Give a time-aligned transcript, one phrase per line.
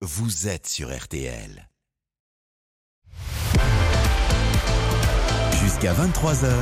[0.00, 1.68] vous êtes sur RTL.
[5.60, 6.52] Jusqu'à 23h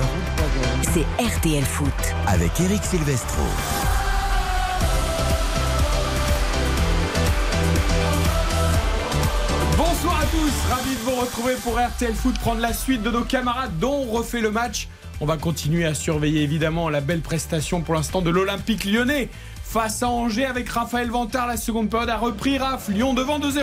[0.81, 1.93] C'est RTL Foot.
[2.27, 3.43] avec Eric Silvestro.
[9.77, 13.25] Bonsoir à tous, ravi de vous retrouver pour RTL Foot, prendre la suite de nos
[13.25, 14.89] camarades dont on refait le match.
[15.21, 19.29] On va continuer à surveiller évidemment la belle prestation pour l'instant de l'Olympique lyonnais
[19.77, 21.49] face à Angers avec Raphaël Vantard.
[21.49, 23.61] La seconde période a repris Raph, Lyon devant 2-0.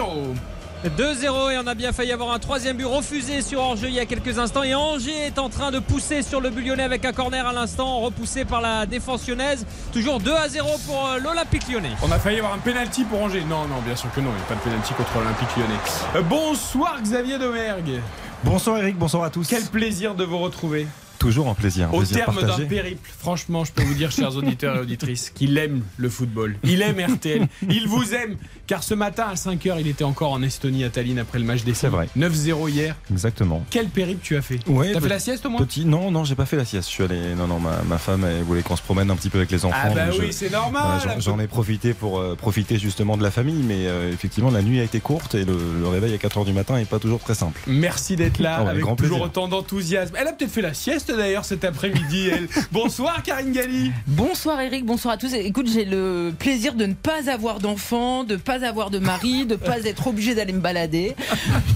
[0.96, 4.00] 2-0 et on a bien failli avoir un troisième but refusé sur Angers il y
[4.00, 7.04] a quelques instants et Angers est en train de pousser sur le but lyonnais avec
[7.06, 11.18] un corner à l'instant repoussé par la défense lyonnaise toujours 2 à 0 pour euh,
[11.18, 13.45] l'Olympique lyonnais On a failli avoir un penalty pour Angers.
[13.50, 15.79] Non, non, bien sûr que non, il n'y a pas de penalty contre l'Olympique lyonnais.
[16.15, 18.01] Euh, bonsoir Xavier Domergue.
[18.43, 19.48] Bonsoir Eric, bonsoir à tous.
[19.48, 20.86] Quel plaisir de vous retrouver.
[21.19, 21.87] Toujours un plaisir.
[21.89, 25.29] Un Au plaisir terme d'un périple, franchement, je peux vous dire, chers auditeurs et auditrices,
[25.29, 26.55] qu'il aime le football.
[26.63, 27.47] Il aime RTL.
[27.69, 28.36] Il vous aime.
[28.67, 31.63] Car ce matin, à 5h, il était encore en Estonie, à Tallinn, après le match
[31.63, 32.08] des C'est vrai.
[32.17, 32.95] 9-0 hier.
[33.11, 33.64] Exactement.
[33.70, 36.23] Quel périple tu as fait Ouais, T'as fait la sieste au moins Petit, non, non,
[36.23, 36.88] j'ai pas fait la sieste.
[36.89, 37.36] Je suis allé.
[37.36, 39.66] Non, non, ma, ma femme elle voulait qu'on se promène un petit peu avec les
[39.66, 39.77] enfants.
[39.81, 41.00] Ah bah oui, c'est normal.
[41.03, 44.61] j'en- J'en ai profité pour euh, profiter justement de la famille, mais euh, effectivement la
[44.61, 47.20] nuit a été courte et le, le réveil à 4h du matin est pas toujours
[47.20, 47.59] très simple.
[47.67, 49.25] Merci d'être là, Oh, avec avec grand toujours plaisir.
[49.25, 50.16] autant d'enthousiasme.
[50.20, 52.48] Elle a peut-être fait la sieste d'ailleurs cet après-midi, elle.
[52.72, 53.92] Bonsoir Karine Galli.
[54.08, 55.34] Bonsoir Eric, bonsoir à tous.
[55.34, 59.56] Écoute, j'ai le plaisir de ne pas avoir d'enfant, de pas avoir de mari, de
[59.56, 61.16] pas être obligé d'aller me balader.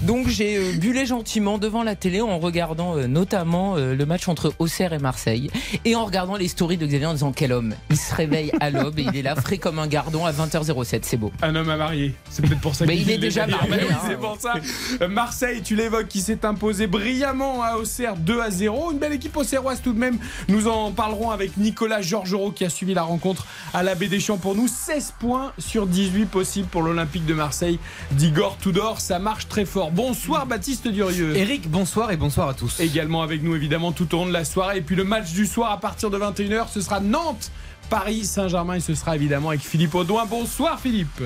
[0.02, 4.28] Donc j'ai euh, bulé gentiment devant la télé en regardant euh, notamment euh, le match
[4.28, 5.50] entre Auxerre et Marseille
[5.84, 7.74] et en regardant les stories de Xavier en disant quel homme.
[7.90, 11.00] Il se réveille à l'aube et il est là frais comme un gardon à 20h07,
[11.02, 11.32] c'est beau.
[11.42, 12.14] Un homme à marier.
[12.30, 13.98] C'est peut-être pour ça qu'il il est déjà marié, hein.
[14.06, 14.54] c'est pour ça.
[15.08, 18.92] Marseille, tu l'évoques, qui s'est imposé brillamment à Auxerre 2 à 0.
[18.92, 20.18] Une belle équipe auxerroise tout de même.
[20.48, 24.20] Nous en parlerons avec Nicolas Georgerot qui a suivi la rencontre à la Baie des
[24.20, 24.68] Champs pour nous.
[24.68, 27.80] 16 points sur 18 possibles pour l'Olympique de Marseille
[28.12, 29.00] d'Igor Tudor.
[29.00, 29.90] Ça marche très fort.
[29.90, 31.36] Bonsoir Baptiste Durieux.
[31.36, 32.78] Eric, bonsoir et bonsoir à tous.
[32.78, 34.78] Également avec nous évidemment tout au long de la soirée.
[34.78, 37.50] Et puis le match du soir à partir de 21h, ce sera Nantes.
[37.90, 40.26] Paris Saint-Germain et ce sera évidemment avec Philippe Audouin.
[40.26, 41.22] Bonsoir Philippe.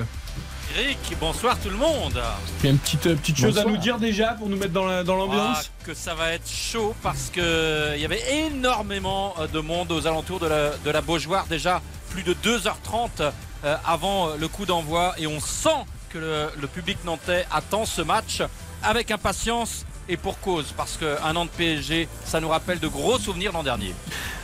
[0.71, 2.19] Eric, bonsoir tout le monde.
[2.59, 4.73] Il y a une petite, euh, petite chose à nous dire déjà pour nous mettre
[4.73, 5.71] dans la- dans Ah, l'ambiance.
[5.83, 10.07] que ça va être chaud parce que il y avait énormément euh, de monde aux
[10.07, 13.21] alentours de la, de la Beaujoire déjà plus de 2h30
[13.63, 17.85] euh, avant euh, le coup d'envoi et on sent que le, le public nantais attend
[17.85, 18.41] ce match
[18.81, 23.17] avec impatience et pour cause parce qu'un an de PSG ça nous rappelle de gros
[23.17, 23.93] souvenirs l'an dernier.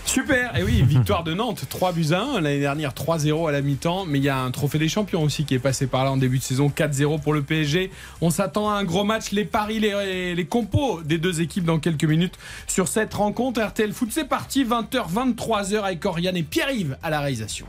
[0.06, 3.62] Super, et oui, victoire de Nantes, 3 buts à 1, l'année dernière 3-0 à la
[3.62, 6.12] mi-temps, mais il y a un trophée des champions aussi qui est passé par là
[6.12, 7.92] en début de saison, 4-0 pour le PSG.
[8.20, 11.78] On s'attend à un gros match, les paris, les, les compos des deux équipes dans
[11.78, 13.62] quelques minutes sur cette rencontre.
[13.62, 17.68] RTL Foot, c'est parti, 20h, 23h avec Oriane et Pierre-Yves à la réalisation.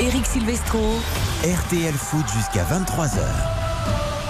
[0.00, 0.80] Eric Silvestro.
[1.44, 3.65] RTL Foot jusqu'à 23h.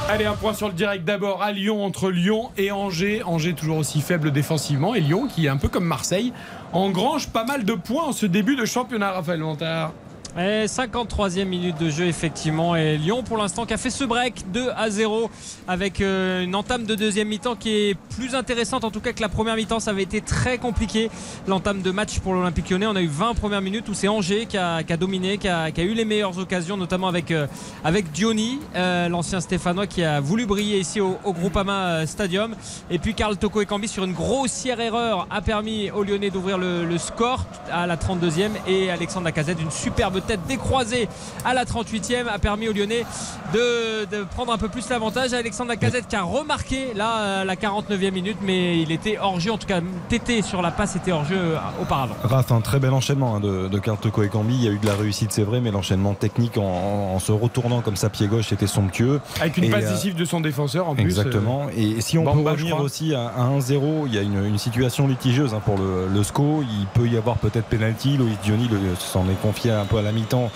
[0.09, 3.25] Allez, un point sur le direct d'abord à Lyon entre Lyon et Angers.
[3.25, 6.33] Angers toujours aussi faible défensivement et Lyon qui est un peu comme Marseille
[6.73, 9.93] engrange pas mal de points en ce début de championnat, Raphaël Vantard.
[10.39, 12.77] Et 53e minute de jeu effectivement.
[12.77, 15.31] Et Lyon pour l'instant qui a fait ce break 2 à 0
[15.67, 19.23] avec euh, une entame de deuxième mi-temps qui est plus intéressante en tout cas que
[19.23, 19.81] la première mi-temps.
[19.81, 21.11] Ça avait été très compliqué
[21.49, 22.87] l'entame de match pour l'Olympique lyonnais.
[22.87, 25.95] On a eu 20 premières minutes où c'est Angers qui a, dominé qui a, eu
[25.95, 27.47] les meilleures occasions notamment avec, euh,
[27.83, 32.55] avec Diony euh, l'ancien Stéphanois qui a voulu briller ici au, Groupama Stadium.
[32.91, 36.85] Et puis Karl Toko Ekambi sur une grossière erreur a permis aux Lyonnais d'ouvrir le,
[36.85, 41.09] le score à la 32e et Alexandre Lacazette une superbe tête décroisée
[41.45, 43.05] à la 38e a permis aux Lyonnais
[43.53, 45.33] de, de prendre un peu plus l'avantage.
[45.33, 49.53] Alexandre Lacazette qui a remarqué là euh, la 49e minute mais il était hors jeu
[49.53, 52.15] en tout cas Tété sur la passe était hors jeu euh, auparavant.
[52.23, 54.55] Raph, un très bel enchaînement hein, de, de Karl Toko et Cambi.
[54.55, 57.19] Il y a eu de la réussite, c'est vrai, mais l'enchaînement technique en, en- en
[57.19, 59.21] se retournant comme ça pied gauche était somptueux.
[59.41, 61.03] Avec une Et, passe euh, décisive de son défenseur en plus.
[61.03, 61.67] euh, Exactement.
[61.77, 64.59] Et si on Bamba, peut revenir aussi à, à 1-0, il y a une, une
[64.59, 66.63] situation litigieuse hein, pour le, le SCO.
[66.63, 68.17] Il peut y avoir peut-être penalty.
[68.17, 70.51] Loïs Diony s'en est confié un peu à la mi-temps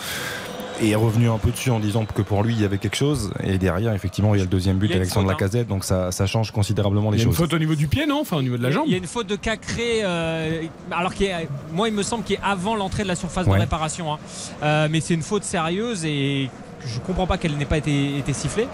[0.82, 2.96] et est revenu un peu dessus en disant que pour lui il y avait quelque
[2.96, 3.32] chose.
[3.44, 5.44] Et derrière, effectivement, il y a le deuxième but Il d'Alexandre faute, hein.
[5.44, 7.36] Lacazette, donc ça, ça change considérablement Il les y a une choses.
[7.38, 8.20] faute au niveau du pied, non?
[8.22, 8.84] Enfin, au niveau de la jambe.
[8.86, 12.24] Il y a une faute de Cacré, euh, alors qui est, moi il me semble
[12.24, 13.58] qu'il est avant l'entrée de la surface de Ouais.
[13.58, 14.10] réparation.
[14.14, 14.18] hein.
[14.62, 16.48] Euh, mais c'est une faute sérieuse et
[16.86, 18.66] je comprends pas qu'elle n'ait pas été, été sifflée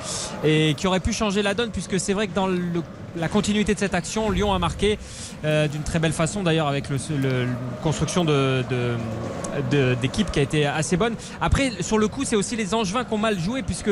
[0.45, 2.83] et qui aurait pu changer la donne puisque c'est vrai que dans le-
[3.17, 4.99] la continuité de cette action, Lyon a marqué
[5.45, 7.49] euh, d'une très belle façon d'ailleurs avec le, le- le-
[7.83, 8.95] construction de, de-
[9.71, 11.15] de- d'équipe qui a été assez bonne.
[11.41, 13.91] Après, sur le coup, c'est aussi les Angevins qui ont mal joué puisque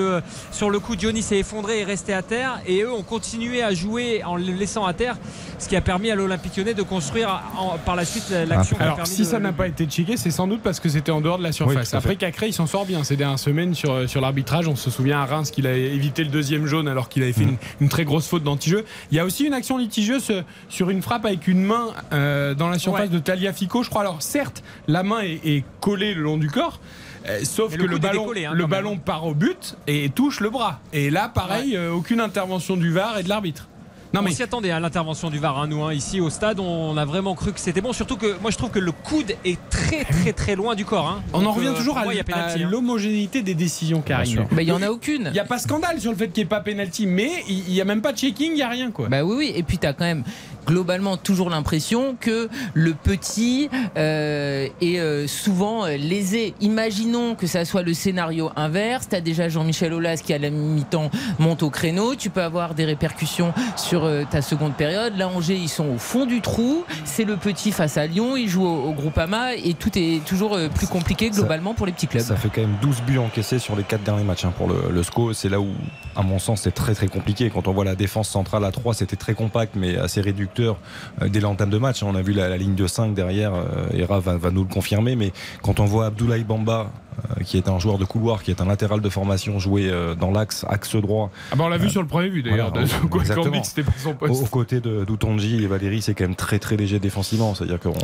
[0.53, 3.63] sur le coup, Diony s'est effondré et est resté à terre et eux ont continué
[3.63, 5.17] à jouer en le laissant à terre,
[5.59, 8.77] ce qui a permis à l'Olympique lyonnais de construire en- par la suite l'action.
[8.81, 11.13] Alors, permis si de- ça n'a pas été checké, c'est sans doute parce que c'était
[11.13, 11.93] en dehors de la surface.
[11.93, 11.99] Oui.
[11.99, 14.69] Après, Cacré, il s'en sort bien ces dernières semaines sur, sur, l'arbitrage.
[14.69, 17.43] On se souvient à Reims qu'il a évité le deuxième jaune alors qu'il avait fait
[17.45, 18.85] une, une très grosse faute d'anti-jeu.
[19.15, 22.53] Il y a aussi une action litigieuse euh, sur une frappe avec une main euh,
[22.55, 23.09] dans la surface Ouais.
[23.09, 24.01] de Talia Fico, je crois.
[24.01, 26.81] Alors certes, la main est, est collée le long du corps.
[27.29, 30.51] euh, sauf que le ballon, décollé, hein, le ballon part au but et touche le
[30.51, 30.81] bras.
[30.93, 33.69] Et là, pareil, euh, aucune intervention du VAR et de l'arbitre.
[34.15, 36.61] Non on mais s'y attendait à l'intervention du VAR, hein, nous, hein, ici au stade.
[36.61, 37.93] On a vraiment cru que c'était bon.
[37.93, 41.09] Surtout que moi, je trouve que le coude est très, très, très loin du corps.
[41.09, 41.23] hein.
[41.33, 42.69] on en revient euh, toujours à, pénalty, hein.
[42.71, 44.05] l'homogénéité des décisions.
[44.07, 45.25] Bah, il y en a aucune.
[45.27, 47.73] Il n'y a pas scandale sur le fait qu'il n'y ait pas penalty, mais il
[47.73, 49.09] n'y a même pas de checking, il n'y a rien quoi.
[49.09, 49.53] Bah oui, oui.
[49.57, 50.23] Et puis tu as quand même
[50.65, 56.55] globalement toujours l'impression que le petit euh, est euh, souvent euh, lésé.
[56.61, 59.09] Imaginons que ça soit le scénario inverse.
[59.09, 62.15] Tu as déjà Jean-Michel Aulas qui à la mi-temps monte au créneau.
[62.15, 65.17] Tu peux avoir des répercussions sur ta seconde période.
[65.17, 66.85] Là, Angers, ils sont au fond du trou.
[67.05, 68.37] C'est le petit face à Lyon.
[68.37, 72.07] Ils jouent au, au Groupama et tout est toujours plus compliqué globalement pour les petits
[72.07, 72.23] clubs.
[72.23, 74.91] Ça fait quand même 12 buts encaissés sur les 4 derniers matchs hein, pour le,
[74.91, 75.33] le SCO.
[75.33, 75.69] C'est là où,
[76.17, 77.51] à mon sens, c'est très très compliqué.
[77.51, 81.29] Quand on voit la défense centrale à 3, c'était très compact mais assez réducteur euh,
[81.29, 82.03] dès l'entame de match.
[82.03, 85.17] On a vu la, ligne de 5 derrière, euh, Hera va, va nous le confirmer.
[85.17, 87.04] Mais quand on voit Abdoulaye Bamba, euh,
[87.45, 90.31] qui est un joueur de couloir, qui est un latéral de formation, jouer euh, dans
[90.31, 92.71] l'axe, axe droit, Ah bah on l'a vu sur le premier but d'ailleurs.
[92.73, 94.43] voilà, que c'était pas son Au- poste.
[94.43, 97.55] Aux côtés de d'Outonji et Valérie, c'est quand même très très léger défensivement.
[97.55, 97.95] C'est-à-dire qu'on,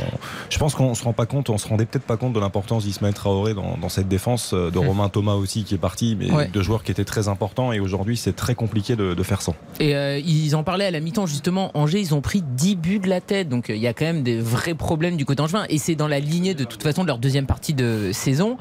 [0.49, 2.83] je pense qu'on se rend pas compte, on se rendait peut-être pas compte de l'importance
[2.85, 6.31] d'Ismaël Traoré dans, dans cette défense, euh, de Romain Thomas aussi qui est parti, mais
[6.31, 6.47] Ouais.
[6.47, 7.71] de joueurs qui étaient très importants.
[7.73, 9.55] Et aujourd'hui, c'est très compliqué de, de faire sans.
[9.79, 11.71] Et euh, ils en parlaient à la mi-temps justement.
[11.73, 13.49] Angers, ils ont pris 10 buts de la tête.
[13.49, 15.65] Donc euh, il y a quand même des vrais problèmes du côté angevin.
[15.69, 18.57] Et c'est dans la lignée de toute façon de leur deuxième partie de saison.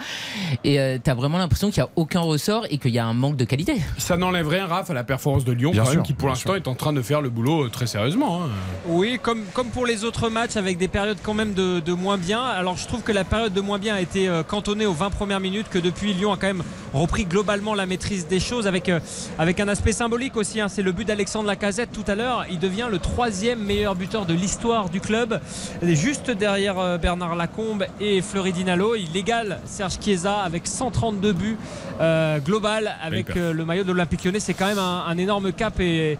[0.64, 3.14] Et tu as vraiment l'impression qu'il n'y a aucun ressort et qu'il y a un
[3.14, 3.76] manque de qualité.
[3.98, 6.28] Ça n'enlève rien, Raph, à la performance de Lyon, Bien quand même, sûr, qui pour
[6.28, 8.42] l'instant est en train de faire le boulot euh, très sérieusement.
[8.44, 8.48] hein.
[8.86, 12.18] Oui, comme, comme pour les autres matchs, avec des périodes quand même de, de moins
[12.18, 12.42] bien.
[12.42, 15.10] Alors je trouve que la période de moins bien a été euh, cantonnée aux 20
[15.10, 16.62] premières minutes, que depuis Lyon a quand même
[16.92, 19.00] repris globalement la maîtrise des choses, avec, euh,
[19.38, 20.60] avec un aspect symbolique aussi.
[20.60, 20.68] hein.
[20.68, 22.44] C'est le but d'Alexandre Lacazette tout à l'heure.
[22.50, 25.40] Il devient le troisième meilleur buteur de l'histoire du club,
[25.82, 28.94] juste derrière euh, Bernard Lacombe et Fleury Dinalo.
[28.96, 31.56] Il égale Serge Chiesa avec 132 buts
[32.00, 34.40] euh, global avec euh, le maillot de l'Olympique lyonnais.
[34.40, 36.12] C'est quand même un, un énorme cap et,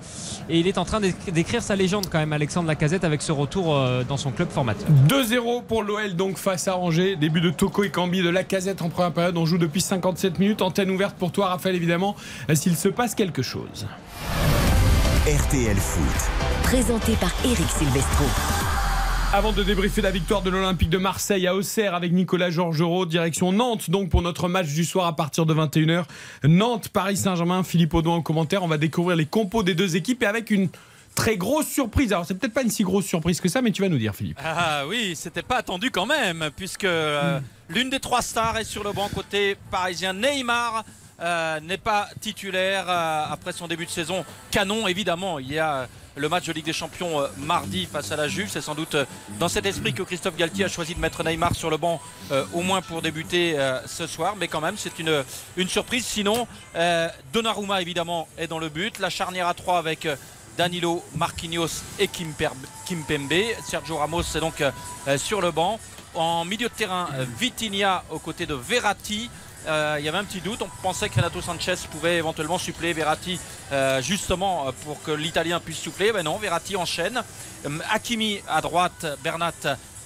[0.48, 3.32] et il est en train d'éc- d'écrire sa légende quand même, Alexandre Lacazette, avec ce
[3.32, 4.86] retour euh, dans son club formateur.
[5.08, 7.16] 2-0 pour l'OL donc face à Angers.
[7.16, 9.36] Début de Toko et Cambi de la casette en première période.
[9.36, 10.62] On joue depuis 57 minutes.
[10.62, 12.16] Antenne ouverte pour toi, Raphaël, évidemment,
[12.50, 13.86] euh, s'il se passe quelque chose.
[15.26, 16.30] RTL Foot.
[16.62, 18.24] Présenté par Eric Silvestro.
[19.32, 23.52] Avant de débriefer la victoire de l'Olympique de Marseille à Auxerre avec Nicolas Georgerot, direction
[23.52, 26.02] Nantes donc pour notre match du soir à partir de 21h.
[26.42, 28.64] Nantes, Paris Saint-Germain, Philippe Audouin en commentaire.
[28.64, 30.68] On va découvrir les compos des deux équipes et avec une
[31.14, 32.12] très grosse surprise.
[32.12, 34.16] Alors c'est peut-être pas une si grosse surprise que ça, mais tu vas nous dire
[34.16, 34.40] Philippe.
[34.44, 37.38] Ah oui, c'était pas attendu quand même, puisque euh,
[37.68, 40.12] l'une des trois stars est sur le banc côté parisien.
[40.12, 40.84] Neymar
[41.20, 44.24] euh, n'est pas titulaire euh, après son début de saison.
[44.50, 45.38] Canon, évidemment.
[45.38, 45.86] Il y a
[46.16, 48.48] le match de Ligue des Champions euh, mardi face à la Juve.
[48.50, 49.04] C'est sans doute euh,
[49.38, 52.44] dans cet esprit que Christophe Galtier a choisi de mettre Neymar sur le banc, euh,
[52.52, 54.34] au moins pour débuter ce soir.
[54.36, 55.24] Mais quand même, c'est une,
[55.68, 56.04] surprise.
[56.04, 58.98] Sinon, euh, Donnarumma, évidemment, est dans le but.
[58.98, 60.08] La charnière à 3 avec.
[60.58, 63.32] Danilo, Marquinhos et Kimpembe.
[63.64, 64.62] Sergio Ramos est donc
[65.16, 65.78] sur le banc.
[66.12, 67.08] En milieu de terrain,
[67.38, 69.30] Vitinha aux côtés de Verratti.
[69.66, 72.92] Euh, il y avait un petit doute, on pensait que Renato Sanchez pouvait éventuellement suppléer
[72.92, 73.38] Verratti
[73.72, 76.12] euh, justement euh, pour que l'Italien puisse souffler.
[76.12, 77.22] Mais non, Verratti enchaîne.
[77.92, 79.52] Hakimi à droite, Bernat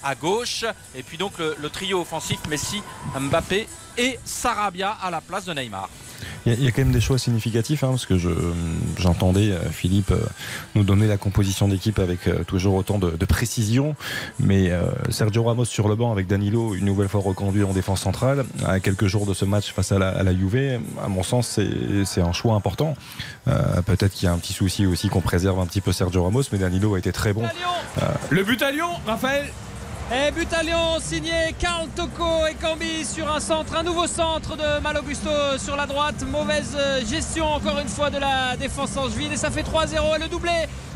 [0.03, 0.65] à gauche.
[0.95, 2.83] Et puis donc le, le trio offensif Messi,
[3.19, 5.89] Mbappé et Sarabia à la place de Neymar.
[6.47, 8.29] Il y, a- quand même des choix significatifs, hein, parce que je,
[8.99, 10.19] j'entendais euh, Philippe euh,
[10.75, 13.97] nous donner la composition d'équipe avec euh, toujours autant de, de précision,
[14.39, 18.03] mais euh, Sergio Ramos sur le banc avec Danilo une nouvelle fois reconduit en défense
[18.03, 21.23] centrale, à quelques jours de ce match face à la, à la Juve, à mon
[21.23, 21.59] sens
[22.05, 22.95] c'est, un choix important.
[23.49, 26.25] Euh, peut-être qu'il y a un petit souci aussi qu'on préserve un petit peu Sergio
[26.25, 27.45] Ramos, mais Danilo a été très bon.
[28.31, 29.47] Le but à Lyon, Raphaël
[30.13, 30.49] Et but
[31.01, 35.77] signé Carl Tocco et Cambi sur un centre, un nouveau centre de Mal Augusto sur
[35.77, 36.23] la droite.
[36.31, 36.77] Mauvaise
[37.09, 40.53] gestion encore une fois de la défense angevine et ça fait 3-0 et le doublé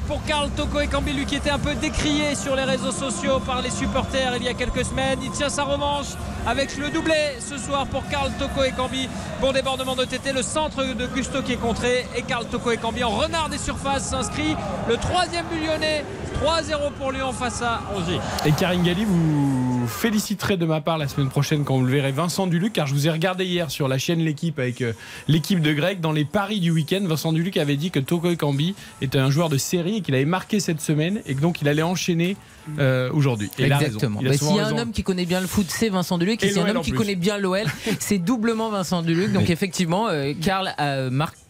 [0.08, 3.40] pour Carl Tocco et Cambi, lui qui était un peu décrié sur les réseaux sociaux
[3.40, 5.18] par les supporters il y a quelques semaines.
[5.22, 6.06] Il tient sa revanche
[6.46, 9.06] avec le doublé ce soir pour Carl Tocco et Cambi.
[9.42, 12.78] Bon débordement de TT, le centre de Gusto qui est contré et Carl Tocco et
[12.78, 14.56] Cambi en renard des surfaces s'inscrit
[14.88, 16.04] le troisième but lyonnais.
[16.42, 18.20] 3-0 pour Lyon face à Angers.
[18.46, 22.12] Et Karine Galli, vous féliciterez de ma part la semaine prochaine quand vous le verrez
[22.12, 24.92] Vincent Duluc, car je vous ai regardé hier sur la chaîne L'équipe avec euh,
[25.26, 27.00] l'équipe de Greg dans les paris du week-end.
[27.02, 30.24] Vincent Duluc avait dit que Toko Ekambi était un joueur de série et qu'il avait
[30.24, 32.36] marqué cette semaine et que donc il allait enchaîner
[32.78, 33.50] euh, aujourd'hui.
[33.58, 33.64] Et.
[33.64, 34.20] Exactement.
[34.20, 36.42] Souvent S'il y a un homme qui connaît bien le foot, c'est Vincent Duluc.
[36.42, 37.64] Et Et s'il y a un homme qui connaît bien l'OL,
[37.98, 39.32] c'est doublement Vincent Duluc.
[39.32, 40.74] Donc effectivement, euh, Karl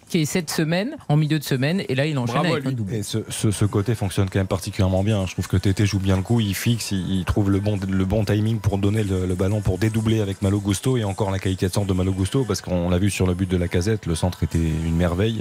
[0.08, 2.72] a marqué cette semaine, en milieu de semaine, et là il enchaîne Bravo avec un
[2.72, 2.94] double.
[2.94, 5.26] Et ce, ce- ce côté fonctionne quand même particulièrement bien.
[5.26, 7.78] Je trouve que Tété joue bien le coup, il fixe, il, il trouve le bon,
[7.88, 11.30] le bon timing pour donner le, le ballon, pour dédoubler avec Malo Gusto et encore
[11.30, 13.56] la qualité de centre de Malo Gusto parce qu'on l'a vu sur le but de
[13.56, 15.40] la casette, le centre était une merveille.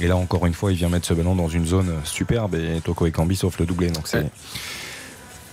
[0.00, 2.80] Et là encore une fois, il vient mettre ce ballon dans une zone superbe et
[2.82, 3.90] Toko Ekambi sauf le doublé.
[3.90, 4.26] Donc c'est.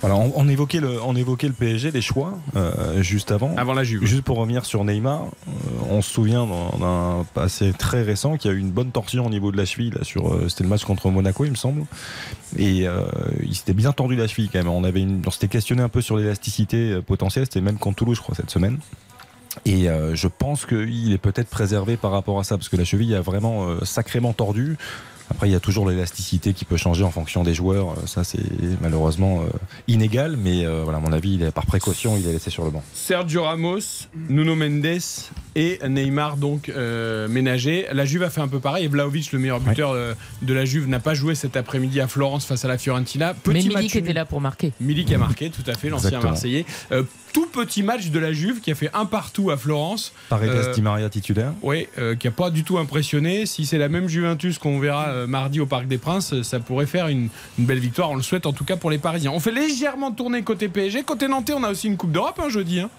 [0.01, 3.55] Voilà, on, on évoquait le, on évoquait le PSG, les choix, euh, juste avant.
[3.57, 4.05] Avant la Juve.
[4.05, 5.51] Juste pour revenir sur Neymar, euh,
[5.89, 6.47] on se souvient
[6.79, 9.65] d'un passé très récent qu'il y a eu une bonne torsion au niveau de la
[9.65, 9.91] cheville.
[9.91, 11.83] Là, sur, euh, c'était le match contre Monaco, il me semble.
[12.57, 12.85] Et
[13.43, 14.69] il s'était bien tendu la cheville quand même.
[14.69, 17.45] On, avait une, on s'était questionné un peu sur l'élasticité potentielle.
[17.45, 18.79] C'était même contre Toulouse, je crois, cette semaine.
[19.65, 22.85] Et euh, je pense qu'il est peut-être préservé par rapport à ça, parce que la
[22.85, 24.77] cheville a vraiment euh, sacrément tordu.
[25.29, 27.91] Après, il y a toujours l'élasticité qui peut changer en fonction des joueurs.
[27.91, 28.39] Euh, Ça, c'est
[28.81, 29.49] malheureusement euh,
[29.87, 32.83] inégal, mais euh, voilà, à mon avis, par précaution, il est laissé sur le banc.
[32.93, 35.01] Sergio Ramos, Nuno Mendes
[35.55, 37.85] et Neymar donc euh, ménagés.
[37.91, 38.85] La Juve a fait un peu pareil.
[38.85, 42.07] Et Vlaovic, le meilleur buteur euh, de la Juve, n'a pas joué cet après-midi à
[42.07, 43.33] Florence face à la Fiorentina.
[43.33, 44.03] Petit Mais match Milik nul.
[44.03, 44.71] était là pour marquer.
[44.79, 46.19] Milik a marqué, tout à fait, l'ancien.
[46.19, 46.65] Marseillais.
[46.91, 47.03] Euh,
[47.33, 50.13] tout petit match de la Juve qui a fait un partout à Florence.
[50.29, 51.53] Paredes Euh, Di Maria titulaire.
[51.61, 53.45] Oui, euh, qui a pas du tout impressionné.
[53.45, 56.87] Si c'est la même Juventus qu'on verra euh, mardi au Parc des Princes, ça pourrait
[56.87, 57.29] faire une,
[57.59, 58.09] une belle victoire.
[58.11, 59.31] On le souhaite en tout cas pour les Parisiens.
[59.31, 61.03] On fait légèrement tourner côté PSG.
[61.03, 62.79] Côté Nantais, on a aussi une Coupe d'Europe un jeudi.
[62.79, 62.89] hein.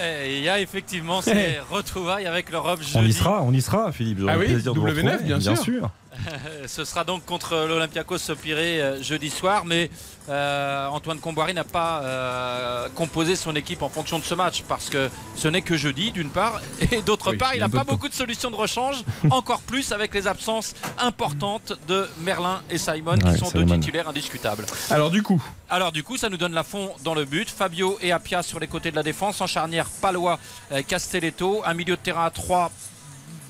[0.00, 2.96] Eh, Il y a effectivement ces retrouvailles avec l'Europe jeudi.
[2.96, 4.18] On y sera, on y sera, Philippe.
[4.20, 5.90] J'aurai Ah le oui, plaisir de vous W9, retrouver, bien sûr.
[6.66, 9.90] Ce sera donc contre l'Olympiakos Sopiré euh, jeudi soir, mais
[10.28, 14.88] euh, Antoine Comboiré n'a pas euh, composé son équipe en fonction de ce match parce
[14.90, 16.60] que ce n'est que jeudi d'une part
[16.92, 20.14] et d'autre Oui, part il n'a pas beaucoup de solutions de rechange, encore plus avec
[20.14, 24.66] les absences importantes de Merlin et Simon qui sont deux titulaires indiscutables.
[24.90, 27.48] Alors du coup, Alors du coup, ça nous donne la fond dans le but.
[27.48, 29.40] Fabio et Apia sur les côtés de la défense.
[29.40, 30.38] En charnière, Palois,
[30.86, 31.62] Castelletto.
[31.64, 32.70] Un milieu de terrain à 3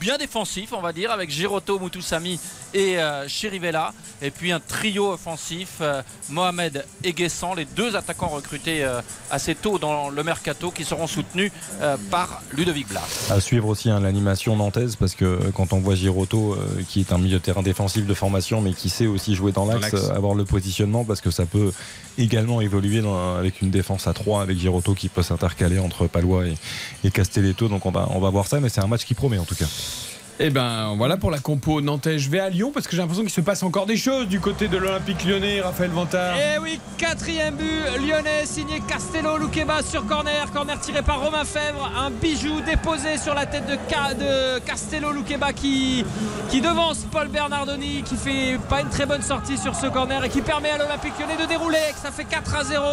[0.00, 2.40] bien défensif, on va dire, avec Giroto, Mutusami
[2.75, 3.92] et euh, Chirivella.
[4.23, 9.54] Et puis un trio offensif, euh, Mohamed et Guessant, les deux attaquants recrutés euh, assez
[9.54, 13.02] tôt dans le mercato qui seront soutenus euh, par Ludovic Blas.
[13.30, 17.12] À suivre aussi hein, l'animation nantaise parce que quand on voit Giroto euh, qui est
[17.12, 19.95] un milieu de terrain défensif de formation mais qui sait aussi jouer dans l'axe, l'axe.
[20.09, 21.73] euh, avoir le positionnement parce que ça peut
[22.19, 26.47] également évoluer dans- avec une défense à 3 avec Giroto qui peut s'intercaler entre Palois
[26.47, 26.54] et,
[27.04, 29.38] et Castelletto donc on va, on va voir ça mais c'est un match qui promet
[29.38, 29.66] en tout cas.
[30.42, 32.18] Eh ben voilà pour la compo nantais.
[32.18, 34.40] Je vais à Lyon parce que j'ai l'impression qu'il se passe encore des choses du
[34.40, 36.35] côté de l'Olympique lyonnais, Raphaël Vantard.
[36.35, 37.66] Et oui, quatrième but
[38.00, 40.50] lyonnais signé Castello Luqueba sur corner.
[40.50, 41.92] Corner tiré par Romain Fèvre.
[41.94, 46.06] Un bijou déposé sur la tête de, Ca- de Castello Luqueba qui,
[46.49, 50.30] qui devance Paul Bernardoni qui fait pas une très bonne sortie sur ce corner et
[50.30, 51.76] qui permet à l'Olympique lyonnais de dérouler.
[52.02, 52.85] Ça fait 4 à 0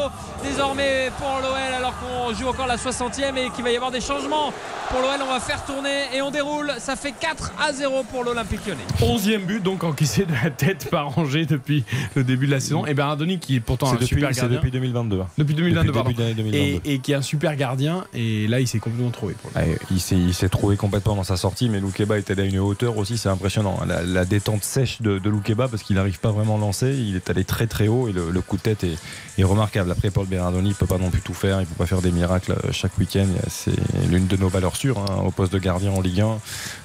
[0.44, 4.02] désormais pour l'OL alors qu'on joue encore la 60e et qu'il va y avoir des
[4.02, 4.52] changements.
[4.90, 6.74] Pour l'OL, on va faire tourner et on déroule.
[6.80, 8.82] Ça fait 4 à 0 pour l'Olympique lyonnais.
[9.02, 11.84] Onzième but donc encaissé de la tête par Angers depuis
[12.16, 12.86] le début de la saison.
[12.86, 14.58] Et Bernardoni qui est pourtant un depuis, super gardien.
[14.58, 15.20] depuis 2022.
[15.22, 15.28] hein.
[15.38, 16.10] Depuis 2022, Depuis pardon.
[16.10, 16.82] début d'année 2022.
[16.90, 18.06] Et, et qui est un super gardien.
[18.14, 19.34] Et là, il s'est complètement trouvé.
[19.42, 19.70] Pour le coup.
[19.72, 23.18] Ouais, il s'est trouvé complètement dans sa sortie, mais Loukeba était à une hauteur aussi,
[23.18, 23.80] c'est impressionnant.
[23.88, 27.16] La, la détente sèche de, de Loukeba parce qu'il n'arrive pas vraiment à lancer, il
[27.16, 28.98] est allé très très haut et le, le coup de tête est,
[29.38, 29.92] est remarquable.
[29.92, 32.02] Après, Paul Bernardoni ne peut pas non plus tout faire, il ne peut pas faire
[32.02, 33.28] des miracles euh, chaque week-end.
[33.50, 33.72] C'est
[34.10, 36.38] l'une de nos valeurs sûres hein, au poste de gardien en Ligue 1.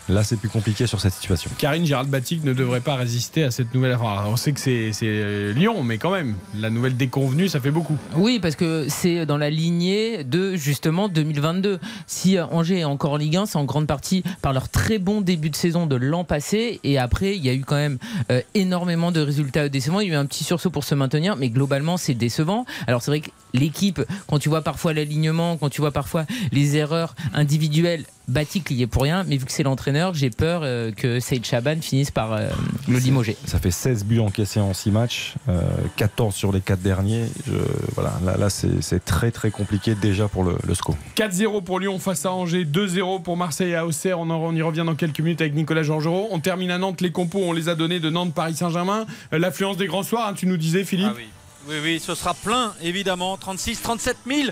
[0.08, 1.50] Là, c'est plus compliqué sur cette situation.
[1.58, 3.94] Karine Gérald Batic ne devrait pas résister à cette nouvelle.
[3.94, 7.70] Enfin, on sait que c'est euh, Lyon, mais quand même, la nouvelle déconvenue, ça fait
[7.70, 7.96] beaucoup.
[8.16, 11.78] Oui, parce que c'est dans la lignée de justement 2022.
[12.06, 14.98] Si euh, Angers est encore en Ligue 1, c'est en grande partie par leur très
[14.98, 16.80] bon début de saison de l'an passé.
[16.82, 17.98] Et après, il y a eu quand même
[18.30, 20.00] euh, énormément de résultats décevants.
[20.00, 22.66] Il y a eu un petit sursaut pour se maintenir, mais globalement, c'est décevant.
[22.88, 26.76] Alors c'est vrai que l'équipe, quand tu vois parfois l'alignement, quand tu vois parfois les
[26.76, 29.24] erreurs individuelles, Batik il y est pour rien.
[29.24, 32.48] Mais vu que c'est l'entraîneur, j'ai peur euh, que Saïd Chaban finisse par euh,
[32.88, 33.36] le limoger.
[33.46, 35.60] Ça fait 16 buts encaissés en 6 matchs, euh,
[35.96, 37.26] 14 sur les 4 derniers.
[37.46, 37.52] Je-
[37.94, 40.96] voilà, là, là c'est très très compliqué déjà pour le, le SCO.
[41.16, 44.18] 4-0 pour Lyon face à Angers, 2-0 pour Marseille à Auxerre.
[44.18, 46.28] On, en- on y revient dans quelques minutes avec Nicolas Georgerot.
[46.30, 47.00] On termine à Nantes.
[47.00, 49.06] Les compos, on les a donnés de Nantes, Paris Saint-Germain.
[49.32, 51.08] Euh, L'affluence des grands soirs, hein, tu nous disais, Philippe.
[51.10, 51.28] Ah oui.
[51.68, 53.36] oui, oui, ce sera plein évidemment.
[53.36, 54.50] 36, 37 000 euh,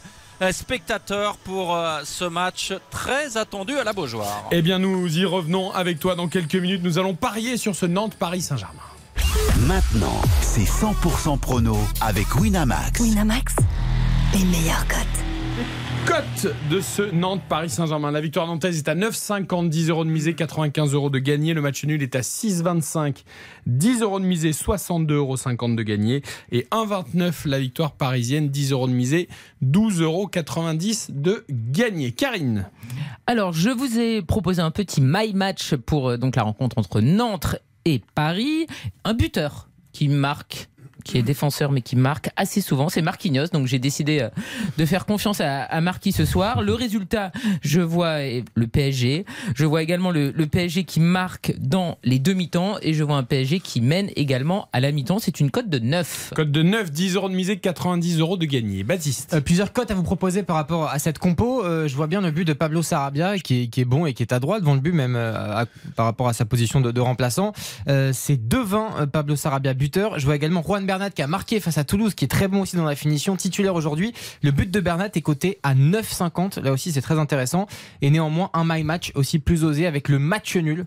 [0.52, 4.48] spectateurs pour euh, ce match très attendu à la Beaujoire.
[4.50, 6.82] Eh bien, nous y revenons avec toi dans quelques minutes.
[6.82, 8.80] Nous allons parier sur ce Nantes-Paris Saint-Germain.
[9.66, 13.00] Maintenant, c'est 100% prono avec Winamax.
[13.00, 13.54] Winamax,
[14.32, 15.39] les meilleurs cotes.
[16.10, 18.10] Cote de ce Nantes-Paris Saint-Germain.
[18.10, 21.54] La victoire nantaise est à 9,50, 10 euros de misée, 95 euros de gagné.
[21.54, 23.22] Le match nul est à 6,25,
[23.66, 26.22] 10 euros de misée, 62,50 euros de gagné.
[26.50, 29.28] Et 1,29 la victoire parisienne, 10 euros de misée,
[29.64, 30.28] 12,90 euros
[31.10, 32.10] de gagné.
[32.10, 32.68] Karine
[33.28, 37.00] Alors, je vous ai proposé un petit my match pour euh, donc la rencontre entre
[37.00, 38.66] Nantes et Paris.
[39.04, 40.70] Un buteur qui marque
[41.04, 43.48] qui est défenseur mais qui marque assez souvent, c'est Marquinhos.
[43.52, 44.28] Donc j'ai décidé euh,
[44.78, 46.62] de faire confiance à, à Marquis ce soir.
[46.62, 48.18] Le résultat, je vois
[48.54, 49.24] le PSG.
[49.54, 53.22] Je vois également le, le PSG qui marque dans les demi-temps et je vois un
[53.22, 55.18] PSG qui mène également à la mi-temps.
[55.18, 56.32] C'est une cote de 9.
[56.34, 58.84] Cote de 9, 10 euros de misée, 90 euros de gagné.
[58.84, 59.34] Baptiste.
[59.34, 61.64] Euh, plusieurs cotes à vous proposer par rapport à cette compo.
[61.64, 64.14] Euh, je vois bien le but de Pablo Sarabia qui est, qui est bon et
[64.14, 65.66] qui est à droite devant le but même euh, à-
[65.96, 67.52] par rapport à sa position de, de remplaçant.
[67.88, 70.18] Euh, c'est 2-20 euh, Pablo Sarabia buteur.
[70.18, 72.62] Je vois également Juan Bernat qui a marqué face à Toulouse qui est très bon
[72.62, 74.12] aussi dans la finition, titulaire aujourd'hui.
[74.42, 76.60] Le but de Bernat est coté à 9,50.
[76.60, 77.68] Là aussi c'est très intéressant.
[78.02, 80.86] Et néanmoins un my match aussi plus osé avec le match nul.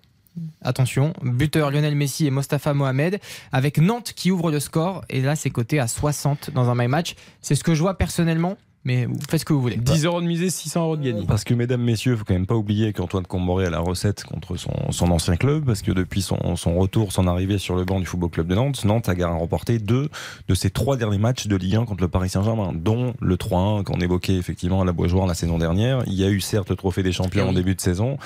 [0.62, 3.22] Attention, buteur Lionel Messi et Mostafa Mohamed
[3.53, 6.89] avec Nantes qui ouvre le score et là c'est coté à 60 dans un my
[6.89, 7.15] match.
[7.39, 9.77] C'est ce que je vois personnellement, mais vous faites ce que vous voulez.
[9.77, 11.25] 10 euros de misée, 600 euros de gagné.
[11.25, 14.23] Parce que, mesdames, messieurs, il faut quand même pas oublier qu'Antoine Comboré a la recette
[14.23, 17.85] contre son, son ancien club, parce que depuis son, son retour, son arrivée sur le
[17.85, 20.09] banc du Football Club de Nantes, Nantes a remporté deux
[20.47, 23.83] de ses trois derniers matchs de Ligue 1 contre le Paris Saint-Germain, dont le 3-1
[23.83, 26.03] qu'on évoquait effectivement à la Beaujoire la saison dernière.
[26.07, 27.49] Il y a eu certes le trophée des champions oui.
[27.49, 28.17] en début de saison,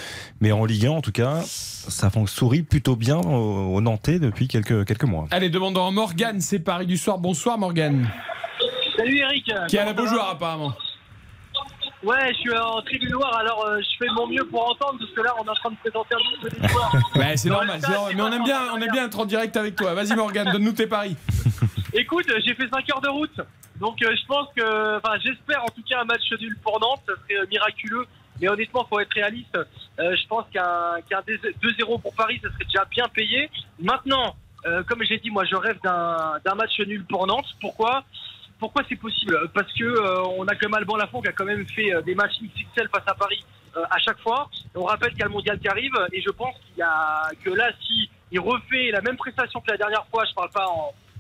[0.41, 4.47] mais en Ligue 1, en tout cas, ça sourit plutôt bien aux, aux Nantais depuis
[4.47, 5.27] quelques, quelques mois.
[5.31, 7.19] Allez, demandons à Morgane, c'est Paris du soir.
[7.19, 8.09] Bonsoir Morgane.
[8.97, 9.51] Salut Eric.
[9.67, 10.73] Qui est à la Beaujoire apparemment.
[12.03, 15.11] Ouais, je suis en tribune noire, alors euh, je fais mon mieux pour entendre parce
[15.11, 16.91] que là on est en train de présenter un peu des soirs.
[17.15, 17.79] Bah, c'est normal,
[18.15, 19.95] Mais on aime bien, on aime bien être en direct avec toi.
[19.95, 21.15] Vas-y Morgane, donne-nous tes paris.
[21.93, 23.41] Écoute, j'ai fait 5 heures de route,
[23.77, 27.01] donc euh, je pense que, enfin j'espère en tout cas un match nul pour Nantes,
[27.07, 28.05] ça serait euh, miraculeux.
[28.39, 29.57] Mais honnêtement, faut être réaliste.
[29.97, 33.49] Je pense qu'un qu'un 2-0 pour Paris, ça serait déjà bien payé.
[33.81, 34.35] Maintenant,
[34.87, 37.47] comme j'ai dit, moi je rêve d'un match nul pour Nantes.
[37.59, 38.03] Pourquoi?
[38.59, 41.45] Pourquoi c'est possible Parce que euh, on a quand même Alban Lafont qui a quand
[41.45, 43.43] même fait euh, des matchs XXL face à Paris
[43.75, 44.49] euh, à chaque fois.
[44.75, 47.29] On rappelle qu'il y a le mondial qui arrive et je pense qu'il y a
[47.43, 50.67] que là, si il refait la même prestation que la dernière fois, je parle pas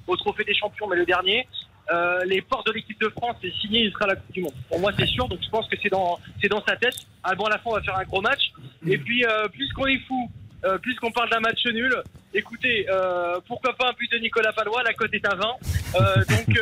[0.07, 1.47] au trophée des champions, mais le dernier.
[1.91, 4.53] euh, les portes de l'équipe de France est signé, il sera la Coupe du Monde.
[4.67, 5.27] Pour moi, c'est sûr.
[5.29, 6.95] Donc, je pense que c'est dans, dans sa tête.
[7.23, 8.51] Alban Lafont va faire un gros match.
[8.85, 10.29] Et puis, euh, puisqu'on est fou,
[10.65, 11.95] euh, puisqu'on parle d'un match nul,
[12.33, 15.45] écoutez, euh, pourquoi pas un but de Nicolas Palois La cote est à 20.
[15.95, 16.59] Euh, donc,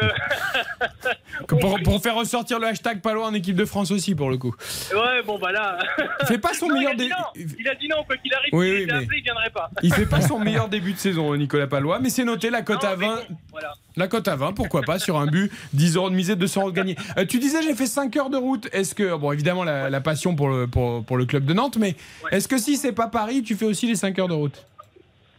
[1.47, 4.38] Pour, pour faire ressortir le hashtag pas loin en équipe de France aussi pour le
[4.38, 4.55] coup.
[4.93, 5.77] ouais, bon, bah là.
[6.21, 6.93] Il fait pas son Non, meilleur.
[7.36, 8.49] Il a dit non, quoi qu'il arrive.
[8.53, 9.69] Oui, il oui, était mais- appelé, il viendrait pas.
[9.84, 12.84] Il fait pas son meilleur début de saison, Nicolas Palois, mais c'est noté la cote
[12.84, 13.15] à mais 20.
[13.15, 13.73] bon, voilà.
[13.97, 16.71] La cote à 20, pourquoi pas, sur un but, 10 euros de misée, 200 euros
[16.71, 16.95] de gagné.
[17.17, 18.67] Euh, tu disais, j'ai fait 5 heures de route.
[18.73, 21.77] Est-ce que, bon, évidemment, la, la passion pour le, pour, pour le club de Nantes,
[21.79, 22.31] mais Ouais.
[22.31, 24.65] est-ce que si c'est pas Paris, tu fais aussi les 5 heures de route?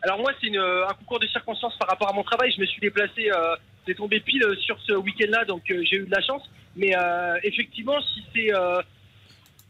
[0.02, 2.50] Alors moi, c'est une- un concours de circonstances par rapport à mon travail.
[2.56, 6.06] Je me suis déplacé, euh, c'est tombé pile sur ce week-end-là, donc euh, j'ai eu
[6.06, 6.42] de la chance.
[6.76, 8.80] Mais euh, effectivement, si c'est euh,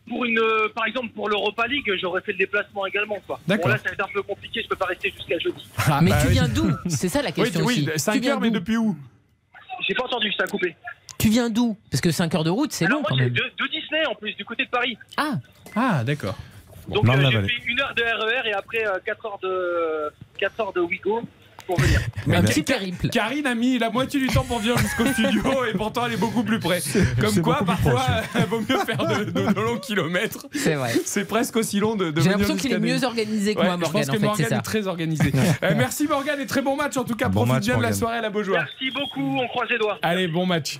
[0.08, 3.18] pour une, euh, par exemple pour l'Europa League, j'aurais fait le déplacement également.
[3.26, 3.40] Quoi.
[3.46, 3.66] D'accord.
[3.66, 4.62] Bon là, ça va être un peu compliqué.
[4.62, 5.66] Je peux pas rester jusqu'à jeudi.
[5.88, 6.32] Ah, mais bah tu oui.
[6.34, 6.70] viens d'où?
[6.88, 7.98] C'est ça la Oui, question oui, aussi.
[7.98, 8.58] 5 tu viens heures, mais d'où?
[8.60, 8.96] depuis où?
[9.86, 10.74] J'ai pas entendu, ça a coupé.
[11.18, 11.76] Tu viens d'où?
[11.90, 13.32] Parce que 5 heures de route, c'est Alors long moi, quand j'ai même.
[13.34, 14.96] de, de Disney en plus, du côté de Paris.
[15.16, 15.32] Ah,
[15.74, 16.36] Ah, d'accord.
[16.88, 20.72] Donc euh, j'ai fait une heure de RER et après 4 heures de 4 heures
[20.72, 21.22] de Wigo
[21.66, 22.00] pour venir.
[22.26, 23.08] Mais un petit périple.
[23.08, 26.16] Karine a mis la moitié du temps pour venir jusqu'au studio et pourtant elle est
[26.16, 26.80] beaucoup plus près.
[27.20, 28.04] Comme quoi, parfois,
[28.38, 30.46] il vaut mieux faire de, de- de longs kilomètres.
[30.54, 30.92] C'est vrai.
[31.04, 33.76] C'est presque aussi long de, de J'ai l'impression qu'il est mieux organisé que Ouais, moi,
[33.76, 33.92] je Morgan.
[33.92, 35.32] pense que En fait, Morgan est très organisé.
[35.62, 37.28] Euh, merci Morgan et très bon match en tout cas.
[37.28, 38.64] Bon Profite bien de la soirée à la Beaujoire.
[38.64, 39.98] Merci beaucoup, on croise les doigts.
[40.02, 40.78] Allez, bon match.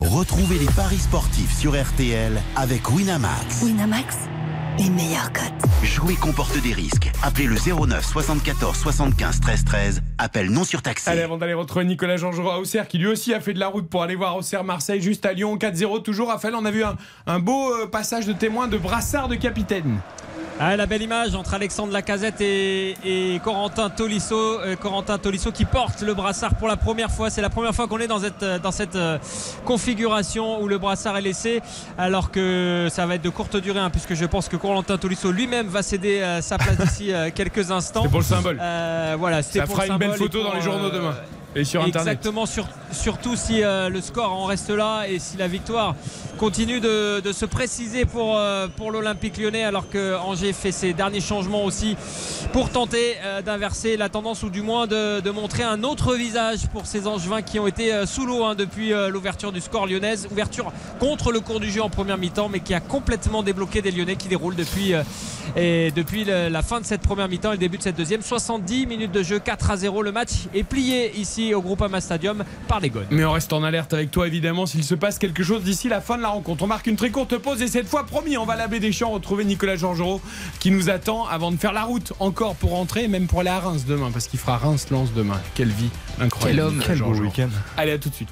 [0.00, 3.62] Retrouvez les paris sportifs sur RTL avec Winamax.
[3.62, 4.16] Winamax,
[4.78, 5.44] les meilleurs cotes.
[5.82, 7.10] Jouer comporte des risques.
[7.22, 10.02] Appelez le 09 74 75 13 13.
[10.18, 11.10] Appel non surtaxé.
[11.10, 13.68] Allez, avant d'aller retrouver Nicolas Georgerot à Auxerre, qui lui aussi a fait de la
[13.68, 16.28] route pour aller voir Auxerre-Marseille, juste à Lyon, 4-0 toujours.
[16.28, 20.00] Raphaël, on a vu un, un beau euh, passage de témoin de brassard de capitaine.
[20.60, 24.58] Ah, la belle image entre Alexandre Lacazette et, et Corentin Tolisso.
[24.58, 27.30] Euh, Corentin Tolisso qui porte le brassard pour la première fois.
[27.30, 29.18] C'est la première fois qu'on est dans cette, dans cette euh,
[29.64, 31.60] configuration où le brassard est laissé.
[31.96, 35.32] Alors que ça va être de courte durée, hein, puisque je pense que Corentin Tolisso
[35.32, 38.02] lui-même va céder euh, sa place d'ici euh, quelques instants.
[38.02, 38.58] C'est pour le symbole.
[38.60, 41.14] Euh, voilà, Ça pour fera le une belle photo dans les journaux demain.
[41.56, 42.08] Et sur Internet.
[42.12, 45.94] Exactement, sur- surtout si euh, le score en reste là et si la victoire
[46.36, 50.92] continue de, de se préciser pour, euh, pour l'Olympique lyonnais alors que Angers fait ses
[50.92, 51.96] derniers changements aussi
[52.52, 56.68] pour tenter euh, d'inverser la tendance ou du moins de, de montrer un autre visage
[56.72, 60.28] pour ces Angevins qui ont été sous l'eau hein, depuis l'ouverture du score lyonnaise.
[60.30, 63.90] Ouverture contre le cours du jeu en première mi-temps mais qui a complètement débloqué des
[63.90, 64.92] Lyonnais qui déroulent depuis,
[65.56, 68.22] et depuis la fin de cette première mi-temps et le début de cette deuxième.
[68.22, 70.02] 70 minutes de jeu, 4 à 0.
[70.02, 73.06] Le match est plié ici au Groupama Stadium par les Gones.
[73.10, 76.00] Mais on reste en alerte avec toi évidemment s'il se passe quelque chose d'ici la
[76.00, 76.64] fin de la rencontre.
[76.64, 78.80] On marque une très courte pause et cette fois promis on va à la baie
[78.80, 80.20] des Champs retrouver Nicolas Georgerot
[80.58, 83.50] qui nous attend avant de faire la route encore pour rentrer et même pour aller
[83.50, 85.40] à Reims demain parce qu'il fera Reims-Lens demain.
[85.54, 86.58] Quelle vie incroyable.
[86.58, 86.82] Quel homme.
[86.84, 87.50] Quel beau week-end.
[87.76, 88.28] Allez à tout de suite.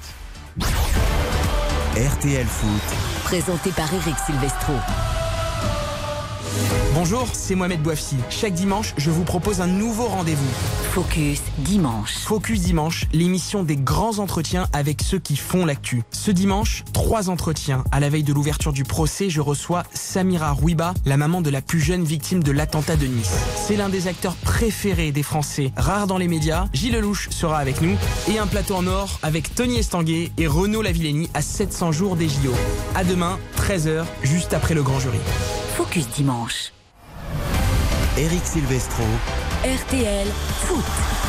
[1.95, 2.97] RTL Foot.
[3.23, 4.73] Présenté par Eric Silvestro.
[6.93, 8.15] Bonjour, c'est Mohamed Bouafsi.
[8.29, 10.49] Chaque dimanche, je vous propose un nouveau rendez-vous.
[10.93, 12.15] Focus dimanche.
[12.17, 16.01] Focus Dimanche, l'émission des grands entretiens avec ceux qui font l'actu.
[16.11, 17.83] Ce dimanche, trois entretiens.
[17.91, 21.61] À la veille de l'ouverture du procès, je reçois Samira Rouiba, la maman de la
[21.61, 23.31] plus jeune victime de l'attentat de Nice.
[23.55, 26.65] C'est l'un des acteurs préférés des Français, rare dans les médias.
[26.73, 27.95] Gilles Lelouch sera avec nous.
[28.27, 32.27] Et un plateau en or avec Tony Estanguet et Renaud Lavillenie à 700 jours des
[32.27, 32.53] JO.
[32.95, 35.19] À demain, 13h, juste après le grand jury.
[35.97, 36.71] Focus dimanche.
[38.17, 39.03] Eric Silvestro.
[39.63, 40.27] RTL
[40.65, 41.26] Foot.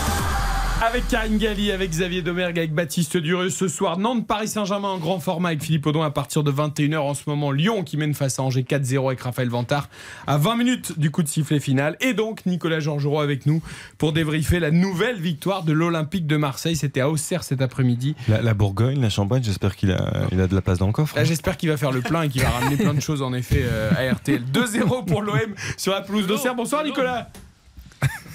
[0.81, 3.99] Avec Karine Galli, avec Xavier Domergue, avec Baptiste Dureux ce soir.
[3.99, 7.23] Nantes, Paris Saint-Germain en grand format avec Philippe Audon à partir de 21h en ce
[7.27, 7.51] moment.
[7.51, 9.89] Lyon qui mène face à Angers 4-0 avec Raphaël Vantard
[10.29, 11.97] à 20 minutes du coup de sifflet final.
[12.01, 13.61] Et donc Nicolas Georgerot avec nous
[13.99, 16.77] pour débriefer la nouvelle victoire de l'Olympique de Marseille.
[16.77, 18.15] C'était à Auxerre cet après-midi.
[18.29, 20.93] La, la Bourgogne, la Champagne, j'espère qu'il a, il a de la place dans le
[20.93, 21.17] coffre.
[21.17, 23.35] Là, j'espère qu'il va faire le plein et qu'il va ramener plein de choses en
[23.35, 24.45] effet euh, à RTL.
[24.53, 26.55] 2-0 pour l'OM sur la pelouse d'Auxerre.
[26.55, 27.31] Bonsoir Nicolas.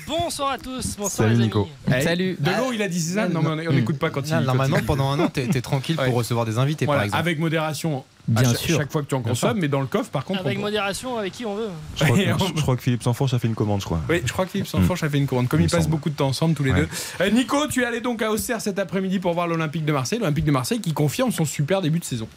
[0.07, 1.67] Bonsoir à tous, bonsoir Salut les Nico.
[2.01, 2.35] Salut.
[2.39, 4.45] De l'eau, il a dit ça Non, mais on- n'écoute pas quand il Non, quand
[4.45, 6.05] Normalement, il- pendant un an, t'es t'es tranquille Ouais.
[6.07, 7.19] pour recevoir des invités, Voilà, par exemple.
[7.21, 8.03] avec modération.
[8.27, 8.77] Bien sûr.
[8.77, 10.41] Chaque fois que tu en consommes, mais dans le coffre, par contre.
[10.41, 11.69] Avec on- modération, avec qui on veut.
[11.97, 12.23] Je crois, que,
[12.57, 14.01] je crois que Philippe Sanfourche a fait une commande, je crois.
[14.09, 15.47] Oui, je crois que Philippe Sanfourche a fait une commande.
[15.47, 16.81] Comme Il ils passent beaucoup de temps ensemble tous les Ouais.
[16.81, 16.87] deux.
[17.21, 20.19] Euh, Nico, tu es allé donc à Auxerre cet après-midi pour voir l'Olympique de Marseille.
[20.19, 22.27] L'Olympique de Marseille qui confirme son super début de saison.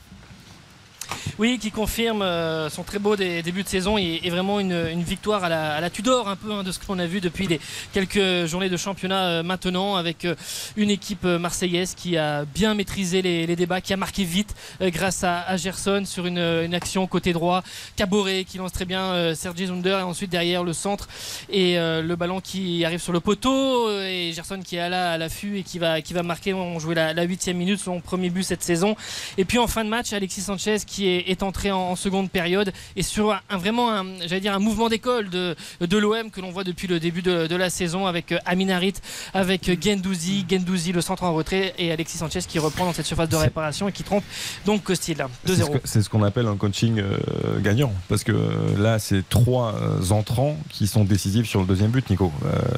[1.38, 5.44] Oui, qui confirme euh, son très beau dé- début de saison et, vraiment une, victoire
[5.44, 7.46] à la, Tudor, un peu hein, de ce qu'on a vu depuis
[7.92, 10.34] quelques journées de championnat euh, maintenant, avec euh,
[10.76, 15.56] une équipe marseillaise qui a bien maîtrisé les, débats, qui a marqué vite grâce à,
[15.56, 17.62] Gerson sur une, action côté droit,
[17.96, 21.08] Caboret qui lance très bien Sergi Zunder et ensuite derrière le centre
[21.48, 25.58] et le ballon qui arrive sur le poteau et Gerson qui est là à l'affût
[25.58, 28.96] et qui va, marquer, on jouait la, 8 minute, son premier but cette saison.
[29.38, 32.30] Et puis en fin de match, Alexis Sanchez qui est, est entré en, en seconde
[32.30, 36.30] période et sur un, un- vraiment un, j'allais dire un mouvement d'école de, de l'OM
[36.30, 38.94] que l'on voit depuis le début de, de la saison avec euh, Amin Harit,
[39.34, 43.06] avec euh, Gendouzi, Gendouzi le centre en retrait et Alexis Sanchez qui reprend dans cette
[43.06, 44.24] surface de réparation et qui trompe
[44.64, 45.18] donc Costil.
[45.44, 45.72] C'est ce 2-0.
[45.72, 47.92] que- C'est ce qu'on appelle un coaching euh, gagnant.
[48.08, 48.32] Parce que
[48.78, 49.74] là, c'est trois
[50.10, 52.32] entrants qui sont décisifs sur le deuxième but, Nico.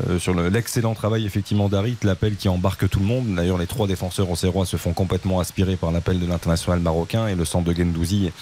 [0.09, 3.27] Euh, sur le- l'excellent travail, effectivement, d'Harit, l'appel qui embarque tout le monde.
[3.35, 7.35] D'ailleurs, les trois défenseurs auxerrois se font complètement aspirer par l'appel de l'international marocain et
[7.35, 8.33] le centre de Gendouzi est,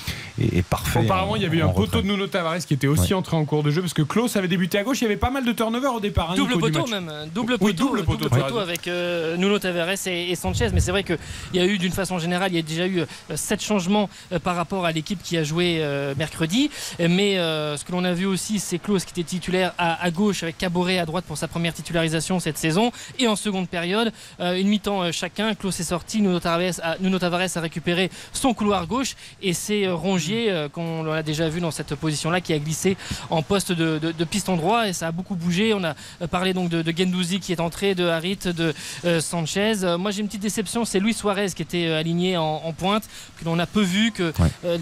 [0.40, 1.00] est parfait.
[1.00, 2.02] Apparemment, en- il y avait eu un poteau retrait.
[2.02, 3.18] de Nuno Tavares qui était aussi Ouais.
[3.18, 4.98] entré en cours de jeu parce que Klaus avait débuté à gauche.
[5.00, 6.30] Il y avait pas mal de turnover au départ.
[6.32, 9.36] hein, Double Nico, du poteau même, double Oui, poteau, double poteau, double poteau avec euh,
[9.36, 10.68] Nuno Tavares et, et Sanchez.
[10.72, 11.18] Mais c'est vrai qu'il
[11.54, 14.38] y a eu d'une façon générale, il y a déjà eu euh, sept changements euh,
[14.38, 16.70] par rapport à l'équipe qui a joué euh, mercredi.
[16.98, 20.10] Mais euh, ce que l'on a vu aussi, c'est Klaus qui était titulaire à, à
[20.10, 22.92] gauche avec Caboret à droite pour sa première titularisation cette saison.
[23.18, 25.54] Et en seconde période, euh, une mi-temps chacun.
[25.54, 29.86] Klaus est sorti, Nuno Tavares, a, Nuno Tavares a récupéré son couloir gauche et c'est
[29.86, 32.96] euh, Rongier, euh, qu'on l'a déjà vu dans cette position-là, qui a glissé
[33.30, 35.74] en poste de, de- de piston droit et ça a beaucoup bougé.
[35.74, 38.74] On a euh, parlé donc de, de Gendouzi qui est entré, de Harit, de
[39.20, 39.72] Sanchez.
[39.98, 43.04] Moi j'ai une petite déception, c'est Luis Suarez qui était aligné en, en pointe,
[43.38, 44.32] que l'on a peu vu, que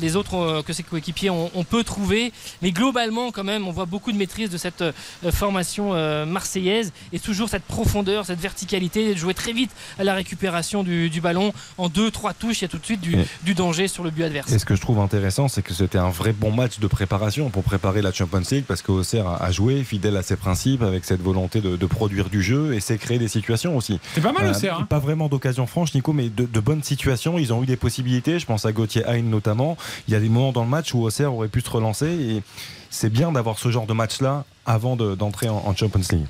[0.00, 2.32] les autres, que ses coéquipiers ont, ont peu trouvé.
[2.62, 4.84] Mais globalement quand même, on voit beaucoup de maîtrise de cette
[5.32, 5.92] formation
[6.26, 11.10] marseillaise et toujours cette profondeur, cette verticalité, de jouer très vite à la récupération du,
[11.10, 11.52] du ballon.
[11.78, 14.10] En deux, trois touches, il y a tout de suite du, du danger sur le
[14.10, 14.50] but adverse.
[14.64, 17.64] Ce que je trouve intéressant, c'est que c'était un vrai bon match de préparation pour
[17.64, 21.20] préparer la Champions League parce qu'Auxerre a a joué fidèle à ses principes avec cette
[21.20, 24.00] volonté de, de produire du jeu et c'est créer des situations aussi.
[24.14, 24.78] C'est pas mal Euh, Auxerre.
[24.80, 24.86] hein.
[24.88, 27.38] Pas vraiment d'occasion franche, Nico, mais de, de bonnes situations.
[27.38, 28.38] Ils ont eu des possibilités.
[28.38, 29.76] Je pense à Gauthier Hein notamment.
[30.08, 32.42] Il y a des moments dans le match où Auxerre aurait pu se relancer et
[32.88, 36.24] c'est bien d'avoir ce genre de match-là avant de- d'entrer en, en Champions League.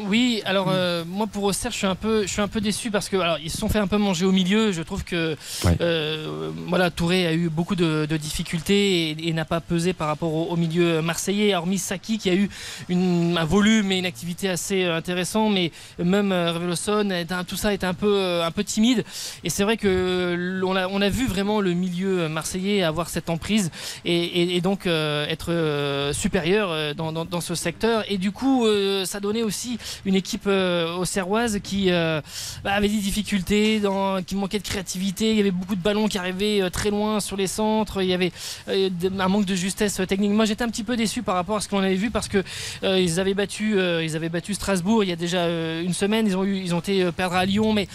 [0.00, 2.90] Oui, alors euh, moi pour Auxerre, je suis un peu, je suis un peu déçu
[2.90, 4.72] parce que alors ils se sont fait un peu manger au milieu.
[4.72, 5.76] Je trouve que Ouais.
[5.80, 10.08] euh, voilà Touré a eu beaucoup de, de difficultés et, et n'a pas pesé par
[10.08, 11.54] rapport au, au milieu marseillais.
[11.54, 12.48] Hormis Saki qui a eu
[12.88, 17.08] une- un volume et une activité assez euh, intéressant, mais même euh, Reveloson,
[17.46, 19.04] tout ça est un peu, euh, un peu timide.
[19.44, 23.30] Et c'est vrai que l'on a, on a vu vraiment le milieu marseillais avoir cette
[23.30, 23.70] emprise
[24.04, 28.04] et, et- et donc euh, être supérieur dans, dans- dans ce secteur.
[28.08, 32.20] Et du coup, euh, ça donnait aussi une équipe euh, auxerroise qui euh,
[32.62, 35.30] bah, avait des difficultés, dans, qui manquait de créativité.
[35.30, 38.02] Il y avait beaucoup de ballons qui arrivaient euh, très loin sur les centres.
[38.02, 38.32] Il y avait
[38.68, 40.30] euh, un manque de justesse euh, technique.
[40.32, 42.42] Moi, j'étais un petit peu déçu par rapport à ce qu'on avait vu parce que
[42.82, 45.94] euh, ils avaient battu, euh, ils avaient battu Strasbourg il y a déjà euh, une
[45.94, 46.26] semaine.
[46.26, 47.88] Ils ont eu, ils ont été euh, perdre à Lyon, mais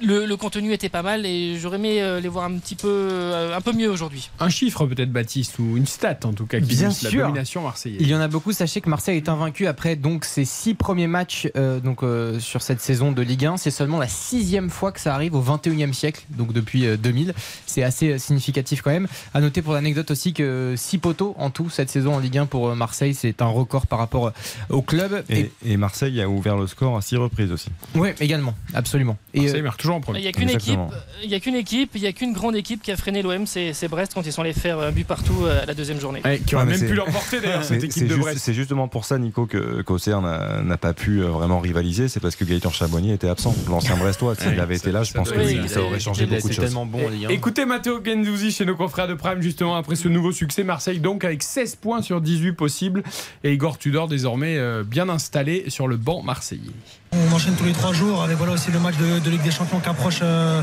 [0.00, 2.86] le, le contenu était pas mal et j'aurais aimé euh, les voir un petit peu,
[2.88, 4.30] euh, un peu mieux aujourd'hui.
[4.38, 7.22] Un chiffre peut-être Baptiste ou une stat en tout cas qui Bien illustre la sûr.
[7.26, 7.98] domination marseillaise.
[8.00, 8.52] Il y en a beaucoup.
[8.52, 11.17] Sachez que Marseille est invaincu après donc ses six premiers matchs
[11.56, 13.56] euh, donc euh, sur cette saison de Ligue 1.
[13.56, 17.34] C'est seulement la sixième fois que ça arrive au 21e siècle, donc depuis euh, 2000.
[17.66, 19.08] C'est assez euh, significatif quand même.
[19.34, 22.46] À noter pour l'anecdote aussi que six poteaux en tout cette saison en Ligue 1
[22.46, 24.30] pour euh, Marseille, c'est un record par rapport euh,
[24.70, 25.22] au club.
[25.28, 27.68] Et, et Marseille a ouvert le score à six reprises aussi.
[27.94, 29.16] ouais, également, absolument.
[29.34, 30.20] Et Marseille euh, marque toujours en Il premier.
[30.20, 30.90] n'y a qu'une équipe, Exactement.
[31.24, 33.46] il y a qu'une équipe, il y a qu'une grande équipe qui a freiné l'OM,
[33.46, 36.00] c'est c'est Brest quand ils sont allés faire un but partout euh, à la deuxième
[36.00, 36.20] journée.
[36.24, 38.20] Ouais, qui aurait Ouais, mais même c'est- pu l'emporter d'ailleurs cette équipe C'est de juste-
[38.20, 38.38] Brest.
[38.40, 42.08] c'est justement pour ça, Nico, que qu'Auxerre n'a n'a pas pu euh, vraiment rivaliser.
[42.08, 44.34] C'est parce que Gaëtan Chabonnier était absent, l'ancien Brestois.
[44.34, 45.82] S'il Ouais, avait été là, je pense que oui, ça.
[45.82, 46.64] aurait changé beaucoup de choses.
[46.64, 47.28] tellement bon en Ligue 1.
[47.30, 51.24] Écoutez Matteo Genzouzi chez nos confrères de Prime justement après ce nouveau succès Marseille donc
[51.24, 53.02] avec 16 points sur 18 possibles
[53.44, 56.70] et Igor Tudor désormais euh, bien installé sur le banc marseillais.
[57.12, 59.80] On enchaîne tous les trois jours avec voilà aussi le match de, Ligue des Champions
[59.80, 60.60] qui approche euh,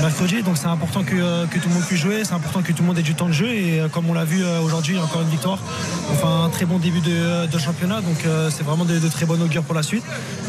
[0.00, 0.42] mercredi.
[0.42, 2.82] Donc c'est important que, euh, que tout le monde puisse jouer, c'est important que tout
[2.82, 3.48] le monde ait du temps de jeu.
[3.52, 5.58] Et euh, comme on l'a vu euh, aujourd'hui, encore une victoire.
[6.10, 8.00] On fait un très bon début de, championnat.
[8.00, 8.16] Donc
[8.50, 10.02] c'est vraiment de, très bonnes augures pour la suite.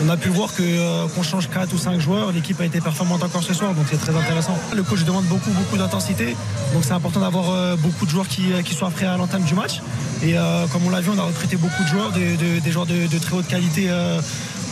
[0.03, 2.31] On a pu voir qu'on change 4 ou 5 joueurs.
[2.31, 3.73] L'équipe a été performante encore ce soir.
[3.73, 4.57] Donc c'est très intéressant.
[4.73, 6.35] Le coach demande beaucoup, beaucoup d'intensité.
[6.73, 9.81] Donc c'est important d'avoir beaucoup de joueurs qui, qui soient prêts à l'entame du match.
[10.23, 10.35] Et
[10.71, 13.17] comme on l'a vu, on a recruté beaucoup de joueurs, de- de- des joueurs de
[13.19, 13.89] très haute qualité.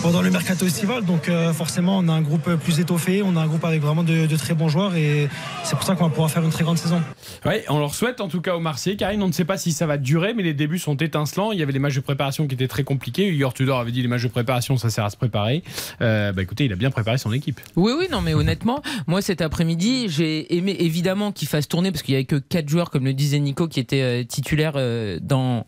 [0.01, 1.05] Pendant le mercato estival.
[1.05, 4.03] Donc euh, forcément, on a un groupe plus étoffé, on a un groupe avec vraiment
[4.03, 5.29] de, de très bons joueurs et
[5.63, 7.01] c'est pour ça qu'on va pouvoir faire une très grande saison.
[7.45, 8.95] Ouais, on leur souhaite en tout cas au Marseillais.
[8.95, 11.51] Karine, on ne sait pas si ça va durer, mais les débuts sont étincelants.
[11.51, 13.31] Il y avait les matchs de préparation qui étaient très compliqués.
[13.31, 15.63] Igor Tudor avait dit les matchs de préparation, ça sert à se préparer.
[16.01, 17.59] Euh, bah écoutez, il a bien préparé son équipe.
[17.75, 22.01] Oui, oui, non, mais honnêtement, moi cet après-midi, j'ai aimé évidemment qu'il fasse tourner parce
[22.01, 24.73] qu'il y avait que quatre joueurs, comme le disait Nico, qui étaient euh, titulaires
[25.21, 25.65] dans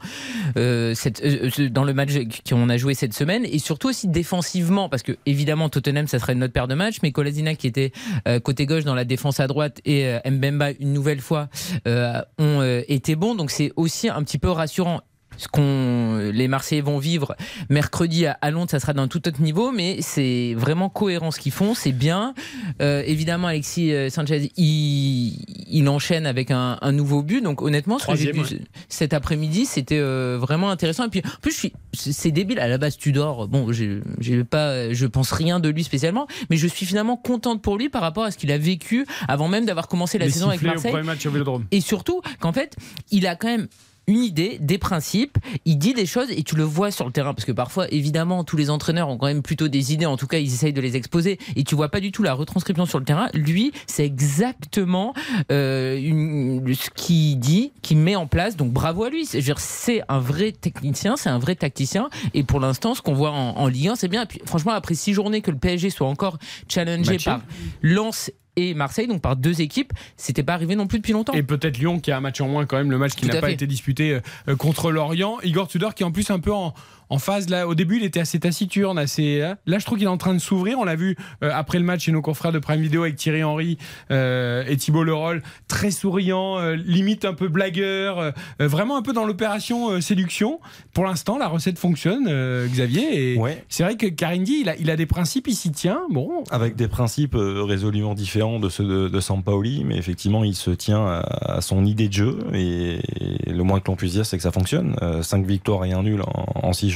[0.58, 1.24] euh, cette,
[1.72, 2.12] dans le match
[2.50, 6.34] qu'on a joué cette semaine, et surtout aussi défensivement, parce que évidemment Tottenham, ça serait
[6.34, 7.92] notre paire de match, mais Kolasinac qui était
[8.26, 11.50] euh, côté gauche dans la défense à droite et euh, Mbemba une nouvelle fois
[11.90, 15.02] euh, ont été bons, donc c'est aussi un petit peu rassurant
[15.38, 17.36] ce qu'on les Marseillais vont vivre
[17.70, 21.52] mercredi à, Londres, ça sera d'un tout autre niveau, mais c'est vraiment cohérent ce qu'ils
[21.52, 22.34] font, c'est bien.
[22.82, 28.00] Euh, évidemment, Alexis euh, Sanchez, il, il enchaîne avec un, un nouveau but, donc honnêtement,
[28.00, 28.42] ce que j'ai vu
[28.90, 31.06] cet après-midi, c'était euh, vraiment intéressant.
[31.06, 32.60] Et puis, en plus, je suis, c'est débile.
[32.60, 36.58] À la base, Tudor, bon, j'ai j'ai pas, je pense rien de lui spécialement, mais
[36.58, 39.66] je suis finalement contente pour lui par rapport à ce qu'il a vécu avant même
[39.66, 40.94] d'avoir commencé la Les saison avec au Marseille.
[41.04, 41.62] match au.
[41.72, 42.76] Et surtout qu'en fait,
[43.12, 43.68] il a quand même
[44.08, 47.34] une idée, des principes, il dit des choses et tu le vois sur le terrain
[47.34, 50.28] parce que parfois évidemment tous les entraîneurs ont quand même plutôt des idées, en tout
[50.28, 53.00] cas ils essayent de les exposer et tu vois pas du tout la retranscription sur
[53.00, 53.30] le terrain.
[53.34, 55.14] Lui c'est exactement
[55.52, 59.26] euh, une- ce qu'il dit, qu'il met en place, donc bravo à lui.
[59.26, 63.58] C'est un vrai technicien, c'est un vrai tacticien et pour l'instant ce qu'on voit en,
[63.58, 64.24] en Ligue 1 c'est bien.
[64.24, 66.38] Et puis franchement après six journées que le PSG soit encore
[66.68, 67.42] challengé par
[67.82, 71.34] Lens et Marseille, donc par deux équipes, c'était pas arrivé non plus depuis longtemps.
[71.34, 73.40] Et peut-être Lyon qui a un match en moins quand même, le match qui n'a
[73.40, 73.54] pas fait.
[73.54, 75.40] été disputé euh, contre Lorient.
[75.44, 76.74] Igor Tudor qui est en plus un peu en,
[77.14, 77.68] en phase là.
[77.68, 79.42] Au début, il était assez taciturne, assez.
[79.42, 79.58] hein.
[79.68, 80.80] Là, je trouve qu'il est en train de s'ouvrir.
[80.80, 83.44] On l'a vu euh, après le match chez nos confrères de Prime Video avec Thierry
[83.44, 83.78] Henry
[84.12, 89.26] euh, et Thibault Leroll, très souriant, euh, limite un peu blagueur, vraiment un peu dans
[89.26, 90.60] l'opération séduction.
[90.94, 92.26] Pour l'instant, la recette fonctionne,
[92.68, 93.34] Xavier.
[93.34, 93.64] Et Ouais.
[93.70, 96.02] c'est vrai que Karine dit, il a, il a des principes, il s'y tient.
[96.10, 100.72] Bon, Avec des principes résolument différents de ceux de, de Sampaoli, mais effectivement, il se
[100.72, 102.40] tient à, à son idée de jeu.
[102.54, 103.00] Et,
[103.48, 104.96] le moins que l'on puisse dire, c'est que ça fonctionne.
[105.22, 106.22] 5 victoires et un nul
[106.56, 106.90] en 6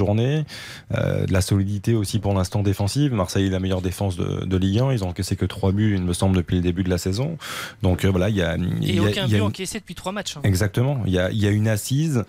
[0.95, 3.13] Euh, de la solidité aussi pour l'instant défensive.
[3.13, 4.93] Marseille est la meilleure défense de, de Ligue 1.
[4.93, 7.37] Ils ont encaissé que 3 buts, il me semble, depuis le début de la saison.
[7.81, 8.55] Donc euh, voilà, il y a.
[8.55, 10.37] Et y a- aucun il y a but une- encaissé depuis trois matchs.
[10.37, 10.41] hein.
[10.43, 11.01] Exactement.
[11.05, 12.23] Il y a, il y a une assise,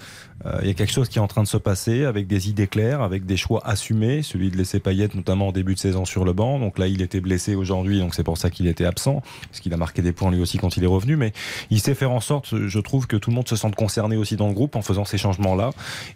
[0.47, 2.49] euh, il y a quelque chose qui est en train de se passer avec des
[2.49, 4.23] idées claires, avec des choix assumés.
[4.23, 6.59] Celui de laisser Payet, notamment en début de saison sur le banc.
[6.59, 9.73] Donc là, il était blessé aujourd'hui, donc c'est pour ça qu'il était absent, parce qu'il
[9.73, 11.17] a marqué des points lui aussi quand il est revenu.
[11.17, 11.33] Mais
[11.71, 14.37] il sait faire en sorte, je trouve, que tout le monde se sente concerné aussi
[14.37, 15.71] dans le groupe en faisant ces changements-là.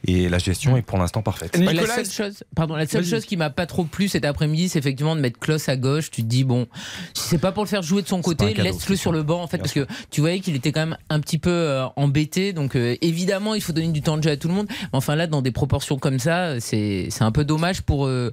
[0.06, 1.51] Et la gestion est pour l'instant parfaite.
[1.54, 4.78] La seule chose, pardon, la seule chose qui m'a pas trop plu cet après-midi, c'est
[4.78, 6.10] effectivement de mettre Klaus à gauche.
[6.10, 6.66] Tu te dis bon,
[7.14, 9.46] si c'est pas pour le faire jouer de son côté, laisse-le sur le banc en
[9.46, 12.52] fait, parce que tu voyais qu'il était quand même un petit peu euh, embêté.
[12.52, 14.66] Donc euh, évidemment, il faut donner du temps de jeu à tout le monde.
[14.70, 18.06] Mais enfin là, dans des proportions comme ça, c'est c'est un peu dommage pour.
[18.06, 18.32] euh,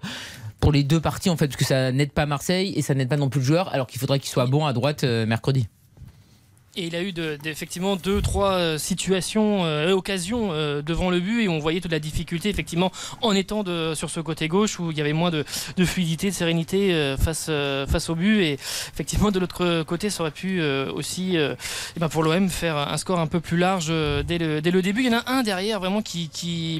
[0.61, 3.07] pour les deux parties en fait parce que ça n'aide pas Marseille et ça n'aide
[3.07, 5.67] pas non plus le joueur alors qu'il faudrait qu'il soit bon à droite euh, mercredi.
[6.79, 10.81] Et il a eu de- de- effectivement deux, trois euh, situations euh, et occasions euh,
[10.81, 14.19] devant le but et on voyait toute la difficulté effectivement en étant de, sur ce
[14.19, 15.43] côté gauche où il y avait moins de,
[15.77, 20.09] de fluidité, de sérénité euh, face, euh, face au but et effectivement de l'autre côté
[20.09, 21.55] ça aurait pu euh, aussi euh,
[21.95, 24.71] eh ben, pour l'OM faire un score un peu plus large euh, dès le, dès
[24.71, 25.01] le début.
[25.03, 26.79] Il y en a un derrière vraiment qui, qui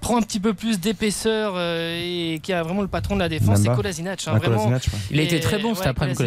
[0.00, 1.98] prend un petit peu plus d'épaisseur euh,
[2.34, 3.68] et qui a vraiment le patron de la défense, c'est.
[3.74, 4.20] Kolasinac.
[4.26, 4.56] hein, Ah, vraiment.
[4.64, 4.98] Kolasinac, ouais.
[5.12, 6.18] Il a été très bon cet après-midi,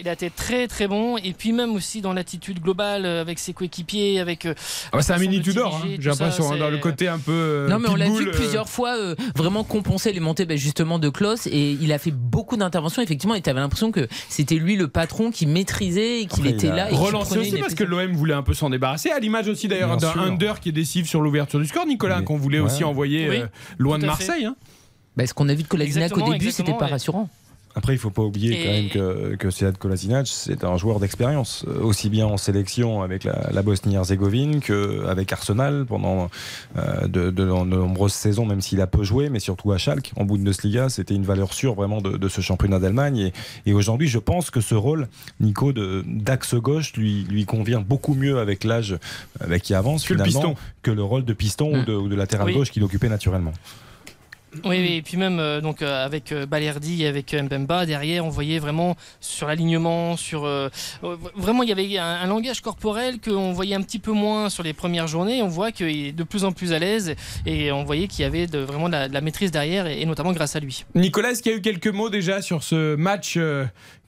[0.00, 3.38] il a été très très bon et puis même aussi dans l'attitude globale euh, avec
[3.38, 4.46] ses coéquipiers, avec.
[4.46, 4.54] euh,
[4.92, 7.32] Ah bah, c'est un mini Tudor, hein, j'ai l'impression, hein, dans le côté un peu.
[7.32, 10.56] euh, Non mais on l'a vu euh, plusieurs fois euh, vraiment compenser les montées ben,
[10.56, 14.06] justement de Klaus et il a fait beaucoup d'interventions effectivement et tu avais l'impression que
[14.28, 18.12] c'était lui le patron qui maîtrisait et qu'il était là Relancé aussi parce que l'OM
[18.12, 21.20] voulait un peu s'en débarrasser, à l'image aussi d'ailleurs d'un under qui est décisif sur
[21.20, 22.66] l'ouverture du score, Nicolas, qu'on voulait ouais.
[22.66, 23.46] aussi envoyer Oui, euh,
[23.78, 24.06] loin de.
[24.06, 24.44] Marseille.
[24.44, 24.56] hein.
[25.16, 27.28] Ben, ce qu'on a vu de Kolasinac au début c'était pas rassurant.
[27.76, 31.64] Après, il faut pas oublier quand même que, que Sead Kolasinac, c'est un joueur d'expérience,
[31.66, 36.30] euh, aussi bien en sélection avec la, la Bosnie-Herzégovine qu'avec Arsenal pendant
[36.76, 40.12] euh, de, de- de nombreuses saisons, même s'il a peu joué, mais surtout à Schalke,
[40.16, 43.18] en Bundesliga, c'était une valeur sûre vraiment de, de ce championnat d'Allemagne.
[43.18, 43.32] Et,
[43.66, 45.08] et aujourd'hui, je pense que ce rôle,
[45.40, 48.96] Nico, de- d'axe gauche, lui, lui convient beaucoup mieux avec l'âge
[49.40, 50.62] avec qui avance Que le finalement piston.
[50.82, 51.80] que le rôle de piston Mm.
[51.80, 52.54] ou, de, ou de latéral Oui.
[52.54, 53.52] gauche qu'il occupait naturellement.
[54.64, 58.28] Oui, et puis même euh, donc euh, avec euh, Balerdi et avec Mbemba derrière, on
[58.28, 60.42] voyait vraiment sur l'alignement, sur
[61.34, 64.72] vraiment il y avait un, langage corporel qu'on voyait un petit peu moins sur les
[64.72, 65.42] premières journées.
[65.42, 67.14] On voit qu'il est de plus en plus à l'aise
[67.46, 70.56] et on voyait qu'il y avait vraiment de la, maîtrise derrière et, et notamment grâce
[70.56, 70.84] à lui.
[70.94, 73.38] Nicolas, est-ce qu'il y a eu quelques mots déjà sur ce match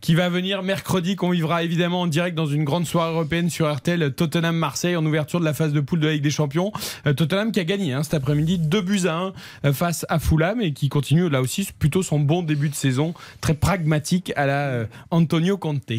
[0.01, 3.73] qui va venir mercredi, qu'on vivra évidemment en direct dans une grande soirée européenne sur
[3.73, 6.73] RTL, Tottenham-Marseille en ouverture de la phase de poule de la Ligue des Champions.
[7.07, 9.33] Euh, Tottenham qui a gagné hein, cet après-midi 2 buts à 1
[9.65, 13.15] euh, face à Fulham et qui continue là aussi plutôt son bon début de saison,
[13.41, 15.93] très pragmatique à la euh, Antonio Conte.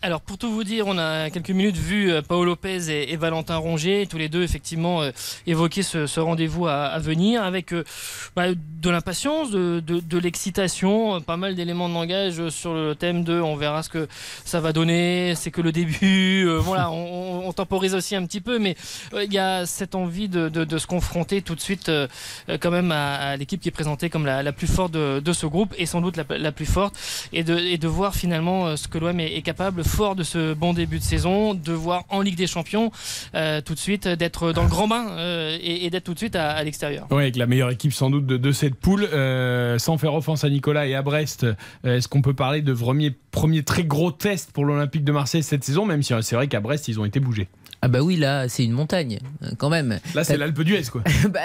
[0.00, 3.56] Alors pour tout vous dire, on a quelques minutes vu euh, Paolo Lopez et, Valentin
[3.56, 5.10] Rongier, tous les deux effectivement euh,
[5.44, 7.82] ce, rendez-vous à, venir avec euh,
[8.36, 13.40] bah, de l'impatience, de, l'excitation, euh, pas mal d'éléments de langage sur le thème de
[13.40, 14.06] on verra ce que
[14.44, 18.76] ça va donner, c'est que le début, voilà, on, temporise aussi un petit peu, mais
[19.14, 21.90] il y a cette envie de, se confronter tout de suite
[22.60, 25.86] quand même à, l'équipe qui est présentée comme la, plus forte de, ce groupe et
[25.86, 26.96] sans doute la, plus forte
[27.32, 31.04] et de, voir finalement ce que l'OM est capable fort de ce bon début de
[31.04, 32.92] saison, de voir en Ligue des Champions
[33.34, 36.36] euh, tout de suite d'être dans le grand bain euh, et, d'être tout de suite
[36.36, 37.06] à, l'extérieur.
[37.10, 39.08] Ouais, avec la meilleure équipe sans doute de, cette poule.
[39.12, 41.46] Euh, sans faire offense à Nicolas et à Brest,
[41.84, 45.86] est-ce qu'on peut parler de premier, très gros test pour l'Olympique de Marseille cette saison,
[45.86, 47.48] même si c'est vrai qu'à Brest, ils ont été bougés?
[47.80, 49.18] Ah bah oui là c'est une montagne
[49.56, 50.00] quand même.
[50.14, 51.02] Là, c'est l'Alpe d'Huez, quoi.
[51.30, 51.40] bah,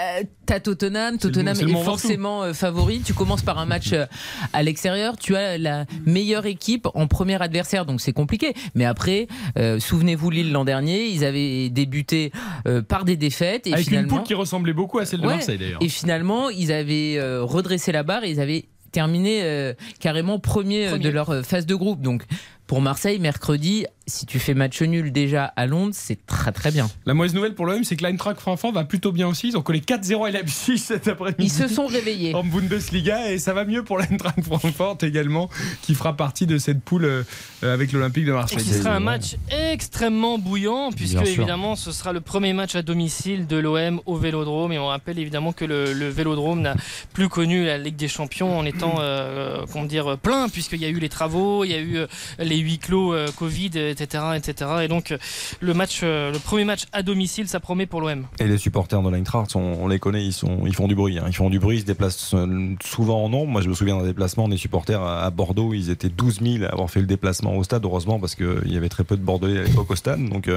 [0.46, 3.00] t'as Tottenham, Tottenham le est forcément euh, favori.
[3.04, 4.06] Tu commences par un match euh,
[4.52, 8.52] à l'extérieur, tu as la meilleure équipe en premier adversaire, donc c'est compliqué.
[8.74, 12.32] Mais après, euh, souvenez-vous Lille l'an dernier, ils avaient débuté
[12.66, 15.34] euh, par des défaites et Avec une poule qui ressemblait beaucoup à celle de Ouais.
[15.36, 15.82] Marseille, d'ailleurs.
[15.82, 20.88] et finalement ils avaient euh, redressé la barre et ils avaient terminé euh, carrément premier,
[20.88, 21.04] Premier.
[21.04, 22.00] de leur phase de groupe.
[22.00, 22.22] Donc
[22.66, 26.88] pour Marseille, mercredi, si tu fais match nul déjà à Londres, c'est très très bien.
[27.06, 29.48] La mauvaise nouvelle pour l'OM, c'est que l'Eintracht Francfort va plutôt bien aussi.
[29.48, 31.44] Ils ont collé 4-0 à Leipzig cet après-midi.
[31.44, 32.34] Ils se sont réveillés.
[32.34, 35.50] En Bundesliga et ça va mieux pour l'Eintracht Francfort également,
[35.82, 37.22] qui fera partie de cette poule euh,
[37.62, 38.58] avec l'Olympique de Et Marseille.
[38.58, 41.40] qui sera un match extrêmement bouillant, puisque Bien sûr.
[41.42, 44.72] évidemment ce sera le premier match à domicile de l'OM au Vélodrome.
[44.72, 46.76] Et on rappelle évidemment que le, le Vélodrome n'a
[47.12, 50.88] plus connu la Ligue des Champions en étant, euh, comment dire, plein, puisqu'il y a
[50.88, 52.06] eu les travaux, il y a eu euh,
[52.54, 54.70] les huis clos euh, Covid, etc., etc.
[54.84, 55.18] Et donc euh,
[55.60, 58.26] le match, euh, le premier match à domicile, ça promet pour l'OM.
[58.38, 61.18] Et les supporters de l'Eintracht, sont- on les connaît, ils, sont, ils font du bruit.
[61.18, 61.24] hein.
[61.26, 62.34] Ils font du bruit, ils se déplacent
[62.82, 63.48] souvent en nombre.
[63.50, 65.74] Moi, je me souviens d'un déplacement des supporters à, Bordeaux.
[65.74, 68.76] Ils étaient 12 000 à avoir fait le déplacement au stade, heureusement, parce qu'il y
[68.76, 70.24] avait très peu de Bordelais à l'époque au stade.
[70.28, 70.48] Donc,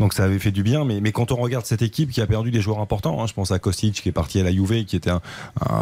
[0.00, 0.84] donc ça avait fait du bien.
[0.84, 3.34] Mais, mais quand on regarde cette équipe qui a perdu des joueurs importants, hein, je
[3.34, 5.20] pense à Kostic qui est parti à la Juve, qui était un,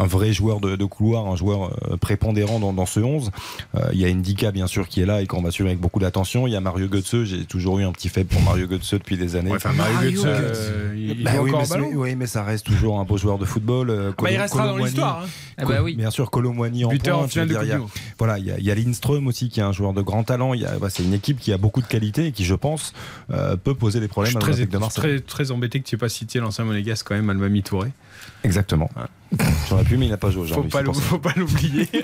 [0.05, 1.71] vrai joueur de, couloir, un joueur
[2.01, 3.31] prépondérant dans, ce 11.
[3.75, 5.79] Euh, Il y a Indika, bien sûr, qui est là et qu'on va suivre avec
[5.79, 6.47] beaucoup d'attention.
[6.47, 7.23] Il y a Mario Götze.
[7.23, 9.51] J'ai toujours eu un petit faible pour Mario Götze depuis des années.
[9.51, 10.57] Ouais, enfin, Mario Mario Götze, Götze.
[10.73, 13.45] euh, il Bah oui, encore mais oui, mais ça reste toujours un beau joueur de
[13.45, 13.89] football.
[13.89, 15.21] euh, Bah, il Colo- restera dans l'histoire.
[15.23, 15.29] hein.
[15.57, 15.95] Ah bah oui.
[15.95, 17.29] Bien sûr, Colomboigny en Buteur en pointe.
[17.29, 17.81] je finale dire, il y a-
[18.17, 20.23] voilà, il y a, il y a Lindström aussi qui est un joueur de grand
[20.23, 20.53] talent.
[20.53, 22.55] Il y a- bah, c'est une équipe qui a beaucoup de qualité et qui, je
[22.55, 22.93] pense,
[23.31, 25.03] euh, peut poser des Je problèmes suis à très, l'Olympique de Marseille.
[25.03, 27.89] très, très embêté que tu n'aies pas cité l'ancien monégasque quand même, Almami Touré.
[28.43, 28.89] Exactement.
[29.69, 31.01] J'aurais pu, mais il n'a pas joué Faut aujourd'hui.
[31.01, 31.87] faut pas l'oublier.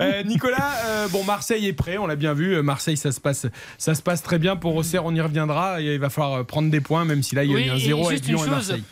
[0.00, 2.54] Euh, Nicolas, euh, bon Marseille est prêt, on l'a bien vu.
[2.54, 3.46] Euh, Marseille, ça se passe,
[3.78, 5.04] ça se passe très bien pour Auxerre.
[5.04, 5.80] On y reviendra.
[5.80, 7.70] Et il va falloir prendre des points, même si là il y a Oui, eu
[7.70, 8.82] un zéro avec Lyon et chose, Marseille.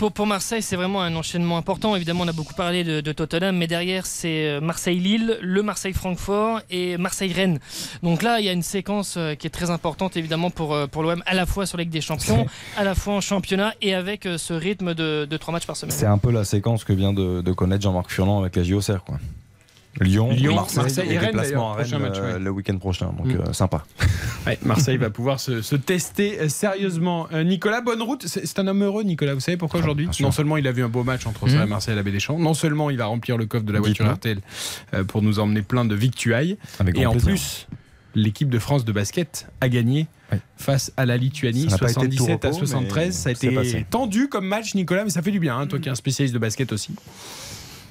[0.00, 1.94] Pour, pour Marseille, c'est vraiment un enchaînement important.
[1.94, 6.62] Évidemment, on a beaucoup parlé de, de Tottenham, mais derrière, c'est euh, Marseille-Lille, le Marseille-Francfort
[6.70, 7.58] et Marseille-Rennes.
[8.02, 10.86] Donc là, il y a une séquence euh, qui est très importante, évidemment, pour, euh,
[10.86, 12.46] pour l'OM, à la fois sur la Ligue des Champions,
[12.78, 15.94] à la fois en championnat et avec ce rythme de, de 3 matchs par semaine.
[15.94, 19.04] C'est un peu la séquence que vient de, de connaître Jean-Marc Furlan avec la JOCR.
[19.04, 19.18] Quoi.
[20.00, 22.38] Lyon, Lyon, Marseille, Marseille et et Rennes, déplacement à Rennes match, euh, ouais.
[22.38, 23.06] le week-end prochain.
[23.18, 23.40] Donc Mm.
[23.48, 23.84] euh, sympa.
[24.46, 27.26] Ouais, Marseille va pouvoir se, se tester euh, sérieusement.
[27.32, 28.24] Euh, Nicolas, bonne route.
[28.26, 29.34] C'est un homme heureux, Nicolas.
[29.34, 30.24] Vous savez pourquoi aujourd'hui bien sûr.
[30.24, 31.66] Non seulement il a vu un beau match entre et Mhm.
[31.66, 33.80] Marseille à la Baie des Champs, non seulement il va remplir le coffre de la
[33.80, 34.06] voiture.
[34.10, 34.38] RTL
[34.94, 37.28] euh, pour nous emmener plein de victuailles, Avec et en plaisir.
[37.32, 37.66] plus,
[38.14, 40.06] l'équipe de France de basket a gagné
[40.56, 43.14] face à la Lituanie, Ça n'a pas été de tout 77 à repos, mais 73.
[43.16, 43.86] Ça a été passé.
[43.90, 45.58] tendu comme match, Nicolas, mais ça fait du bien.
[45.58, 46.94] hein, toi qui es un spécialiste de basket aussi.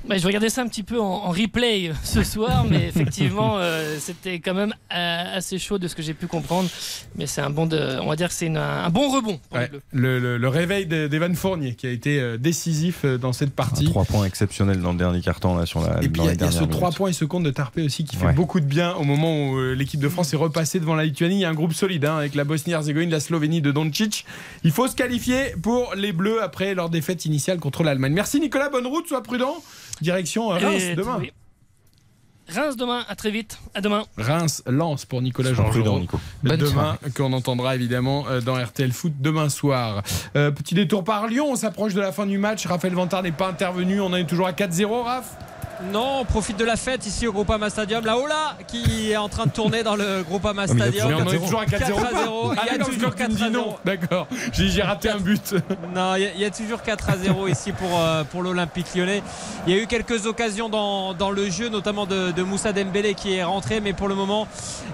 [0.08, 3.58] Ouais, je regardais ça un petit peu en, en replay euh, ce soir, mais effectivement,
[3.58, 6.70] euh, c'était quand même euh, assez chaud de ce que j'ai pu comprendre.
[7.16, 9.58] Mais c'est un bon, de, on va dire que c'est une- un bon rebond pour
[9.60, 13.50] Ouais, le, le- le réveil de- d'Evan Fournier qui a été euh, décisif dans cette
[13.50, 13.86] Un partie.
[13.86, 16.02] Trois points exceptionnels dans le dernier carton là sur la.
[16.02, 16.98] Et puis il y a, les il y a ce dernières 3 minutes.
[16.98, 18.34] points et ce compte de Tarpé aussi qui fait Ouais.
[18.34, 21.36] beaucoup de bien au moment où l'équipe de France est repassée devant la Lituanie.
[21.36, 24.26] Il y a un groupe solide hein, avec la Bosnie-Herzégovine, la Slovénie de Doncic.
[24.64, 28.14] Il faut se qualifier pour les Bleus après leur défaite initiale contre l'Allemagne.
[28.14, 29.58] Merci Nicolas, bonne route, sois prudent.
[30.02, 31.18] Direction Reims Et- demain.
[31.20, 31.32] oui.
[32.52, 34.06] Reims demain, à très vite, à demain.
[34.18, 36.20] Reims lance pour Nicolas Jean prudent, Nico.
[36.42, 40.02] Demain, qu'on entendra évidemment euh, dans RTL Foot demain soir.
[40.36, 42.66] Euh, petit détour par Lyon, on s'approche de la fin du match.
[42.66, 44.02] Raphaël Vantard n'est pas intervenu.
[44.02, 45.38] On en est toujours à 4-0, Raph?
[45.82, 48.06] Non, on profite de la fête ici au Groupama Stadium.
[48.06, 51.08] La Ola qui est en train de tourner dans le Groupama Stadium.
[51.16, 51.40] On est 4-0.
[51.42, 51.70] toujours à 4-0.
[51.70, 52.52] 4 à 0.
[52.58, 53.52] Ah, Il y a toujours parce que tu me 4 à dis 0.
[53.54, 53.76] non.
[53.86, 54.28] D'accord.
[54.52, 55.56] J'ai raté un but.
[55.96, 59.24] Non, il y a- toujours 4 à 0 ici pour, euh, pour l'Olympique lyonnais.
[59.68, 63.14] Il y a eu quelques occasions dans, dans le jeu, notamment de, de Moussa Dembélé
[63.14, 64.48] qui est rentré, mais pour le moment,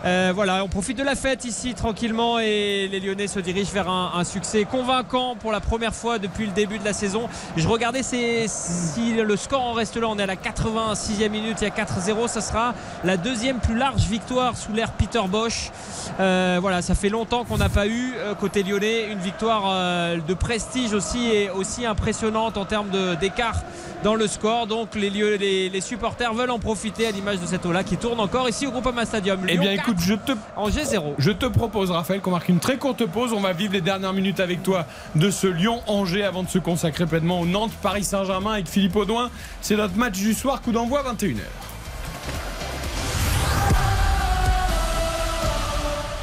[0.05, 3.89] euh, voilà, on profite de la fête ici tranquillement et les Lyonnais se dirigent vers
[3.89, 7.27] un, un succès convaincant pour la première fois depuis le début de la saison.
[7.57, 10.36] Je regardais si le score en reste là, on est à la
[10.76, 12.73] 86e minute, il y a 4-0, ça sera
[13.03, 15.71] la deuxième plus large victoire sous l'ère Peter Bosch.
[16.19, 20.17] Euh, voilà, ça fait longtemps qu'on n'a pas eu euh, côté lyonnais une victoire euh,
[20.19, 23.61] de prestige aussi et aussi impressionnante en termes d'écart
[24.03, 24.67] dans le score.
[24.67, 27.97] Donc les, lieux, les, les supporters veulent en profiter à l'image de cette eau-là qui
[27.97, 29.39] tourne encore ici au Groupama Stadium.
[29.47, 31.15] Eh Lyon bien, 4, écoute, je te, Angers 0.
[31.17, 33.34] je te propose, Raphaël, qu'on marque une très courte pause.
[33.34, 37.05] On va vivre les dernières minutes avec toi de ce Lyon-Angers avant de se consacrer
[37.05, 39.30] pleinement au Nantes-Paris Saint-Germain avec Philippe Audouin.
[39.61, 41.41] C'est notre match du soir, coup d'envoi 21h.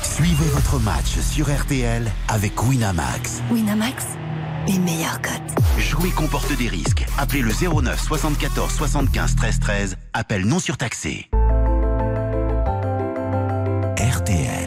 [0.03, 3.41] Suivez votre match sur RTL avec Winamax.
[3.53, 4.05] Winamax,
[4.67, 5.79] les meilleurs cotes.
[5.79, 7.07] Jouer comporte des risques.
[7.19, 9.97] Appelez le 09 74 75 13 13.
[10.13, 11.31] Appel non surtaxé.
[13.97, 14.62] RTL.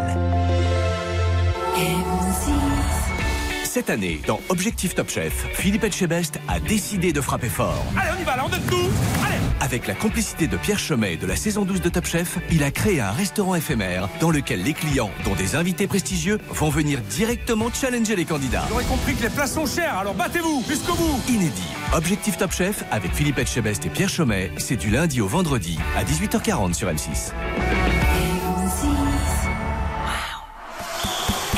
[3.75, 7.85] Cette année, dans Objectif Top Chef, Philippe Etchebest a décidé de frapper fort.
[7.97, 8.89] Allez, on y va, là, on donne tout
[9.21, 12.63] Allez Avec la complicité de Pierre Chemet de la saison 12 de Top Chef, il
[12.63, 17.01] a créé un restaurant éphémère dans lequel les clients, dont des invités prestigieux, vont venir
[17.01, 18.63] directement challenger les candidats.
[18.69, 21.67] J'aurais compris que les places sont chères, alors battez-vous jusqu'au bout Inédit.
[21.93, 26.05] Objectif Top Chef avec Philippe Etchebest et Pierre Chemet, c'est du lundi au vendredi à
[26.05, 27.33] 18h40 sur M6.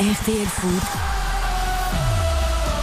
[0.00, 1.17] RTL Foot,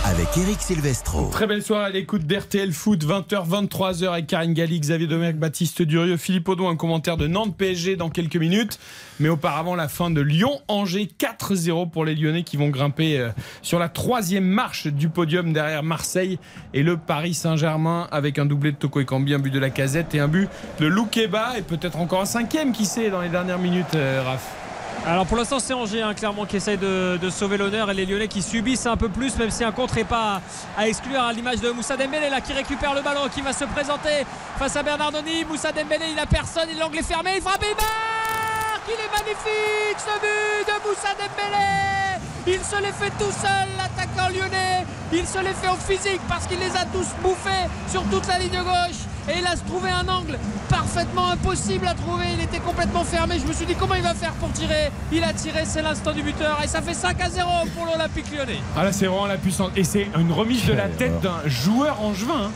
[0.07, 1.29] Avec Eric Silvestro.
[1.31, 5.81] Très belle soirée à l'écoute d'RTL Foot, 20h, 23h avec Karine Galli, Xavier Domergue, Baptiste
[5.81, 8.77] Durieux, Philippe Audouin, un commentaire de Nantes PSG dans quelques minutes.
[9.19, 13.29] Mais auparavant, la fin de Lyon-Angers, 4-0 pour les Lyonnais qui vont grimper euh,
[13.63, 16.37] sur la troisième marche du podium derrière Marseille
[16.75, 20.13] et le Paris Saint-Germain avec un doublé de Toko Ekambi, un but de la casette
[20.13, 20.47] et un but
[20.79, 24.64] de Loukeba et peut-être encore un cinquième qui sait dans les dernières minutes, euh, Raph.
[25.07, 27.89] Alors pour l'instant c'est Angers hein, clairement qui essaye de, sauver l'honneur.
[27.91, 30.41] Et les Lyonnais qui subissent un peu plus même si un contre n'est pas
[30.77, 33.65] à, exclure à l'image de Moussa Dembélé là qui récupère le ballon qui va se
[33.65, 34.25] présenter
[34.57, 37.75] face à Bernardoni Moussa Dembélé il a personne il l'angle est fermé il frappe il
[37.75, 38.87] marque.
[38.87, 42.15] Il est magnifique ce but de Moussa Dembélé.
[42.47, 44.85] Il se les fait tout seul l'attaquant lyonnais.
[45.11, 48.37] Il se les fait au physique parce qu'il les a tous bouffés sur toute la
[48.37, 50.37] ligne gauche et il a trouvé un angle
[50.69, 52.25] parfaitement impossible à trouver.
[52.37, 53.39] Il était complètement fermé.
[53.39, 54.91] Je me suis dit comment il va faire pour tirer?
[55.11, 58.25] Il a tiré, c'est l'instant du buteur et ça fait 5 à 0 pour l'Olympique
[58.35, 58.59] lyonnais.
[58.77, 62.01] Ah là c'est vraiment la puissance et c'est une remise de la tête d'un joueur
[62.01, 62.45] angevin.
[62.45, 62.51] hein.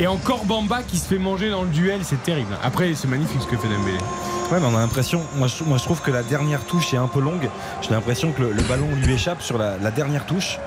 [0.00, 2.56] Et encore Bamba qui se fait manger dans le duel, c'est terrible.
[2.64, 3.98] Après, c'est magnifique ce que fait Dembélé.
[4.50, 6.96] Ouais, mais on a l'impression, moi je, moi je trouve que la dernière touche est
[6.96, 7.48] un peu longue.
[7.80, 10.58] J'ai l'impression que le, le ballon lui échappe sur la, la dernière touche.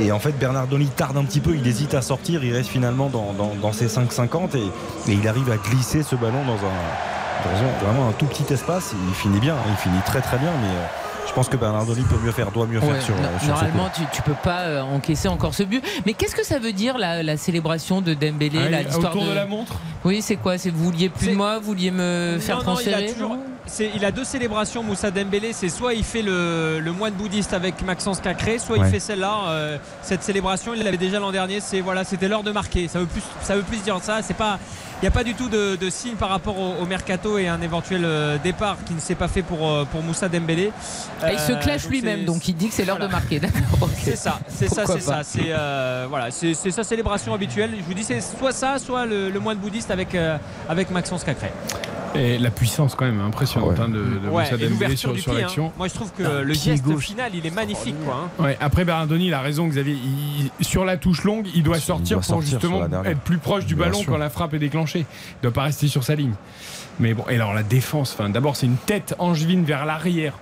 [0.00, 3.08] Et en fait, Bernardoni tarde un petit peu, il hésite à sortir, il reste finalement
[3.08, 4.60] dans, ses 5,50 et,
[5.10, 6.56] et il arrive à glisser ce ballon dans un,
[7.44, 8.94] dans un- vraiment un tout petit espace.
[9.08, 10.86] Il finit bien, il finit très très bien, mais euh,
[11.36, 13.64] pense que Bernardoni peut mieux faire, doit mieux Ouais, faire sur, no- euh, sur ce
[13.64, 14.00] normalement, coup.
[14.10, 15.84] tu, tu peux pas euh, encaisser encore ce but.
[16.06, 18.58] Mais qu'est-ce que ça veut dire la, la célébration de Dembélé,
[18.90, 19.28] Ah, autour de...
[19.30, 19.74] de la montre
[20.04, 22.78] Oui, c'est quoi C'est vous vouliez plus de moi, vous vouliez me faire Non, non,
[22.80, 23.36] il a transférer toujours-
[23.94, 25.52] il a deux célébrations, Moussa Dembélé.
[25.52, 29.34] C'est soit il fait le, le moine bouddhiste avec Maxence Cacré, soit il fait celle-là.
[29.48, 31.58] Euh, cette célébration, il l'avait déjà l'an dernier.
[31.60, 32.86] C'est voilà, c'était l'heure de marquer.
[32.88, 34.22] Ça veut plus, ça veut plus dire ça.
[34.22, 34.58] C'est pas,
[34.96, 37.48] il n'y a pas du tout de, de signe par rapport au, au mercato et
[37.48, 40.72] un éventuel euh, départ qui ne s'est pas fait pour euh, pour Moussa Dembélé.
[41.22, 43.08] Ah, Il se Euh, clash lui-même, donc il dit que c'est l'heure Voilà.
[43.08, 43.40] de marquer.
[44.02, 45.20] C'est ça, c'est ça, c'est ça.
[45.24, 47.72] C'est euh, voilà, c'est c'est sa célébration habituelle.
[47.78, 50.38] Je vous dis, c'est soit ça, soit le, le moine bouddhiste avec euh,
[50.68, 51.50] avec Maxence Cacré.
[52.18, 53.80] Et la puissance quand même impressionnante Ouais.
[53.80, 53.94] hein, de,
[54.24, 55.22] de Ouais, Moussa Dembélé sur, pied.
[55.28, 55.38] hein.
[55.40, 55.72] l'action.
[55.76, 57.06] Moi, je trouve que Ah, le pied geste gauche.
[57.06, 58.28] final, il est magnifique, quoi.
[58.38, 58.42] hein.
[58.42, 59.94] Ouais, après Bernardoni, il a raison, Xavier.
[59.94, 63.38] Il- sur la touche longue, il doit Il sortir doit pour sortir justement être plus
[63.38, 64.12] proche du Bien ballon sûr.
[64.12, 65.00] quand la frappe est déclenchée.
[65.00, 66.34] Il doit pas rester sur sa ligne.
[66.98, 70.32] Mais bon, et alors la défense, enfin, d'abord c'est une tête angevine vers l'arrière.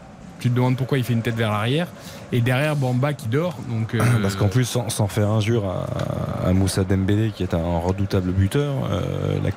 [0.41, 1.89] Tu te demandes pourquoi il fait une tête vers l'arrière.
[2.35, 3.57] Et derrière Bamba qui dort.
[3.71, 7.55] Donc, euh, Parce qu'en plus, sans, sans faire injure à, à Moussa Dembélé, qui est
[7.55, 9.51] un redoutable buteur, euh, la,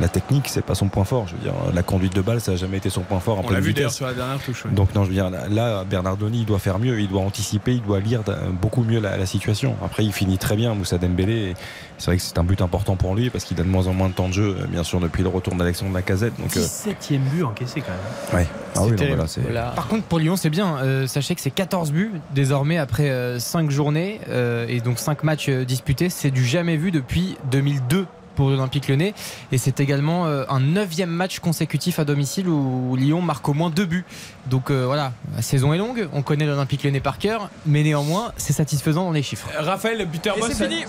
[0.00, 1.26] la technique, c'est pas son point fort.
[1.26, 3.44] Je veux dire, la conduite de balle, ça n'a jamais été son point fort en
[3.44, 4.64] on l'a vu d'ailleurs sur la dernière touche.
[4.64, 4.70] ouais.
[4.70, 7.72] Donc non, je veux dire, là, là, Bernardoni, il doit faire mieux, il doit anticiper,
[7.74, 9.74] il doit lire euh, beaucoup mieux la, la situation.
[9.84, 11.54] Après, il finit très bien, Moussa Dembélé.
[11.98, 13.92] C'est vrai que c'est un but important pour lui parce qu'il a de moins en
[13.92, 16.38] moins de temps de jeu, euh, bien sûr, depuis le retour d'Alexandre Lacazette.
[16.40, 17.90] Donc, euh, 17ème but encaissé quand
[18.32, 18.40] même.
[18.40, 18.48] ouais.
[18.76, 19.70] Ah oui, non, voilà.
[19.70, 20.76] Par contre, pour Lyon, c'est bien.
[20.78, 25.48] Euh, sachez que c'est 14 buts désormais après 5 journées euh, et donc 5 matchs
[25.48, 26.08] euh, disputés.
[26.10, 29.14] C'est du jamais vu depuis 2002 pour l'Olympique lyonnais.
[29.50, 33.68] Et c'est également euh, un neuvième match consécutif à domicile où Lyon marque au moins
[33.70, 34.04] 2 buts.
[34.46, 36.08] Donc euh, voilà, la saison est longue.
[36.12, 37.50] On connaît l'Olympique lyonnais par cœur.
[37.66, 39.48] Mais néanmoins, c'est satisfaisant dans les chiffres.
[39.58, 40.84] Raphaël Peter Et Boss, c'est fini.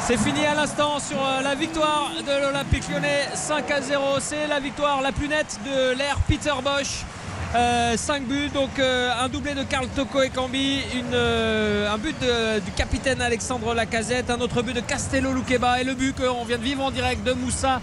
[0.00, 4.02] C'est fini à l'instant sur euh, la victoire de l'Olympique lyonnais 5 à 0.
[4.20, 7.04] C'est la victoire la plus nette de l'ère Peter Bosch.
[7.52, 10.80] 5 buts, donc euh, un doublé de Karl Toko et Cambi,
[11.12, 12.16] euh, un but
[12.64, 16.58] du capitaine Alexandre Lacazette, un autre but de Castello Luqueba et le but qu'on vient
[16.58, 17.80] de vivre en direct de Moussa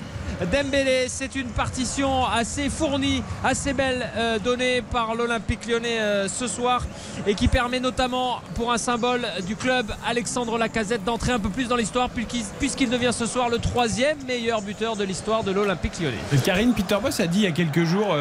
[0.52, 1.06] Dembélé.
[1.08, 6.86] C'est une partition assez fournie, assez belle euh, donnée par l'Olympique lyonnais euh, ce soir
[7.26, 11.68] et qui permet notamment pour un symbole du club Alexandre Lacazette d'entrer un peu plus
[11.68, 16.42] dans l'histoire puisqu'il devient ce soir le troisième meilleur buteur de l'histoire de l'Olympique lyonnais.
[16.44, 18.16] Karine Peter Boss a dit il y a quelques jours.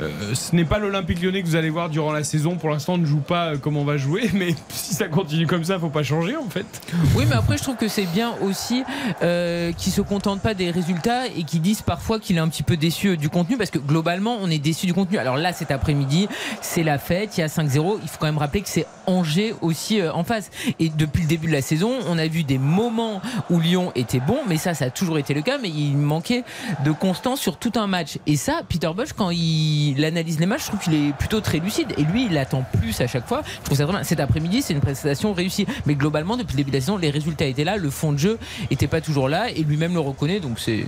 [0.00, 2.56] Euh, ce n'est pas l'Olympique lyonnais que vous allez voir durant la saison.
[2.56, 4.30] Pour l'instant, on ne joue pas euh, comme on va jouer.
[4.34, 6.66] Mais si ça continue comme ça, faut pas changer en fait.
[7.14, 8.84] Oui, mais après, je trouve que c'est bien aussi
[9.22, 12.62] euh, qu'il se contente pas des résultats et qu'ils disent parfois qu'il est un petit
[12.62, 15.18] peu déçu euh, du contenu parce que globalement, on est déçu du contenu.
[15.18, 16.28] Alors là, cet après-midi,
[16.60, 17.98] c'est la fête, il y a 5-0.
[18.02, 20.50] Il faut quand même rappeler que c'est Angers aussi en face.
[20.78, 23.20] Et depuis le début de la saison, on a vu des moments
[23.50, 26.42] où Lyon était bon, mais ça, ça a toujours été le cas, mais il manquait
[26.84, 28.18] de constance sur tout un match.
[28.26, 31.58] Et ça, Peter Bosch, quand il analyse les matchs, je trouve qu'il est plutôt très
[31.58, 31.92] lucide.
[31.98, 33.42] Et lui, il attend plus à chaque fois.
[33.60, 34.02] Je trouve ça bien.
[34.02, 35.66] Cet après-midi, c'est une prestation réussie.
[35.86, 38.18] Mais globalement, depuis le début de la saison, les résultats étaient là, le fond de
[38.18, 38.38] jeu
[38.70, 40.40] était pas toujours là, et lui-même le reconnaît.
[40.40, 40.84] Donc c'est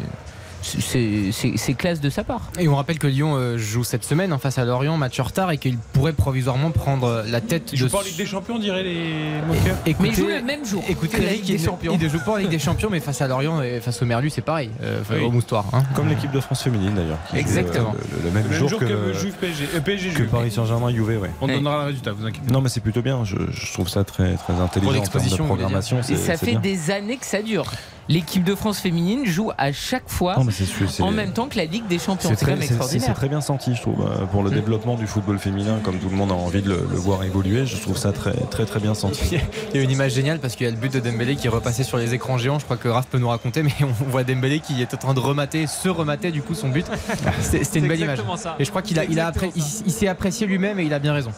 [0.66, 2.42] c'est- classe de sa part.
[2.58, 5.24] Et on rappelle que Lyon euh, joue cette semaine en face à Lorient, match en
[5.24, 8.26] retard, et qu'il pourrait provisoirement prendre la tête Il de joue pas en Ligue des
[8.26, 9.76] Champions, diraient les moqueurs.
[10.00, 10.82] Mais il joue le même jour.
[10.88, 11.92] écoutez Eric, Ligue des il, Champions.
[11.98, 14.06] il ne joue pas en Ligue des Champions, mais face à Lorient et face au
[14.06, 15.24] Merlu, c'est pareil, euh, enfin, Oui.
[15.24, 15.66] au moustoir.
[15.72, 15.82] hein.
[15.94, 17.18] Comme l'équipe de France féminine d'ailleurs.
[17.32, 17.94] joue, Exactement.
[17.94, 19.68] euh, Le, le même, Le même jour, jour que, que, Juve PSG.
[19.74, 20.28] euh, PSG que Juve.
[20.30, 21.30] Paris Saint-Germain Juve, ouais.
[21.40, 22.52] On donnera le résultat, vous inquiétez pas.
[22.52, 23.24] Non, mais c'est plutôt bien.
[23.24, 25.98] Je, je trouve ça très, très intelligent en termes de programmation.
[26.08, 26.60] Et ça fait bien.
[26.60, 27.66] des années que ça dure.
[28.08, 31.46] L'équipe de France féminine joue à chaque fois Non, c'est sûr, c'est- en même temps
[31.48, 32.30] que la Ligue des Champions.
[32.30, 33.14] C'est très, c'est- c'est- c'est extraordinaire.
[33.14, 34.54] très bien senti, je trouve, euh, pour le Mm.
[34.54, 37.66] développement du football féminin, comme tout le monde a envie de le, le voir évoluer.
[37.66, 39.36] Je trouve ça très, très, très bien senti.
[39.74, 41.46] Il y a une image géniale parce qu'il y a le but de Dembélé qui
[41.46, 42.58] est repassé sur les écrans géants.
[42.58, 45.14] Je crois que Raph peut nous raconter, mais on voit Dembélé qui est en train
[45.14, 46.86] de remater, se remater du coup son but.
[47.40, 48.18] C'était c'était une belle image.
[48.36, 48.56] ça.
[48.58, 50.92] Et je crois qu'il a, il a appré- il, il s'est apprécié lui-même et il
[50.94, 51.30] a bien raison.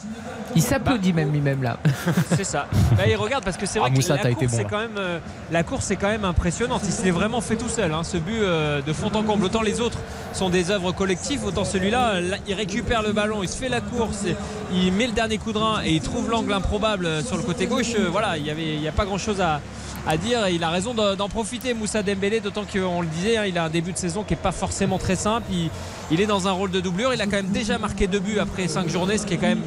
[0.56, 1.78] Il s'applaudit même lui-même là.
[2.36, 2.66] C'est ça.
[2.96, 4.62] Bah, il regarde parce que c'est Ah, vrai Moussa, que t'as la été course, bon,
[4.62, 4.68] là.
[4.70, 5.18] quand même, euh,
[5.52, 6.82] la course est quand même impressionnante.
[6.84, 7.92] Il se l'est vraiment fait tout seul.
[7.92, 9.44] hein, ce but euh, de fond en comble.
[9.44, 9.98] Autant les autres
[10.32, 13.68] sont des œuvres collectives, autant celui-là, euh, là, il récupère le ballon, il se fait
[13.68, 14.24] la course,
[14.72, 17.42] il met le dernier coup de rein et il trouve l'angle improbable euh, sur le
[17.42, 17.94] côté gauche.
[17.98, 19.60] Euh, voilà, il y avait, il n'y a pas grand-chose à
[20.06, 23.36] à dire et il a raison de- d'en profiter Moussa Dembélé d'autant qu'on le disait
[23.36, 25.68] hein, il a un début de saison qui est pas forcément très simple il,
[26.10, 28.38] il est dans un rôle de doublure il a quand même déjà marqué deux buts
[28.38, 29.60] après cinq journées ce qui est quand même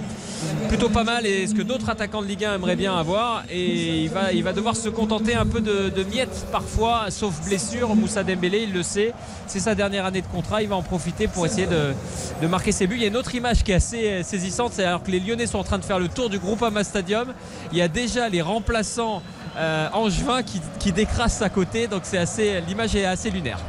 [0.68, 3.44] plutôt pas mal et ce que d'autres attaquants de Ligue 1 aimeraient bien avoir.
[3.50, 7.96] Et il va, devoir se contenter un peu de, miettes parfois, sauf blessure.
[7.96, 9.14] Moussa Dembélé, il le sait,
[9.48, 10.62] c'est sa dernière année de contrat.
[10.62, 12.96] Il va en profiter pour essayer de, marquer ses buts.
[12.96, 15.20] Il y a une autre image qui est assez euh, saisissante, c'est alors que les
[15.20, 17.34] Lyonnais sont en train de faire le tour du Groupama Stadium.
[17.72, 19.22] Il y a déjà les remplaçants
[19.58, 21.88] euh, angevins qui, qui décrassent à côté.
[21.88, 22.04] Donc
[22.68, 23.60] l'image est assez lunaire.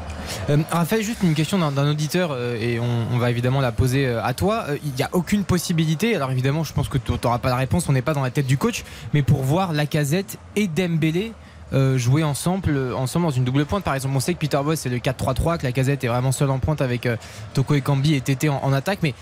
[0.51, 4.25] Euh, Raphaël, juste une question d'un auditeur euh, et on, va évidemment la poser euh,
[4.25, 4.67] à toi.
[4.85, 7.89] Il n'y a aucune possibilité, alors évidemment je pense que tu n'auras pas la réponse,
[7.89, 11.33] on n'est pas dans la tête du coach, mais pour voir Lacazette et Dembélé
[11.97, 14.15] jouer ensemble, ensemble dans une double pointe par exemple.
[14.15, 16.83] On sait que Peter Boss c'est le 4-3-3, que Lacazette est vraiment seul en pointe
[16.83, 17.09] avec
[17.55, 19.15] Toko Ekambi et Tété en, attaque, mais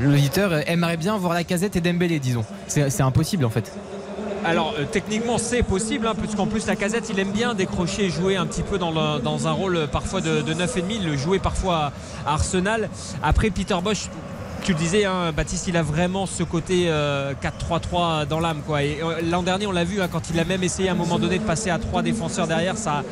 [0.00, 2.44] l'auditeur aimerait bien voir Lacazette et Dembélé, disons.
[2.68, 3.72] C'est impossible en fait.
[4.44, 8.10] Alors euh, techniquement c'est possible hein, puisqu'en plus la casette il aime bien décrocher et
[8.10, 8.96] jouer un petit peu dans,
[9.46, 11.92] un rôle euh, parfois de, de 9,5 il le jouait parfois
[12.26, 12.88] à Arsenal.
[13.22, 14.08] Après Peter Bosch
[14.64, 19.20] tu le disais hein, Baptiste il a vraiment ce côté euh, 4-3-3 dans l'âme euh,
[19.30, 21.38] l'an dernier on l'a vu hein, quand il a même essayé à un moment donné
[21.38, 23.02] de passer à trois défenseurs derrière ça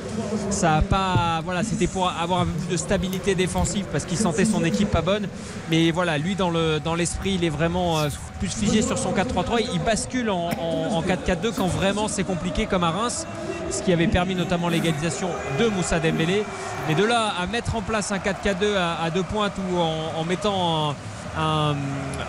[0.51, 4.19] ça a pas voilà c'était pour avoir un peu plus de stabilité défensive parce qu'il
[4.19, 5.29] sentait son équipe pas bonne.
[5.71, 9.13] Mais voilà lui dans le dans l'esprit il est vraiment euh, plus figé sur son
[9.13, 13.27] 4-3-3 il bascule en, en- en 4-4-2 quand vraiment c'est compliqué comme à Reims
[13.71, 15.29] ce qui avait permis notamment l'égalisation
[15.59, 16.45] de Moussa Dembélé.
[16.89, 20.21] Mais de là à mettre en place un 4-4-2 à, à deux pointes ou en,
[20.21, 20.95] en mettant un,
[21.39, 21.75] un,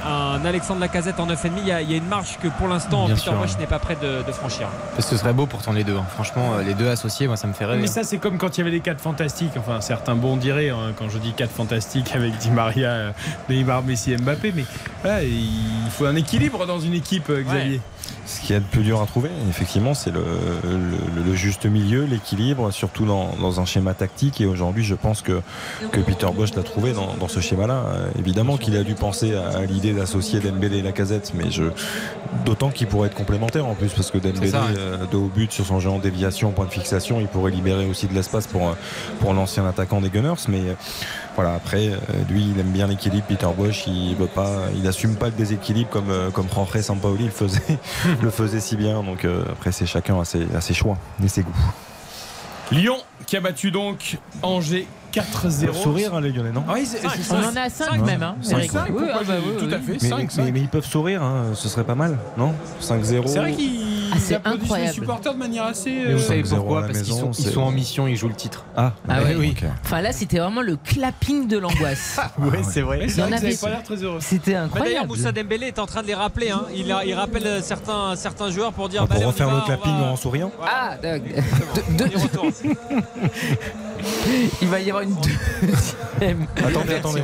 [0.05, 2.67] un Alexandre Lacazette en 9,5 il y, a, il y a une marche que pour
[2.67, 3.59] l'instant Bien Peter sûr, Bosch ouais.
[3.61, 4.67] n'est pas prêt de, de franchir
[4.99, 5.95] Ce serait beau pourtant les deux.
[5.97, 6.05] hein.
[6.13, 7.81] Franchement, euh, les deux associés, moi ça me fait rêver.
[7.81, 9.53] Mais ça, c'est comme quand il y avait les 4 fantastiques.
[9.57, 13.11] Enfin, certains bons diraient hein, quand je dis 4 fantastiques avec Di Maria, euh,
[13.49, 14.51] Neymar, Messi, Mbappé.
[14.55, 14.65] Mais
[15.03, 17.81] voilà, il faut un équilibre dans une équipe, euh, Xavier.
[18.27, 20.19] Ce qui est le plus dur à trouver, effectivement, c'est le,
[20.63, 24.41] le- le juste milieu, l'équilibre, surtout dans, dans un schéma tactique.
[24.41, 25.41] Et aujourd'hui, je pense que,
[25.93, 27.83] que Peter Bosch l'a trouvé dans, dans ce schéma-là.
[28.19, 31.63] Évidemment qu'il a dû penser à, à l'idée d'associer Dembélé et Lacazette, mais je,
[32.45, 35.51] d'autant qu'il pourrait être complémentaire en plus, parce que Dembélé, ça, euh, de haut but
[35.53, 38.67] sur son jeu en déviation, point de fixation, il pourrait libérer aussi de l'espace pour,
[38.67, 38.73] euh,
[39.21, 40.33] pour l'ancien attaquant des Gunners.
[40.49, 40.63] Mais
[41.37, 41.97] voilà, après, euh,
[42.29, 43.25] lui, il aime bien l'équilibre.
[43.27, 47.25] Peter Bosch, il veut pas, il assume pas le déséquilibre comme, euh, comme Jorge Sampaoli
[47.25, 47.61] le faisait,
[48.21, 49.03] le faisait si bien.
[49.03, 51.53] Donc euh, après, c'est chacun à ses, à ses choix et ses goûts.
[52.71, 55.73] Lyon qui a battu donc Angers 4-0.
[55.73, 58.05] Sourire, hein, les Lyonnais, non Ah oui, c'est- c'est On en a 5 Cinq.
[58.05, 58.57] même, hein, Cinq.
[58.57, 58.71] Eric.
[58.71, 60.85] Cinq, Oui, pourquoi ah bah oui, tout à fait, mais, 5, mais- mais ils peuvent
[60.85, 63.27] sourire, hein, ce serait pas mal, non 5-0.
[63.27, 64.93] C'est vrai qu'ils Ah, c'est applaudissent les incroyable.
[64.93, 65.91] supporters de manière assez.
[65.91, 68.27] Mais vous euh, savez 5-0 pourquoi Parce qu'ils sont, ils sont en mission, ils jouent
[68.29, 68.65] le titre.
[68.75, 69.55] Ah, Ah ouais, oui.
[69.57, 69.67] ok.
[69.83, 72.19] Enfin là, c'était vraiment le clapping de l'angoisse.
[72.39, 72.97] Ouais, c'est vrai.
[72.99, 74.17] mais c'est vrai qu'ils avait- avaient pas l'air très heureux.
[74.21, 75.07] C'était Bah, D'ailleurs, incroyable.
[75.07, 76.49] Moussa Dembélé est en train de les rappeler.
[76.51, 76.63] hein.
[76.75, 79.49] Il, a- il rappelle euh, certains, certains joueurs pour dire Ah, bah, pour y refaire
[79.49, 81.21] va, le clapping va- en souriant Ah, de-
[81.89, 82.51] On de- y retourne.
[84.61, 86.45] il va y avoir une deuxième.
[86.57, 87.23] Attendez, attendez.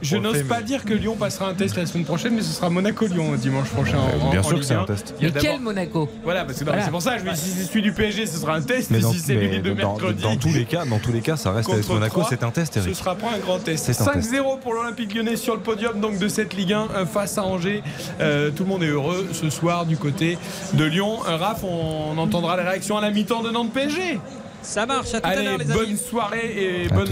[0.00, 2.42] Je n'ose fait, pas mais- dire que Lyon passera un test la semaine prochaine, mais
[2.42, 3.98] ce sera Monaco-Lyon dimanche prochain.
[3.98, 4.84] en- Bien en sûr que c'est un 1.
[4.84, 5.14] test.
[5.20, 6.84] Il y a Mais quel Monaco Voilà, parce que non, Voilà.
[6.84, 8.90] c'est pour ça, je me dis, si c'est celui du PSG, ce sera un test,
[8.90, 10.22] Mais dans, si c'est mais lui de dans- mercredi.
[10.22, 12.74] dans tous les cas, dans tous les cas, ça reste AS Monaco, c'est un test,
[12.74, 12.94] Ce Eric.
[12.94, 13.84] sera pas un grand test.
[13.92, 14.30] C'est un test.
[14.30, 17.42] 5-0 pour l'Olympique lyonnais sur le podium donc de cette Ligue 1 euh, face à
[17.44, 17.82] Angers.
[18.20, 20.38] Euh, tout le monde est heureux ce soir du côté
[20.74, 21.18] de Lyon.
[21.28, 24.20] Euh, Raph, on entendra les réactions à la mi-temps de Nantes PSG.
[24.62, 25.14] Ça marche.
[25.14, 25.96] À tout à Allez, l'heure, les bonne amis.
[25.98, 27.08] soirée et À bonne.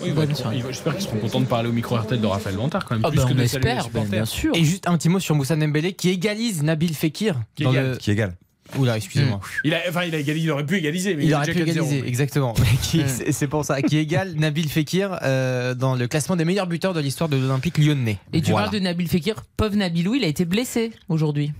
[0.00, 2.56] Tout à oui, vont- J'espère qu'ils seront contents de parler au micro RTL de Raphaël
[2.56, 3.04] Vantard quand même.
[3.04, 4.10] Ah plus bah, que on de espère, ben, supporters.
[4.10, 4.52] bien sûr.
[4.54, 7.36] Et juste un petit mot sur Moussa Dembélé qui égalise Nabil Fekir.
[7.54, 7.90] Qui égale.
[7.92, 7.96] le...
[7.96, 8.36] Qui égale.
[8.78, 9.40] Oula, excusez-moi.
[9.64, 11.58] Il, a, enfin, il, a égalisé, il aurait pu égaliser, mais Il est aurait pu
[11.58, 11.70] 4-0.
[11.70, 12.54] égaliser, exactement.
[12.82, 13.82] Qui- c'est- pour ça.
[13.82, 17.78] Qui égale Nabil Fekir euh, dans le classement des meilleurs buteurs de l'histoire de l'Olympique
[17.78, 18.18] lyonnais.
[18.32, 18.66] Et tu Voilà.
[18.68, 21.52] parles de Nabil Fekir, pauvre Nabilou, il a été blessé aujourd'hui.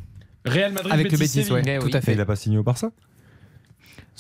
[0.45, 1.63] Real Madrid, Avec le Betis, ouais.
[1.67, 1.93] Eh tout oui.
[1.93, 2.13] à Mais fait.
[2.13, 2.93] il a pas signé au Barça?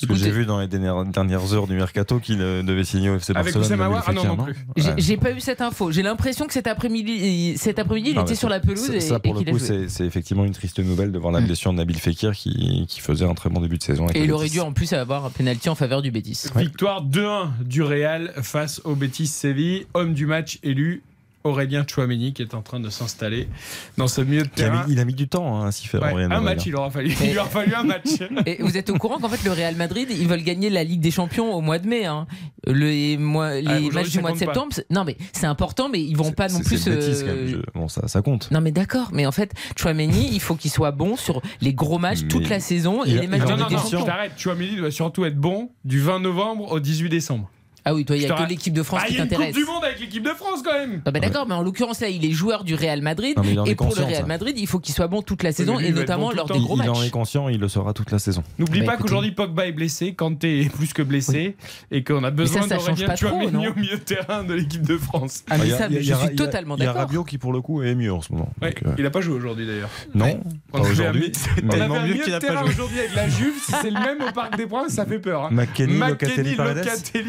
[0.06, 3.16] Que j'ai vu dans les dernières, dernières heures du mercato qu'il euh, devait signer au
[3.16, 3.64] FC Avec Barcelone.
[3.64, 4.56] Oussama Aouar Ah non, Fekir, non plus.
[4.98, 5.90] J'ai pas eu cette info.
[5.92, 9.00] J'ai l'impression que cet après-midi, cet après-midi, il Non, était sur la pelouse ça, et,
[9.00, 11.46] ça, et pour le coup, c'est effectivement une triste nouvelle de voir la Mm.
[11.46, 14.04] blessure de Nabil Fekir qui, qui faisait un très bon début de saison.
[14.04, 16.44] avec Et il aurait dû en plus avoir un penalty en faveur du Bétis.
[16.56, 19.86] Victoire 2-1 du Real face au Betis Séville.
[19.94, 21.02] Homme du match élu.
[21.44, 23.48] Aurélien Chouameni qui est en train de s'installer
[23.96, 24.86] dans ce milieu de Il a, terrain.
[24.86, 26.02] mis, il a mis du temps hein, à s'y faire.
[26.12, 27.14] Ouais, un match, il aura fallu.
[27.24, 28.06] Il aura fallu un match.
[28.46, 31.00] Et vous êtes au courant qu'en fait le Real Madrid ils veulent gagner la Ligue
[31.00, 32.04] des Champions au mois de mai.
[32.06, 32.26] hein.
[32.66, 35.88] Les, mois- les Ah, aujourd'hui, matchs du mois de septembre, c'est- non mais c'est important,
[35.88, 36.86] mais ils vont pas non plus.
[36.88, 37.46] euh, quand même.
[37.48, 38.50] Je- Bon, ça, ça compte.
[38.50, 41.98] Non mais d'accord, mais en fait Chouameni il faut qu'il soit bon sur les gros
[41.98, 44.00] matchs toute la saison et il les matchs de non, Ligue non, des non, Champions.
[44.00, 44.32] je t'arrête.
[44.36, 47.48] Chouameni doit surtout être bon du 20 novembre au 18 décembre.
[47.84, 49.24] Ah oui, toi, il n'y a que l'équipe de France Bah, qui Il y a
[49.24, 49.56] une Coupe t'intéresse.
[49.56, 51.00] du Monde avec l'équipe de France quand même.
[51.06, 53.74] Ah bah d'accord, mais en l'occurrence là, il est joueur du Real Madrid Non, et
[53.74, 54.26] pour le Real ça.
[54.26, 56.54] Madrid, il faut qu'il soit bon toute la saison lui, et notamment bon lors le
[56.54, 56.64] des temps.
[56.66, 57.06] gros il, il en matchs.
[57.06, 58.42] est conscient, il le sera toute la saison.
[58.58, 59.08] N'oublie Bah, pas écoutez.
[59.08, 61.56] qu'aujourd'hui Pogba est blessé, Kanté est plus que blessé
[61.90, 64.82] et qu'on a besoin d'Aurélien pas trop, Tchouaméni non au milieu de terrain de l'équipe
[64.86, 65.44] de France.
[65.48, 67.00] Ah mais Il y a- ça, je suis totalement Il y a d'accord.
[67.02, 68.50] Rabiot qui pour le coup est mieux en ce moment.
[68.62, 69.90] Euh, il a pas joué aujourd'hui d'ailleurs.
[70.14, 70.40] Non,
[70.72, 71.32] pas aujourd'hui.
[71.64, 74.32] On avait un milieu de terrain aujourd'hui avec la Juve, si c'est le même au
[74.32, 75.44] Parc des Princes, ça fait peur.
[75.44, 75.48] hein.
[75.52, 76.54] McKennie, Locatelli,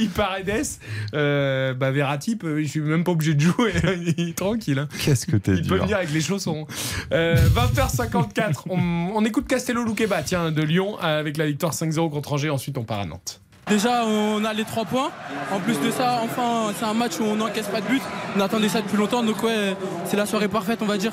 [0.07, 0.40] Paredes.
[0.43, 0.65] Paredes,
[1.13, 3.73] euh, bah Verratti, peut- je suis même pas obligé de jouer,
[4.17, 4.79] il est tranquille.
[4.79, 4.87] hein.
[5.03, 6.67] Qu'est-ce que t'es Il peut venir avec les chaussons.
[7.11, 12.33] Euh, 20h54, on, on écoute Castello Luqueba, tiens, de Lyon, avec la victoire 5-0 contre
[12.33, 12.49] Angers.
[12.49, 13.41] Ensuite, on part à Nantes.
[13.67, 15.11] Déjà, on a les trois points.
[15.51, 18.01] En plus de ça, enfin, c'est un match où on n'encaisse pas de but.
[18.35, 19.75] On attendait ça depuis longtemps, donc ouais,
[20.05, 21.11] c'est la soirée parfaite, on va dire.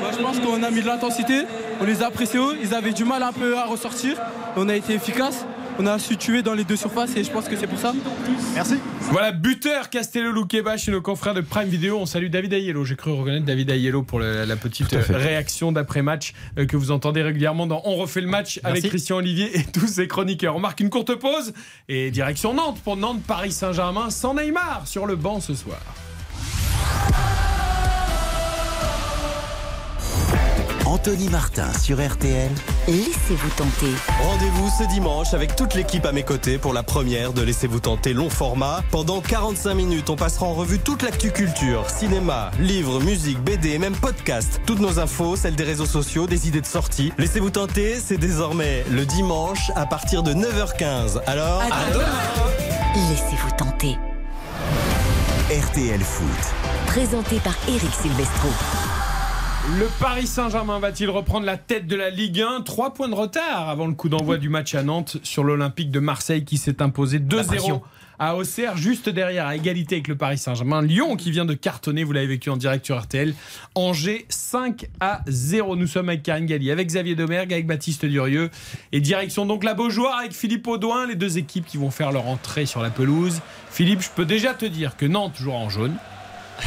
[0.00, 1.42] Moi, je pense qu'on a mis de l'intensité,
[1.80, 2.54] on les a appréciés haut.
[2.60, 4.16] Ils avaient du mal un peu à ressortir.
[4.56, 5.44] On a été efficace.
[5.78, 7.94] On a su tuer dans les deux surfaces et je pense que c'est pour ça.
[8.54, 8.74] Merci.
[9.10, 11.98] Voilà, buteur Castello Luqueba chez nos confrères de Prime Video.
[11.98, 12.84] On salue David Ayello.
[12.84, 17.66] J'ai cru reconnaître David Ayello pour la petite réaction d'après-match euh, que vous entendez régulièrement
[17.66, 18.82] dans On refait le match avec.
[18.88, 20.56] Christian Olivier et tous ses chroniqueurs.
[20.56, 21.52] On marque une courte pause
[21.88, 25.78] et direction Nantes pour Nantes-Paris Saint-Germain sans Neymar sur le banc ce soir.
[30.92, 32.50] Anthony Martin sur RTL.
[32.86, 33.90] Laissez-vous tenter.
[34.22, 38.12] Rendez-vous ce dimanche avec toute l'équipe à mes côtés pour la première de Laissez-vous tenter
[38.12, 38.84] long format.
[38.90, 43.78] Pendant 45 minutes, on passera en revue toute l'actu culture, cinéma, livres, musique, BD et
[43.78, 44.60] même podcast.
[44.66, 47.10] Toutes nos infos, celles des réseaux sociaux, des idées de sortie.
[47.16, 51.22] Laissez-vous tenter, c'est désormais le dimanche à partir de 9h15.
[51.26, 53.96] Alors, à demain Laissez-vous tenter.
[55.50, 56.54] RTL Foot.
[56.88, 58.48] Présenté par Eric Silvestro.
[59.64, 63.68] Le Paris Saint-Germain va-t-il reprendre la tête de la Ligue 1 Trois points de retard
[63.68, 67.20] avant le coup d'envoi du match à Nantes sur l'Olympique de Marseille qui s'est imposé
[67.20, 67.82] 2-0 pression.
[68.18, 70.82] à Auxerre, juste derrière, à égalité avec le Paris Saint-Germain.
[70.82, 73.34] Lyon qui vient de cartonner, vous l'avez vécu en direct sur RTL.
[73.76, 75.76] Angers 5 à 0.
[75.76, 78.50] Nous sommes avec Karine Galli, avec Xavier Domergue, avec Baptiste Durieux.
[78.90, 82.26] Et direction donc la Beaujoire avec Philippe Audouin, les deux équipes qui vont faire leur
[82.26, 83.40] entrée sur la pelouse.
[83.70, 85.94] Philippe, je peux déjà te dire que Nantes jouera en jaune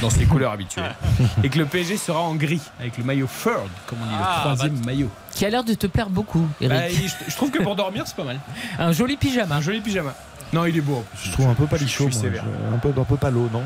[0.01, 0.95] dans ses couleurs habituelles
[1.43, 4.35] et que le PSG sera en gris avec le maillot third comme on dit Ah,
[4.49, 6.77] le troisième maillot Qui a l'air de te plaire beaucoup, Eric.
[6.77, 8.39] Bah, je, je trouve que pour dormir c'est pas mal
[8.79, 9.55] Un joli pyjama.
[9.55, 10.13] un joli pyjama
[10.53, 11.03] non il est beau.
[11.21, 12.29] Je trouve un peu palichot, Je suis moi.
[12.29, 12.45] sévère.
[12.69, 13.63] Je- un peu, un peu palo, non?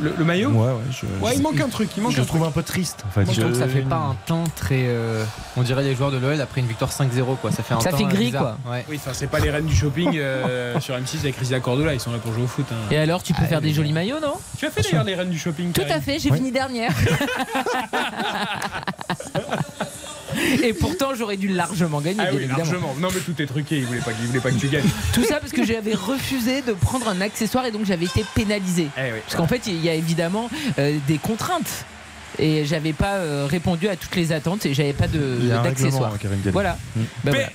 [0.00, 0.74] Le, le maillot Ouais, ouais.
[0.90, 2.50] Je, Ouais, il manque un truc il manque je le trouve truc.
[2.50, 3.04] un peu triste.
[3.06, 3.32] En fait.
[3.32, 4.84] Je trouve que ça fait pas un teint très.
[4.86, 5.24] euh,
[5.56, 7.50] on dirait les joueurs de l'OL après une victoire 5-0 quoi.
[7.52, 8.56] Ça fait un Ça teint fait gris, bizarre.
[8.70, 8.84] Ouais.
[8.88, 12.00] oui enfin c'est pas les reines du shopping euh, sur M6 avec Rizia Cordula ils
[12.00, 12.76] sont là pour jouer au foot hein.
[12.90, 14.34] Et alors, tu peux faire des jolis maillots, non?
[14.56, 16.92] Tu as fait d'ailleurs les reines du shopping Tout à fait, j'ai fini dernière.
[20.62, 23.86] Et pourtant, j'aurais dû largement gagner, ah oui largement non mais tout est truqué il
[23.86, 26.72] voulait pas, il voulait pas que tu gagnes Tout ça parce que j'avais refusé de
[26.72, 28.88] prendre un accessoire et donc j'avais été pénalisé.
[28.96, 31.84] eh oui Parce qu'en fait, il y a évidemment euh, des contraintes.
[32.38, 36.12] Et j'avais pas euh, répondu à toutes les attentes et j'avais pas d'accessoires.
[36.14, 36.50] hein.
[36.52, 36.76] Voilà.
[36.94, 37.00] Mm.
[37.24, 37.48] Bah voilà.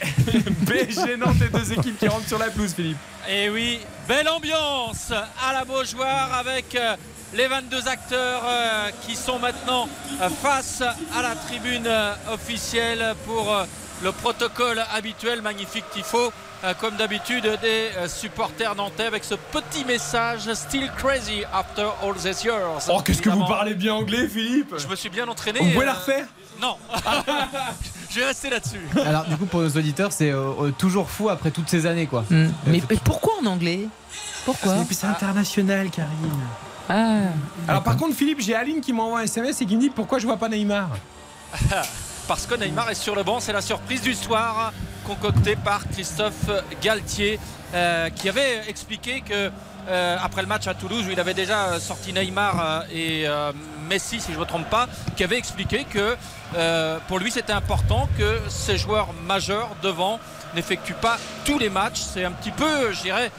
[0.65, 2.97] PSG Nantes les deux équipes qui rentrent sur la pelouse Philippe
[3.31, 3.79] Et oui,
[4.09, 6.95] belle ambiance à la Beaujoire avec euh,
[7.33, 9.87] les 22 acteurs euh, qui sont maintenant
[10.21, 13.55] euh, face à la tribune euh, officielle pour
[14.03, 16.31] le protocole habituel, magnifique tifo,
[16.79, 22.87] comme d'habitude des supporters nantais avec ce petit message Still crazy after all these years.
[22.89, 25.59] oh qu'est-ce que vous parlez bien anglais Philippe Je me suis bien entraîné.
[25.59, 26.25] vous pouvez la refaire
[26.61, 26.77] Non,
[28.09, 28.79] je vais rester là-dessus.
[29.05, 32.07] Alors du coup pour nos auditeurs c'est euh, euh, toujours fou après toutes ces années
[32.07, 32.23] quoi.
[32.29, 32.49] Hmm.
[32.67, 33.87] Mais, mais pourquoi en anglais?
[34.45, 34.75] Pourquoi?
[34.89, 36.31] C'est international Karine
[36.89, 37.29] Ah.
[37.67, 40.19] Alors par contre Philippe, j'ai Aline qui m'envoie un SMS et qui me dit pourquoi
[40.19, 40.89] je vois pas Neymar
[42.27, 43.39] parce que Neymar est sur le banc.
[43.39, 44.73] C'est la surprise du soir
[45.05, 46.49] concoctée par Christophe
[46.81, 47.39] Galtier
[47.73, 49.51] euh, qui avait expliqué que
[49.89, 53.51] euh, après le match à Toulouse où il avait déjà sorti Neymar euh, et euh,
[53.89, 56.15] Messi si je ne me trompe pas, qui avait expliqué que
[56.55, 60.19] euh, pour lui c'était important que ces joueurs majeurs devant
[60.55, 61.99] n'effectuent pas tous les matchs.
[61.99, 63.31] C'est un petit peu, je dirais,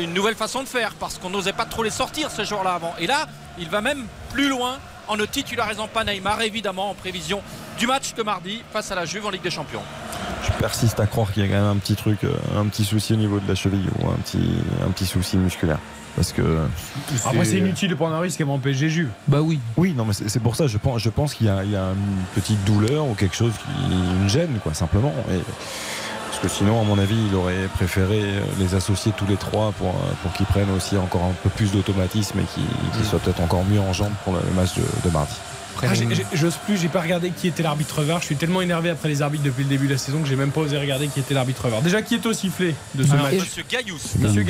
[0.00, 2.94] une nouvelle façon de faire parce qu'on n'osait pas trop les sortir ces jours-là avant.
[2.98, 3.26] Et là,
[3.58, 7.42] il va même plus loin en ne titularisant pas Neymar, évidemment en prévision
[7.78, 9.82] du match de mardi face à la Juve en Ligue des Champions.
[10.46, 12.84] Je persiste à croire qu'il y a quand même un petit truc, euh, un petit
[12.84, 14.50] souci au niveau de la cheville ou un petit,
[14.86, 15.78] un petit souci musculaire.
[16.16, 16.42] Parce que.
[17.26, 19.10] Après c'est inutile de prendre un risque avant PSG Juve.
[19.26, 19.58] Bah oui.
[19.76, 20.68] Oui, non, mais c'est pour ça.
[20.68, 23.34] Je pense, je pense qu'il y, a- il y a une petite douleur ou quelque
[23.34, 25.12] chose qui une gêne, quoi, simplement.
[25.30, 25.40] Et,
[26.44, 29.88] que sinon, à mon avis, il aurait préféré euh, les associer tous les trois pour,
[29.88, 32.64] euh, pour qu'ils prennent aussi encore un peu plus d'automatisme et qu'ils
[32.96, 35.34] qu'ils soient peut-être encore mieux en jambes pour le match de, de mardi.
[35.82, 35.88] Ah,
[36.32, 38.20] J'ose plus, j'ai pas regardé qui était l'arbitre VAR.
[38.20, 40.36] Je suis tellement énervé après les arbitres depuis le début de la saison que j'ai
[40.36, 41.82] même pas osé regarder qui était l'arbitre VAR.
[41.82, 43.98] Déjà, qui est au sifflet de ce Alors, match Monsieur Gaillous.
[44.18, 44.46] Monsieur.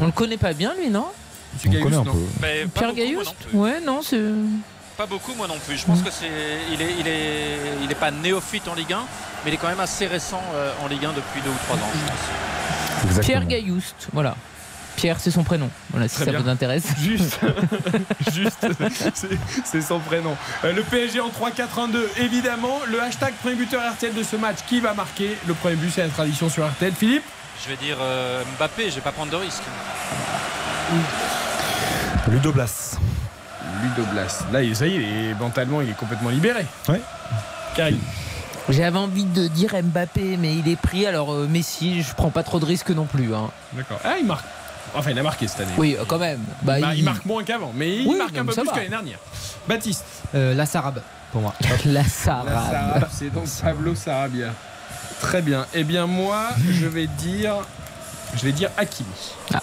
[0.00, 1.06] On le connaît pas bien, lui, non
[1.54, 2.04] Monsieur non.
[2.42, 3.58] Mais pas Pierre plus.
[3.58, 4.20] Ouais, non, c'est.
[4.98, 5.76] Pas beaucoup, moi non plus.
[5.78, 6.26] Je pense que c'est,
[6.72, 8.98] il est, il est, il est pas néophyte en Ligue 1,
[9.44, 11.76] mais il est quand même assez récent euh, en Ligue 1 depuis deux ou trois
[11.76, 11.90] ans,
[13.06, 13.24] je pense.
[13.24, 14.34] Pierre Gaillouste, voilà.
[14.96, 15.70] Pierre, c'est son prénom.
[15.90, 16.40] Voilà, si Très ça bien.
[16.40, 16.82] vous intéresse.
[17.00, 17.38] Juste,
[18.34, 18.66] juste,
[19.14, 19.28] c'est-
[19.64, 20.36] c'est son prénom.
[20.64, 22.80] Euh, le PSG en 3-4-1-2, évidemment.
[22.88, 26.02] Le hashtag premier buteur RTL de ce match, qui va marquer Le premier but, c'est
[26.02, 26.92] la tradition sur RTL.
[26.92, 27.22] Philippe
[27.64, 29.62] Je vais dire euh, Mbappé, je vais pas prendre de risque.
[32.28, 32.96] Ludo Blas.
[33.82, 34.44] Ludo Blas.
[34.52, 36.64] Là, il- ça y est, il est- mentalement, il est complètement libéré.
[36.88, 37.00] Ouais.
[37.76, 37.98] Karim.
[38.68, 41.06] J'avais envie de dire Mbappé, mais il est pris.
[41.06, 43.34] Alors euh, Messi, je prends pas trop de risques non plus.
[43.34, 43.50] hein.
[43.72, 43.98] D'accord.
[44.04, 44.44] Ah, il marque.
[44.94, 45.72] Enfin, il a marqué cette année.
[45.78, 46.40] Oui, euh, quand même.
[46.62, 46.98] Bah, Bah, il...
[47.00, 49.18] il- marque moins qu'avant, mais il Oui, marque un peu plus que l'année dernière.
[49.68, 50.04] Baptiste.
[50.34, 51.00] Euh, la Sarab,
[51.32, 51.54] pour moi.
[51.60, 52.48] La La Sarab.
[52.70, 54.48] Sarab, c'est donc Pablo Sarabia.
[55.20, 55.66] Très bien.
[55.74, 57.54] Eh bien, moi, je vais dire.
[58.36, 59.08] Je vais dire Hakimi.
[59.50, 59.54] Et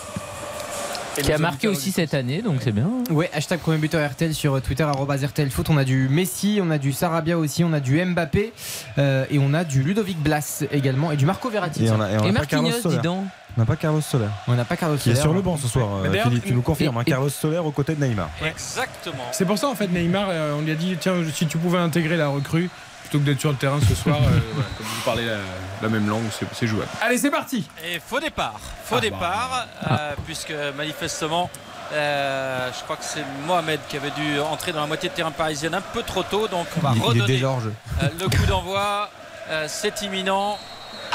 [1.23, 2.89] Qui a marqué aussi cette année, donc c'est bien.
[3.09, 5.69] Ouais, hashtag premier buteur RTL sur Twitter, arobase RTL Foot.
[5.69, 8.51] On a du Messi, on a du Sarabia aussi, on a du Mbappé
[8.97, 11.85] euh, et on a du Ludovic Blas également et du Marco Verratti.
[11.85, 12.95] Et on a, et on Et a pas Carlos Marquinhos, Soler.
[12.97, 13.23] dis donc.
[13.57, 14.25] On n'a pas Carlos Soler.
[14.49, 15.21] On n'a pas Carlos Qui est Soler.
[15.21, 16.95] sur le banc ce soir, euh, Philippe, tu nous confirmes.
[16.95, 18.29] et- hein, et- Carlos Soler aux côtés de Neymar.
[18.45, 19.23] Exactement.
[19.31, 21.77] C'est pour ça, en fait, Neymar, euh, on lui a dit tiens, si tu pouvais
[21.77, 22.69] intégrer la recrue,
[23.09, 25.37] plutôt que d'être sur le terrain ce soir, euh, voilà, comme vous parlez la,
[25.81, 26.87] la même langue, c'est- jouable.
[27.01, 28.59] Allez, c'est parti Et faux départ.
[28.85, 29.01] Faux Ah, bah.
[29.01, 31.49] départ, euh, puisque manifestement,
[31.93, 35.31] euh, je crois que c'est Mohamed qui avait dû entrer dans la moitié de terrain
[35.31, 36.47] parisienne un peu trop tôt.
[36.47, 39.09] Donc on va Il, il est redonner euh, le coup d'envoi.
[39.49, 40.57] Euh, c'est imminent.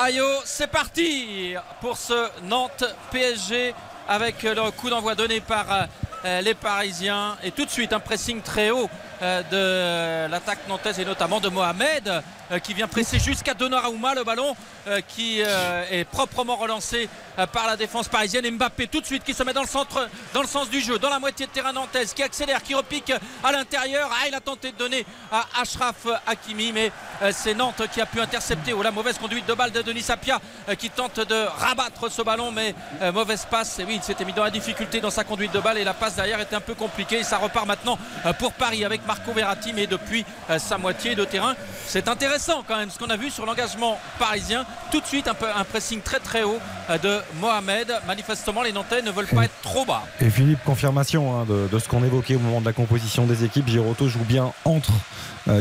[0.01, 3.75] Ayo, c'est parti pour ce Nantes PSG
[4.09, 5.83] avec euh, le coup d'envoi donné par euh,
[6.25, 10.99] euh, les Parisiens et tout de suite un pressing très haut euh, de l'attaque nantaise
[10.99, 14.57] et notamment de Mohamed euh, qui vient presser jusqu'à Donnarumma le ballon
[14.89, 17.09] euh, qui euh, est proprement relancé
[17.39, 18.45] euh, par la défense parisienne.
[18.45, 20.81] Et Mbappé tout de suite qui se met dans le centre dans le sens du
[20.81, 23.13] jeu dans la moitié de terrain nantaise qui accélère qui repique
[23.45, 24.11] à l'intérieur.
[24.13, 26.93] Ah il a tenté de donner à Ashraf Hakimi mais
[27.23, 28.73] euh, c'est Nantes qui a pu intercepter.
[28.73, 32.23] Ou la mauvaise conduite de balle de Denis Sapia euh, qui tente de rabattre ce
[32.23, 33.79] ballon mais euh, mauvaise passe.
[33.79, 35.95] Et oui il s'était mis dans la difficulté dans sa conduite de balle et la
[35.95, 37.19] passe derrière était un peu compliquée.
[37.19, 41.17] Et ça repart maintenant euh, pour Paris avec Marco Verratti mais depuis euh, sa moitié
[41.17, 41.55] de terrain.
[41.85, 44.65] C'est intéressant quand même ce qu'on a vu sur l'engagement parisien.
[44.93, 47.93] Tout de suite un, peu, un pressing très très haut euh, de Mohamed.
[48.07, 50.05] Manifestement les Nantais ne veulent pas être trop bas.
[50.21, 53.43] Et Philippe, confirmation hein, de, de ce qu'on évoquait au moment de la composition des
[53.43, 53.67] équipes.
[53.67, 54.93] Giroto joue bien entre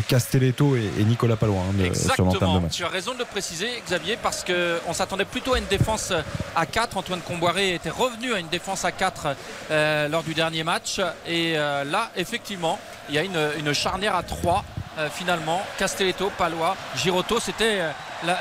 [0.08, 2.74] Castelletto et, et Nicolas Palois hein, sur l'entame de Exactement, match.
[2.76, 6.14] tu as raison de le préciser Xavier parce qu'on s'attendait plutôt à une défense
[6.56, 6.98] à 4.
[6.98, 9.36] Antoine Comboiré était revenu à une défense à 4
[9.72, 14.16] euh, lors du dernier match et euh, là effectivement il y a une, une charnière
[14.16, 14.64] à 3
[14.98, 15.62] euh, finalement.
[15.78, 17.92] Castelletto, Palois, Giroto c'était euh,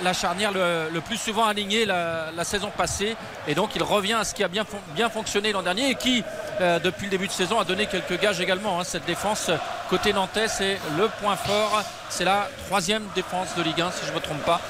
[0.03, 4.35] la, charnière le, plus souvent alignée la, saison passée et donc il revient à ce
[4.35, 6.25] qui a bien, fon- bien fonctionné l'an dernier et qui
[6.61, 8.81] euh, depuis le début de saison a donné quelques gages également.
[8.81, 8.85] hein.
[8.85, 9.51] Cette défense
[9.91, 11.83] côté nantais c'est le point fort.
[12.09, 14.61] C'est la troisième défense de Ligue 1 si je ne me trompe pas.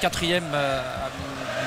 [0.00, 0.44] Quatrième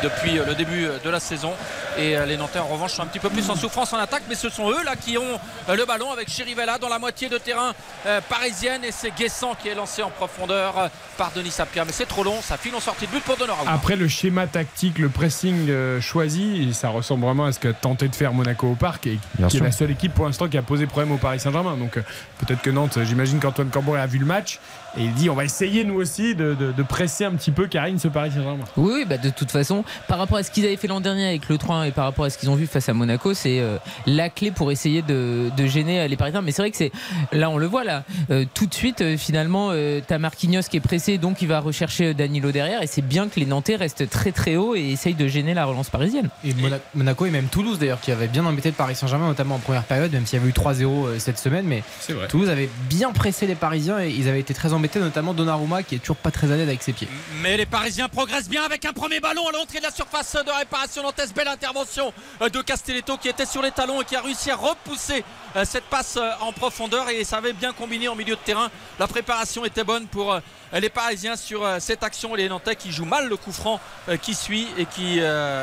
[0.03, 1.51] depuis le début de la saison.
[1.97, 4.23] Et euh, les Nantais en revanche sont un petit peu plus en souffrance en attaque,
[4.27, 5.39] mais ce sont eux là qui ont
[5.69, 7.73] euh, le ballon avec Chirivella dans la moitié de terrain
[8.05, 10.87] euh, parisienne et c'est Guessant qui est lancé en profondeur euh,
[11.17, 11.85] par Denis Sapia.
[11.85, 13.71] Mais c'est trop long, ça file en sortie de but pour Donnarumma.
[13.71, 17.73] Après le schéma tactique, le pressing euh, choisi, et ça ressemble vraiment à ce qu'a
[17.73, 19.65] tenté de faire Monaco au parc et Bien qui sûr.
[19.65, 21.77] est la seule équipe pour l'instant qui a posé problème au Paris Saint-Germain.
[21.77, 22.03] Donc euh,
[22.39, 24.59] peut-être que Nantes, euh, j'imagine qu'Antoine Cambouré a vu le match
[24.97, 27.67] et il dit on va essayer nous aussi de, de- de presser un petit peu
[27.67, 28.63] Karine ce Paris Saint-Germain.
[28.77, 31.27] Oui, oui, bah de toute façon, par rapport à ce qu'ils avaient fait l'an dernier
[31.27, 33.59] avec le 3 et par rapport à ce qu'ils ont vu face à Monaco, c'est
[33.59, 36.41] euh, la clé pour essayer de, de gêner euh, les Parisiens.
[36.41, 36.91] Mais c'est vrai que c'est
[37.31, 40.77] là, on le voit là, euh, tout de suite, euh, finalement, euh, t'as Marquinhos qui
[40.77, 44.09] est pressé, donc il va rechercher Danilo derrière, et c'est bien que les Nantais restent
[44.09, 46.29] très très haut et essayent de gêner la relance parisienne.
[46.45, 49.55] Et Mona- Monaco et même Toulouse d'ailleurs qui avait bien embêté le Paris Saint-Germain notamment
[49.55, 52.27] en première période même s'il y avait eu 3-0 euh, cette semaine mais C'est vrai.
[52.27, 55.95] Toulouse avait bien pressé les Parisiens et ils avaient été très embêtés notamment Donnarumma qui
[55.95, 57.07] est toujours pas très à l'aise avec ses pieds.
[57.41, 60.51] Mais les Parisiens progressent bien avec un premier ballon à l'entrée de la surface de
[60.51, 61.33] réparation nantaise.
[61.33, 64.55] Belle intervention euh, de Castelletto qui était sur les talons et qui a réussi à
[64.55, 65.23] repousser
[65.55, 68.69] euh, cette passe euh, en profondeur et ça avait bien combiné en milieu de terrain.
[68.99, 70.39] La préparation était bonne pour
[70.73, 72.35] les Parisiens sur cette action.
[72.35, 73.79] Les Nantais qui jouent mal le coup franc
[74.21, 75.19] qui suit et qui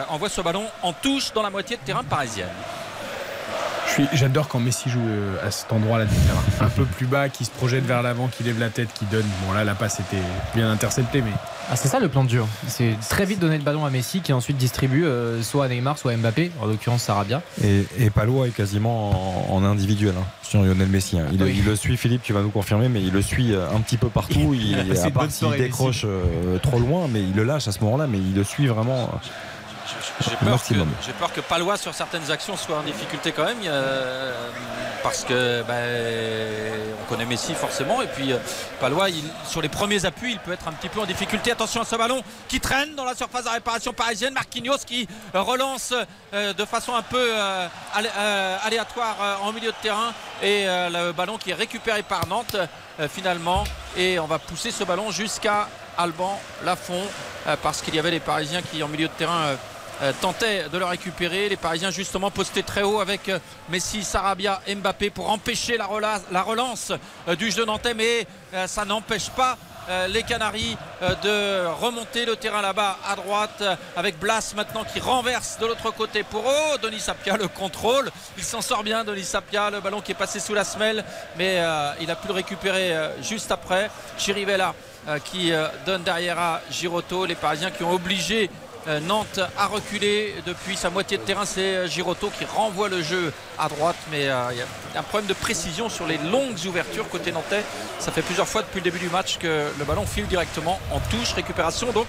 [0.08, 2.48] envoie ce ballon en touche dans la moitié de terrain parisienne.
[4.14, 6.40] J'adore quand Messi joue euh, à cet endroit-là du terrain.
[6.66, 9.26] Un peu plus bas, qui se projette vers l'avant, qui lève la tête, qui donne.
[9.46, 10.22] Bon là, la passe était
[10.54, 11.32] bien interceptée, mais.
[11.72, 12.42] Ah, c'est ça le plan de jeu.
[12.66, 15.98] C'est très vite donner le ballon à Messi qui ensuite distribue euh, soit à Neymar,
[15.98, 17.42] soit à Mbappé, en l'occurrence Sarabia.
[17.62, 21.18] Et, et Palois est quasiment en, en individuel hein, sur Lionel Messi.
[21.18, 21.26] hein.
[21.32, 21.54] Il, Oui.
[21.58, 23.96] il le suit, Philippe, tu vas nous confirmer, mais il le suit euh, un petit
[23.98, 24.54] peu partout.
[24.60, 28.06] Il, à part s'il décroche euh, trop loin, mais il le lâche à ce moment-là,
[28.08, 29.08] mais il le suit vraiment.
[30.20, 30.58] J'ai peur,
[31.18, 34.32] peur que Palois sur certaines actions soit en difficulté quand même euh,
[35.02, 38.38] parce que ben, on connaît Messi forcément et puis euh,
[38.80, 41.52] Palois il- sur les premiers appuis il peut être un petit peu en difficulté.
[41.52, 44.34] Attention à ce ballon qui traîne dans la surface de réparation parisienne.
[44.34, 45.94] Marquinhos qui euh, relance
[46.34, 47.32] euh, de façon un peu
[47.94, 48.10] alé-
[48.64, 50.12] aléatoire en milieu de terrain.
[50.42, 52.56] Et le ballon qui est récupéré par Nantes
[53.10, 53.64] finalement.
[53.96, 55.68] Et on va pousser ce ballon jusqu'à
[55.98, 57.02] Alban Lafont
[57.62, 59.56] parce qu'il y avait les Parisiens qui en milieu de terrain
[60.02, 61.48] euh, tentaient de le récupérer.
[61.48, 63.38] Les Parisiens justement postés très haut avec euh,
[63.68, 66.92] Messi, Sarabia, Mbappé pour empêcher la, rela- la relance
[67.28, 67.94] euh, du jeu nantais.
[67.94, 68.26] Mais
[68.66, 69.56] ça n'empêche pas
[70.08, 73.62] les Canaries de remonter le terrain là-bas à droite
[73.96, 78.10] avec Blas maintenant qui renverse de l'autre côté pour oh Denis Sapia le contrôle.
[78.36, 81.04] Il s'en sort bien Denis Sapia le ballon qui est passé sous la semelle
[81.36, 81.62] mais
[82.00, 83.90] il a pu le récupérer juste après.
[84.18, 84.74] Chirivella
[85.24, 85.52] qui
[85.86, 88.50] donne derrière à Giroto les Parisiens qui ont obligé
[88.98, 93.32] Nantes à reculer depuis sa moitié de terrain c'est euh, Giroto qui renvoie le jeu
[93.58, 97.08] à droite mais euh, il y a un problème de précision sur les longues ouvertures
[97.08, 97.62] côté nantais.
[97.98, 100.98] Ça fait plusieurs fois depuis le début du match que le ballon file directement en
[100.98, 101.34] touche.
[101.34, 102.08] Récupération donc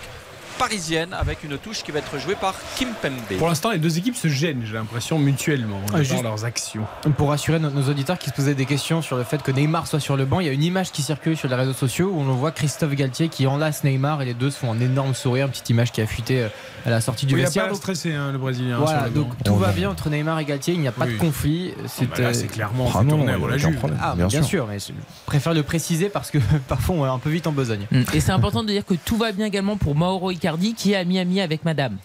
[0.58, 3.98] parisienne avec une touche qui va être jouée par Kim Pembe Pour l'instant, les deux
[3.98, 6.86] équipes se gênent, j'ai l'impression, mutuellement Ah, dans juste- leurs actions.
[7.18, 9.88] Pour rassurer nos, nos auditeurs qui se posaient des questions sur le fait que Neymar
[9.88, 12.12] soit sur le banc, il y a une image qui circule sur les réseaux sociaux
[12.14, 15.14] où on voit Christophe Galtier qui enlace Neymar et les deux se font un énorme
[15.14, 16.48] sourire, une petite image qui a fuité euh,
[16.86, 17.68] à la sortie du Oui, il n'a vestiaire.
[17.70, 18.78] pas stressé, hein, le Brésilien.
[18.78, 21.06] voilà, sur le donc tout va bien entre Neymar et Galtier, il n'y a pas
[21.06, 21.14] Oui.
[21.14, 21.74] de conflit.
[21.88, 23.76] C'est bah c'est clairement Ah non, y a la Juve.
[23.76, 24.00] problème.
[24.02, 24.50] Ah, Bien bien, sûr.
[24.50, 24.68] sûr.
[24.68, 24.92] mais je
[25.26, 27.86] préfère le préciser parce que parfois on est un peu vite en besogne.
[27.92, 28.02] Mm.
[28.14, 30.96] Et c'est important de dire que tout va bien également pour Mauro Icardi qui est
[30.96, 31.98] à Miami avec madame.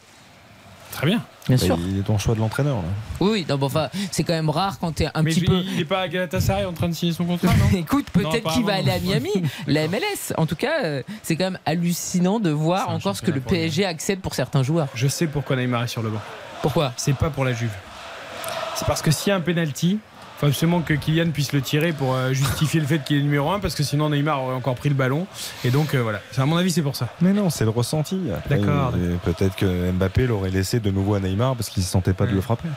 [0.97, 1.21] Très bien.
[1.47, 1.79] Bien Bah, sûr.
[1.79, 2.77] Il est ton choix de l'entraîneur.
[2.77, 2.83] là.
[3.21, 5.59] Oui, oui, non, bon, enfin, c'est quand même rare quand t'es un Mais petit peu.
[5.59, 8.65] il n'est pas à Galatasaray en train de signer son contrat, non Écoute, peut-être qu'il
[8.65, 8.99] va aller à.
[8.99, 9.31] Miami,
[9.67, 10.33] la MLS.
[10.39, 13.41] En tout cas, euh, c'est quand même hallucinant de voir un encore ce que le.
[13.41, 14.89] PSG accepte pour certains joueurs.
[14.95, 16.21] Je sais pourquoi Neymar est sur le banc.
[16.63, 16.93] Pourquoi?
[16.97, 17.71] C'est pas pour la Juve.
[18.75, 19.99] C'est parce que s'il y a un penalty,
[20.39, 23.51] faut absolument que Kylian puisse le tirer pour euh, justifier le fait qu'il est numéro
[23.51, 25.27] 1 parce que sinon Neymar aurait encore pris le ballon.
[25.65, 27.09] Et donc euh, voilà, C'est- à mon avis c'est pour ça.
[27.21, 28.19] Mais non, c'est le ressenti.
[28.49, 28.93] D'accord.
[29.25, 32.27] Peut-être que Mbappé l'aurait laissé de nouveau à Neymar parce qu'il ne se sentait pas
[32.27, 32.69] de le frapper.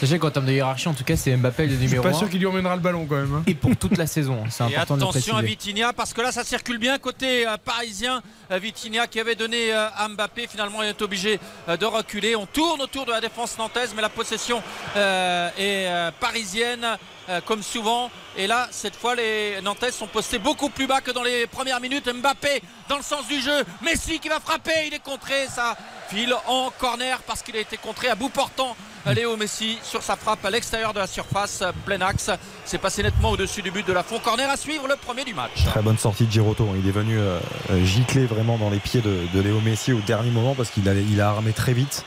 [0.00, 2.10] Sachez qu'en termes de hiérarchie, en tout cas, c'est Mbappé le Je suis numéro pas
[2.10, 2.14] 1.
[2.14, 3.34] sûr qu'il lui emmènera le ballon quand même.
[3.34, 3.42] hein.
[3.46, 5.42] Et pour toute la saison, c'est Et important de le attention à.
[5.42, 8.22] Vitinha parce que là ça circule bien côté euh, parisien.
[8.50, 11.38] Euh, Vitinha qui avait donné euh, à Mbappé finalement il est obligé
[11.68, 12.36] euh, de reculer.
[12.36, 14.62] On tourne autour de la défense nantaise mais la possession
[14.96, 16.86] euh, est euh, parisienne
[17.28, 18.10] euh, comme souvent.
[18.36, 21.80] Et là cette fois les Nantais sont postés beaucoup plus bas que dans les premières
[21.80, 22.08] minutes.
[22.12, 23.64] Mbappé dans le sens du jeu.
[23.82, 24.86] Messi qui va frapper.
[24.86, 25.46] Il est contré.
[25.48, 25.76] Ça
[26.08, 28.76] file en corner parce qu'il a été contré à bout portant.
[29.06, 32.30] euh, Léo Messi sur sa frappe à l'extérieur de la surface, plein axe.
[32.64, 34.18] C'est passé nettement au-dessus du but de la fond.
[34.18, 35.64] Corner à suivre le premier du match.
[35.66, 36.68] Très bonne sortie de Giroto.
[36.78, 37.38] Il est venu euh,
[37.70, 40.88] euh, gicler vraiment dans les pieds de, de Léo Messi au dernier moment parce qu'il
[40.88, 42.04] a, il a armé très vite.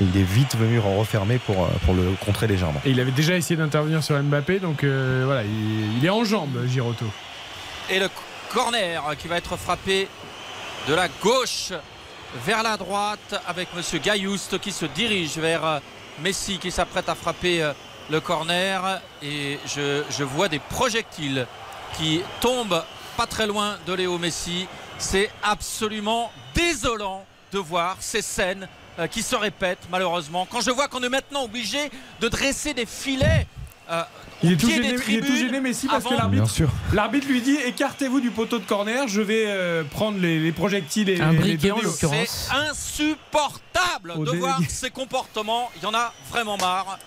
[0.00, 2.80] Et il est vite venu en refermer pour, euh, pour le contrer légèrement.
[2.84, 6.24] Et il avait déjà essayé d'intervenir sur Mbappé, donc euh, voilà, il, il est en
[6.24, 7.04] jambes, Giroto.
[7.90, 8.08] Et le
[8.52, 10.08] corner qui va être frappé
[10.88, 11.72] de la gauche
[12.44, 15.78] vers la droite avec Monsieur Gaillouste qui se dirige vers euh,
[16.20, 17.72] Messi qui s'apprête à frapper
[18.10, 19.00] le corner.
[19.22, 21.46] Et je, je vois des projectiles
[21.96, 22.82] qui tombent
[23.16, 24.66] pas très loin de Léo Messi.
[24.98, 28.68] C'est absolument désolant de voir ces scènes
[28.98, 30.46] euh, qui se répètent malheureusement.
[30.50, 31.90] Quand je vois qu'on est maintenant obligé
[32.20, 33.46] de dresser des filets.
[33.90, 34.02] euh,
[34.42, 36.28] Il est, gêné, des il est tout gêné, Messi, parce que avant-
[36.92, 41.08] l'arbitre, lui dit écartez-vous du poteau de corner, je vais euh, prendre les, les projectiles
[41.10, 41.58] et Un les.
[41.58, 44.38] C'est insupportable Au de délégué.
[44.38, 45.70] voir ces comportements.
[45.76, 46.98] Il y en a vraiment marre.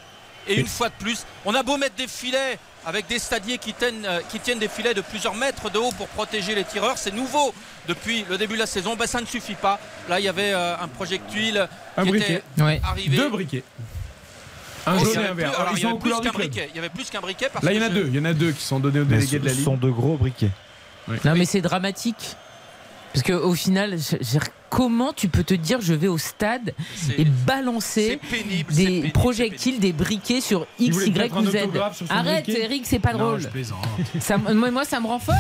[0.47, 2.57] Et une fois de plus, on a beau mettre des filets
[2.88, 5.91] avec des stadiers qui tiennent, euh, qui tiennent des filets de plusieurs mètres de haut
[5.91, 6.97] pour protéger les tireurs.
[6.97, 7.53] C'est nouveau
[7.88, 8.95] depuis le début de la saison.
[8.95, 9.77] Ben, ça ne suffit pas.
[10.07, 11.67] Là, il y avait euh, un projectile
[11.97, 12.41] Un qui briquet.
[12.55, 12.81] était Ouais.
[12.83, 13.17] arrivé.
[13.17, 13.63] Deux briquets.
[14.85, 15.59] Un Oh, il y jaune et avait un plus- vert.
[15.59, 16.69] alors, Ils il y sont avait aux plus qu'un briquet.
[16.71, 17.49] Il y avait plus qu'un briquet.
[17.51, 18.05] parce Là, il y en a deux.
[18.07, 19.65] Il y en a deux qui sont donnés aux Mais délégués ce de la Ligue.
[19.65, 20.51] sont de gros briquets.
[21.25, 22.35] Non, mais c'est dramatique.
[23.13, 24.39] Parce qu'au final, j'ai- j'ai
[24.70, 26.74] comment tu peux te dire je vais au stade
[27.18, 31.57] et balancer pénible, des pénible, projectiles, des briquets sur X, Y ou Z
[32.09, 32.63] Arrête, briquet?
[32.63, 33.41] Eric, c'est pas drôle.
[34.20, 35.36] Ça, moi, ça me rend folle.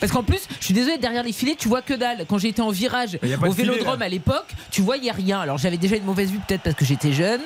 [0.00, 2.26] Parce qu'en plus, je suis désolée, derrière les filets, tu vois que dalle.
[2.28, 5.40] Quand j'étais en virage au filet, vélodrome à l'époque, tu voyais rien.
[5.40, 7.40] Alors j'avais déjà une mauvaise vue, peut-être parce que j'étais jeune,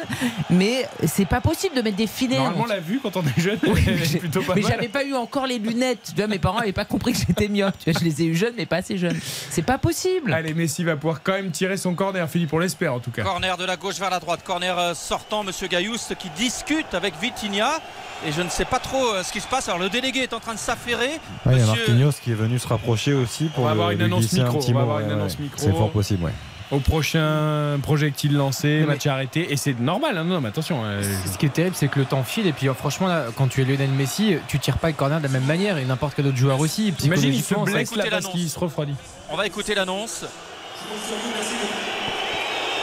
[0.50, 2.36] mais c'est pas possible de mettre des filets.
[2.36, 4.62] Normalement, On- la vue quand on est jeune, Oui, mais est j'ai- plutôt pas mais
[4.62, 4.72] mal.
[4.72, 6.00] j'avais pas eu encore les lunettes.
[6.08, 7.74] Tu vois, mes parents avaient pas compris que j'étais myope.
[7.86, 9.18] Je les ai eu jeunes, mais pas assez jeunes.
[9.50, 10.32] C'est pas possible.
[10.32, 13.22] Allez, Messi va pouvoir quand même tirer son corner, Philippe, on l'espère en tout cas.
[13.22, 17.14] Corner de la gauche vers la droite, corner euh, sortant, Monsieur Gaillous qui discute avec
[17.20, 17.78] Vitinha.
[18.26, 19.68] Et je ne sais pas trop euh, ce qui se passe.
[19.68, 21.12] Alors le délégué est en train de s'affairer.
[21.46, 23.68] Ouais, il y a Monsieur- Marquinhos qui est venu se rapprocher aussi pour On va
[23.68, 25.44] le- avoir une annonce un micro, petit on va mot, avoir une ouais, annonce ouais.
[25.44, 25.58] micro.
[25.58, 26.32] C'est fort possible, ouais.
[26.70, 29.50] Au prochain projectile lancé, match arrêté.
[29.50, 30.82] Et c'est normal, hein, non, mais attention.
[30.84, 31.02] euh,
[31.32, 33.62] Ce qui est terrible, c'est que le temps file et puis franchement, là, quand tu
[33.62, 36.26] es Lionel Messi, tu tires pas le corner de la même manière et n'importe quel
[36.26, 36.92] autre joueur aussi.
[37.04, 38.94] Imagine, il se blesse là parce qu'il se refroidit.
[39.30, 40.26] On va écouter l'annonce.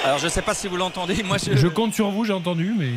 [0.04, 1.24] Alors je ne sais pas si vous l'entendez.
[1.24, 1.56] Moi je...
[1.56, 2.92] Je compte sur vous, j'ai entendu, mais.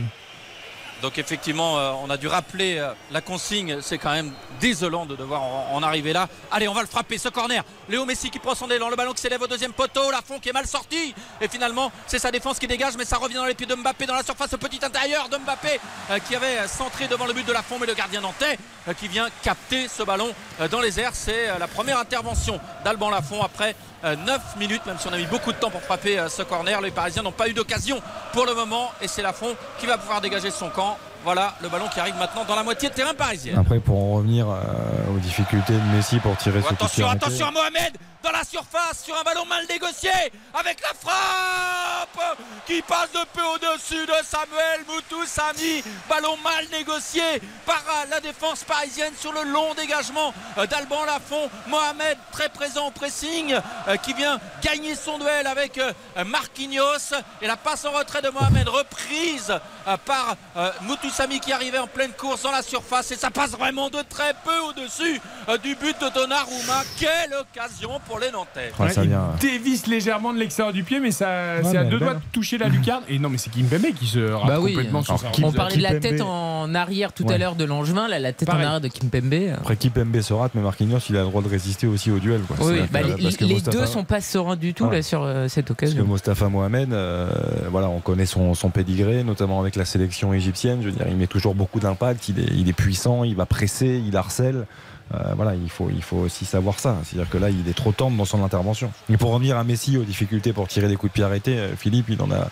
[1.02, 3.80] Donc effectivement, euh, on a dû rappeler euh, la consigne.
[3.80, 6.28] C'est quand même désolant de devoir en, arriver là.
[6.50, 7.62] Allez, on va le frapper, ce corner.
[7.88, 10.40] Léo Messi qui prend son élan, le ballon qui s'élève au deuxième poteau, la fond
[10.40, 11.14] qui est mal sortie.
[11.40, 14.06] Et finalement, c'est sa défense qui dégage, mais ça revient dans les pieds de Mbappé
[14.06, 15.80] dans la surface, au petit intérieur de Mbappé
[16.10, 18.58] euh, qui avait centré devant le but de la fond, mais le gardien nantais
[18.98, 20.30] qui vient capter ce ballon
[20.70, 21.10] dans les airs.
[21.12, 25.52] C'est la première intervention d'Alban Lafont après 9 minutes, même si on a mis beaucoup
[25.52, 26.80] de temps pour frapper euh, ce corner.
[26.80, 28.00] Les Parisiens n'ont pas eu d'occasion
[28.32, 30.96] pour le moment et c'est Lafont qui va pouvoir dégager son camp.
[31.24, 33.58] Voilà le ballon qui arrive maintenant dans la moitié de terrain parisien.
[33.58, 37.08] Après, pour en revenir euh, aux difficultés de Messi pour tirer ce de pied Attention,
[37.08, 37.92] attention à Mohamed
[38.32, 40.10] la surface sur un ballon mal négocié
[40.54, 45.82] avec la frappe qui passe de peu au-dessus de Samuel Moutoussamy.
[46.08, 47.22] Ballon mal négocié
[47.64, 51.50] par euh, la défense parisienne sur le long dégagement euh, d'Alban Lafont.
[51.66, 53.54] Mohamed très présent au pressing
[53.88, 55.80] euh, qui vient gagner son duel avec
[56.26, 59.52] Marquinhos et la passe en retrait de Mohamed reprise
[59.96, 63.88] par euh, Moutoussamy qui arrivait en pleine course dans la surface et ça passe vraiment
[63.88, 65.20] de très peu au-dessus
[65.62, 66.82] du but de Donnarumma.
[66.98, 68.72] Quelle occasion pour les Nantais.
[68.78, 69.30] Ouais, ça il vient.
[69.40, 72.58] dévisse légèrement de l'extérieur du pied, mais ça, c'est mais à deux doigts de toucher
[72.58, 73.02] la lucarne.
[73.08, 74.72] Et non, mais c'est Kimpembe qui se rate Bah oui.
[74.74, 76.02] complètement sur sa Kim- On parlait de la Kimpembe.
[76.02, 78.64] tête en arrière tout à l'heure de Langevin, là, la tête Pareil.
[78.64, 79.54] en arrière de Kimpembe.
[79.58, 82.40] Après, Kipembe se rate, mais Marquinhos, il a le droit de résister aussi au duel.
[82.42, 82.56] Quoi.
[82.60, 84.88] Oui, C'est-à-dire bah, que- les, parce que les Mostafa- deux sont pas sereins du tout
[84.90, 86.04] là sur euh, cette Parce que occasion.
[86.04, 87.28] Mostafa Mohamed, euh,
[87.70, 90.78] voilà, on connaît son, son pédigré, notamment avec la sélection égyptienne.
[90.82, 93.46] Je veux dire, il met toujours beaucoup d'impact, il est, il est puissant, il va
[93.46, 94.66] presser, il harcèle.
[95.14, 96.96] Euh, voilà, il faut, il faut aussi savoir ça.
[97.04, 98.90] C'est-à-dire que là, il est trop tendre dans son intervention.
[99.10, 101.74] Et pour revenir à Messi, aux difficultés pour tirer des coups de pied arrêtés, euh,
[101.76, 102.48] Philippe, il en a.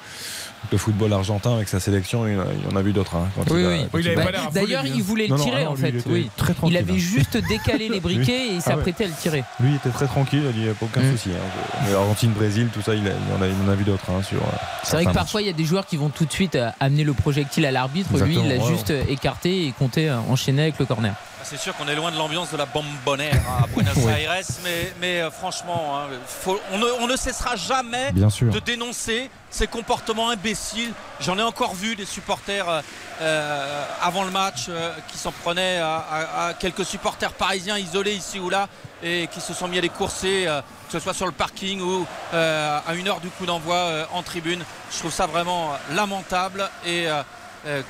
[0.72, 3.14] Le football argentin avec sa sélection, il, il en a vu d'autres.
[3.14, 4.00] hein, Oui, il a- oui.
[4.00, 5.90] il a- D'ailleurs, il voulait le non, tirer ah non, en fait.
[5.90, 6.30] il était oui.
[6.36, 6.96] très Il tranquille, avait hein.
[6.96, 9.44] juste décalé les briquets et il Ah s'apprêtait à le tirer.
[9.60, 11.12] Lui, il était très tranquille, il a dit aucun Mm.
[11.12, 11.28] souci.
[11.30, 11.80] hein.
[11.86, 14.10] Mais Argentine, Brésil, tout ça, il, a- il en, a, il en a vu d'autres.
[14.10, 14.46] hein, sur, euh,
[14.82, 16.70] C'est vrai que parfois il y a des joueurs qui vont tout de suite euh,
[16.80, 18.08] amener le projectile à l'arbitre.
[18.24, 21.14] Lui, il l'a juste euh, écarté et compté euh, enchaîné avec le corner.
[21.48, 24.12] C'est sûr qu'on est loin de l'ambiance de la bombonnaire à Buenos Oui.
[24.12, 24.34] Aires,
[24.64, 28.50] mais, mais euh, franchement, hein, faut- on, ne, on ne cessera jamais Bien sûr.
[28.52, 30.92] de dénoncer ces comportements imbéciles.
[31.20, 32.80] J'en ai encore vu des supporters euh,
[33.20, 38.14] euh, avant le match euh, qui s'en prenaient à, à- à quelques supporters parisiens isolés
[38.14, 38.66] ici ou là
[39.04, 41.80] et qui se sont mis à les courser, euh, que ce soit sur le parking
[41.80, 44.64] ou à une heure du coup d'envoi en tribune.
[44.92, 47.06] Je trouve ça vraiment lamentable et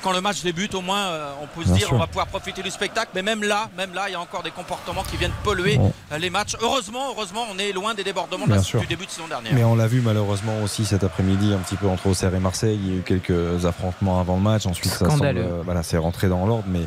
[0.01, 1.95] quand le match débute, au moins, euh, on peut se Bien dire sûr.
[1.95, 3.11] on va pouvoir profiter du spectacle.
[3.15, 5.93] Mais même là, même là, il y a encore des comportements qui viennent polluer Bon.
[6.11, 6.55] euh, les matchs.
[6.61, 9.53] Heureusement, heureusement, on est loin des débordements de la- du début de saison dernière.
[9.53, 12.79] Mais on l'a vu malheureusement aussi cet après-midi un petit peu entre Auxerre et Marseille.
[12.83, 14.65] Il y a eu quelques affrontements avant le match.
[14.65, 16.65] Ensuite, ça semble, euh, voilà, c'est rentré dans l'ordre.
[16.67, 16.79] Mais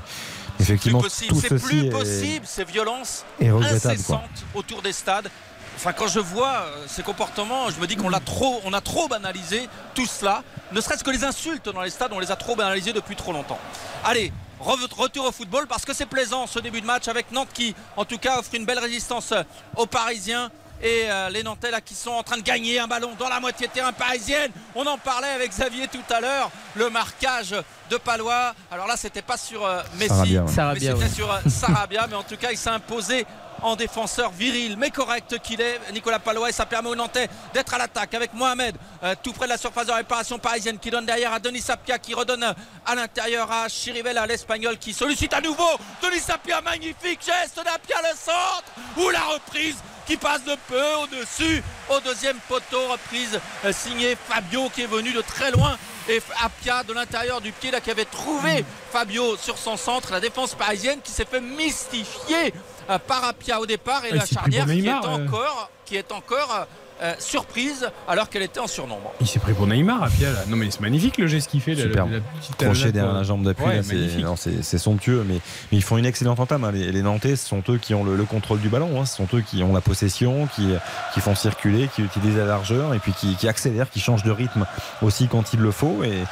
[0.57, 3.64] plus effectivement, possible, tout c'est ceci plus est- possible ces violences quoi.
[3.64, 4.20] incessantes
[4.55, 5.28] autour des stades.
[5.80, 8.82] Enfin, quand je vois euh, ces comportements, je me dis qu'on l'a trop, on a
[8.82, 10.42] trop banalisé tout cela.
[10.72, 13.32] Ne serait-ce que les insultes dans les stades, on les a trop banalisées depuis trop
[13.32, 13.58] longtemps.
[14.04, 14.30] Allez,
[14.62, 17.74] re- retour au football parce que c'est plaisant ce début de match avec Nantes qui,
[17.96, 19.42] en tout cas, offre une belle résistance euh,
[19.76, 20.50] aux Parisiens.
[20.82, 23.38] Et euh, les Nantais là qui sont en train de gagner un ballon dans la
[23.40, 24.50] moitié de terrain parisienne.
[24.74, 26.50] On en parlait avec Xavier tout à l'heure.
[26.74, 27.54] Le marquage
[27.90, 28.54] de Palois.
[28.70, 29.60] Alors là, c'était pas sur
[29.96, 30.46] Messi, Sarabia, ouais.
[30.48, 31.10] mais Sarabia, c'était ouais.
[31.14, 32.06] sur Sarabia.
[32.08, 33.26] mais en tout cas, il s'est imposé
[33.62, 35.80] en défenseur viril mais correct qu'il est.
[35.92, 39.50] Nicolas Palois ça permet aux Nantais d'être à l'attaque avec Mohamed euh, tout près de
[39.50, 42.52] la surface de réparation parisienne qui donne derrière à Denis Sapia qui redonne euh,
[42.86, 45.70] à l'intérieur à Chirivella l'espagnol qui sollicite à nouveau.
[46.02, 51.62] Denis Sapia magnifique geste d'Apia le centre ou la reprise qui passe de peu au-dessus
[51.88, 55.78] au deuxième poteau reprise euh, signée Fabio qui est venu de très loin.
[56.08, 60.11] Et Apia de l'intérieur du pied là qui avait trouvé Fabio sur son centre.
[60.11, 62.52] La défense parisienne qui s'est fait mystifier
[62.91, 65.24] euh, par Apia au départ et Ouais, la charnière qui Neymar, est euh.
[65.26, 66.66] encore qui est encore
[67.03, 69.12] euh, surprise alors qu'elle était en surnombre.
[69.22, 70.30] Il s'est pris pour Neymar, Apia.
[70.32, 70.41] Là.
[70.47, 71.74] Non, mais c'est magnifique le geste qu'il fait.
[71.74, 72.11] la- Superbe.
[72.11, 75.36] la, la petite Crochet derrière la jambe d'appui, Ouais, là, c'est- somptueux, mais,
[75.72, 76.62] mais ils font une excellente entame.
[76.64, 76.70] hein.
[76.72, 79.07] Les, les Nantais, ce sont eux qui ont le, le contrôle du ballon, hein.
[79.07, 80.68] ce sont eux qui ont la possession, qui,
[81.14, 84.30] qui font circuler, qui utilisent la largeur et puis qui, qui accélèrent, qui changent de
[84.30, 84.66] rythme
[85.03, 86.05] aussi quand il le faut.
[86.05, 86.22] Et,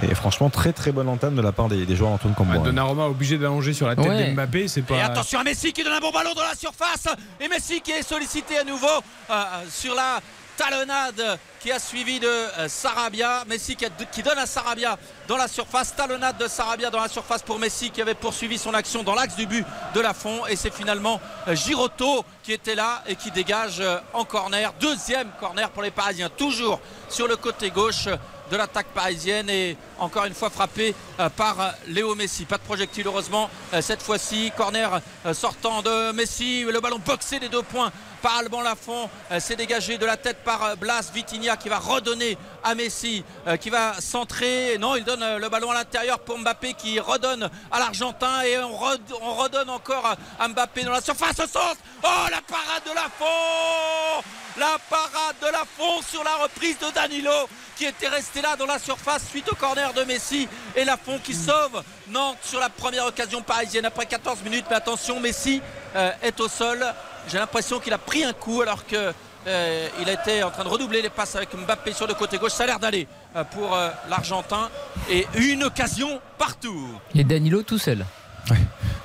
[0.00, 2.58] et franchement, très très bonne entame de la part des, des joueurs d'Antoine Ah, Combois.
[2.58, 4.30] Donnarumma obligé d'allonger sur la tête Ouais.
[4.30, 4.94] d'Mbappé, c'est pas.
[4.96, 7.06] Et attention à Messi qui donne un bon ballon dans la surface.
[7.40, 8.86] Et Messi qui est sollicité à nouveau
[9.30, 9.34] euh,
[9.70, 10.20] sur la
[10.56, 13.44] talonnade qui a suivi de euh, Sarabia.
[13.48, 15.94] Messi qui, a- qui donne à Sarabia dans la surface.
[15.94, 19.36] Talonnade de Sarabia dans la surface pour Messi qui avait poursuivi son action dans l'axe
[19.36, 19.64] du but
[19.94, 20.46] de la fond.
[20.48, 24.72] Et c'est finalement euh, Giroto qui était là et qui dégage euh, en corner.
[24.80, 26.28] Deuxième corner pour les Parisiens.
[26.30, 28.08] Toujours sur le côté gauche
[28.52, 32.44] de l'attaque parisienne et encore une fois frappé euh, par euh, Léo Messi.
[32.44, 34.52] Pas de projectile heureusement euh, cette fois-ci.
[34.56, 35.00] Corner
[35.32, 36.62] sortant de Messi.
[36.64, 39.08] Le ballon boxé des deux points par Alban Lafont.
[39.40, 43.24] C'est dégagé de la tête par Blas Vitinha qui va redonner à Messi
[43.60, 44.76] qui va centrer.
[44.78, 48.76] Non, il donne le ballon à l'intérieur pour Mbappé qui redonne à l'Argentin et on,
[48.76, 51.78] red- on redonne encore à Mbappé dans la surface au centre.
[52.04, 54.22] Oh la parade de Lafont
[54.58, 57.30] La parade de Lafont sur la reprise de Danilo
[57.76, 60.46] qui était resté là dans la surface suite au corner de Messi
[60.76, 64.66] et Lafont qui sauve Nantes sur la première occasion parisienne après 14 minutes.
[64.68, 65.62] Mais attention, Messi
[65.96, 66.84] euh, est au sol.
[67.28, 69.12] J'ai l'impression qu'il a pris un coup alors que
[69.46, 72.52] euh, il était en train de redoubler les passes avec Mbappé sur le côté gauche.
[72.52, 74.70] Ça a l'air d'aller euh, pour euh, l'Argentin
[75.10, 76.88] et une occasion partout.
[77.14, 78.04] Et Danilo tout seul.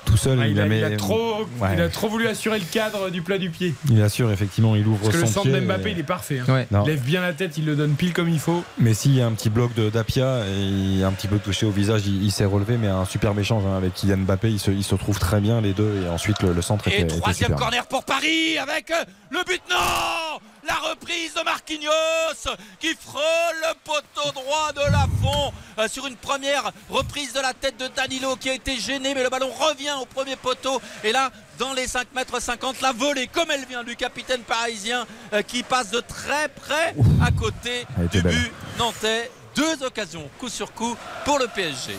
[0.08, 1.70] Tout seul, Ah, il, il, a, la met- il a trop, Ouais.
[1.74, 3.76] il a trop voulu assurer le cadre du plat du pied.
[3.92, 6.40] Il assure effectivement, il ouvre Parce que le centre pied d'Mbappé, et- il est parfait.
[6.40, 6.52] hein.
[6.54, 6.68] Ouais.
[6.72, 6.84] Non.
[6.86, 8.64] Il lève bien la tête, il le donne pile comme il faut.
[8.80, 11.38] Mais s'il y a un petit bloc de d'Apia et il est un petit peu
[11.40, 14.50] touché au visage, il, il s'est relevé, mais un super échange hein, avec Kylian Mbappé,
[14.50, 17.02] il se, il se trouve très bien les deux et ensuite le, le centre Et
[17.02, 17.58] était troisième super.
[17.60, 23.22] corner pour Paris avec euh, le but non La reprise de Marquinhos qui frôle
[23.62, 28.36] le poteau droit de Lafont euh, sur une première reprise de la tête de Danilo
[28.36, 31.88] qui a été gêné mais le ballon revient au premier poteau et là dans les
[31.88, 36.02] 5 mètres 50 la volée comme elle vient du capitaine parisien euh, qui passe de
[36.02, 36.94] très près
[37.26, 38.36] à côté du belle.
[38.36, 39.32] but nantais.
[39.58, 41.94] Deux occasions coup sur coup pour le PSG.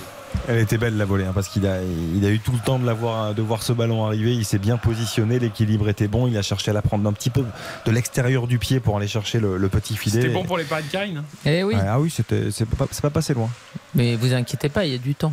[0.47, 2.79] Elle était belle la volée hein, parce qu'il a, il a eu tout le temps
[2.79, 4.35] de, la voir, de voir ce ballon arriver.
[4.35, 6.27] Il s'est bien positionné, l'équilibre était bon.
[6.29, 7.45] Il a cherché à la prendre un petit peu
[7.85, 10.21] de l'extérieur du pied pour aller chercher le, le petit filet.
[10.23, 11.19] C'était bon pour les paris de Karine.
[11.19, 11.25] hein.
[11.47, 11.75] Eh oui.
[11.81, 13.49] Ah oui, c'était, c'est pas, c'est pas passé loin.
[13.95, 15.33] Mais vous inquiétez pas, il y a du temps.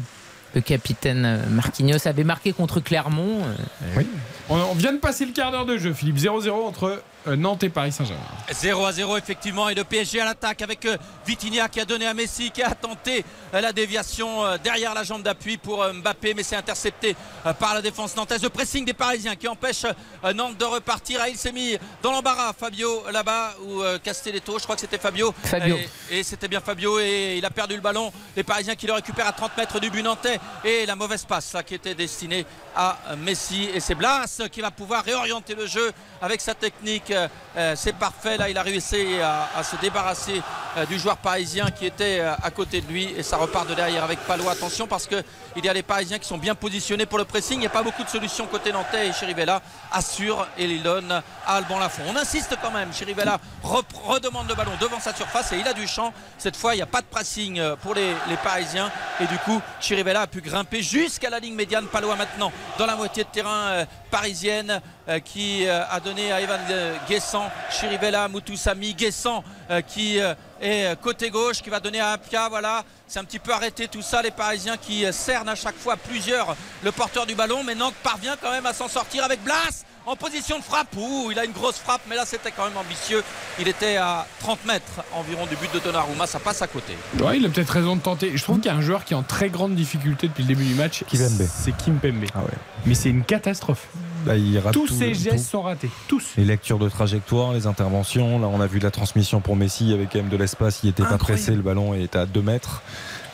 [0.56, 3.42] Le capitaine euh, Marquinhos avait marqué contre Clermont.
[3.44, 4.02] euh,
[4.50, 6.18] On, on vient de passer le quart d'heure de jeu, Philippe.
[6.18, 8.22] 0-0 entre Nantes et Paris Saint-Germain.
[8.52, 12.06] 0 à 0 effectivement et le PSG à l'attaque avec euh, Vitinha qui a donné
[12.06, 15.94] à Messi qui a tenté euh, la déviation euh, derrière la jambe d'appui pour euh,
[15.94, 17.16] Mbappé mais c'est intercepté
[17.46, 18.44] euh, par la défense nantaise.
[18.44, 19.86] Le pressing des Parisiens qui empêche
[20.24, 21.20] euh, Nantes de repartir.
[21.24, 24.98] Ah, il s'est mis dans l'embarras Fabio là-bas ou euh, Castelletto, je crois que c'était
[25.00, 25.34] Fabio.
[25.44, 25.78] Fabio.
[26.12, 28.12] Et, et c'était bien Fabio et il a perdu le ballon.
[28.36, 31.54] Les Parisiens qui le récupèrent à 30 mètres du but nantais et la mauvaise passe
[31.54, 32.46] là, qui était destinée
[32.76, 35.92] à euh, Messi et c'est Blas qui va pouvoir réorienter le jeu
[36.22, 37.12] avec sa technique.
[37.16, 37.28] Euh,
[37.58, 40.42] euh, c'est parfait là, il a réussi à, se débarrasser
[40.76, 44.04] euh, du joueur parisien qui était à côté de lui et ça repart de derrière
[44.04, 44.50] avec Palo.
[44.50, 45.24] Attention parce que
[45.56, 47.56] il y a les Parisiens qui sont bien positionnés pour le pressing.
[47.56, 49.62] Il n'y a pas beaucoup de solutions côté nantais et Chirivella
[49.92, 52.04] assure et il donne à Alban Lafont.
[52.10, 52.92] On insiste quand même.
[52.92, 56.14] Chirivella redemande le ballon devant sa surface et il a du champ.
[56.38, 59.62] Cette fois, il n'y a pas de pressing pour les, les Parisiens et du coup,
[59.80, 61.88] Chirivella a pu grimper jusqu'à la ligne médiane.
[61.88, 64.82] Palois maintenant dans la moitié de terrain parisienne
[65.20, 70.86] qui euh, a donné à Evan euh, Guessant, Chirivella, Moutoussami, Guessant euh, qui euh, est
[70.86, 72.50] euh, côté gauche, qui va donner à Apia.
[72.50, 74.22] Voilà, c'est un petit peu arrêté tout ça.
[74.22, 77.96] Les Parisiens qui euh, cernent à chaque fois plusieurs le porteur du ballon, mais Nantes
[78.04, 80.96] parvient quand même à s'en sortir avec Blas en position de frappe.
[80.98, 83.24] Ouh, il a une grosse frappe, mais là c'était quand même ambitieux.
[83.60, 86.94] Il était à 30 mètres environ du but de Donnarumma, ça passe à côté.
[87.20, 88.32] Ouais, il a peut-être raison de tenter.
[88.36, 90.50] Je trouve qu'il y a un joueur qui est en très grande difficulté depuis le
[90.50, 91.04] début du match.
[91.10, 91.48] Kimpembe.
[91.48, 92.26] C'est Kim Pembe.
[92.34, 92.52] Ah ouais.
[92.86, 93.88] Mais c'est une catastrophe.
[94.26, 95.52] Bah, il rate Tous ses gestes tout.
[95.52, 95.90] sont ratés.
[96.08, 96.24] Tous.
[96.38, 98.40] Les lectures de trajectoire, les interventions.
[98.40, 100.80] Là, on a vu la transmission pour Messi avec quand même de l'espace.
[100.84, 102.82] Il était pas pressé, le ballon était à 2 mètres.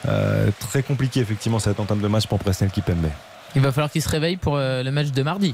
[0.08, 3.08] Euh, très compliqué, effectivement, cette entame de match pour Presnel Kipembe.
[3.56, 5.54] Il va falloir qu'il se réveille pour euh, le match de mardi.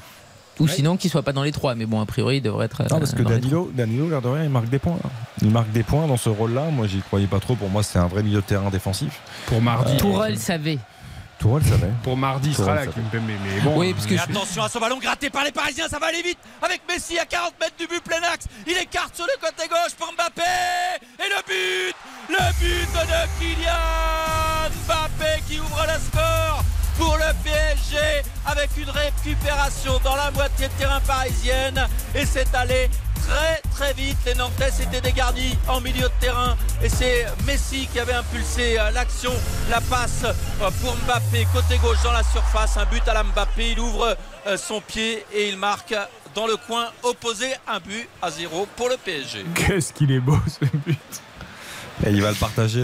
[0.59, 1.75] Ou sinon qu'il soit pas dans les trois.
[1.75, 2.81] Mais bon, a priori, il devrait être.
[2.89, 4.97] Non, parce que euh, dans les Danilo, Danilo, l'air de rien, il marque des points.
[5.03, 5.09] là.
[5.41, 6.65] Il marque des points dans ce rôle-là.
[6.71, 7.55] Moi, j'y croyais pas trop.
[7.55, 9.19] Pour moi, c'est un vrai milieu de terrain défensif.
[9.45, 9.95] Pour mardi.
[9.97, 10.11] trois.
[10.13, 10.79] Tourelle savait.
[11.39, 11.91] Tourelle savait.
[12.01, 12.81] Pour mardi, il sera là.
[13.13, 13.77] Mais bon.
[13.77, 16.07] Oui, parce que Et je- attention à ce ballon gratté par les Parisiens, ça va
[16.07, 18.47] aller vite avec Messi à 40 mètres du but plein axe.
[18.65, 20.41] Il écarte sur le côté gauche pour Mbappé
[21.19, 21.95] et le but,
[22.29, 26.63] le but de Kylian Mbappé qui ouvre le score
[26.97, 27.97] pour le PSG
[28.45, 31.87] avec une récupération dans la moitié de terrain parisienne.
[32.15, 32.89] Et c'est allé
[33.27, 34.17] très très vite.
[34.25, 36.57] Les Nantais s'étaient dégarnis en milieu de terrain.
[36.83, 39.31] Et c'est Messi qui avait impulsé euh, l'action,
[39.69, 43.71] la passe euh, pour Mbappé côté gauche dans la surface, un but à la Mbappé,
[43.71, 44.17] il ouvre
[44.47, 45.95] euh, son pied et il marque
[46.35, 47.47] dans le coin opposé.
[47.67, 49.45] Un but à zéro pour le PSG.
[49.55, 51.21] Qu'est-ce qu'il est beau ce but
[52.05, 52.83] Et il va le partager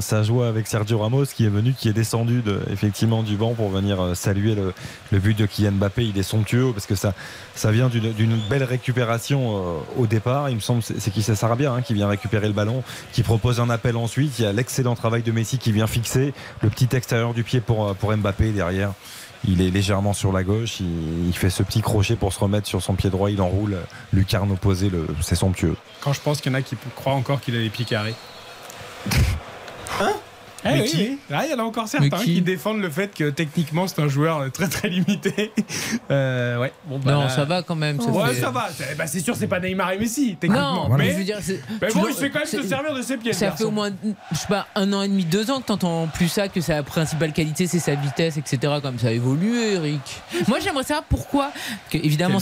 [0.00, 3.54] sa joie avec Sergio Ramos qui est venu, qui est descendu de, effectivement du banc
[3.54, 6.04] pour venir euh, saluer le, but de Kylian Mbappé.
[6.04, 7.14] Il est somptueux parce que ça,
[7.54, 10.50] ça vient d'une belle récupération euh, au départ.
[10.50, 13.60] Il me semble c'est qui c'est Sarabia hein, qui vient récupérer le ballon, qui propose
[13.60, 14.38] un appel ensuite.
[14.38, 17.60] Il y a l'excellent travail de Messi qui vient fixer le petit extérieur du pied
[17.60, 18.92] pour, euh, pour Mbappé derrière.
[19.46, 22.80] Il est légèrement sur la gauche, il, fait ce petit crochet pour se remettre sur
[22.80, 23.76] son pied droit, il enroule
[24.10, 25.76] lucarne opposée, le- c'est somptueux.
[26.00, 28.14] Quand je pense qu'il y en a qui croient encore qu'il a les pieds carrés.
[30.00, 30.12] Hein
[30.66, 31.18] Eh Mais oui, qui oui.
[31.30, 34.00] Ah, il y en a encore certains qui qui défendent le fait que techniquement c'est
[34.00, 35.52] un joueur très très limité.
[36.10, 36.72] Euh, ouais.
[36.86, 37.98] Bon, bah, Non, là- ça va quand même.
[38.00, 38.68] ça ouais, fait- ça va.
[38.76, 40.88] C'est bah, c'est sûr, c'est pas Neymar et Messi, techniquement.
[40.88, 42.62] Non, mais mais, je veux dire, c'est- mais bon, il se fait quand même se
[42.62, 43.32] servir de ses pieds.
[43.32, 43.58] Ça garçon.
[43.58, 43.90] fait au moins,
[44.32, 46.82] je sais pas, un an et demi, deux ans que t'entends plus ça, que sa
[46.82, 48.74] principale qualité c'est sa vitesse, etc.
[48.82, 50.22] Comme ça a évolué, Eric.
[50.46, 51.52] Moi j'aimerais savoir pourquoi.
[51.90, 52.38] Que, évidemment,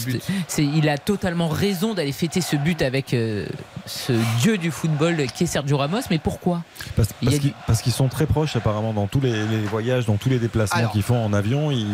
[0.49, 3.47] c'est- il a totalement raison d'aller fêter ce but avec euh,
[3.87, 6.63] ce dieu du football qui est Sergio Ramos, mais pourquoi
[6.97, 10.39] Parce, qu'ils, du- sont très proches apparemment dans tous les, les voyages, dans tous les
[10.39, 11.71] déplacements qu'ils font en avion.
[11.71, 11.87] Ils,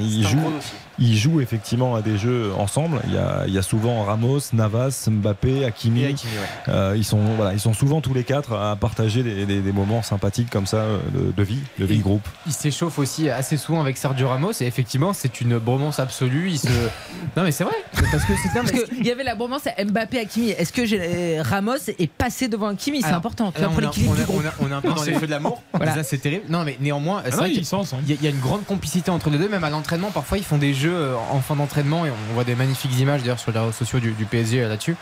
[0.00, 0.52] ils, jouent.
[0.98, 3.00] Ils jouent effectivement à des jeux ensemble.
[3.06, 6.02] Il y a, il y a souvent Ramos, Navas, Mbappé, Hakimi.
[6.02, 6.72] Et Hakimi, ouais.
[6.72, 9.72] Euh, ils, sont, voilà, ils sont souvent tous les quatre à partager des, des- des
[9.72, 12.26] moments sympathiques comme ça euh, de, de vie, de vie de groupe.
[12.46, 16.50] Il s'échauffe aussi assez souvent avec Sergio Ramos et effectivement c'est une bromance absolue.
[16.50, 16.68] Il se...
[17.36, 17.74] Non mais c'est vrai.
[17.92, 20.50] Parce que c'est Parce qu'il y avait la bromance à Mbappé Hakimi.
[20.50, 23.02] Est-ce que j'ai- Ramos est passé devant Hakimi?
[23.02, 23.52] C'est important.
[23.60, 24.42] Là, on, est- l'équilibre on du est- groupe.
[24.60, 25.62] on est un peu dans les feux de l'amour.
[25.74, 25.94] Voilà.
[25.94, 26.44] Ça c'est terrible.
[26.48, 28.02] Non mais néanmoins, c'est non, vrai ils qu'il sont ensemble.
[28.08, 29.48] y, a- il y a une grande complicité entre les deux.
[29.48, 32.44] Même à l'entraînement, parfois ils font des jeux euh, en fin d'entraînement et on voit
[32.44, 34.96] des magnifiques images d'ailleurs sur les réseaux sociaux du, du PSG euh, là-dessus.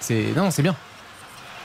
[0.00, 0.76] C'est non, c'est bien.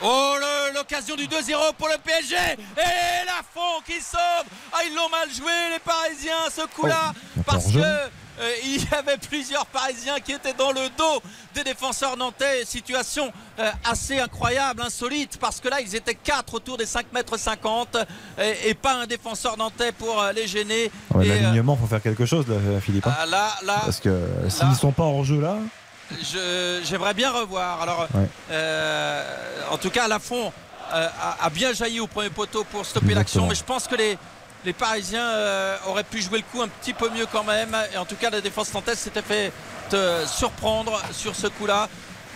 [0.02, 0.34] Oh
[0.74, 4.46] l'occasion du 2-0 pour le PSG et la fond qui sauve.
[4.72, 7.12] Ah ils l'ont mal joué les Parisiens ce coup-là.
[7.44, 11.20] Parce que euh, il y avait plusieurs Parisiens qui étaient dans le dos
[11.54, 12.64] des défenseurs nantais.
[12.64, 17.36] Situation euh, assez incroyable insolite parce que là ils étaient 4 autour des 5 mètres
[17.36, 17.98] 50
[18.38, 20.90] et, et pas un défenseur nantais pour euh, les gêner.
[21.14, 23.06] Ouais, L'alignement, faut faire quelque chose, là, Philippe.
[23.06, 23.14] hein.
[23.20, 24.18] ah, là là Parce que
[24.48, 25.56] s'ils sont pas en jeu là,
[26.84, 27.82] j'aimerais bien revoir.
[27.82, 28.26] Alors, Ouais.
[28.50, 29.24] euh,
[29.70, 30.52] en tout cas, Lafont
[30.92, 33.94] euh, a, a bien jailli au premier poteau pour stopper l'action, mais je pense que
[33.94, 34.18] les,
[34.64, 37.76] les Parisiens euh, auraient pu jouer le coup un petit peu mieux quand même.
[37.94, 39.52] Et en tout cas, la défense nantaise s'était fait
[40.26, 41.88] surprendre sur ce coup-là.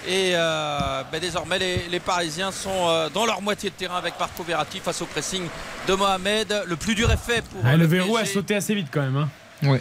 [0.06, 4.20] Et euh, ben, désormais, les, les Parisiens sont euh, dans leur moitié de terrain avec
[4.20, 5.46] Marco Verratti face au pressing
[5.88, 6.62] de Mohamed.
[6.66, 9.00] Le plus dur est fait pour Ah, euh, le verrou a sauté assez vite quand
[9.00, 9.16] même.
[9.16, 9.28] Hein.
[9.66, 9.80] Ouais.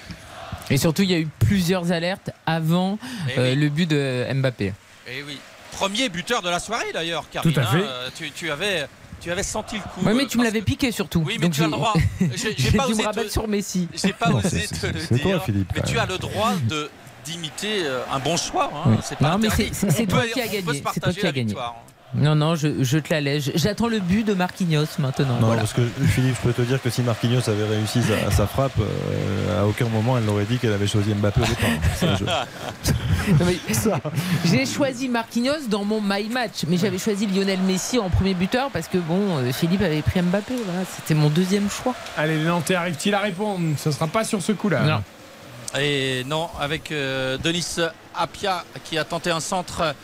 [0.69, 2.97] Et surtout, il y a eu plusieurs alertes avant
[3.35, 3.55] Eh euh, oui.
[3.59, 4.73] le but de Mbappé.
[5.07, 5.37] Et oui,
[5.73, 7.51] premier buteur de la soirée d'ailleurs, Karine.
[7.53, 7.77] Tout à fait.
[7.79, 7.85] hein.
[7.85, 8.87] Euh, tu, tu avais,
[9.19, 10.05] tu avais senti le coup.
[10.05, 11.23] Ouais, mais euh, tu me l'avais piqué surtout.
[11.25, 11.93] Oui, mais Donc tu as le droit.
[12.57, 13.87] J'ai- pas dû osé me te- sur Messi.
[13.93, 15.21] J'ai pas Non, osé c'est- te le dire.
[15.37, 16.89] toi, Philippe, mais tu as le droit de
[17.25, 18.69] d'imiter un bon choix.
[18.73, 18.81] hein.
[18.91, 19.15] Oui.
[19.19, 20.61] Pas Non, mais c'est- toi qui as gagné.
[20.61, 21.45] se C'est toi partager qui as la gagné.
[21.47, 21.75] victoire.
[22.15, 23.49] Non, non, je, je te la laisse.
[23.55, 25.25] J'attends le but de Marquinhos maintenant.
[25.39, 25.61] non, Voilà.
[25.61, 28.73] parce que Philippe, je peux te dire que si Marquinhos avait réussi sa, sa frappe,
[28.79, 32.45] euh, à aucun moment elle n'aurait dit qu'elle avait choisi Mbappé au départ.
[34.45, 38.69] J'ai choisi Marquinhos dans mon My Match, mais j'avais choisi Lionel Messi en premier buteur
[38.71, 40.53] parce que bon, euh, Philippe avait pris Mbappé.
[40.65, 41.95] Voilà, c'était mon deuxième choix.
[42.17, 43.59] Allez, les Nantais arrivent-ils à répondre?
[43.77, 44.81] Ce sera pas sur ce coup-là.
[44.81, 45.03] Non.
[45.79, 47.65] Et non, avec euh, Denis
[48.15, 49.95] Apia qui a tenté un centre.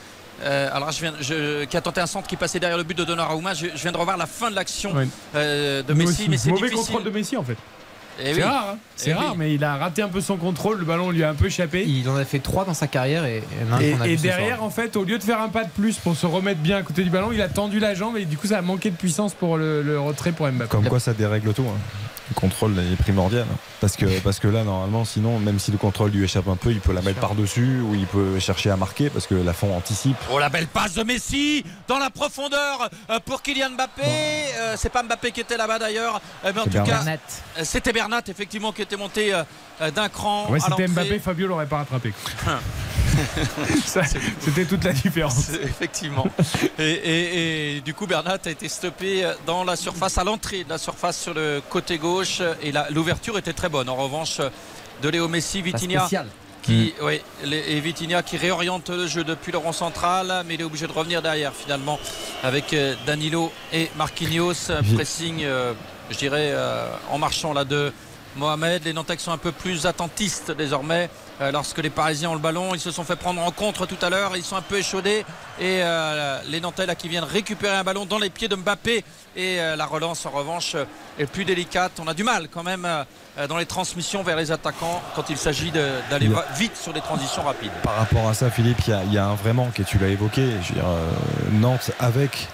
[0.43, 2.97] Euh, alors je viens, je- qui a tenté un centre qui passait derrière le but
[2.97, 3.53] de Donnarumma.
[3.53, 5.07] Je, je viens de revoir la fin de l'action Ouais.
[5.35, 6.29] euh, de Nous Messi, aussi.
[6.29, 6.85] mais c'est Mauvais difficile.
[6.93, 7.57] contrôle de Messi en fait.
[8.21, 8.41] Eh C'est oui.
[8.43, 8.77] rare, hein.
[8.97, 9.35] c'est Eh rare, oui.
[9.37, 11.85] mais il a raté un peu son contrôle, le ballon lui a un peu échappé.
[11.87, 13.41] Il en a fait trois dans sa carrière et, et
[13.87, 15.95] Et, qu'on a et derrière, en fait, au lieu de faire un pas de plus
[15.97, 18.35] pour se remettre bien à côté du ballon, il a tendu la jambe et du
[18.37, 20.69] coup, ça a manqué de puissance pour le, le retrait pour Mbappé.
[20.69, 21.63] Comme quoi ça dérègle tout.
[21.65, 21.77] hein.
[22.29, 23.45] Le contrôle est primordial.
[23.81, 26.71] Parce que, parce que là, normalement, sinon, même si le contrôle lui échappe un peu,
[26.71, 29.75] il peut la mettre par-dessus ou il peut chercher à marquer parce que la fond
[29.75, 30.17] anticipe.
[30.31, 34.03] Oh la belle passe de Messi dans la profondeur euh, pour Kylian Mbappé.
[34.05, 37.13] Euh, c'est pas Mbappé qui était là-bas d'ailleurs, Euh, mais en tout cas, Bernat.
[37.57, 39.33] euh, c'était Bernat effectivement qui était monté
[39.95, 40.49] d'un cran.
[40.49, 40.87] Ouais, c'était.
[40.87, 42.13] Mbappé, Fabio l'aurait pas rattrapé.
[44.39, 45.49] C'était toute la différence.
[45.63, 46.25] Effectivement.
[46.77, 50.69] Et, et- et du coup, Bernat a été stoppé dans la surface, à l'entrée de
[50.69, 52.41] la surface sur le côté gauche.
[52.61, 53.89] Et l'ouverture était très bonne.
[53.89, 54.39] En revanche,
[55.01, 56.01] de Léo Messi, Vitinha.
[56.01, 56.27] spéciale.
[56.61, 60.61] Qui, oui, les- et Vitinha qui réoriente le jeu depuis le rond central, mais il
[60.61, 61.97] est obligé de revenir derrière finalement
[62.43, 64.69] avec euh, Danilo et Marquinhos.
[64.93, 65.73] Pressing, euh,
[66.11, 67.93] je dirais, euh, en marchant là de
[68.35, 68.83] Mohamed.
[68.85, 71.09] Les Nantais sont un peu plus attentistes désormais.
[71.41, 73.97] Euh, lorsque les Parisiens ont le ballon, ils se sont fait prendre en contre tout
[74.01, 74.35] à l'heure.
[74.35, 75.25] Ils sont un peu échaudés.
[75.59, 79.03] Et euh, les Nantais là qui viennent récupérer un ballon dans les pieds de Mbappé.
[79.35, 80.75] Et euh, la relance en revanche
[81.17, 81.93] est plus délicate.
[81.99, 82.87] On a du mal quand même
[83.47, 87.71] dans les transmissions vers les attaquants quand il s'agit d'aller vite sur des transitions rapides.
[87.83, 89.83] Par rapport à ça, Philippe, il y a- il y, a un vrai manque et
[89.85, 90.41] tu l'as évoqué.
[90.63, 90.85] Je veux dire,
[91.53, 92.47] Nantes avec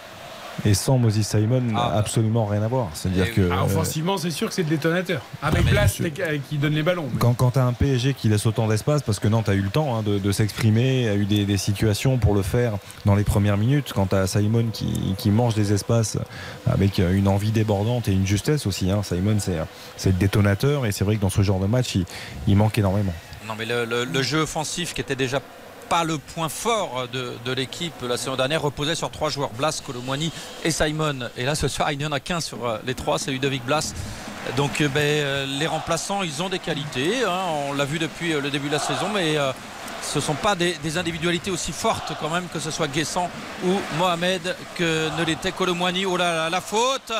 [0.63, 2.89] et sans Moses Simon n'a absolument rien à voir.
[2.93, 5.21] C'est-à-dire que Ah, euh, offensivement, c'est sûr que c'est le détonateur.
[5.41, 7.07] Avec Blas les- euh, qui donne les ballons.
[7.19, 9.61] Quand, quand tu as un PSG qui laisse autant d'espace, parce que Nantes a eu
[9.61, 12.73] le temps hein, de, de s'exprimer, a eu des, des situations pour le faire
[13.05, 16.17] dans les premières minutes, quand tu as Simon qui, qui mange des espaces
[16.67, 18.91] avec une envie débordante et une justesse aussi.
[18.91, 19.01] hein.
[19.03, 19.57] Simon, c'est
[19.97, 22.05] c'est le détonateur et c'est vrai que dans ce genre de match, il,
[22.47, 23.13] il manque énormément.
[23.47, 25.39] Non mais le, le- le jeu offensif qui était déjà
[25.89, 27.93] pas le point fort de, l'équipe.
[28.01, 30.31] La saison dernière reposait sur trois joueurs Blas, Colomwani
[30.63, 31.29] et Simon.
[31.37, 33.63] Et là ce soir il n'y en a qu'un sur euh, les trois c'est Ludovic
[33.65, 33.93] Blas.
[34.57, 37.41] Donc euh, ben, euh, les remplaçants ils ont des qualités hein.
[37.69, 39.35] on l'a vu depuis le début de la saison mais
[40.03, 43.29] ce ne sont pas des, des individualités aussi fortes quand même que ce soit Guessant
[43.63, 47.11] ou Mohamed que ne l'était Colomwani oh là là la faute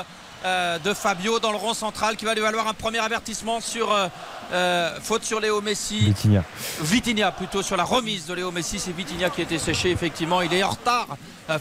[0.45, 3.91] euh, de Fabio dans le rond central qui va lui valoir un premier avertissement sur
[3.91, 4.07] euh,
[4.53, 6.43] euh, faute sur Léo Messi Vitinha.
[6.81, 8.77] Vitinha plutôt sur la remise de Léo Messi.
[8.77, 10.41] C'est Vitinha qui a été séché effectivement.
[10.41, 11.07] Il est en retard.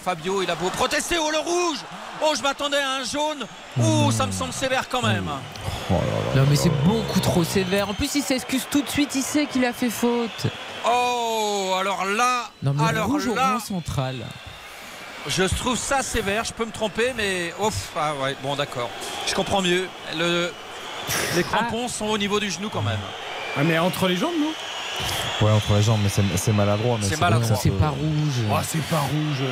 [0.02, 1.16] Fabio, il a beau protester.
[1.18, 1.78] Oh le rouge
[2.22, 3.46] Oh je m'attendais à un jaune.
[3.82, 5.30] Oh ça me semble sévère quand même.
[5.90, 7.88] Non mais c'est beaucoup trop sévère.
[7.88, 10.46] En plus il s'excuse tout de suite, il sait qu'il a fait faute.
[10.86, 14.16] Oh alors là, Non mais alors rouge au là, rond central.
[15.28, 16.44] Je trouve ça sévère.
[16.44, 18.90] Je peux me tromper, mais ouf, ah ouais, bon d'accord.
[19.26, 19.86] Je comprends mieux.
[20.16, 20.52] Le-
[21.36, 22.98] les crampons sont au niveau du genou quand même.
[23.56, 24.52] Ah, mais entre les jambes, non?
[25.46, 26.98] Ouais, entre les jambes, mais c'est- c'est maladroit.
[27.00, 27.48] mais C'est maladroit.
[27.48, 28.34] ça C'est peut- pas rouge.
[28.52, 29.42] Ah, c'est pas rouge.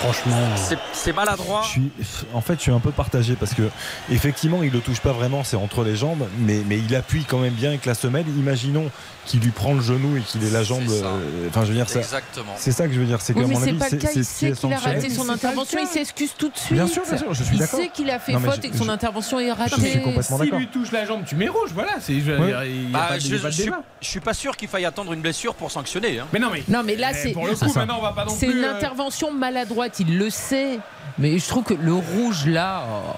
[0.00, 0.48] Franchement.
[0.56, 1.60] C'est- C'est maladroit.
[1.64, 1.90] Je suis,
[2.32, 3.68] en fait, je suis un peu partagé parce que
[4.10, 7.38] effectivement, il le touche pas vraiment, c'est entre les jambes, mais, mais il appuie quand
[7.38, 8.26] même bien avec la semelle.
[8.28, 8.90] Imaginons
[9.26, 10.82] qu'il lui prend le genou et qu'il ait la jambe.
[10.90, 12.52] euh, Enfin, je veux dire, ça- Exactement.
[12.56, 13.20] c'est ça que je veux dire.
[13.20, 15.10] C'est que Oui, avis, pas le cas, c'est il qui sait est qu'il a raté
[15.10, 16.72] son intervention, il s'excuse tout de suite.
[16.72, 17.78] Bien sûr, bien sûr, je suis Il d'accord.
[17.80, 19.90] sait qu'il a fait Non, faute je- et que son je- intervention est je ratée.
[19.90, 20.58] suis complètement Si d'accord.
[20.58, 21.70] lui touche la jambe, tu mets rouge.
[21.74, 22.14] Voilà, c'est.
[22.20, 23.70] je il Bah, il je, je suis,
[24.00, 26.18] je pas sûr qu'il faille attendre une blessure pour sanctionner.
[26.20, 26.26] hein.
[26.32, 26.62] Mais non, mais.
[26.68, 28.64] Non mais là Mais c'est pour le coup, maintenant, on va pas non c'est une
[28.64, 30.78] euh, intervention maladroite, il le sait.
[31.18, 32.84] Mais je trouve que le rouge là.
[32.88, 33.12] oh.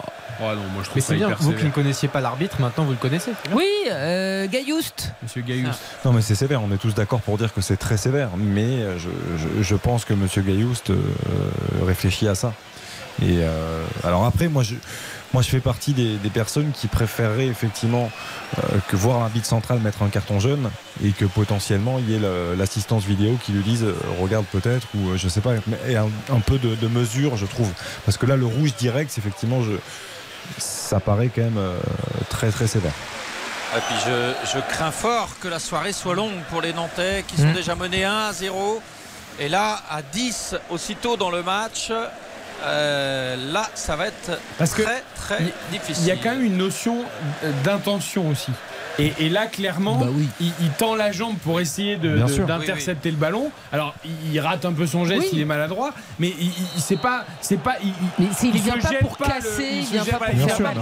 [0.44, 2.60] Oh non, moi je trouve Mais c'est bien, hyper vous qui ne connaissiez pas l'arbitre,
[2.60, 3.30] maintenant vous le connaissez.
[3.52, 5.12] Oui, euh, Gaillouste.
[5.22, 5.68] Monsieur Gaillus.
[6.04, 6.62] Non, mais c'est sévère.
[6.62, 8.30] On est tous d'accord pour dire que c'est très sévère.
[8.36, 9.08] Mais euh, je,
[9.38, 10.96] je- je pense que Monsieur Gaillouste euh,
[11.84, 12.52] réfléchit à ça.
[13.20, 14.74] Et euh, alors après, moi, je,
[15.34, 18.10] moi, je fais partie des, des personnes qui préféreraient effectivement
[18.58, 20.70] euh, que voir l'arbitre central mettre un carton jaune
[21.04, 22.20] et que potentiellement il y ait
[22.56, 25.96] l'assistance vidéo qui lui dise euh, regarde peut-être ou euh, je sais pas, mais et
[25.96, 27.70] un, un peu de, de mesure, je trouve.
[28.06, 29.72] Parce que là, le rouge direct, c'est effectivement, je,
[30.58, 31.78] ça paraît quand même euh,
[32.28, 32.92] très très sévère.
[33.76, 37.36] Et puis je, je crains fort que la soirée soit longue pour les Nantais qui
[37.38, 37.52] sont Mm.
[37.54, 38.82] déjà menés 1 à 0.
[39.40, 41.90] Et là, à 10 aussitôt dans le match,
[42.64, 46.04] euh, là, ça va être Parce que très très il- difficile.
[46.04, 46.98] Il y a quand même une notion
[47.64, 48.52] d'intention aussi.
[48.98, 50.28] Et, et là, clairement, Bah oui.
[50.40, 53.50] il, il tend la jambe pour essayer de- de- d'intercepter le ballon.
[53.72, 55.28] Alors, il, il rate un peu son geste, Oui.
[55.32, 57.76] il est maladroit, mais il, il- il- c'est pas, c'est pas.
[57.82, 59.82] Il, il- Mais c'est- il il vient se pas pour pas le- casser.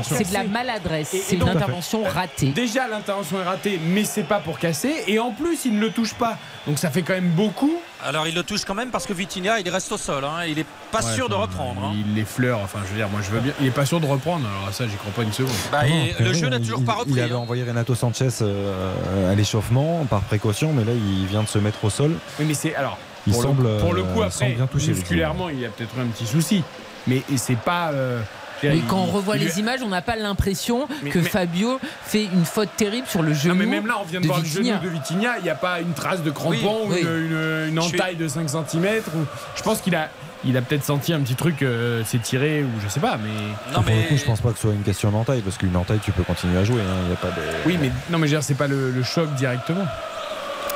[0.02, 2.48] C'est de la maladresse, c'est une intervention ratée.
[2.50, 5.04] Déjà, l'intervention est ratée, mais c'est pas pour casser.
[5.06, 6.36] Et en plus, il ne le touche pas.
[6.66, 7.74] Donc, ça fait quand même beaucoup.
[8.04, 10.24] Alors il le touche quand même parce que Vitinha, il reste au sol.
[10.24, 10.44] hein.
[10.48, 11.82] Il est pas Ouais, sûr de reprendre.
[11.84, 11.92] hein.
[11.94, 12.60] Il les fleure.
[12.64, 13.52] Enfin, je veux dire, moi, je veux bien.
[13.60, 14.46] Il est pas sûr de reprendre.
[14.62, 15.52] Alors, ça, j'y crois pas une seconde.
[15.70, 17.12] Bah, Non, et après, le jeu n'a il- toujours pas repris.
[17.12, 17.36] Il avait hein.
[17.36, 21.84] envoyé Renato Sanchez euh, à l'échauffement par précaution, mais là il vient de se mettre
[21.84, 22.16] au sol.
[22.38, 22.74] Oui, mais c'est.
[22.74, 25.68] Alors, Il pour, semble, le, pour le euh, coup, semble après, musculairement, il y a
[25.68, 26.62] peut-être eu un petit souci.
[27.06, 27.90] Mais et c'est pas.
[27.92, 28.20] euh,
[28.62, 32.24] Mais quand on revoit il- les images, on n'a pas l'impression que mais- Fabio fait
[32.24, 33.54] une faute terrible sur le genou.
[33.54, 34.74] Non, mais même là, on vient de, de voir Vitinha.
[34.76, 35.38] le genou de Vitinha.
[35.38, 37.14] Il n'y a pas une trace de crampon ou Oui, une, oui.
[37.26, 38.86] une- une Je suis- entaille de 5 cm.
[39.16, 39.24] Ou...
[39.56, 40.08] Je pense qu'il a,
[40.44, 43.16] il a peut-être senti un petit truc euh, s'étirer ou je sais pas.
[43.22, 45.56] Mais Non, pour le coup, je pense pas que ce soit une question d'entaille, parce
[45.58, 46.80] qu'une entaille tu peux continuer à jouer.
[46.80, 47.42] hein, Il y a pas de...
[47.66, 49.84] oui, mais non, mais je veux dire, c'est pas le, le choc directement.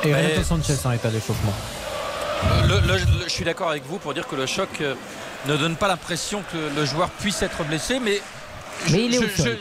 [0.03, 1.53] Et Mais- Renato Sanchez en état d'échauffement.
[2.67, 4.93] le- le- le- je suis d'accord avec vous pour dire que le choc euh,
[5.47, 8.21] ne donne pas l'impression que le joueur puisse être blessé, mais.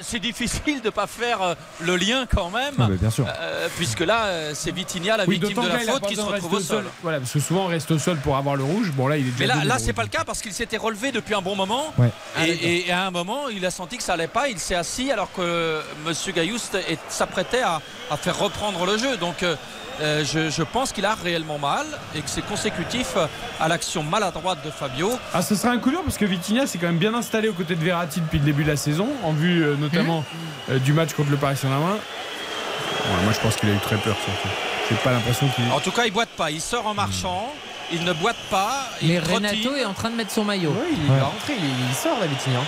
[0.02, 3.24] c'est difficile de pas faire euh, le lien quand même, Ah, mais bien sûr.
[3.28, 6.54] euh, puisque là euh, c'est Vitinha la Oui, victime de la faute qui se retrouve
[6.54, 6.84] au sol.
[7.02, 8.90] Voilà, parce que souvent on reste au sol pour avoir le rouge.
[8.92, 11.12] Bon, là, il est déjà Mais là, c'est pas le cas parce qu'il s'était relevé
[11.12, 11.94] depuis un bon moment.
[11.96, 12.10] Ouais.
[12.36, 14.48] Ah, Et, et à un moment, il a senti que ça allait pas.
[14.48, 17.80] Il s'est assis alors que Monsieur est- s'apprêtait à,
[18.10, 19.16] à faire reprendre le jeu.
[19.16, 19.44] Donc,
[20.00, 23.16] euh, je, je pense qu'il a réellement mal et que c'est consécutif
[23.60, 25.12] à l'action maladroite de Fabio.
[25.32, 27.52] Ah, ce sera un coup dur parce que Vitinha s'est quand même bien installé aux
[27.54, 30.24] côtés de Verratti depuis le début de la saison, en vue euh, notamment
[30.70, 31.94] euh, du match contre le Paris Saint-Germain.
[31.94, 34.48] Ouais, moi, je pense qu'il a eu très peur surtout.
[34.90, 35.64] J'ai pas l'impression qu'il.
[35.72, 36.50] En tout cas, il boite pas.
[36.50, 37.52] Il sort en marchant.
[37.92, 38.88] Il ne boite pas.
[39.02, 39.46] Il Mais trottine.
[39.46, 40.74] Renato est en train de mettre son maillot.
[40.74, 42.60] Oui, il est rentré, il, il sort la Vitinha.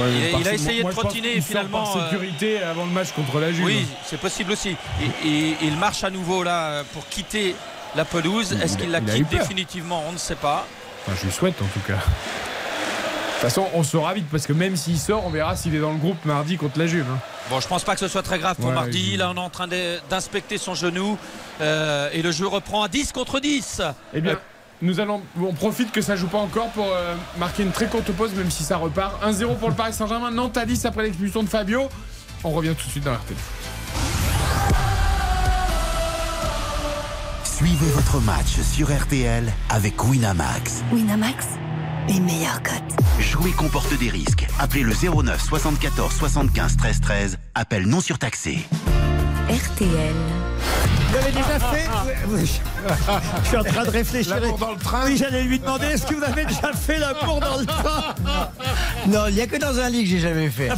[0.00, 3.12] Ouais, Il- a essayé moi, de trottiner et finalement, Par euh, sécurité avant le match
[3.12, 3.64] contre la Juve.
[3.64, 4.76] Oui, c'est possible aussi.
[5.24, 7.54] Et, et- il marche à nouveau là pour quitter
[7.96, 8.52] la pelouse.
[8.62, 10.66] Est-ce qu'il la quitte définitivement On ne sait pas.
[11.06, 11.94] Enfin, je lui souhaite en tout cas.
[11.94, 15.78] De toute façon, on saura vite parce que même s'il sort, on verra s'il est
[15.80, 17.06] dans le groupe mardi contre la Juve.
[17.10, 17.18] hein.
[17.48, 19.16] Bon, je pense pas que ce soit très grave pour Ouais, mardi.
[19.16, 19.66] Là, on est en train
[20.10, 21.16] d'inspecter son genou
[21.62, 23.80] euh, et le jeu reprend à 10 contre 10.
[24.12, 24.38] Eh bien,
[24.82, 28.10] nous allons, on profite que ça joue pas encore pour euh, marquer une très courte
[28.12, 29.22] pause, même si ça repart.
[29.22, 30.30] 1-0 pour le Paris Saint-Germain.
[30.30, 31.88] Nantes à 10 après l'expulsion de Fabio.
[32.44, 33.36] On revient tout de suite dans RTL.
[37.44, 40.82] Suivez votre match sur RTL avec Winamax.
[40.92, 41.46] Winamax,
[42.08, 42.96] les meilleurs cotes.
[43.20, 44.46] Jouer comporte des risques.
[44.58, 47.38] Appelez le 09 74 75 13 13.
[47.54, 48.60] Appel non surtaxé.
[49.50, 50.14] RTL.
[51.30, 51.88] Avez déjà fait
[53.42, 54.34] Je suis en train de réfléchir.
[54.40, 55.04] L'amour dans le train.
[55.04, 58.14] Oui, j'allais lui demander est-ce que vous avez déjà fait l'amour dans le train
[59.06, 60.68] Non, il n'y a que dans un lit que j'ai jamais fait.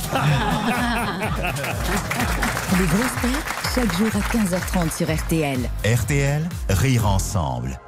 [2.79, 5.59] Les grosses têtes, chaque jour à 15h30 sur RTL.
[5.85, 7.79] RTL, rire ensemble.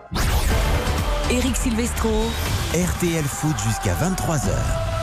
[1.30, 2.30] Éric Silvestro.
[2.72, 4.93] RTL Foot jusqu'à 23h.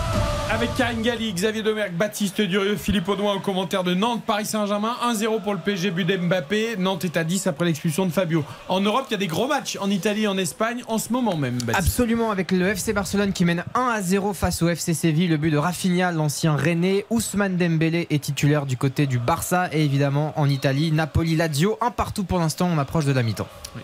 [0.54, 4.96] Avec Karine Galli, Xavier Domergue, Baptiste Durieux, Philippe Audouin au commentaire de Nantes, Paris Saint-Germain.
[5.04, 6.76] 1-0 pour le PSG, but d'Mbappé.
[6.78, 8.44] Nantes est à 10 après l'expulsion de Fabio.
[8.68, 11.12] En Europe, il y a des gros matchs en Italie et en Espagne en ce
[11.12, 11.58] moment même.
[11.64, 11.80] Baptiste.
[11.80, 15.30] Absolument, avec le FC Barcelone qui mène 1 à 0 face au FC Séville.
[15.30, 17.06] Le but de Rafinha, l'ancien René.
[17.10, 19.70] Ousmane Dembélé est titulaire du côté du Barça.
[19.72, 21.80] Et évidemment, en Italie, Napoli-Lazio.
[21.82, 23.48] Un partout pour l'instant, on approche de la mi-temps.
[23.76, 23.82] Oui,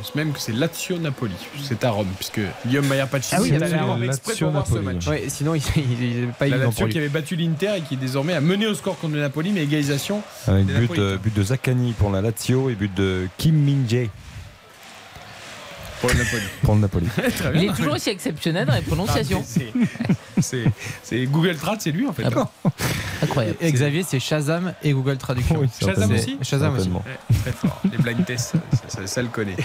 [0.00, 1.34] pense même que c'est Lazio Napoli.
[1.62, 3.84] C'est à Rome, puisque Guillaume Maillard Pacini Ah oui, est allé à.
[3.84, 5.06] Rome exprès pour voir ce match.
[5.06, 8.40] Ouais, sinon, il n'est pas La Lazio qui avait battu l'Inter et qui désormais a
[8.40, 10.22] mené au score contre le Napoli, mais égalisation.
[10.46, 14.08] Avec but, euh, but de Zakani pour la Lazio et but de Kim Min-jae
[16.00, 16.42] pour le Napoli.
[16.62, 17.06] pour le Napoli.
[17.36, 19.44] Très Il est toujours aussi exceptionnel dans les prononciations.
[19.44, 20.42] Ah,
[21.02, 22.24] c'est- Google Trad, c'est lui en fait.
[22.24, 22.48] Ah
[23.22, 23.56] Incroyable.
[23.60, 25.58] Et Xavier, c'est Shazam et Google Traduction.
[25.58, 26.84] Oui, Shazam aussi Shazam aussi.
[26.84, 27.04] Certainement.
[27.06, 27.80] Ouais, très fort.
[27.90, 29.56] Les blind tests, ça, ça- ça le connaît.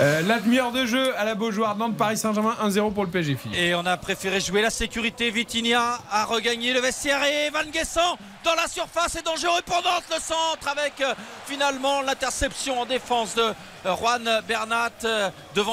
[0.00, 3.36] Euh, la demi-heure de jeu à la Beaujoire, Nantes, Paris Saint-Germain, 1-0 pour le PSG.
[3.36, 3.58] Philippe.
[3.58, 5.30] Et on a préféré jouer la sécurité.
[5.30, 10.04] Vitinha a regagné le vestiaire et Van Guessant dans la surface est dangereux pour Nantes.
[10.10, 11.12] Le centre avec euh,
[11.46, 15.28] finalement l'interception en défense de euh, Juan Bernat euh,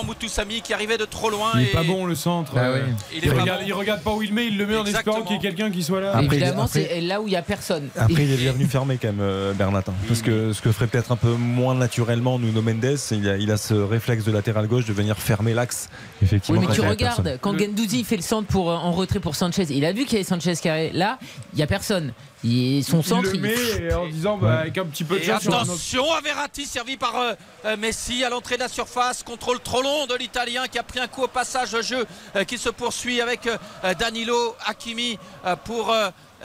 [0.10, 1.52] devant Moutoussami qui arrivait de trop loin.
[1.56, 2.54] Il est et- pas bon le centre.
[2.54, 2.80] Bah oui.
[3.14, 3.66] Il Il, regarde, bon.
[3.68, 5.72] il regarde pas où il met, il le met en espérant qu'il y ait quelqu'un
[5.72, 6.12] qui soit là.
[6.12, 7.90] Après, Évidemment, après- c'est là où il n'y a personne.
[7.98, 9.84] Après, il est bien venu fermer quand même, euh, Bernat.
[9.88, 9.94] hein.
[10.08, 13.52] Parce que ce que ferait peut-être un peu moins naturellement Nuno Mendes, il a, il
[13.52, 15.90] a ce réflexe de latéral gauche de venir fermer l'axe.
[16.22, 19.36] Effectivement, Oui, mais tu regardes, quand Gendouzi fait le centre pour, euh, en retrait pour
[19.36, 20.92] Sanchez, il a vu qu'il y avait Sanchez qui arrivait.
[20.94, 21.20] Là,
[21.54, 22.14] il n'y a personne.
[22.44, 25.46] Il, son Il centre, le met en disant bah, avec un petit peu de chance
[25.48, 27.34] attention à Verratti servi par euh,
[27.66, 29.24] euh, Messi à l'entrée de la surface.
[29.24, 32.06] Contrôle trop long de l'Italien qui a pris un coup au passage de jeu
[32.36, 33.58] euh, qui se poursuit avec euh,
[34.00, 35.94] Danilo Hakimi euh, pour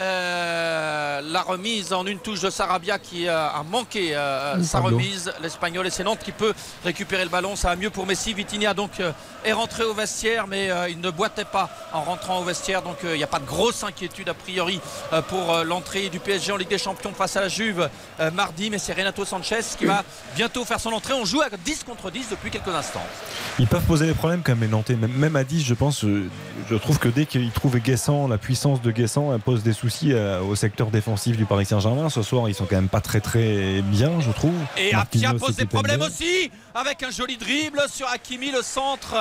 [0.01, 4.97] euh, la remise en une touche de Sarabia qui euh, a manqué euh, sa Pablo.
[4.97, 5.33] remise.
[5.41, 6.53] L'Espagnol et c'est Nantes qui peut
[6.85, 7.55] récupérer le ballon.
[7.55, 8.35] Ça va mieux pour Messi.
[8.35, 9.01] Vitinha donc
[9.45, 12.83] est rentré au vestiaire mais il ne boitait pas en rentrant au vestiaire.
[12.83, 14.81] Donc il n'y a pas de grosse inquiétude a priori
[15.29, 17.89] pour l'entrée du PSG en Ligue des Champions face à la Juve
[18.33, 18.71] mardi.
[18.71, 20.03] Mais c'est Renato Sanchez qui va
[20.35, 21.15] bientôt faire son entrée.
[21.15, 23.07] On joue à 10 contre 10 depuis quelques instants.
[23.59, 24.97] Ils peuvent poser des problèmes quand même, les Nantais.
[24.97, 28.91] Même, à 10, je pense, je trouve que dès qu'ils trouvent Guessant, la puissance de
[28.91, 32.09] Guessant, elle pose des soucis euh, au secteur défensif du Paris Saint-Germain.
[32.09, 34.55] Ce soir, ils sont quand même pas très très bien, je trouve.
[34.79, 39.15] Et Apia pose des problèmes aussi avec un joli dribble sur Hakimi, le centre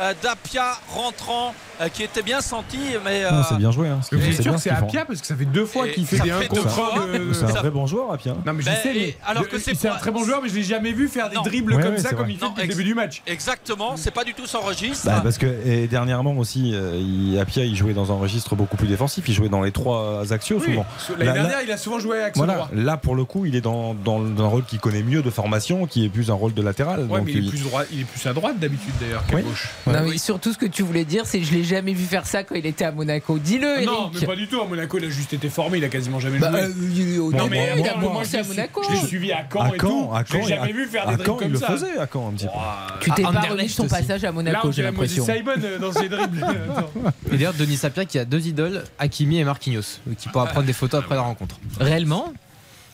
[0.00, 2.78] euh, d'Apia rentrant euh, qui était bien senti.
[3.04, 3.88] Mais euh, c'est bien joué.
[3.88, 4.00] Hein.
[4.10, 4.86] Vous C'est êtes sûr que ce c'est font.
[4.88, 6.94] Apia parce que ça fait deux fois qu'il fait des 1 fait deux contre fois.
[7.14, 7.32] 1 de.
[7.32, 8.34] C'est un vrai bon joueur, Apia.
[8.44, 10.54] Non mais je Ben, sais, mais alors que c'est un très bon joueur, mais je
[10.56, 11.42] l'ai jamais vu faire des Non.
[11.42, 12.32] dribbles Ouais, comme ouais, ça comme vrai.
[12.32, 13.22] il fait Non, depuis le début du match.
[13.26, 15.06] Exactement, c'est pas du tout son registre.
[15.06, 18.76] Bah, parce que et dernièrement aussi, euh, il- Apia il jouait dans un registre beaucoup
[18.76, 19.24] plus défensif.
[19.28, 20.86] Il jouait dans les trois axiaux Oui, souvent.
[21.18, 22.68] L'année dernière, il a souvent joué axe Voilà, droit.
[22.74, 25.30] là pour le coup, il est dans, dans, dans un rôle qu'il connaît mieux de
[25.30, 27.00] formation, qui est plus un rôle de latéral.
[27.00, 29.24] Ouais, donc mais il est il- plus droit, il est plus à droite d'habitude d'ailleurs
[29.26, 29.42] qu'à Oui.
[29.42, 29.68] gauche.
[29.86, 32.26] Non, mais surtout, ce que tu voulais dire, c'est que je l'ai jamais vu faire
[32.26, 33.38] ça quand il était à Monaco.
[33.38, 34.20] Dis-le, Non, Eric.
[34.20, 34.60] mais pas du tout.
[34.60, 36.60] À Monaco, il a juste été formé, il a quasiment jamais Bah, joué.
[36.60, 38.82] euh, il- au Non, mais il a commencé à Monaco.
[38.88, 39.70] Je l'ai suivi à Caen à.
[39.78, 41.86] Caen, à Caen, jamais à- vu faire à des Caen, dribbles il comme le ça.
[41.86, 42.52] faisait à Caen un petit peu.
[43.00, 45.24] Tu t'es Ah, pas remis de ton passage à Monaco, on j'ai l'impression.
[45.24, 46.44] Simon euh, dans ses dribbles.
[47.32, 50.72] Et d'ailleurs, Denis Sapia qui a deux idoles, Hakimi et Marquinhos, qui pourra prendre des
[50.72, 51.56] photos après la rencontre.
[51.80, 52.32] Réellement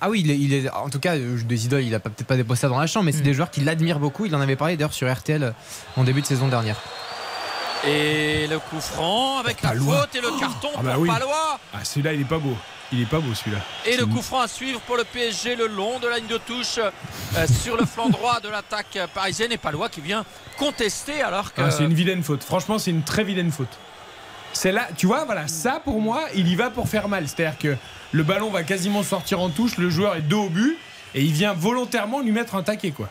[0.01, 2.27] Ah oui, il est, il est- en tout cas, euh, des idoles, il a peut-être
[2.27, 3.23] pas des posters dans la chambre, mais c'est Mm.
[3.23, 4.27] des joueurs qui l'admirent beaucoup.
[4.27, 5.51] Il en avait parlé d'ailleurs sur RTL euh,
[5.97, 6.77] en début de saison dernière.
[7.87, 11.09] Et le coup franc avec la faute et le carton Ah bah pour oui.
[11.09, 11.59] Palois.
[11.75, 12.57] Ah, celui-là, il est pas beau.
[12.93, 13.59] Il est pas beau celui-là.
[13.87, 16.39] Et le coup franc à suivre pour le PSG le long de la ligne de
[16.39, 20.25] touche euh, sur le flanc droit de l'attaque parisienne et Palois qui vient
[20.59, 22.43] contester alors que Ah, c'est une vilaine faute.
[22.45, 23.69] Franchement, c'est une très vilaine faute.
[24.55, 27.29] C'est là, tu vois, voilà, ça pour moi, il y va pour faire mal.
[27.29, 27.77] C'est-à-dire que
[28.13, 30.77] le ballon va quasiment sortir en touche, le joueur est dos au but
[31.15, 33.09] et il vient volontairement lui mettre un taquet, quoi.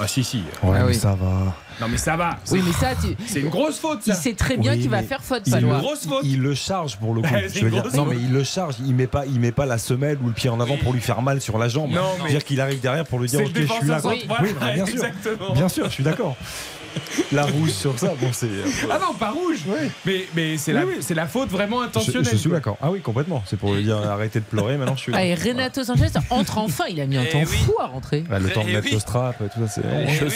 [0.00, 0.38] Ah si si.
[0.62, 0.94] Ouais, Ah oui.
[0.94, 1.54] ça va.
[1.80, 2.38] Non mais ça va.
[2.50, 4.00] Oui, mais ça, tu- C'est une grosse faute.
[4.06, 4.18] il Ça.
[4.18, 5.74] sait très bien Oui, qu'il va faire faute, Il, Palois.
[5.74, 6.22] une grosse faute.
[6.24, 7.28] il le charge pour le coup.
[7.48, 9.66] C'est Je veux dire, non mais il le charge, il met pas, il met pas
[9.66, 11.90] la semelle ou le pied en avant pour lui faire mal sur la jambe.
[11.90, 14.00] Non, mais- C'est-à-dire qu'il arrive derrière pour lui dire C'est ok je suis là.
[14.04, 14.36] Oui, bah,
[14.74, 15.52] bien sûr, Exactement.
[15.52, 16.36] bien sûr, je suis d'accord.
[17.32, 18.48] La rouge sur ça, bon c'est.
[18.90, 19.60] Ah non, pas rouge.
[20.04, 21.02] Mais, mais c'est la, Oui, oui.
[21.02, 22.28] c'est la faute vraiment Je, intentionnelle.
[22.32, 22.58] je suis quoi.
[22.58, 22.76] d'accord.
[22.82, 23.42] Ah oui, complètement.
[23.46, 24.76] C'est pour lui dire arrêtez de pleurer.
[24.76, 25.12] Maintenant, je suis.
[25.14, 27.46] Ah, Renato Sanchez entre enfin, il a mis un Eh temps oui.
[27.66, 28.20] fou à rentrer.
[28.28, 28.92] Bah, le temps de Eh mettre oui.
[28.94, 29.82] le strap, tout ça, c'est.
[29.84, 30.32] Eh oui.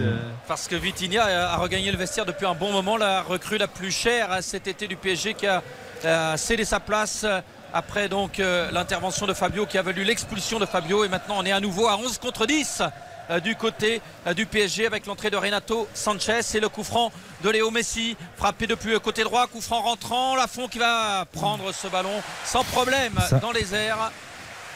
[0.00, 0.16] Euh,
[0.46, 3.90] parce que Vitinha a regagné le vestiaire depuis un bon moment, la recrue la plus
[3.90, 5.62] chère hein, cet été du PSG qui a
[6.04, 7.40] euh, cédé sa place euh,
[7.74, 11.44] après donc euh, l'intervention de Fabio qui a valu l'expulsion de Fabio et maintenant on
[11.44, 12.86] est à nouveau à 11 contre 10 euh,
[13.40, 16.40] du côté euh, du PSG avec l'entrée de Renato Sanchez.
[16.54, 18.16] Et le coup franc de Léo Messi.
[18.36, 22.64] Frappé depuis le côté droit, coup franc rentrant, Lafont qui va prendre ce ballon sans
[22.64, 24.10] problème Ça- dans les airs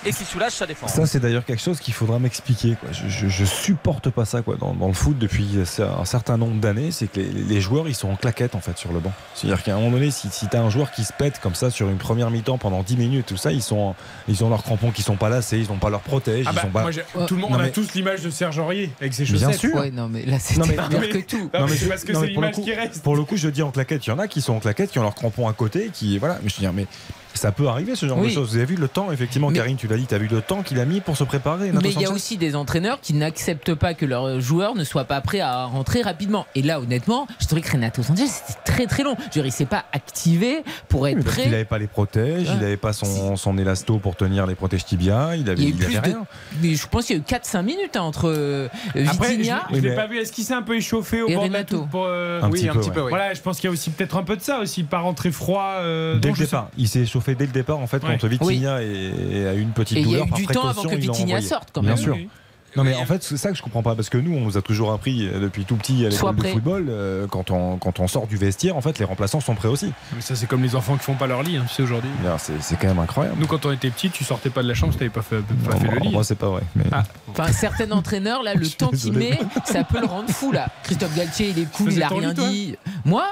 [0.04, 0.92] et qui soulage sa défense.
[0.92, 2.76] Ça, c'est d'ailleurs quelque chose qu'il faudra m'expliquer.
[2.80, 2.90] quoi.
[2.92, 4.56] Je, je- je supporte pas ça quoi.
[4.56, 5.46] Dans, dans le foot depuis
[5.78, 6.90] un certain nombre d'années.
[6.90, 9.12] C'est que les, les joueurs, ils sont en claquette en fait sur le banc.
[9.34, 11.54] C'est-à-dire qu'à un moment donné, si, si tu as un joueur qui se pète comme
[11.54, 13.94] ça sur une première mi-temps pendant 10 minutes, tout ça, ils, sont,
[14.28, 16.46] ils ont leurs crampons qui sont pas lacés, ils ont pas leur protège.
[16.48, 16.82] Ah ils bah, sont pas...
[16.82, 19.38] moi, tout le monde, Non, on a tous l'image de Serge Aurier avec ses Bien
[19.46, 19.60] chaussettes.
[19.60, 19.74] sûr.
[19.74, 21.38] Ouais, non, mais là, c'est Non, mais- pire mais- que tout.
[21.38, 23.02] Non, mais mais c'est parce que non, c'est mais pour le l'image coup- qui reste.
[23.02, 24.06] Pour le coup, je dis en claquette.
[24.06, 26.18] Il y en a qui sont en claquette, qui ont leurs crampons à côté, qui
[26.18, 26.38] voilà.
[26.42, 26.86] Mais je veux dire, mais
[27.34, 28.28] ça peut arriver ce genre Oui.
[28.28, 28.50] de choses.
[28.50, 30.40] Vous avez vu le temps, effectivement, Mais- Karine, tu l'as dit, tu as vu le
[30.40, 31.72] temps qu'il a mis pour se préparer.
[31.72, 35.04] Mais il y a aussi des entraîneurs qui n'acceptent pas que leurs joueurs ne soient
[35.04, 36.46] pas prêts à rentrer rapidement.
[36.54, 39.14] Et là, honnêtement, je trouvais que Renato Sanchez, c'était très très long.
[39.18, 41.42] Je veux dire, il s'est pas activé pour être Oui, prêt.
[41.42, 42.54] qu'il n'avait pas les protèges, Ouais.
[42.54, 45.66] il n'avait pas son, son élasto pour tenir les protèges tibia, il avait, Il y
[45.66, 46.16] a eu il avait plus de.
[46.16, 46.26] rien.
[46.60, 48.68] Mais je pense qu'il y a eu 4-5 minutes hein, entre euh,
[49.06, 50.18] Après, je, Vitinha je l'ai mais- pas vu.
[50.18, 51.86] Est-ce qu'il s'est un peu échauffé au Et bord de la Renato.
[51.90, 53.02] pour, euh, Un oui, petit un peu, petit peu.
[53.02, 53.09] ouais.
[53.09, 55.30] Voilà, je pense qu'il y a aussi peut-être un peu de ça aussi, pas rentrer
[55.32, 55.76] froid.
[55.80, 58.12] euh, Dès le départ, il s'est chauffé dès le départ en fait Ouais.
[58.12, 60.47] contre Vitinha et, et a eu une petite Et il y a douleur eu du
[60.47, 61.99] temps précaution, avant que Vitinha sorte, quand Bien même.
[61.99, 62.15] sûr.
[62.15, 62.28] Oui, oui.
[62.74, 64.57] Non mais en fait c'est ça que je comprends pas parce que nous on nous
[64.57, 68.01] a toujours appris euh, depuis tout petit à l'école de football euh, quand on quand
[68.01, 69.93] on sort du vestiaire en fait les remplaçants sont prêts aussi.
[70.15, 72.09] Mais ça, c'est comme les enfants qui font pas leur lit, hein, tu sais, aujourd'hui.
[72.23, 73.36] Bien, C'est c'est quand même incroyable.
[73.39, 75.43] Nous, quand on était petits, tu sortais pas de la chambre si t'avais pas fait,
[75.43, 76.12] pas Non, fait le lit.
[76.12, 76.62] moi, c'est pas vrai.
[76.74, 76.85] Mais...
[76.93, 77.03] Ah.
[77.28, 80.69] Enfin, certains entraîneurs, là, le temps qu'il met, ça peut le rendre fou, là.
[80.82, 82.77] Christophe Galtier, il est cool, il a rien lit, dit.
[83.05, 83.27] Moi,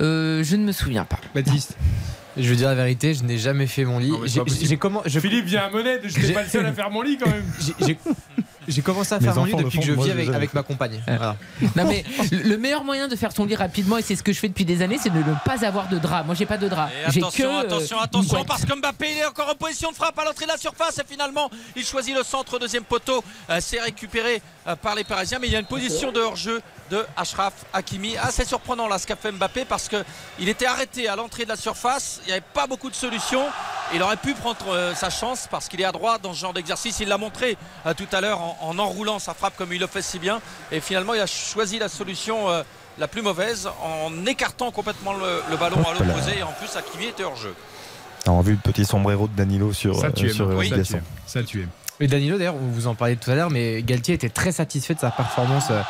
[0.00, 1.18] euh, je ne me souviens pas.
[1.34, 1.78] Baptiste.
[2.36, 4.10] Je veux dire la vérité, je n'ai jamais fait mon lit.
[4.10, 4.68] Non, mais c'est J'ai- pas possible.
[4.68, 7.02] J'ai comment je- Philippe vient à Monette, je n'étais pas le seul à faire mon
[7.02, 7.44] lit quand même.
[7.60, 7.98] j'ai- j'ai-
[8.68, 11.02] J'ai commencé à Mes faire mon lit depuis que je vis avec, ma compagne.
[11.06, 11.36] Voilà.
[11.76, 14.32] Non mais le le meilleur moyen de faire son lit rapidement et c'est ce que
[14.32, 16.22] je fais depuis des années, c'est de ne pas avoir de drap.
[16.24, 16.88] Moi j'ai pas de drap.
[17.10, 19.94] J'ai attention, que euh, attention, attention, parce que Mbappé il est encore en position de
[19.96, 23.22] frappe à l'entrée de la surface et finalement il choisit le centre deuxième poteau.
[23.50, 26.62] Euh, c'est récupéré euh, par les Parisiens, mais il y a une position de hors-jeu
[26.90, 28.16] de Ashraf Hakimi.
[28.16, 30.02] Assez surprenant là ce qu'a fait Mbappé parce que
[30.38, 32.20] il était arrêté à l'entrée de la surface.
[32.24, 33.44] Il n'y avait pas beaucoup de solutions.
[33.94, 36.52] Il aurait pu prendre euh, sa chance parce qu'il est à droite dans ce genre
[36.52, 36.98] d'exercice.
[37.00, 37.56] Il l'a montré
[37.86, 40.40] euh, tout à l'heure en, en enroulant sa frappe comme il le fait si bien.
[40.72, 42.62] Et finalement, il a choisi la solution euh,
[42.98, 46.38] la plus mauvaise en écartant complètement le, le ballon à Hop l'opposé.
[46.38, 47.54] Et en plus, Hakimi était hors jeu.
[48.26, 50.98] On a vu le petit sombrero de Danilo sur Ça, euh, sur Oui, euh, ça.
[51.26, 51.40] Ça,
[51.98, 55.00] Et Danilo, d'ailleurs, vous en parliez tout à l'heure, mais Galtier était très satisfait de
[55.00, 55.80] sa performance euh,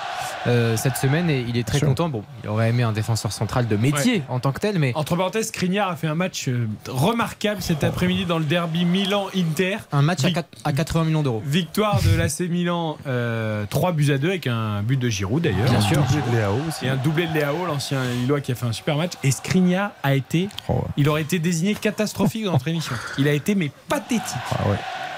[0.47, 2.09] euh, cette semaine et il est très content.
[2.09, 5.17] Bon, il aurait aimé un défenseur central de métier en tant que tel, mais Entre
[5.17, 9.79] parenthèses, Skriniar a fait un match euh, remarquable cet après-midi dans le derby Milan-Inter.
[9.91, 11.43] un match à, Vic- quatre- à 80 millions d'euros.
[11.45, 15.69] Victoire de l'AC Milan, euh, 3 buts à 2 avec un but de Giroud d'ailleurs.
[15.69, 16.01] Bien sûr.
[16.03, 16.87] Doublé de Léao aussi.
[16.87, 19.13] Et un doublé de Léao, l'ancien Lillois qui a fait un super match.
[19.25, 20.81] Et Skriniar a été, Oh, ouais.
[20.99, 22.95] il aurait été désigné catastrophique dans notre émission.
[23.19, 24.23] Il a été mais pathétique.
[24.53, 24.77] Ah ouais.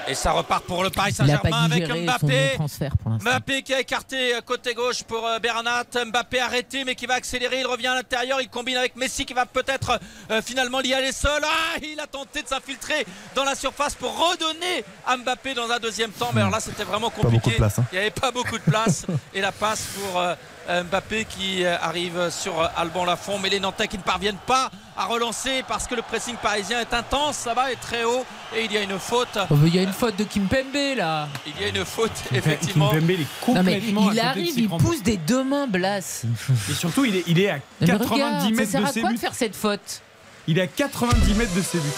[0.08, 2.56] Et ça repart pour le Paris Il n'a pas Saint-Germain avec digéré son Mbappé.
[2.56, 3.12] pour.
[3.20, 5.84] Mbappé qui a écarté euh, côté gauche pour euh, Bernat.
[6.06, 7.60] Mbappé arrêté mais qui va accélérer.
[7.60, 8.40] Il revient à l'intérieur.
[8.40, 11.42] Il combine avec Messi qui va peut-être euh, finalement lier les sols.
[11.44, 15.78] Ah, il a tenté de s'infiltrer dans la surface pour redonner à Mbappé dans un
[15.78, 16.30] deuxième temps.
[16.34, 17.56] Mais alors là, c'était vraiment beaucoup de compliqué.
[17.56, 17.84] place, hein.
[17.92, 19.04] Il n'y avait pas beaucoup de place.
[19.34, 20.34] Et la passe pour euh,
[20.68, 23.38] Mbappé qui euh, arrive sur euh, Alban Lafont.
[23.38, 26.92] Mais les Nantais qui ne parviennent pas à relancer parce que le pressing parisien est
[26.94, 28.24] intense là-bas et très haut.
[28.56, 29.38] Et il y a une faute.
[29.50, 31.28] Oh, Il y a une faute de Kimpembe là.
[31.46, 32.90] Il y a une faute, effectivement.
[32.90, 36.24] Kimpembe, il est Non mais complètement à il arrive, il pousse des deux mains Blas.
[36.70, 38.86] Et surtout, il est, il est à Non, mais 90 regarde, ça mètres sert de
[38.86, 39.14] à ses quoi buts.
[39.16, 40.02] de faire cette faute?
[40.46, 41.88] Il est à 90 mètres de ses buts.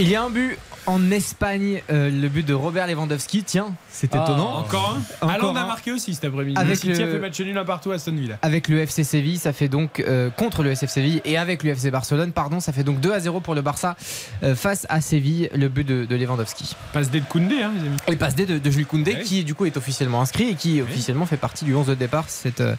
[0.00, 0.56] Il y a un but
[0.86, 4.58] En Espagne, euh, le but de Robert Lewandowski, tiens, c'est Ah, étonnant.
[4.58, 6.58] Encore un Encore Allende a marqué aussi cet après-midi.
[6.60, 8.38] Avec City a le- fait match nul un partout à Aston Villa.
[8.42, 11.70] Avec le FC Séville, ça fait donc euh, contre le SF Séville et avec le
[11.70, 13.96] FC Barcelone, pardon, ça fait donc 2 à 0 pour le Barça
[14.44, 16.76] euh, face à Séville, le but de, de Lewandowski.
[16.92, 17.96] Passe D de Koundé, hein, les amis.
[18.08, 19.22] Et passe D de, de Jules Koundé Ouais.
[19.22, 22.24] qui du coup est officiellement inscrit et qui officiellement fait partie du 11 de départ
[22.28, 22.76] cette, euh,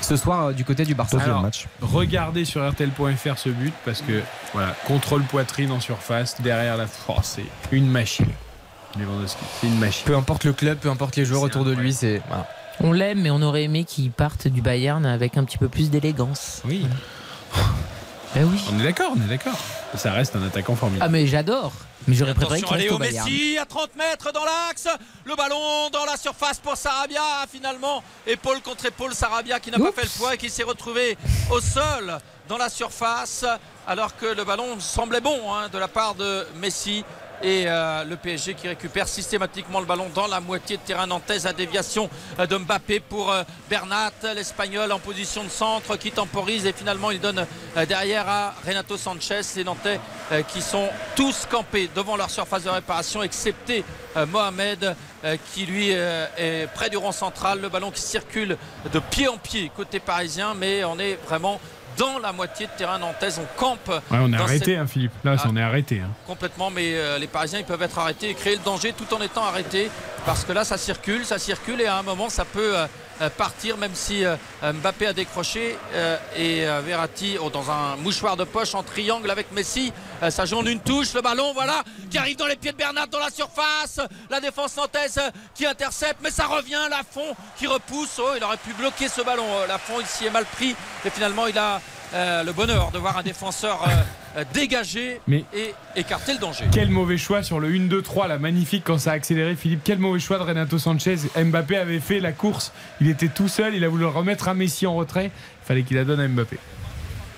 [0.00, 1.18] ce soir euh, du côté du Barça.
[1.20, 1.44] Alors,
[1.80, 4.20] Regardez sur RTL.fr ce but parce que
[4.52, 8.26] voilà, contrôle poitrine en surface derrière la force, c'est une machine.
[8.98, 10.04] Lewandowski, c'est une machine.
[10.04, 12.46] Peu importe le club, peu importe les joueurs autour de lui, c'est voilà.
[12.82, 15.90] On l'aime, mais on aurait aimé qu'il parte du Bayern avec un petit peu plus
[15.90, 16.62] d'élégance.
[16.64, 16.86] Oui.
[18.34, 18.60] Ben oui.
[18.72, 19.58] On est d'accord, on est d'accord.
[19.96, 21.04] Ça reste un attaquant formidable.
[21.04, 21.72] Ah, mais j'adore.
[22.06, 23.28] Mais j'aurais préféré qu'il reste au Bayern.
[23.28, 24.88] Messi à 30 mètres dans l'axe.
[25.24, 27.20] Le ballon dans la surface pour Sarabia.
[27.52, 31.18] Finalement, épaule contre épaule, Sarabia qui n'a pas fait le poids et qui s'est retrouvé
[31.50, 32.18] au sol
[32.48, 33.44] dans la surface.
[33.86, 37.04] Alors que le ballon semblait bon hein, de la part de Messi.
[37.42, 41.46] Et euh, le PSG qui récupère systématiquement le ballon dans la moitié de terrain nantaise
[41.46, 46.66] à déviation euh, de Mbappé pour euh, Bernat, l'Espagnol en position de centre qui temporise
[46.66, 47.46] et finalement il donne
[47.88, 50.00] derrière à Renato Sanchez, les Nantais
[50.48, 53.84] qui sont tous campés devant leur surface de réparation excepté
[54.28, 54.94] Mohamed
[55.52, 58.56] qui lui est près du rond central, le ballon qui circule
[58.92, 61.60] de pied en pied côté parisien mais on est vraiment
[62.00, 63.88] dans la moitié de terrain nantaise, on campe.
[63.88, 65.12] Ouais, on est arrêté, cette- hein, Philippe.
[65.22, 65.46] Là, Ah.
[65.50, 66.00] on est arrêté.
[66.00, 66.08] hein.
[66.26, 69.20] complètement, mais euh, les Parisiens ils peuvent être arrêtés et créer le danger tout en
[69.20, 69.90] étant arrêtés
[70.24, 72.86] parce que là ça circule, ça circule et à un moment ça peut euh,
[73.28, 78.44] partir même si euh, Mbappé a décroché euh, et euh, Verratti dans un mouchoir de
[78.44, 79.92] poche en triangle avec Messi,
[80.22, 82.76] euh, ça joue en une touche, le ballon voilà qui arrive dans les pieds de
[82.76, 87.66] Bernat dans la surface, la défense nantaise euh, qui intercepte mais ça revient, Lafont qui
[87.66, 90.74] repousse, oh il aurait pu bloquer ce ballon, euh, Lafont il s'y est mal pris
[91.04, 91.80] et finalement il a
[92.14, 96.64] euh, le bonheur de voir un défenseur euh, euh, dégagé Mais- et écarter le danger.
[96.72, 99.80] Quel mauvais choix sur le 1-2-3, là, magnifique quand ça a accéléré, Philippe.
[99.84, 101.16] Quel mauvais choix de Renato Sanchez.
[101.36, 104.86] Mbappé avait fait la course, il était tout seul, il a voulu remettre à Messi
[104.86, 105.26] en retrait.
[105.62, 106.58] Il fallait qu'il la donne à Mbappé.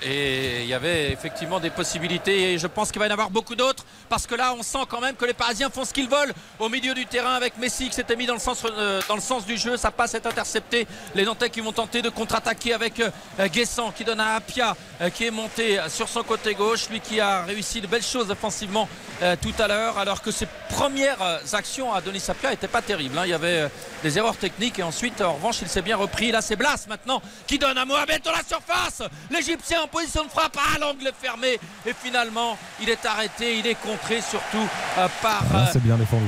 [0.05, 3.31] Et il y avait effectivement des possibilités et je pense qu'il va y en avoir
[3.31, 6.09] beaucoup d'autres parce que là on sent quand même que les Parisiens font ce qu'ils
[6.09, 9.15] veulent au milieu du terrain avec Messi qui s'était mis dans le sens, euh, dans
[9.15, 10.87] le sens du jeu, sa passe est interceptée.
[11.15, 13.11] Les Nantais qui vont tenter de contre-attaquer avec euh,
[13.49, 17.21] Guessant qui donne à Apia euh, qui est monté sur son côté gauche, lui qui
[17.21, 18.89] a réussi de belles choses offensivement
[19.23, 22.83] euh, tout à l'heure alors que ses premières euh, actions à Denis Apia n'étaient pas
[22.83, 23.17] terribles.
[23.19, 23.23] hein.
[23.25, 23.69] Il y avait euh,
[24.03, 26.33] des erreurs techniques et ensuite en revanche il s'est bien repris.
[26.33, 29.03] Là c'est Blas maintenant qui donne à Mohamed dans la surface.
[29.31, 33.81] L'Égyptien en position de frappe, ah l'angle fermé et finalement il est arrêté, il est
[33.81, 34.67] contré surtout
[34.99, 36.27] euh, par Ah, euh, c'est bien défendu.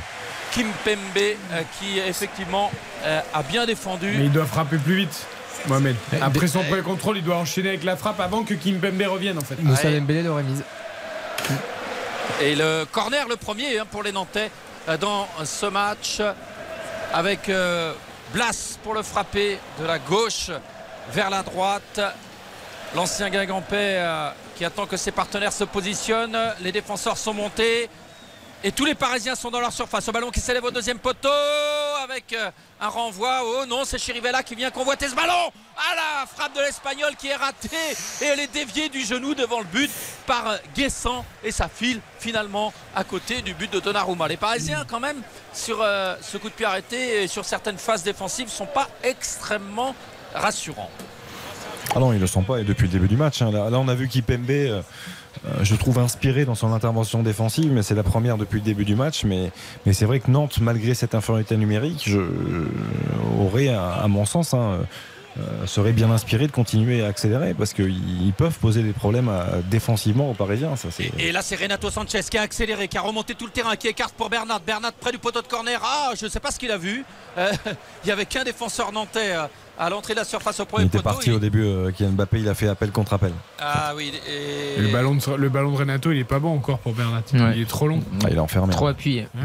[0.53, 2.71] Kim Pembe euh, qui effectivement
[3.05, 4.15] euh, a bien défendu.
[4.17, 5.27] Mais il doit frapper plus vite,
[5.67, 5.97] Mohamed.
[6.23, 9.39] Après son premier contrôle, il doit enchaîner avec la frappe avant que Kim Pembe revienne,
[9.39, 9.61] en fait.
[9.61, 10.63] Moussa Dembélé l'aurait mise.
[12.41, 14.51] Et le corner, le premier hein, pour les Nantais
[14.89, 16.21] euh, dans ce match
[17.13, 17.93] avec euh,
[18.33, 20.51] Blas pour le frapper de la gauche
[21.13, 22.01] vers la droite.
[22.95, 26.39] L'ancien Guingampais euh, qui attend que ses partenaires se positionnent.
[26.61, 27.89] Les défenseurs sont montés.
[28.63, 30.05] Et tous les Parisiens sont dans leur surface.
[30.05, 31.29] Ce ballon qui s'élève au deuxième poteau
[32.03, 32.51] avec euh,
[32.81, 33.41] un renvoi.
[33.45, 35.53] Oh non, c'est Chirivella qui vient convoiter ce ballon.
[35.77, 37.69] Ah la frappe de l'Espagnol qui est ratée
[38.23, 39.91] et elle est déviée du genou devant le but
[40.27, 44.29] par euh, Guessant et ça file finalement à côté du but de Donnarumma.
[44.29, 45.21] Les Parisiens quand même
[45.53, 49.95] sur euh, ce coup de pied arrêté et sur certaines phases défensives sont pas extrêmement
[50.35, 50.91] rassurants.
[51.95, 53.43] Ah non, il le sent pas et depuis le début du match.
[53.43, 53.51] hein.
[53.51, 54.83] Là, on a vu qu'Ipembe, euh,
[55.47, 58.85] euh, je trouve inspiré dans son intervention défensive, mais c'est la première depuis le début
[58.85, 59.25] du match.
[59.25, 59.51] Mais,
[59.87, 62.67] mais c'est vrai que Nantes, malgré cette infériorité numérique, euh,
[63.41, 64.79] aurait, à, mon sens, hein,
[65.39, 69.31] euh, serait bien inspiré de continuer à accélérer parce qu'ils ils peuvent poser des problèmes
[69.69, 70.77] défensivement aux Parisiens.
[70.77, 71.11] Ça, c'est...
[71.19, 73.89] Et là, c'est Renato Sanchez qui a accéléré, qui a remonté tout le terrain, qui
[73.89, 74.61] écarte pour Bernat.
[74.65, 75.81] Bernat près du poteau de corner.
[75.85, 77.05] Ah, je ne sais pas ce qu'il a vu.
[77.37, 77.47] Il
[78.07, 79.35] n'y avait qu'un défenseur nantais
[79.79, 81.11] à l'entrée de la surface au premier Il était poteau.
[81.11, 83.33] parti Il- au début, euh, Kylian Mbappé, il a fait appel contre appel.
[83.61, 84.13] Ah oui.
[84.29, 84.79] Et...
[84.79, 87.23] Et Le, ballon de, le ballon de Renato, il est pas bon encore pour Bernat.
[87.33, 88.01] Il est trop long.
[88.25, 88.73] Ah, il est enfermé.
[88.73, 89.27] Trop appuyé.
[89.35, 89.41] Je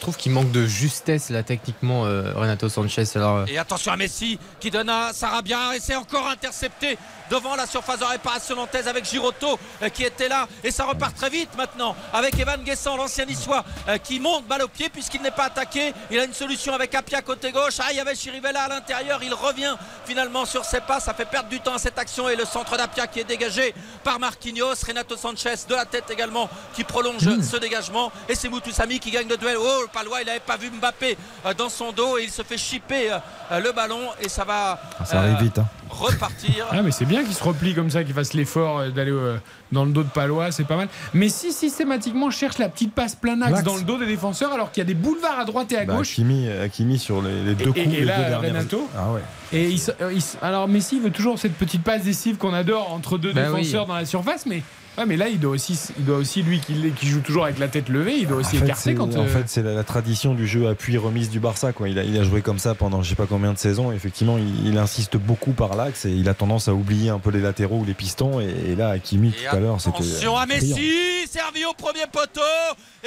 [0.00, 3.04] trouve qu'il manque de justesse là techniquement euh, Renato Sanchez.
[3.14, 6.98] Alors, euh, Et attention à Messi qui donne à Sarabia et c'est encore intercepté
[7.30, 10.48] devant la surface de réparation nantaise avec Girotto euh, qui était là.
[10.64, 13.64] Et ça repart très vite maintenant avec Evan Guessant l'ancien niçois
[14.02, 15.92] qui monte balle au pied puisqu'il n'est pas attaqué.
[16.10, 17.74] Il a une solution avec Apia côté gauche.
[17.78, 19.20] Ah il y avait Chirivella à l'intérieur.
[19.22, 21.00] Il revient finalement sur ses pas.
[21.00, 22.28] Ça fait perdre du temps à cette action.
[22.28, 24.74] Et le centre d'Apia qui est dégagé par Marquinhos.
[24.86, 28.10] Renato Sanchez de la tête également qui prolonge ce dégagement.
[28.28, 29.56] Et c'est Moutoussami qui gagne le duel.
[29.58, 32.58] Oh palois il n'avait pas vu Mbappé euh, dans son dos et il se fait
[32.58, 33.10] chipper
[33.50, 35.58] euh, le ballon et ça va Ça arrive euh, vite.
[35.58, 35.66] hein.
[35.88, 39.10] repartir Ah, mais c'est bien qu'il se replie comme ça, qu'il fasse l'effort euh, d'aller
[39.12, 39.36] euh,
[39.72, 40.88] dans le dos de Palois, c'est pas mal.
[41.14, 44.72] Mais si systématiquement cherche la petite passe plein axe dans le dos des défenseurs, alors
[44.72, 46.10] qu'il y a des boulevards à droite et à Bah, gauche.
[46.12, 47.78] Hakimi, Hakimi sur les, les deux Et- coups.
[47.78, 49.20] et les là, deux Renato Ah ouais.
[49.52, 53.18] Et il euh, il alors Messi veut toujours cette petite passe décisive qu'on adore entre
[53.18, 53.88] deux Bah défenseurs oui.
[53.88, 54.62] dans la surface, mais
[55.00, 57.44] ouais, mais là il doit aussi, il doit aussi lui qui, l'est- qui joue toujours
[57.44, 59.16] avec la tête levée, il doit aussi En fait, écarter quand.
[59.16, 61.72] en euh, fait, c'est la, la tradition du jeu appui-remise du Barça.
[61.72, 61.88] Quoi.
[61.88, 63.92] Il, a, il a joué comme ça pendant je sais pas combien de saisons.
[63.92, 67.30] Effectivement, il, il insiste beaucoup par l'axe et il a tendance à oublier un peu
[67.30, 68.40] les latéraux ou les pistons.
[68.40, 69.98] Et, et là, Hakimi, tout à l'heure, c'était.
[69.98, 70.46] Attention à.
[70.46, 72.40] Messi, servi au premier poteau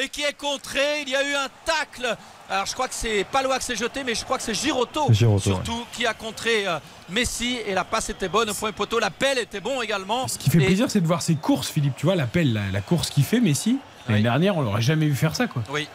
[0.01, 0.79] et qui est contré.
[1.05, 2.17] Il y a eu un tacle.
[2.49, 5.11] Alors je crois que c'est Palois qui s'est jeté, mais je crois que c'est Giroto,
[5.13, 6.77] surtout qui a contré euh,
[7.09, 8.99] Messi et la passe était bonne au premier poteau.
[8.99, 10.27] L'appel était bon également.
[10.27, 11.93] Ce qui fait Et- plaisir, c'est de voir ses courses, Philippe.
[11.97, 13.77] Tu vois l'appel, la, la course qu'il fait, Messi.
[14.09, 15.63] L'année dernière, on l'aurait jamais vu faire ça, quoi.
[15.71, 15.87] Oui,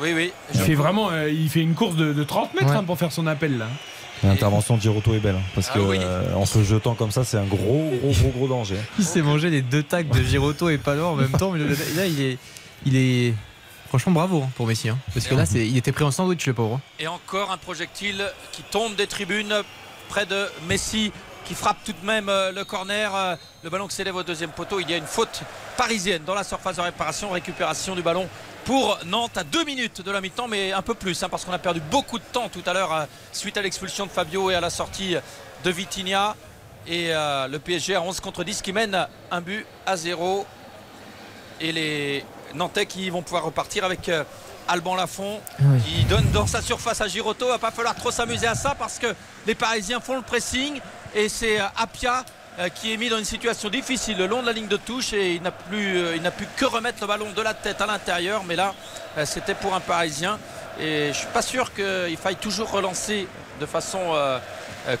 [0.00, 0.32] oui, oui.
[0.54, 3.12] Il fait vraiment, euh, il fait une course de, de 30 mètres hein, pour faire
[3.12, 3.66] son appel là.
[4.24, 5.36] L'intervention de Giroto est belle.
[5.36, 5.98] hein, parce Ah que oui.
[6.00, 8.76] euh, en se jetant comme ça, c'est un gros, gros, gros, gros danger.
[8.98, 11.52] Il s'est mangé les deux tacs de Giroto et Palois en même temps.
[11.52, 11.60] Mais
[11.94, 12.38] là, il est,
[12.84, 13.34] il est.
[13.88, 14.88] Franchement, bravo hein, pour Messi.
[14.90, 14.98] hein.
[15.14, 16.80] parce que là, il était pris en sandwich, le pauvre.
[16.98, 19.54] Et encore un projectile qui tombe des tribunes
[20.08, 21.10] près de Messi
[21.44, 23.14] qui frappe tout de même euh, le corner.
[23.14, 24.80] euh, Le ballon qui s'élève au deuxième poteau.
[24.80, 25.40] Il y a une faute
[25.78, 27.30] parisienne dans la surface de réparation.
[27.30, 28.28] Récupération du ballon
[28.66, 31.52] pour Nantes à deux minutes de la mi-temps, mais un peu plus hein, parce qu'on
[31.52, 34.54] a perdu beaucoup de temps tout à l'heure euh, suite à l'expulsion de Fabio et
[34.54, 35.16] à la sortie
[35.64, 36.36] de Vitinha.
[36.86, 40.46] Et le PSG à 11 contre 10 qui mène un but à 0
[41.60, 42.24] et les
[42.54, 44.24] Nantais qui vont pouvoir repartir avec euh,
[44.66, 45.40] Alban Lafont.
[45.60, 45.80] Oui.
[45.80, 47.46] qui donne dans sa surface à Giroto.
[47.46, 49.14] Il va pas falloir trop s'amuser à ça parce que
[49.46, 50.80] les Parisiens font le pressing.
[51.14, 52.24] Et c'est euh, Apia
[52.58, 55.12] euh, qui est mis dans une situation difficile le long de la ligne de touche.
[55.12, 57.86] Et il n'a plus il n'a pu que remettre le ballon de la tête à
[57.86, 58.44] l'intérieur.
[58.44, 58.74] Mais là
[59.24, 60.38] c'était pour un Parisien.
[60.80, 63.26] Et je suis pas sûr qu'il faille toujours relancer
[63.60, 64.14] de façon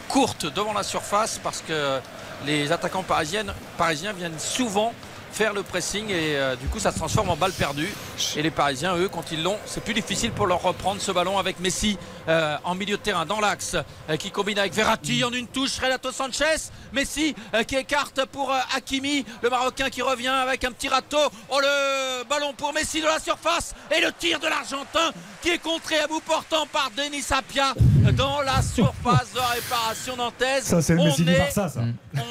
[0.08, 2.00] courte devant la surface parce que
[2.46, 4.92] les attaquants parisiens viennent souvent
[5.32, 7.92] faire le pressing et euh, du coup ça se transforme en balle perdue.
[8.36, 11.38] Et les parisiens eux quand ils l'ont c'est plus difficile pour leur reprendre ce ballon
[11.38, 11.98] avec Messi
[12.28, 13.76] euh, en milieu de terrain dans l'axe
[14.10, 16.70] euh, qui combine avec Verratti en une touche Renato Sanchez.
[16.92, 17.34] Messi
[17.66, 21.18] qui écarte pour Hakimi le Marocain qui revient avec un petit râteau.
[21.50, 25.58] Oh le ballon pour Messi de la surface et le tir de l'Argentin qui est
[25.58, 27.74] contré à bout portant par Denis Apia
[28.12, 30.64] dans la surface de réparation nantaise.
[30.64, 31.80] Ça, c'est le On Messi du Barça, ça.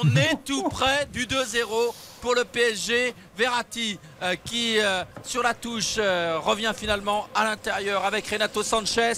[0.02, 1.94] on est tout près du 2-0
[2.28, 3.14] pour le PSG.
[3.38, 9.14] Verratti euh, qui euh, sur la touche euh, revient finalement à l'intérieur avec Renato Sanchez.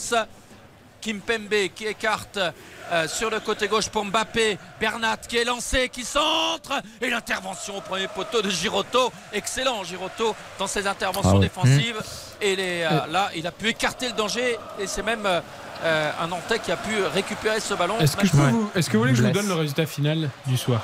[1.02, 4.60] Kimpembe qui écarte euh, sur le côté gauche pour Mbappé.
[4.80, 6.74] Bernat qui est lancé, qui centre.
[7.02, 9.12] Et l'intervention au premier poteau de Giroto.
[9.34, 11.40] Excellent Giroto dans ses interventions Ah ouais.
[11.48, 12.00] défensives.
[12.42, 14.56] Et les, euh, là, il a pu écarter le danger.
[14.80, 17.98] Et c'est même un Nantais qui a pu récupérer ce ballon.
[18.00, 19.56] Est-ce que, je peux Maintenant- vous, est-ce que vous voulez que je vous donne le
[19.56, 20.82] résultat final du soir?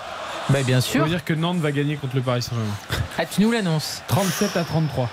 [0.50, 1.04] Bah, bien Ça sûr.
[1.04, 2.74] veut dire que Nantes va gagner contre le Paris Saint-Germain.
[3.18, 4.02] Ah, tu nous l'annonces.
[4.08, 5.10] 37 à 33.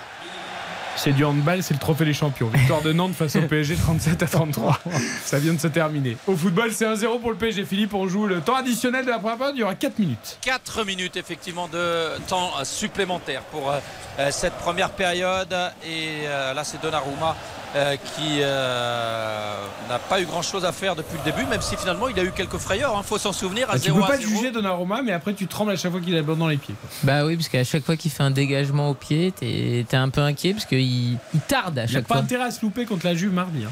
[0.95, 2.49] C'est du handball, c'est le trophée des champions.
[2.49, 4.79] Victoire de Nantes face au PSG 37 à 33.
[5.25, 6.19] Ça vient de se terminer.
[6.27, 7.65] Au football, c'est 1-0 pour le PSG.
[7.65, 9.57] Philippe, on joue le temps additionnel de la première période.
[9.57, 10.39] Il y aura 4 minutes.
[10.43, 13.79] 4 minutes effectivement de temps euh, supplémentaire pour euh,
[14.19, 15.55] euh, cette première période
[15.87, 17.37] et là c'est Donnarumma
[17.74, 19.55] euh, qui euh,
[19.89, 22.24] n'a pas eu grand chose à faire depuis le début même si finalement il a
[22.24, 24.28] eu quelques frayeurs il faut s'en souvenir à Ah, tu 0 peux à pas 0.
[24.28, 26.57] juger Donnarumma, mais après tu trembles à chaque fois qu'il a le ballon dans les
[26.59, 26.74] pieds.
[26.81, 26.90] quoi.
[27.03, 30.20] Bah oui, parce qu'à chaque fois qu'il fait un dégagement au pied, t'es un peu
[30.20, 30.81] inquiet parce qu'il
[31.12, 31.19] il
[31.49, 32.23] tarde à Il n'a chaque pas fois.
[32.24, 33.65] intérêt à se louper contre la Juve mardi.
[33.65, 33.70] hein.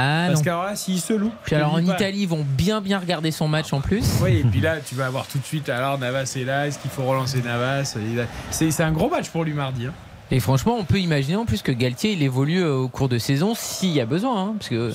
[0.00, 0.44] Ah Parce non.
[0.44, 1.32] qu'alors là, s'il se loupe.
[1.44, 1.94] Puis alors en pas.
[1.94, 4.04] Italie, ils vont bien bien regarder son match en plus.
[4.22, 5.68] Oui, et puis là, tu vas avoir tout de suite.
[5.70, 6.68] Alors, Navas est là.
[6.68, 7.96] Est-ce qu'il faut relancer Navas?
[7.96, 9.86] Il c'est un gros match pour lui mardi.
[9.86, 9.92] hein.
[10.30, 13.18] Et franchement, on peut imaginer en plus que Galtier il évolue euh, au cours de
[13.18, 14.42] saison s'il y a besoin.
[14.42, 14.92] hein, parce que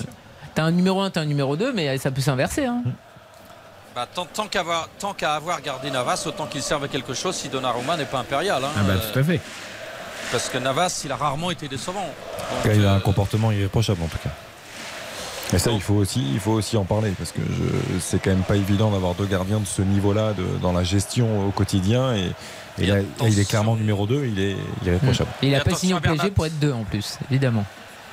[0.53, 2.65] t'as un numéro 1, t'as un numéro 2, mais ça peut s'inverser.
[2.65, 2.83] hein.
[3.95, 7.13] Bah, tant tant qu'à avoir, tant qu'à avoir gardé Navas autant qu'il serve à quelque
[7.13, 8.69] chose si Donnarumma n'est pas impérial hein.
[8.75, 9.39] Ah, bah, Euh, tout à fait.
[10.31, 12.01] parce que Navas il a rarement été décevant
[12.65, 14.31] Donc, il a euh, un comportement irréprochable en tout cas.
[15.51, 17.41] Mais ça, il faut aussi, il faut aussi en parler parce que
[17.99, 20.33] c'est quand même pas évident d'avoir deux gardiens de ce niveau-là
[20.63, 22.15] dans la gestion au quotidien.
[22.15, 22.31] Et,
[22.79, 24.51] et là, là, il est clairement numéro 2, il est.
[24.51, 24.57] Et
[25.43, 27.65] il Et a pas signé au PSG pour être 2 en plus, évidemment.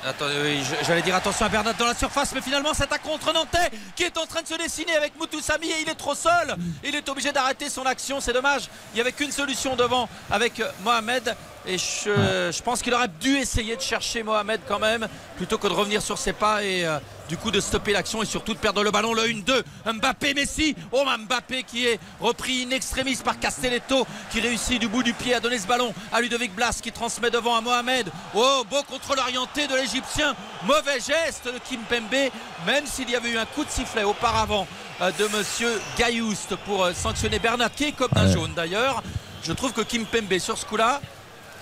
[0.03, 3.31] Attendez, oui, j'allais dire attention à Bernat dans la surface, mais finalement c'est un contre
[3.33, 6.55] Nantais qui est en train de se dessiner avec Moutoussami et il est trop seul.
[6.83, 8.63] Il est obligé d'arrêter son action, c'est dommage.
[8.93, 11.35] Il n'y avait qu'une solution devant avec euh, Mohamed
[11.67, 15.07] et je, je pense qu'il aurait dû essayer de chercher Mohamed quand même
[15.37, 16.97] plutôt que de revenir sur ses pas et euh,
[17.31, 19.13] du coup de stopper l'action et surtout de perdre le ballon.
[19.13, 20.75] Le 1-2, Mbappé, Messi.
[20.91, 25.33] Oh Mbappé qui est repris in extremis par Castelletto qui réussit du bout du pied
[25.33, 28.11] à donner ce ballon à Ludovic Blas qui transmet devant à Mohamed.
[28.35, 30.35] Oh, beau contrôle orienté de l'Égyptien.
[30.65, 32.31] Mauvais geste de Kimpembe,
[32.65, 34.67] même s'il y avait eu un coup de sifflet auparavant
[34.99, 38.33] euh, de monsieur Gaillouste pour euh, sanctionner Bernat qui est comme d'un Ouais.
[38.33, 39.01] jaune d'ailleurs.
[39.43, 40.99] Je trouve que Kim Pembe sur ce coup-là,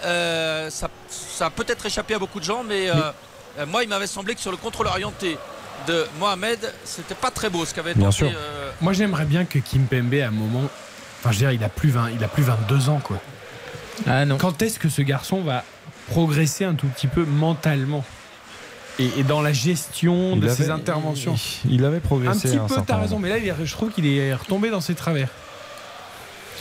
[0.03, 3.11] euh, ça, ça a peut-être échappé à beaucoup de gens, mais, euh,
[3.67, 5.37] moi il m'avait semblé que sur le contrôle orienté
[5.89, 8.17] de Mohamed, c'était pas très beau ce qu'avait Bien tenté.
[8.17, 8.31] sûr.
[8.33, 10.63] euh, Moi, j'aimerais bien que Kim Pembe, à un moment.
[11.19, 13.17] Enfin, je veux dire, il a plus, 20, il a plus 22 ans, quoi.
[14.07, 14.37] Ah non.
[14.37, 15.63] Quand est-ce que ce garçon va
[16.09, 18.05] progresser un tout petit peu mentalement
[18.99, 21.35] et, et dans la gestion Il de avait- ses interventions
[21.65, 22.47] Il, il avait progressé.
[22.47, 24.69] Un petit un peu, t'as raison, mais là, il est- je trouve qu'il est retombé
[24.69, 25.29] dans ses travers.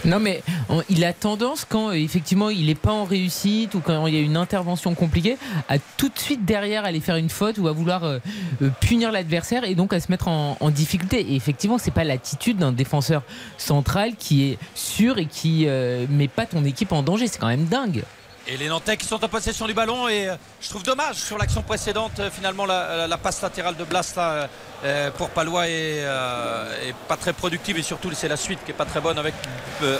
[0.05, 0.43] Non mais
[0.89, 4.16] il a tendance quand euh, effectivement il n'est pas en réussite ou quand il y
[4.16, 5.37] a une intervention compliquée
[5.69, 8.19] à tout de suite derrière aller faire une faute ou à vouloir euh,
[8.62, 11.20] euh, punir l'adversaire et donc à se mettre en, difficulté.
[11.33, 13.23] Et effectivement c'est pas l'attitude d'un défenseur
[13.57, 15.66] central qui est sûr et qui
[16.11, 17.27] met pas ton équipe en danger.
[17.27, 18.03] C'est quand même dingue.
[18.51, 21.37] Et les Nantais qui sont en possession du ballon et euh, je trouve dommage sur
[21.37, 24.49] l'action précédente euh, finalement la, la- la passe latérale de Blas là,
[24.85, 28.75] euh, pour Palois est, est pas très productive et surtout c'est la suite qui est
[28.75, 29.35] pas très bonne avec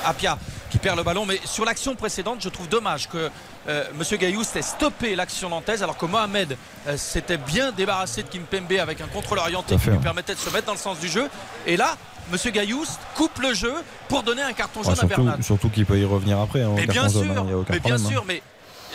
[0.05, 0.39] Apia
[0.71, 3.29] qui perd le ballon mais sur l'action précédente je trouve dommage que
[3.95, 6.57] Monsieur Gaillouste ait stoppé l'action nantaise alors que Mohamed
[6.97, 10.01] s'était bien débarrassé de Kim Pembe avec un contrôle orienté qui lui hein.
[10.03, 11.29] permettait de se mettre dans le sens du jeu
[11.67, 11.97] et là
[12.33, 13.73] Monsieur Gaillouste coupe le jeu
[14.09, 16.63] pour donner un carton jaune à surtout Bernat surtout qu'il peut y revenir après.
[16.63, 18.09] hein, au mais bien sûr, hein, mais bien problème, hein.
[18.11, 18.43] sûr, mais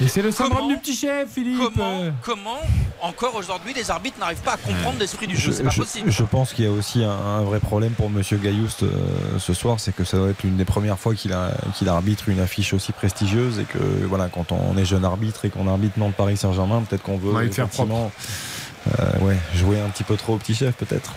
[0.01, 1.59] Et c'est le syndrome Comment- du petit chef, Philippe.
[1.59, 2.11] comment, euh.
[2.23, 2.57] comment
[3.01, 5.51] encore aujourd'hui les arbitres n'arrivent pas à comprendre l'esprit du jeu?
[5.51, 6.09] Je, C'est pas je- possible.
[6.11, 8.89] je pense qu'il y a aussi un, un vrai problème pour Monsieur Gaillouste euh,
[9.39, 12.29] ce soir, c'est que ça doit être l'une des premières fois qu'il a- qu'il arbitre
[12.29, 13.77] une affiche aussi prestigieuse et que
[14.07, 17.31] voilà, quand on est jeune arbitre et qu'on arbitre Nantes Paris Saint-Germain, peut-être qu'on veut
[17.31, 18.11] Ouais, le faire effectivement,
[18.99, 21.13] euh, ouais, jouer un petit peu trop au petit chef peut-être.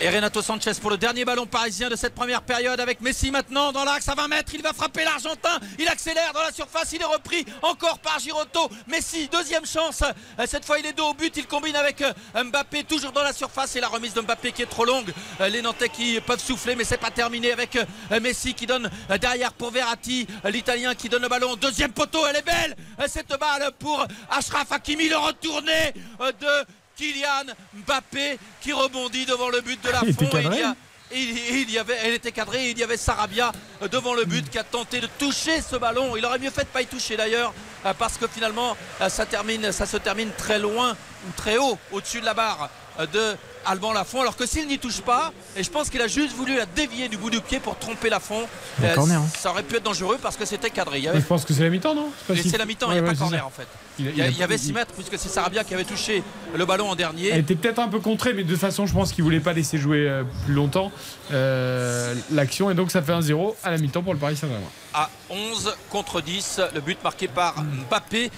[0.00, 3.72] Et Renato Sanchez pour le dernier ballon parisien de cette première période avec Messi maintenant
[3.72, 4.52] dans l'axe à 20 mètres.
[4.52, 5.58] Il va frapper l'Argentin.
[5.78, 6.92] Il accélère dans la surface.
[6.92, 8.68] Il est repris encore par Girotto.
[8.88, 10.02] Messi, deuxième chance.
[10.02, 11.34] Euh, Cette fois, il est dos au but.
[11.36, 12.12] Il combine avec euh,
[12.44, 13.76] Mbappé toujours dans la surface.
[13.76, 15.10] Et la remise de Mbappé qui est trop longue.
[15.40, 17.78] Euh, Les Nantais qui peuvent souffler, mais c'est pas terminé avec
[18.20, 18.90] Messi qui donne
[19.20, 20.26] derrière pour Verratti.
[20.44, 21.54] L'Italien qui donne le ballon.
[21.54, 22.26] Deuxième poteau.
[22.26, 22.76] Elle est belle.
[23.06, 25.08] Cette balle pour Ashraf Hakimi.
[25.08, 25.94] Le retourné
[26.40, 26.66] de
[26.96, 30.26] Kylian Mbappé qui rebondit devant le but de la fond.
[30.30, 30.42] Cadré.
[30.44, 30.74] il y a-
[31.12, 32.70] il, il y avait, elle était cadrée.
[32.70, 33.52] Il y avait Sarabia
[33.90, 36.16] devant le but qui a tenté de toucher ce ballon.
[36.16, 37.52] Il aurait mieux fait de pas y toucher d'ailleurs,
[37.98, 38.76] parce que finalement,
[39.08, 40.96] ça termine, ça se termine très loin
[41.28, 42.68] ou très haut au-dessus de la barre
[43.12, 44.20] de Alban Lafont.
[44.20, 47.08] Alors que s'il n'y touche pas, et je pense qu'il a juste voulu la dévier
[47.08, 48.46] du bout du pied pour tromper Lafont,
[48.94, 49.26] corner, hein.
[49.38, 50.98] ça aurait pu être dangereux parce que c'était cadré.
[50.98, 52.10] Il y Je pense que c'est la mi-temps, non?
[52.34, 53.46] Si- c'est la mi-temps, Ouais, il n'y a ouais, pas corner ça.
[53.46, 53.66] en fait.
[53.98, 55.72] Il y, a- il a- il y avait 6 il- mètres puisque c'est Sarabia qui
[55.74, 56.22] avait touché
[56.54, 57.28] le ballon en dernier.
[57.28, 59.52] Elle était peut-être un peu contrée, mais de toute façon, je pense qu'il voulait pas
[59.52, 60.90] laisser jouer euh, plus longtemps
[61.32, 62.70] euh, l'action.
[62.70, 64.66] Et donc, ça fait un 0 à la mi-temps pour le Paris Saint-Germain.
[64.92, 66.60] à 11 contre 10.
[66.74, 67.54] Le but marqué par
[67.88, 68.30] Mbappé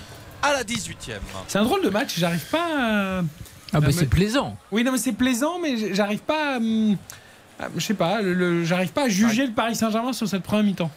[0.42, 1.20] à la 18e.
[1.48, 3.22] C'est un drôle de match, j'arrive pas à.
[3.72, 4.56] Ah bah à c'est plaisant.
[4.72, 6.56] Oui, non, mais c'est plaisant, mais j'arrive pas à.
[6.58, 6.96] hum,
[7.76, 8.20] Je sais pas,
[8.64, 10.90] j'arrive pas à juger le Paris Saint-Germain sur cette première mi-temps.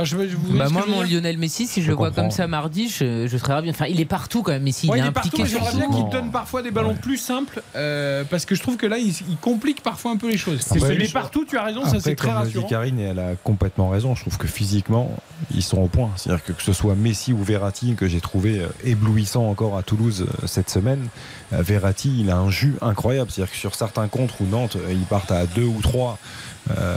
[0.00, 1.96] Enfin, je, veux- je vous voyez Bah moi mon Lionel Messi si je, Je le
[1.96, 2.22] vois comprends.
[2.22, 3.68] comme ça mardi je, je serais ravi.
[3.70, 5.90] Enfin il est partout quand même Messi Ouais, il il est est partout, j'aimerais bien
[5.90, 9.08] qu'il donne parfois des ballons plus simples euh, parce que je trouve que là, il,
[9.28, 10.60] il complique parfois un peu les choses.
[10.70, 12.68] Après, il est je- partout, tu as raison, ça Après, c'est très le dit rassurant.
[12.68, 14.14] Karine, et elle a complètement raison.
[14.14, 15.10] Je trouve que physiquement,
[15.52, 16.10] ils sont au point.
[16.16, 19.82] C'est-à-dire que que ce soit Messi ou Verratti, que j'ai trouvé euh, éblouissant encore à
[19.82, 21.08] Toulouse euh, cette semaine,
[21.50, 23.30] Verratti, il a un jus incroyable.
[23.30, 26.18] C'est-à-dire que sur certains contres où Nantes, ils partent à deux ou trois.
[26.76, 26.96] Euh,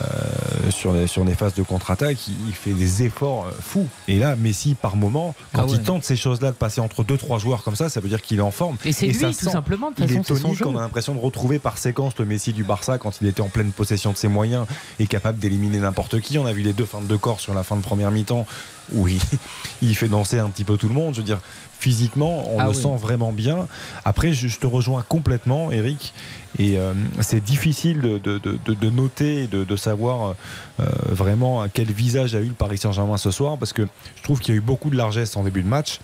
[0.70, 3.88] sur, les, sur les phases de contre-attaque, il, il fait des efforts euh, fous.
[4.08, 5.72] Et là, Messi, par moment, quand Ah ouais.
[5.78, 8.22] il tente ces choses-là de passer entre deux, trois joueurs comme ça, ça veut dire
[8.22, 8.78] qu'il est en forme.
[8.86, 11.14] Et c'est lui, ça tout sent- simplement, de il façon, est tonique, on a l'impression
[11.16, 14.18] de retrouver par séquence le Messi du Barça quand il était en pleine possession de
[14.18, 14.66] ses moyens
[15.00, 16.38] et capable d'éliminer n'importe qui.
[16.38, 18.46] On a vu les deux fins de corps sur la fin de première mi-temps
[18.94, 19.20] où il,
[19.82, 21.14] il fait danser un petit peu tout le monde.
[21.14, 21.40] Je veux dire,
[21.80, 22.76] physiquement, on Ah le oui.
[22.76, 23.68] sent vraiment bien.
[24.06, 26.14] Après, je, je te rejoins complètement, Eric.
[26.60, 30.36] Et euh, c'est difficile de, de- de- de- noter, de, de savoir
[30.80, 33.88] euh, vraiment quel visage a eu le Paris Saint-Germain ce soir, parce que
[34.18, 36.00] je trouve qu'il y a eu beaucoup de largesse en début de match.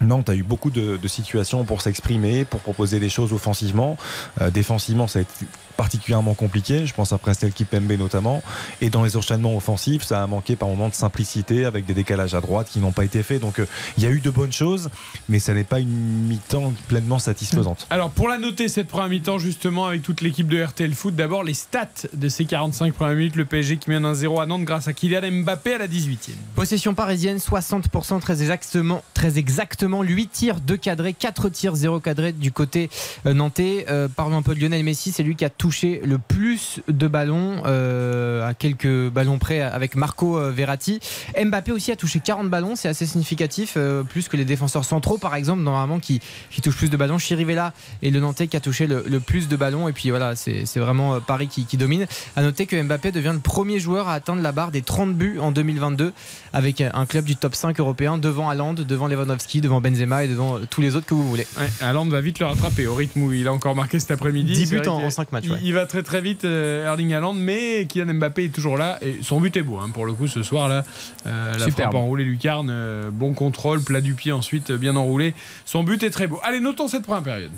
[0.00, 3.96] Nantes a eu beaucoup de, de situations pour s'exprimer, pour proposer des choses offensivement.
[4.40, 6.86] Euh, défensivement, ça a été particulièrement compliqué.
[6.86, 8.42] Je pense à Prestel Kipembe notamment.
[8.80, 12.34] Et dans les enchaînements offensifs, ça a manqué par moments de simplicité avec des décalages
[12.34, 13.40] à droite qui n'ont pas été faits.
[13.40, 13.66] Donc euh,
[13.96, 14.90] il y a eu de bonnes choses,
[15.28, 17.86] mais ça n'est pas une mi-temps pleinement satisfaisante.
[17.90, 21.44] Alors pour la noter cette première mi-temps justement avec toute l'équipe de RTL Foot, d'abord
[21.44, 24.88] les stats de ces 45 premières minutes, le PSG qui mène 1-0 à Nantes grâce
[24.88, 26.32] à Kylian Mbappé à la 18e.
[26.54, 32.32] Possession parisienne, 60%, très exactement, très exactement 8 tirs, 2 cadrés, 4 tirs, 0 cadré
[32.32, 32.90] du côté
[33.26, 33.86] euh, nantais.
[33.88, 37.06] Euh, parlons un peu de Lionel Messi, c'est lui qui a touché le plus de
[37.06, 40.98] ballons, euh, à quelques ballons près avec Marco euh, Verratti.
[41.40, 45.18] Mbappé aussi a touché 40 ballons, c'est assez significatif, euh, plus que les défenseurs centraux
[45.18, 46.20] par exemple, normalement qui,
[46.50, 47.16] qui touchent plus de ballons.
[47.18, 47.72] Chirivella
[48.02, 49.86] et le Nantais qui a touché le, le plus de ballons.
[49.86, 52.06] Et puis voilà, c'est vraiment euh, Paris qui, qui domine.
[52.34, 55.38] À noter que Mbappé devient le premier joueur à atteindre la barre des 30 buts
[55.40, 56.12] en 2022
[56.52, 60.58] avec un club du top 5 européen devant Haaland, devant Lewandowski, devant Benzema et devant
[60.68, 61.46] tous les autres que vous voulez.
[61.56, 64.52] Ouais, Haaland va vite le rattraper au rythme où il a encore marqué cet après-midi.
[64.54, 65.58] 10 C'est buts en- en cinq matchs, Il, ouais.
[65.62, 69.18] il va très très vite, euh, Erling Haaland, mais Kylian Mbappé est toujours là et
[69.22, 70.84] son but est beau hein, pour le coup ce soir là.
[71.26, 71.90] Euh, la Superbe.
[71.90, 75.34] frappe enroulée lucarne, euh, bon contrôle, plat du pied ensuite euh, bien enroulé.
[75.64, 76.40] Son but est très beau.
[76.42, 77.52] Allez, notons cette première période.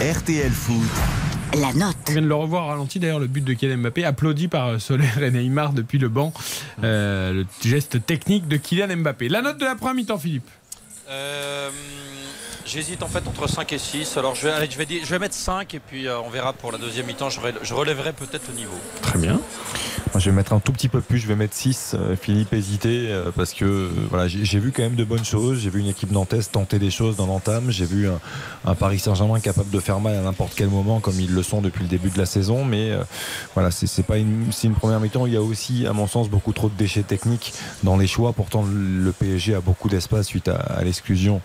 [0.00, 0.82] RTL Foot.
[1.60, 1.96] La note.
[2.08, 5.06] On vient de le revoir ralenti d'ailleurs, le but de Kylian Mbappé, applaudi par Soler
[5.20, 6.32] et Neymar depuis le banc.
[6.82, 9.28] Euh, le geste technique de Kylian Mbappé.
[9.28, 10.48] La note de la première mi-temps, Philippe
[11.10, 11.68] Euh,
[12.64, 14.16] J'hésite en fait entre 5 et 6.
[14.16, 16.70] Alors je vais, je vais, je vais mettre 5 et puis euh, on verra pour
[16.72, 17.28] la deuxième mi-temps.
[17.28, 18.74] Je, rel- je relèverai peut-être le niveau.
[19.02, 19.40] Très bien.
[20.14, 21.92] Moi, je vais mettre un tout petit peu plus, je vais mettre 6.
[21.94, 25.60] Euh, Philippe hésitait euh, parce que euh, voilà, j'ai vu quand même de bonnes choses.
[25.60, 27.70] J'ai vu une équipe nantaise tenter des choses dans l'entame.
[27.70, 28.20] J'ai vu un,
[28.66, 31.62] un Paris Saint-Germain capable de faire mal à n'importe quel moment, comme ils le sont
[31.62, 32.64] depuis le début de la saison.
[32.64, 33.02] Mais euh,
[33.54, 35.26] voilà, c'est pas une, une première mi-temps.
[35.26, 38.32] Il y a aussi, à mon sens, beaucoup trop de déchets techniques dans les choix.
[38.34, 41.40] Pourtant, le PSG a beaucoup d'espace suite à, à l'exclusion.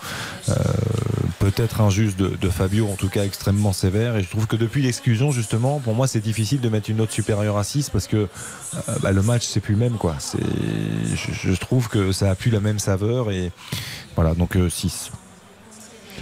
[1.07, 4.15] Euh, Peut-être injuste de, Fabio, en tout cas extrêmement sévère.
[4.15, 7.11] Et je trouve que depuis l'exclusion, justement, pour moi, c'est difficile de mettre une note
[7.11, 8.27] supérieure à 6 parce que euh,
[9.01, 10.15] bah, le match c'est plus le même quoi.
[10.23, 13.51] Je, trouve que ça a plus la même saveur et
[14.15, 15.11] voilà donc 6.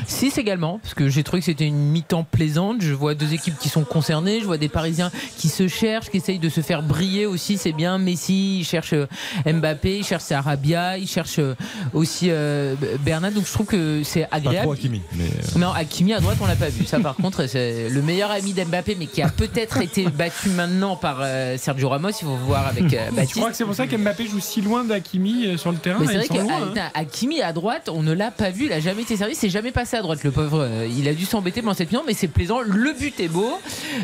[0.07, 2.77] 6 également, parce que j'ai trouvé que c'était une mi-temps plaisante.
[2.81, 6.17] Je vois deux équipes qui sont concernées, je vois des Parisiens qui se cherchent, qui
[6.17, 7.57] essayent de se faire briller aussi.
[7.57, 7.97] C'est bien.
[7.97, 9.05] Messi, il cherche euh,
[9.45, 11.55] Mbappé, il cherche Sarabia, il cherche euh,
[11.93, 13.31] aussi euh, Bernat.
[13.31, 14.63] Donc je trouve que c'est Pas agréable.
[14.63, 16.85] trop Hakimi, mais euh, Non, Hakimi à droite, on l'a pas vu.
[16.85, 20.95] Ça, par contre, c'est le meilleur ami d'Mbappé, mais qui a peut-être été battu maintenant
[20.95, 22.09] par euh, Sergio Ramos.
[22.09, 23.35] Il faut voir avec euh, Je Baptiste.
[23.37, 25.99] crois que c'est pour ça qu'Mbappé joue si loin d'Hakimi sur le terrain.
[25.99, 26.91] Mais c'est vrai que loin, hein.
[27.43, 29.84] à droite, on ne l'a pas vu, il a jamais été servi, c'est jamais passé
[29.93, 30.61] à droite le pauvre.
[30.61, 32.61] Euh, Il a dû s'embêter pendant cette mi mais c'est plaisant.
[32.61, 33.59] Le but est beau.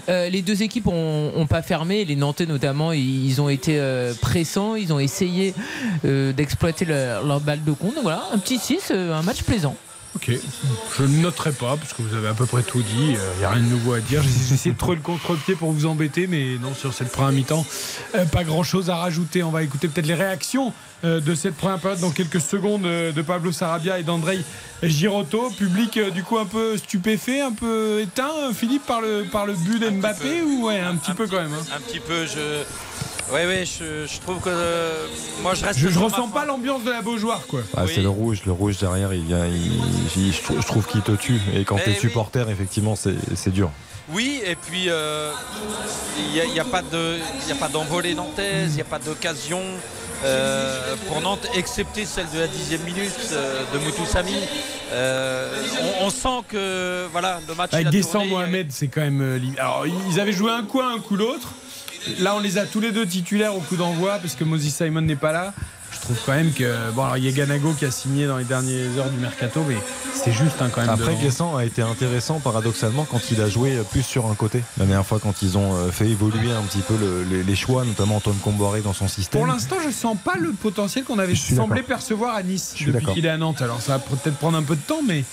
[0.09, 4.75] Euh, les deux équipes ont, pas fermé, les Nantais notamment, ils ont été euh, pressants,
[4.75, 5.53] ils ont essayé
[6.03, 7.95] d'exploiter leur, leur balle de compte.
[8.01, 9.75] Voilà, un petit 6, euh, un match plaisant.
[10.13, 10.29] Ok,
[10.97, 13.15] je ne noterai pas parce que vous avez à peu près tout dit.
[13.15, 14.21] Il n'y a rien de nouveau à dire.
[14.21, 17.65] J'ai essayé de trouver le contre-pied pour vous embêter, mais non, sur cette première mi-temps,
[18.15, 19.41] euh, pas grand-chose à rajouter.
[19.41, 20.73] On va écouter peut-être les réactions
[21.05, 24.41] euh, de cette première période dans quelques secondes euh, de Pablo Sarabia et d'Andrei
[24.83, 25.49] Girotto.
[25.51, 29.45] Public euh, du coup un peu stupéfait, un peu éteint, euh, Philippe, par le, par
[29.45, 31.53] le but d'Mbappé ou ouais, un petit peu quand même.
[31.53, 31.65] hein?
[31.77, 32.63] Un petit peu, je.
[33.31, 34.49] Ouais, ouais, je, je trouve que.
[34.49, 35.07] euh,
[35.41, 35.79] moi, je reste.
[35.79, 37.61] Je, je ressens pas l'ambiance de la Beaujoire, quoi.
[37.77, 39.13] ah, c'est le rouge, le rouge derrière.
[39.13, 39.79] Il vient, il-
[40.27, 41.99] il- je, trouve- je trouve qu'il te tue et quand Eh t'es oui.
[41.99, 43.69] supporter, effectivement, c'est c'est dur.
[44.09, 45.31] Oui, et puis euh,
[46.17, 48.75] il n'y a, il y a pas de- il y a pas d'envolée nantaise, il
[48.75, 49.61] n'y a pas d'occasion
[50.25, 54.35] euh, pour Nantes, excepté celle de la dixième minute euh, de Moutoussamy.
[54.91, 55.49] Euh,
[56.01, 58.27] on, on sent que voilà, le match il Avec a Guessant tourné.
[58.29, 59.21] Mohamed, c'est quand même.
[59.21, 59.57] euh, limite.
[59.59, 61.53] Alors, ils avaient joué un coup un, un coup l'autre.
[62.19, 65.01] Là, on les a tous les deux titulaires au coup d'envoi parce que Moses Simon
[65.01, 65.53] n'est pas là.
[65.93, 66.91] Je trouve quand même que.
[66.91, 69.63] Bon, alors, il y a Ganago qui a signé dans les dernières heures du mercato,
[69.67, 69.75] mais
[70.15, 70.89] c'est juste hein, quand même.
[70.89, 71.15] Après.
[71.15, 74.63] Guessant a été intéressant paradoxalement quand il a joué plus sur un côté.
[74.77, 77.55] La dernière fois, quand ils ont euh, fait évoluer un petit peu le- les, les
[77.55, 79.41] choix, notamment Antoine Comboiré dans son système.
[79.41, 82.91] Pour l'instant, je sens pas le potentiel qu'on avait semblé percevoir à Nice Je suis
[82.91, 83.61] depuis qu'il est à Nantes.
[83.61, 85.23] Alors, ça va peut-être prendre un peu de temps, mais.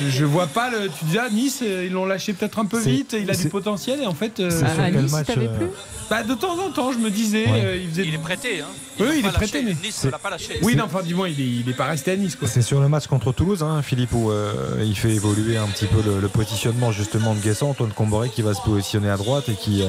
[0.00, 0.88] Je, je vois pas le.
[0.88, 4.00] Tu disais, à Nice, ils l'ont lâché peut-être un peu vite, il a du potentiel,
[4.02, 4.40] et en fait.
[4.40, 5.66] euh, à quel Nice, match, euh, plus
[6.08, 7.62] bah, de temps en temps, je me disais, Ouais.
[7.64, 8.04] euh, il faisait.
[8.06, 8.60] Il est prêté.
[8.60, 8.66] Hein.
[9.00, 10.58] Oui, il est prêté, mais- Nice ne l'a pas lâché.
[10.62, 12.46] Oui, non, enfin, du moins, il est, il est pas resté à Nice, quoi.
[12.46, 14.52] C'est sur le match contre Toulouse, hein, Philippe, où euh,
[14.84, 18.42] il fait évoluer un petit peu le, le positionnement justement de Guessant, Antoine Comboré qui
[18.42, 19.86] va se positionner à droite et qui, euh,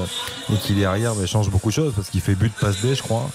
[0.51, 3.03] et qui derrière bah, change beaucoup de choses parce qu'il fait but passe D, je
[3.03, 3.29] crois.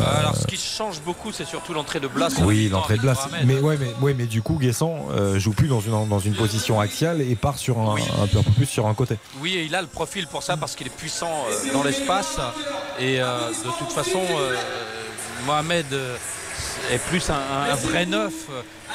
[0.00, 2.28] Alors, ce qui change beaucoup, c'est surtout l'entrée de Blas.
[2.42, 3.28] oui, l'entrée de Blas.
[3.44, 6.34] Mais ouais, mais ouais, mais du coup, Guessant euh, joue plus dans une dans une
[6.34, 9.16] position axiale et part sur un, un peu un peu plus sur un côté.
[9.40, 12.38] Oui, et il a le profil pour ça parce qu'il est puissant euh, dans l'espace.
[12.98, 14.54] Et euh, de toute façon, euh,
[15.46, 16.16] Mohamed euh,
[16.92, 18.32] est plus un, un- un vrai neuf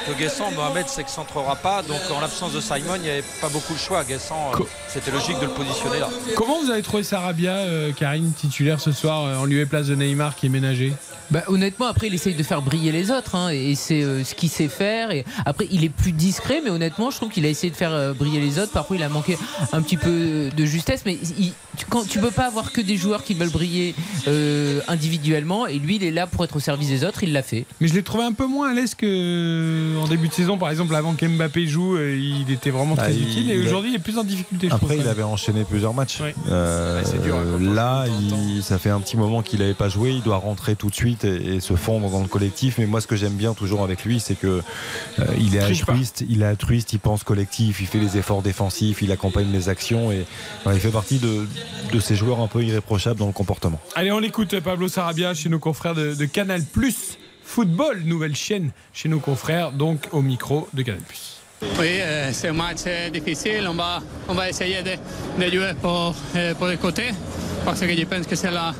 [0.07, 0.51] que Guessant.
[0.51, 1.81] Mohamed s'excentrera pas.
[1.83, 4.03] Donc en l'absence de Simon, il n'y avait pas beaucoup de choix.
[4.03, 6.09] Guessant, euh, Co- c'était logique de le positionner là.
[6.35, 9.87] Comment vous avez trouvé Sarabia, euh, Karine, titulaire ce soir, euh, en lieu et place
[9.87, 10.93] de Neymar qui est ménagé?
[11.31, 14.35] Bah, honnêtement, après, il essaye de faire briller les autres, hein, et c'est euh, ce
[14.35, 15.09] qu'il sait faire.
[15.11, 17.93] Et après, il est plus discret, mais honnêtement, je trouve qu'il a essayé de faire
[17.93, 18.71] euh, briller les autres.
[18.73, 19.37] Parfois, il a manqué
[19.71, 22.97] un petit peu de justesse, mais il- tu, quand, tu peux pas avoir que des
[22.97, 23.95] joueurs qui veulent briller
[24.27, 27.23] euh, individuellement, et lui, il est là pour être au service des autres.
[27.23, 27.65] Il l'a fait.
[27.81, 30.95] Mais je l'ai trouvé un peu moins à l'aise qu'en début de saison, par exemple,
[30.95, 33.51] avant qu'Mbappé joue, euh, il était vraiment Bah, très il- utile.
[33.51, 35.01] Et aujourd'hui, il est plus en difficulté, je Après, trouve.
[35.05, 36.19] il avait enchaîné plusieurs matchs.
[36.49, 40.11] Euh, Ouais, dur, hein, là, il- ça fait un petit moment qu'il n'avait pas joué.
[40.11, 42.75] Il doit rentrer tout de suite et, et se fondre dans le collectif.
[42.77, 44.61] Mais moi, ce que j'aime bien toujours avec lui, c'est que
[45.19, 46.23] euh, il est altruiste.
[46.29, 46.93] Il est altruiste.
[46.93, 47.79] Il pense collectif.
[47.81, 49.01] Il fait les efforts défensifs.
[49.01, 50.25] Il accompagne les actions et
[50.65, 51.47] il fait partie de,
[51.91, 53.79] de ces joueurs un peu irréprochables dans le comportement.
[53.95, 58.71] Allez, on écoute Pablo Sarabia chez nos confrères de, de Canal Plus Football, nouvelle chaîne
[58.93, 61.39] chez nos confrères, donc au micro de Canal Plus.
[61.79, 63.65] Oui, euh, c'est un match euh, difficile.
[63.69, 64.91] On va, on va essayer de,
[65.41, 67.11] de jouer pour, euh, pour le côté
[67.63, 68.73] parce que je pense que c'est la,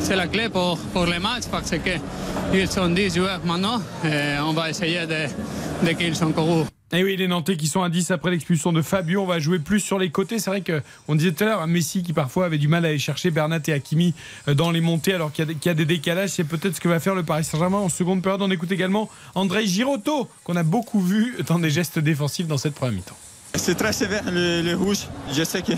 [0.00, 3.80] c'est la clé pour, pour les matchs parce qu'ils sont 10 joueurs maintenant.
[4.04, 6.66] Et on va essayer de, de qu'ils sont courus.
[6.92, 9.58] Et oui, les Nantais qui sont à 10 après l'expulsion de Fabio, on va jouer
[9.58, 10.38] plus sur les côtés.
[10.38, 12.98] C'est vrai qu'on disait tout à l'heure, Messi qui parfois avait du mal à aller
[13.00, 14.14] chercher Bernat et Hakimi
[14.46, 16.30] euh, dans les montées alors qu'il y, a des- qu'il y a des décalages.
[16.30, 18.42] C'est peut-être ce que va faire le Paris Saint-Germain en seconde période.
[18.42, 22.74] On écoute également André Girotto, qu'on a beaucoup vu dans des gestes défensifs dans cette
[22.74, 23.16] première mi-temps.
[23.56, 25.06] C'est très sévère le, le rouge.
[25.32, 25.72] Je sais que-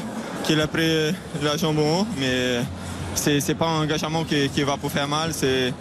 [0.44, 1.12] qu'il a pris
[1.42, 2.60] la jambe en haut, mais
[3.16, 5.32] c'est n'est pas un engagement qui, qui va pour faire mal.
[5.42, 5.72] Il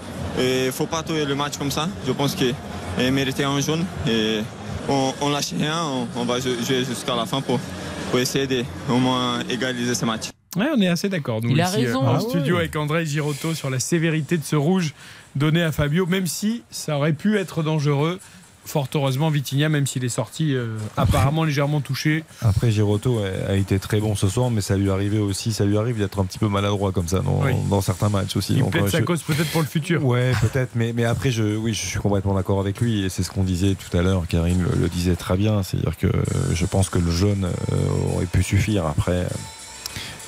[0.66, 1.88] ne faut pas tuer le match comme ça.
[2.08, 2.54] Je pense qu'il
[3.12, 3.86] méritait un jaune.
[4.08, 4.40] Et
[4.90, 7.60] on, on lâche rien, on, on va jou- jouer jusqu'à la fin pour,
[8.10, 10.30] pour essayer de au moins égaliser ce match.
[10.58, 11.42] Ouais, on est assez d'accord.
[11.42, 12.04] Nous, Il a ici, raison.
[12.04, 12.62] euh, en Ah studio ouais.
[12.62, 14.94] avec André Girotto sur la sévérité de ce rouge
[15.36, 18.20] donné à Fabio, même si ça aurait pu être dangereux.
[18.66, 22.24] Fort heureusement, Vitinha, même s'il est sorti euh, apparemment légèrement touché.
[22.42, 25.78] Après, Giroto a, été très bon ce soir, mais ça lui arrivait aussi, ça lui
[25.78, 27.52] arrive d'être un petit peu maladroit comme ça dans, Oui.
[27.70, 28.54] dans certains matchs aussi.
[28.54, 30.04] Il Donc, plaide euh, sa je- cause peut-être pour le futur.
[30.04, 33.24] Ouais, peut-être, mais, mais après, je, oui, je suis complètement d'accord avec lui et c'est
[33.24, 34.24] ce qu'on disait tout à l'heure.
[34.28, 36.24] Karine le, le disait très bien, c'est-à-dire que euh,
[36.54, 38.86] je pense que le jaune euh, aurait pu suffire.
[38.88, 39.28] Après,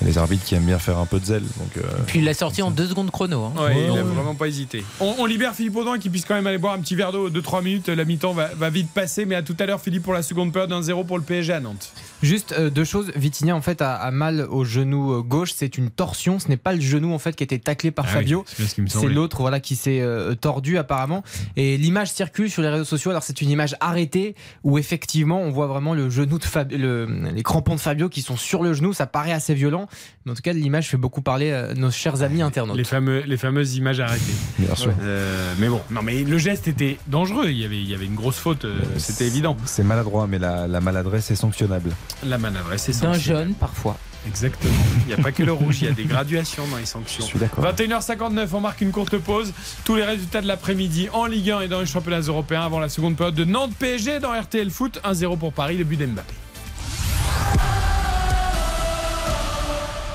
[0.05, 1.41] les arbitres qui aiment bien faire un peu de zèle.
[1.41, 3.45] Donc, euh, Puis il l'a sorti en deux secondes chrono.
[3.45, 3.53] hein.
[3.63, 4.83] Ouais, il a vraiment pas hésité.
[4.99, 7.29] On, on libère Philippe Audin qui puisse quand même aller boire un petit verre d'eau
[7.29, 7.89] de 3 minutes.
[7.89, 10.51] La mi-temps va, va vite passer, mais à tout à l'heure, Philippe, pour la seconde
[10.53, 11.91] période, 1-0 pour le PSG à Nantes.
[12.23, 13.11] Juste euh, deux choses.
[13.15, 15.51] Vitinha en fait a, a mal au genou euh, gauche.
[15.55, 16.39] C'est une torsion.
[16.39, 18.45] Ce n'est pas le genou en fait qui a été taclé par Ah oui, Fabio.
[18.47, 21.23] c'est ce l'autre voilà qui s'est euh, tordu apparemment.
[21.55, 23.11] Et l'image circule sur les réseaux sociaux.
[23.11, 27.29] Alors c'est une image arrêtée où effectivement on voit vraiment le genou de Fabio, le-
[27.33, 28.93] les crampons de Fabio qui sont sur le genou.
[28.93, 29.87] Ça paraît assez violent.
[30.25, 32.77] Mais en tout cas l'image fait beaucoup parler euh, nos chers amis internautes.
[32.77, 34.23] Les, fameux, les fameuses images arrêtées.
[34.59, 34.91] Bien sûr.
[35.01, 37.49] Euh, mais bon, non, mais le geste était dangereux.
[37.49, 39.55] Il y avait, il y avait une grosse faute, euh, c'était évident.
[39.65, 41.91] c'est maladroit, mais la, la maladresse est sanctionnable.
[42.25, 43.97] La maladresse, c'est D'un jeune parfois.
[44.27, 44.73] Exactement.
[45.01, 47.23] Il n'y a pas que le rouge, il y a des graduations dans les sanctions.
[47.23, 47.63] Je suis d'accord.
[47.63, 49.53] 21h59, on marque une courte pause.
[49.85, 52.89] Tous les résultats de l'après-midi en Ligue 1 et dans les championnats européens avant la
[52.89, 54.99] seconde période de Nantes PSG dans RTL Foot.
[55.05, 56.33] 1-0 pour Paris, le but d'Mbappé.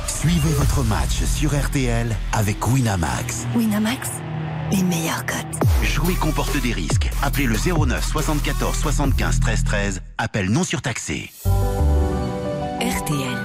[0.07, 3.47] Suivez votre match sur RTL avec Winamax.
[3.57, 4.11] Winamax,
[4.71, 5.63] les meilleurs cotes.
[5.83, 7.11] Jouer comporte des risques.
[7.23, 10.03] Appelez le 09 74 75 13 13.
[10.19, 11.33] Appel non surtaxé.
[12.83, 13.39] RTL.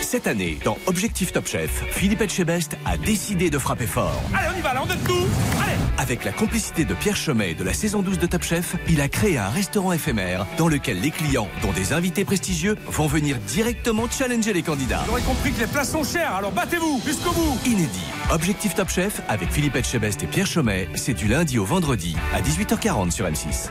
[0.00, 4.22] Cette année, dans Objectif Top Chef, Philippe Etchebest a décidé de frapper fort.
[4.34, 5.26] Allez, on y va, là, on donne tout
[5.62, 9.02] Allez Avec la complicité de Pierre Chemet de la saison 12 de Top Chef, il
[9.02, 13.36] a créé un restaurant éphémère dans lequel les clients, dont des invités prestigieux, vont venir
[13.36, 15.02] directement challenger les candidats.
[15.04, 18.06] J'aurais compris que les places sont chères, alors battez-vous jusqu'au bout Inédit.
[18.32, 22.40] Objectif Top Chef avec Philippe Etchebest et Pierre Chemet, c'est du lundi au vendredi à
[22.40, 23.68] 18h40 sur M6.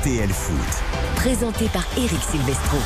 [0.00, 0.84] RTL Foot.
[1.16, 2.76] Présenté par Eric Silvestro.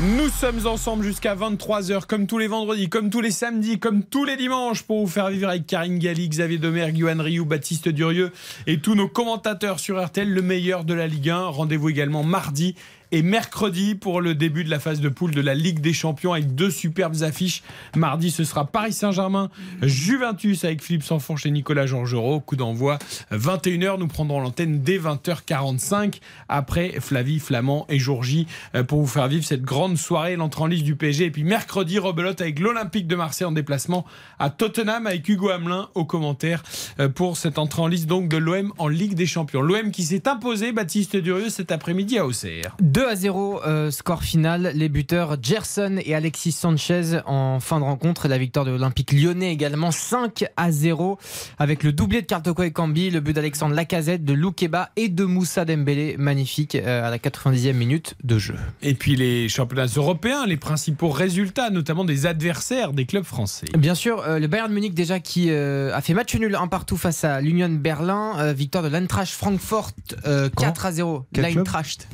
[0.00, 4.24] Nous sommes ensemble jusqu'à 23h, comme tous les vendredis, comme tous les samedis, comme tous
[4.24, 8.30] les dimanches, pour vous faire vivre avec Karine Galli, Xavier Demergue, Yohan Rioux, Baptiste Durieux
[8.68, 11.46] et tous nos commentateurs sur RTL, le meilleur de la Ligue 1.
[11.46, 12.76] Rendez-vous également mardi
[13.12, 16.32] et mercredi pour le début de la phase de poule de la Ligue des Champions
[16.32, 17.62] avec deux superbes affiches.
[17.96, 19.50] Mardi, ce sera Paris Saint-Germain,
[19.82, 22.40] Juventus avec Philippe Sanfonche et Nicolas Georgerot.
[22.40, 22.98] Coup d'envoi
[23.32, 23.98] 21h.
[23.98, 29.44] Nous prendrons l'antenne dès 20h45 après Flavie, Flamand et Jourgie euh, pour vous faire vivre
[29.44, 31.26] cette grande soirée, l'entrée en liste du PSG.
[31.26, 34.04] Et puis mercredi, rebelote avec l'Olympique de Marseille en déplacement
[34.38, 36.62] à Tottenham avec Hugo Hamelin au commentaire
[36.98, 39.62] euh, pour cette entrée en liste donc de l'OM en Ligue des Champions.
[39.62, 42.76] L'OM qui s'est imposé, Baptiste Durieux, cet après-midi à Auxerre.
[43.00, 44.72] 2 à 0, euh, score final.
[44.74, 48.28] Les buteurs Gerson et Alexis Sanchez en fin de rencontre.
[48.28, 51.18] La victoire de l'Olympique lyonnais également 5 à 0
[51.58, 55.24] avec le doublé de Kartoko et Cambi, le but d'Alexandre Lacazette, de Loukeba et de
[55.24, 56.16] Moussa Dembélé.
[56.18, 58.56] Magnifique euh, à la 90e minute de jeu.
[58.82, 63.64] Et puis les championnats européens, les principaux résultats, notamment des adversaires des clubs français.
[63.78, 67.24] Bien sûr, euh, le Bayern Munich déjà qui a fait match nul un partout face
[67.24, 68.52] à l'Union Berlin.
[68.52, 69.92] Victoire de l'Eintracht Francfort
[70.26, 71.24] euh, 4 à 0.
[71.32, 72.06] Quel club L'Eintracht.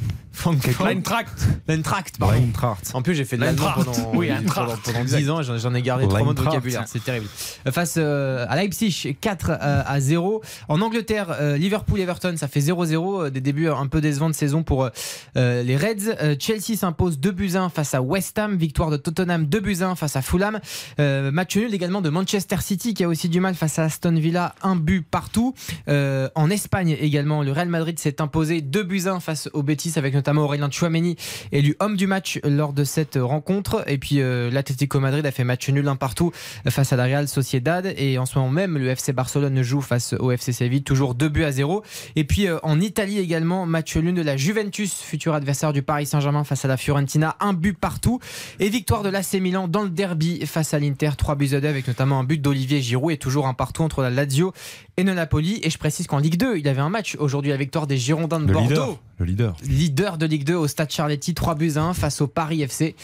[0.85, 1.29] L'Eintracht.
[1.69, 2.35] L'Eintracht, pardon.
[2.35, 2.91] L'Eintracht.
[2.95, 5.19] En plus, j'ai fait de l'allemand pendant, Oui, pendant, pendant Exact.
[5.19, 6.85] 10 ans et j'en- ai gardé trois mots de vocabulaire.
[6.87, 7.27] C'est terrible.
[7.67, 10.43] Euh, Face euh, à Leipzig, 4 euh, à 0.
[10.69, 13.25] En Angleterre, euh, Liverpool-Everton, ça fait 0-0.
[13.27, 14.91] euh, Des débuts un peu décevants de saison pour euh,
[15.37, 16.15] euh, les Reds.
[16.23, 18.57] Euh, Chelsea s'impose 2 buts 1 face à West Ham.
[18.57, 20.61] Victoire de Tottenham 2 buts 1 face à Fulham.
[21.01, 24.15] Euh, match nul également de Manchester City qui a aussi du mal face à Aston
[24.15, 24.55] Villa.
[24.63, 25.55] Un but partout.
[25.89, 29.93] Euh, en Espagne également, le Real Madrid s'est imposé 2 buts 1 face au Betis
[29.97, 31.17] avec notamment Aurélien Chouameni
[31.53, 33.85] élu homme du match lors de cette rencontre.
[33.87, 36.33] Et puis euh, l'Atlético Madrid a fait match nul un partout
[36.69, 37.93] face à la Real Sociedad.
[37.97, 41.29] Et en ce moment même, le FC Barcelone joue face au FC Séville, toujours 2
[41.29, 41.83] buts à 0.
[42.17, 46.07] Et puis euh, en Italie également, match nul de la Juventus, futur adversaire du Paris
[46.07, 48.21] Saint-Germain face à la Fiorentina, un but partout.
[48.61, 51.69] Et victoire de l'AC Milan dans le derby face à l'Inter, 3 buts à 2
[51.69, 54.53] avec notamment un but d'Olivier Giroud et toujours un partout entre la Lazio
[54.97, 55.61] et le Napoli.
[55.63, 58.41] Et je précise qu'en Ligue 2, il avait un match aujourd'hui, la victoire des Girondins
[58.41, 58.99] de Le Bordeaux leader.
[59.19, 59.57] Le leader.
[59.63, 62.95] leader de Ligue 2 au Stade Charletti, 3 buts à 1 face au Paris FC.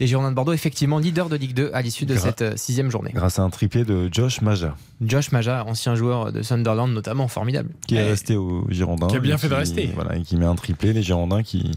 [0.00, 2.52] Les Girondins de Bordeaux, effectivement, leader de Ligue 2 à l'issue de Gra- cette euh,
[2.56, 3.10] sixième journée.
[3.14, 7.70] Grâce à un triplé de Josh Maja, Josh Maja, ancien joueur de Sunderland, notamment, formidable.
[7.86, 9.06] qui est resté aux Girondins.
[9.08, 9.90] Qui a bien fait de rester.
[9.94, 10.92] Voilà, et qui met un triplé.
[10.92, 11.70] Les Girondins qui,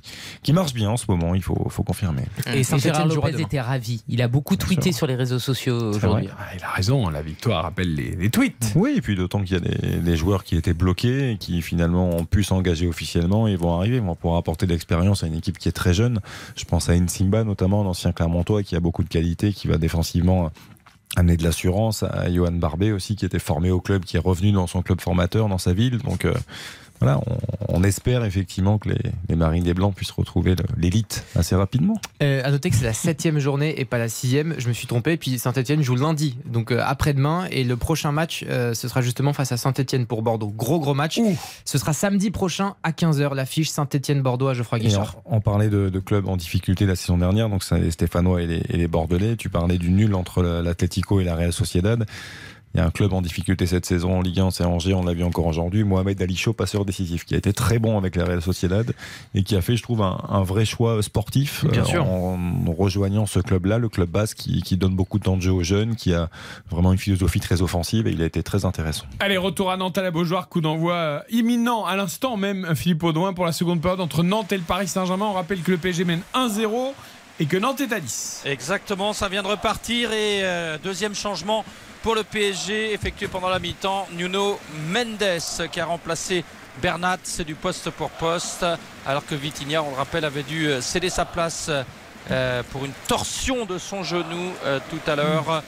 [0.43, 2.23] qui marchent bien en ce moment, il faut, faut confirmer.
[2.53, 4.03] Et jouera Lopez était ravi.
[4.07, 6.29] Il a beaucoup tweeté sur les réseaux sociaux aujourd'hui.
[6.37, 8.71] Ah, il a raison, la victoire rappelle les, les tweets.
[8.75, 12.09] Oui, et puis d'autant qu'il y a des, des joueurs qui étaient bloqués qui finalement
[12.09, 15.57] ont pu s'engager officiellement et vont arriver, vont pouvoir apporter de l'expérience à une équipe
[15.57, 16.19] qui est très jeune.
[16.55, 20.51] Je pense à Insimba notamment, l'ancien Clermontois qui a beaucoup de qualité, qui va défensivement
[21.15, 24.51] amener de l'assurance, à Johan Barbet aussi qui était formé au club, qui est revenu
[24.51, 25.97] dans son club formateur, dans sa ville.
[25.99, 26.33] Donc euh,
[27.01, 27.19] voilà,
[27.67, 31.99] on, on espère effectivement que les, les Marines des Blancs puissent retrouver l'élite assez rapidement.
[32.21, 34.55] Euh, à noter que c'est la septième journée et pas la sixième.
[34.59, 35.17] Je me suis trompé.
[35.17, 37.47] Puis Saint-Etienne joue lundi, donc euh, après-demain.
[37.51, 40.53] Et le prochain match, euh, ce sera justement face à Saint-Etienne pour Bordeaux.
[40.55, 41.19] Gros, gros match.
[41.65, 43.33] Ce sera samedi prochain à 15h.
[43.33, 45.15] L'affiche Saint-Etienne-Bordeaux à Geoffroy Et Guichard.
[45.25, 48.41] on, on parlait de, de clubs en difficulté la saison dernière, donc c'est les Stéphanois
[48.43, 49.35] et les, et les Bordelais.
[49.37, 52.05] Tu parlais du nul entre l'Atlético et la Real Sociedad.
[52.73, 55.03] Il y a un club en difficulté cette saison en Ligue 1, c'est Angers, on
[55.03, 55.83] l'a vu encore aujourd'hui.
[55.83, 58.93] Mohamed Ali Chaud, passeur décisif, qui a été très bon avec la Real Sociedad
[59.35, 62.05] et qui a fait, je trouve, un, un vrai choix sportif Bien euh, sûr.
[62.05, 62.37] en
[62.77, 65.63] rejoignant ce club-là, le club basque qui, qui donne beaucoup de temps de jeu aux
[65.63, 66.29] jeunes, qui a
[66.69, 69.05] vraiment une philosophie très offensive et il a été très intéressant.
[69.19, 73.03] Allez, retour à Nantes à la Beaujoire, coup d'envoi euh, imminent à l'instant même, Philippe
[73.03, 75.25] Audouin, pour la seconde période entre Nantes et le Paris Saint-Germain.
[75.25, 76.93] On rappelle que le PSG mène 1-0
[77.41, 78.43] et que Nantes est à 10.
[78.45, 81.65] Exactement, ça vient de repartir et euh, deuxième changement
[82.01, 84.07] pour le PSG effectué pendant la mi-temps.
[84.13, 84.59] Nuno
[84.89, 85.39] Mendes
[85.71, 86.43] qui a remplacé
[86.81, 88.65] Bernat, c'est du poste pour poste,
[89.05, 91.69] alors que Vitinha, on le rappelle, avait dû euh, céder sa place
[92.31, 95.63] euh, pour une torsion de son genou euh, tout à l'heure.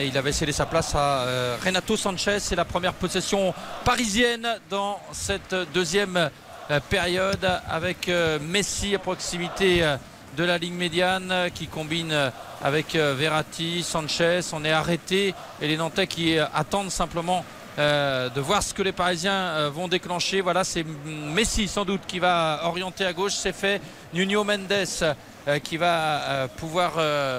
[0.00, 1.24] Il avait cédé sa place à
[1.64, 2.40] Renato Sanchez.
[2.40, 6.30] C'est la première possession parisienne dans cette deuxième
[6.88, 8.10] période avec
[8.40, 9.84] Messi à proximité
[10.36, 12.30] de la ligne médiane euh, qui combine euh,
[12.62, 14.40] avec euh, Verratti, Sanchez.
[14.52, 17.44] On est arrêté et les Nantais qui attendent simplement
[17.78, 20.42] de voir ce que les Parisiens vont déclencher.
[20.42, 23.32] Voilà, c'est Messi sans doute qui va orienter à gauche.
[23.32, 23.80] C'est fait.
[24.12, 25.14] Nuno Mendes
[25.64, 26.92] qui va pouvoir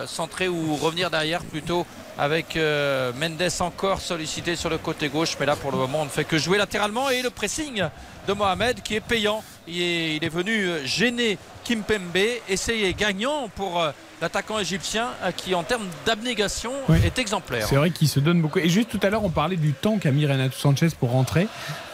[0.08, 1.86] centrer ou revenir derrière plutôt
[2.18, 5.38] avec Mendes encore sollicité sur le côté gauche.
[5.40, 7.84] Mais là, pour le moment, on ne fait que jouer latéralement et le pressing
[8.28, 9.44] de Mohamed qui est payant.
[9.68, 12.18] Il est, il est venu gêner Kimpembe
[12.56, 13.92] c'est gagnant pour euh,
[14.22, 16.98] l'attaquant égyptien euh, qui, en termes d'abnégation, Oui.
[17.06, 17.66] est exemplaire.
[17.68, 18.60] C'est vrai qu'il se donne beaucoup.
[18.60, 21.48] Et juste tout à l'heure, on parlait du temps qu'a mis Renato Sanchez pour rentrer.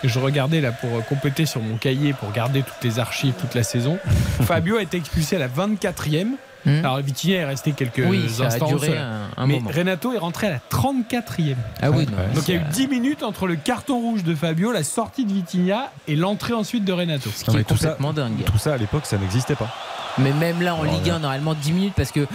[0.04, 3.56] Je regardais là pour euh, compléter sur mon cahier, pour garder toutes les archives toute
[3.56, 3.98] la saison.
[4.46, 6.32] Fabio a été expulsé à la 24e.
[6.66, 8.10] Alors Vitinha est resté quelques Hmm.
[8.10, 9.70] Oui, ça a instants un- un Mais moment.
[9.74, 11.56] Renato est rentré à la 34e.
[11.82, 14.24] Ah oui, non, Donc il y a eu c'est- 10 minutes entre le carton rouge
[14.24, 17.30] de Fabio, la sortie de Vitinha et l'entrée ensuite de Renato.
[17.36, 18.44] Ce qui est complètement dingue.
[18.46, 19.74] Tout ça à l'époque, ça n'existait pas.
[20.18, 22.28] Mais même là en Ligue 1, normalement 10 minutes parce que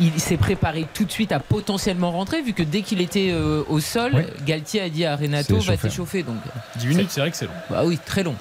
[0.00, 3.62] il s'est préparé tout de suite à potentiellement rentrer vu que dès qu'il était euh,
[3.68, 4.22] au sol, Oui.
[4.44, 6.22] Galtier a dit à Renato va t'échauffer.
[6.24, 6.36] Donc
[6.76, 7.52] 10 minutes, c'est vrai que c'est long.
[7.70, 8.34] Bah oui, très long.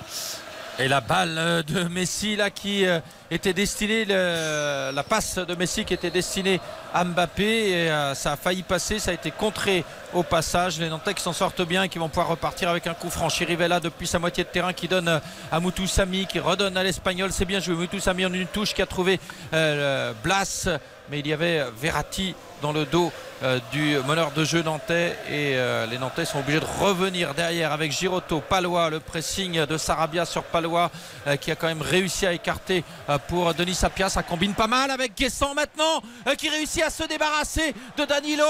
[0.79, 2.99] Et la balle euh, de Messi là qui euh,
[3.31, 6.61] était destinée, la passe de Messi qui était destinée
[6.93, 9.83] à Mbappé et euh, ça a failli passer, ça a été contré
[10.13, 10.79] au passage.
[10.79, 13.27] Les Nantais qui s'en sortent bien et qui vont pouvoir repartir avec un coup franc.
[13.27, 15.19] Chirivella depuis sa moitié de terrain qui donne
[15.51, 17.31] à Moutou Sami qui redonne à l'Espagnol.
[17.31, 17.73] C'est bien joué.
[17.73, 19.19] Moutou Sami en une touche qui a trouvé
[19.51, 20.69] Blas,
[21.09, 23.11] mais il y avait Verratti dans le dos
[23.43, 27.71] euh, du meneur de jeu nantais et euh, les Nantais sont obligés de revenir derrière
[27.71, 30.89] avec Giroto, Palois, le pressing de Sarabia sur Palois
[31.27, 32.83] euh, qui a quand même réussi à écarter
[33.27, 34.09] pour Denis Sapia.
[34.09, 36.01] Ça combine pas mal avec Guessant maintenant
[36.35, 38.43] qui réussit à se débarrasser de Danilo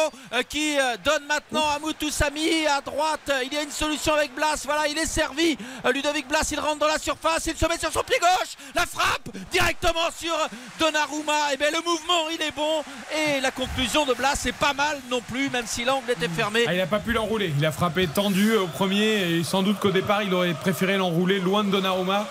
[0.47, 3.31] qui donne maintenant à Moutoussami à droite.
[3.43, 4.61] Il y a une solution avec Blas.
[4.63, 5.57] Voilà, il est servi.
[5.93, 7.45] Ludovic Blas, il rentre dans la surface.
[7.47, 8.55] Il se met sur son pied gauche.
[8.73, 10.35] La frappe directement sur
[10.79, 11.53] Donnarumma.
[11.53, 12.83] Et bien le mouvement, il est bon.
[13.15, 14.73] Et la conclusion de Blas, c'est pas
[15.09, 16.61] non plus, même si l'angle était fermé.
[16.67, 17.53] Ah, il n'a pas pu l'enrouler.
[17.57, 21.39] Il a frappé tendu au premier et sans doute qu'au départ il aurait préféré l'enrouler
[21.39, 22.27] loin de Donnarumma.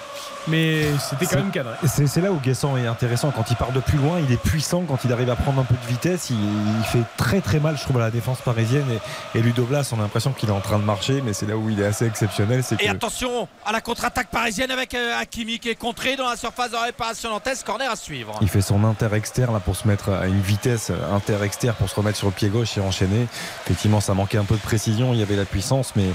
[0.48, 1.74] Mais c'était quand même cadré.
[1.86, 3.30] C'est c'est là où Guessant est intéressant.
[3.30, 4.84] Quand il part de plus loin, il est puissant.
[4.86, 7.76] Quand il arrive à prendre un peu de vitesse, il, il fait très très mal,
[7.76, 8.86] je trouve, à la défense parisienne.
[9.34, 11.46] Et, et Ludo Blas, on a l'impression qu'il est en train de marcher, mais c'est
[11.46, 12.62] là où il est assez exceptionnel.
[12.62, 16.28] C'est Et que attention à la contre-attaque parisienne avec euh, Hakimi qui est contré dans
[16.28, 17.62] la surface de réparation nantaise.
[17.64, 18.38] Corner à suivre.
[18.42, 22.18] il fait son inter-externe là, pour se mettre à une vitesse inter-externe pour se remettre
[22.18, 23.26] sur le pied gauche et enchaîner.
[23.64, 25.12] Effectivement, ça manquait un peu de précision.
[25.12, 26.06] Il y avait la puissance, mais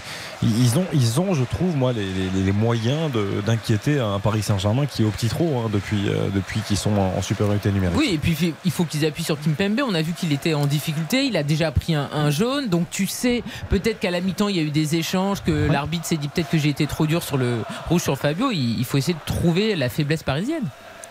[0.43, 4.41] ils ont, ils ont je trouve, moi, les, les- les moyens de- d'inquiéter un Paris
[4.41, 7.72] Saint-Germain qui est au petit trot hein, depuis, euh, depuis qu'ils sont en, en supériorité
[7.72, 7.97] numérique.
[7.97, 9.81] Oui, et puis il faut- il faut qu'ils appuient sur Kimpembe.
[9.88, 11.26] On a vu qu'il était en difficulté.
[11.26, 12.69] Il a déjà pris un, un jaune.
[12.69, 16.05] Donc tu sais, peut-être qu'à la mi-temps, il y a eu des échanges, que l'arbitre
[16.05, 17.57] s'est dit peut-être que j'ai été trop dur sur le
[17.89, 18.51] rouge sur Fabio.
[18.51, 20.63] Il, il faut essayer de trouver la faiblesse parisienne.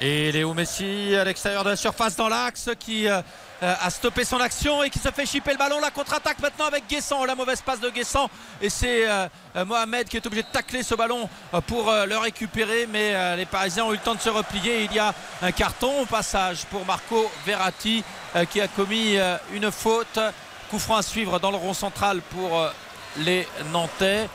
[0.02, 3.20] Et Léo Messi à l'extérieur de la surface dans l'axe qui euh,
[3.62, 5.81] euh, a stoppé son action et qui se fait chipper le ballon.
[5.81, 7.24] La contre-attaque maintenant avec Guessant.
[7.24, 8.31] La mauvaise passe de Guessant.
[8.62, 12.07] Et c'est euh, euh, Mohamed qui est obligé de tacler ce ballon euh, pour euh,
[12.07, 12.87] le récupérer.
[12.91, 14.85] Mais euh, les Parisiens ont eu le temps de se replier.
[14.85, 18.03] Il y a un carton au passage pour Marco Verratti
[18.37, 20.19] euh, qui a commis euh, une faute.
[20.70, 22.70] Coup franc à suivre dans le rond central pour euh,
[23.19, 24.28] les Nantais.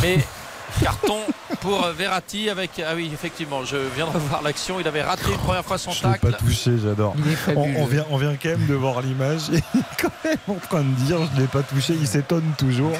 [0.00, 0.18] Mais
[0.82, 1.18] carton
[1.60, 5.30] pour euh, Verratti avec ah oui effectivement je viens de revoir l'action il avait raté
[5.30, 7.14] une première fois son Je l'ai tacle pas touché, j'adore.
[7.56, 10.54] On, vient, on vient quand même de voir l'image et il est quand même en
[10.54, 11.94] train de dire je ne l'ai pas touché.
[11.98, 12.92] Il s'étonne toujours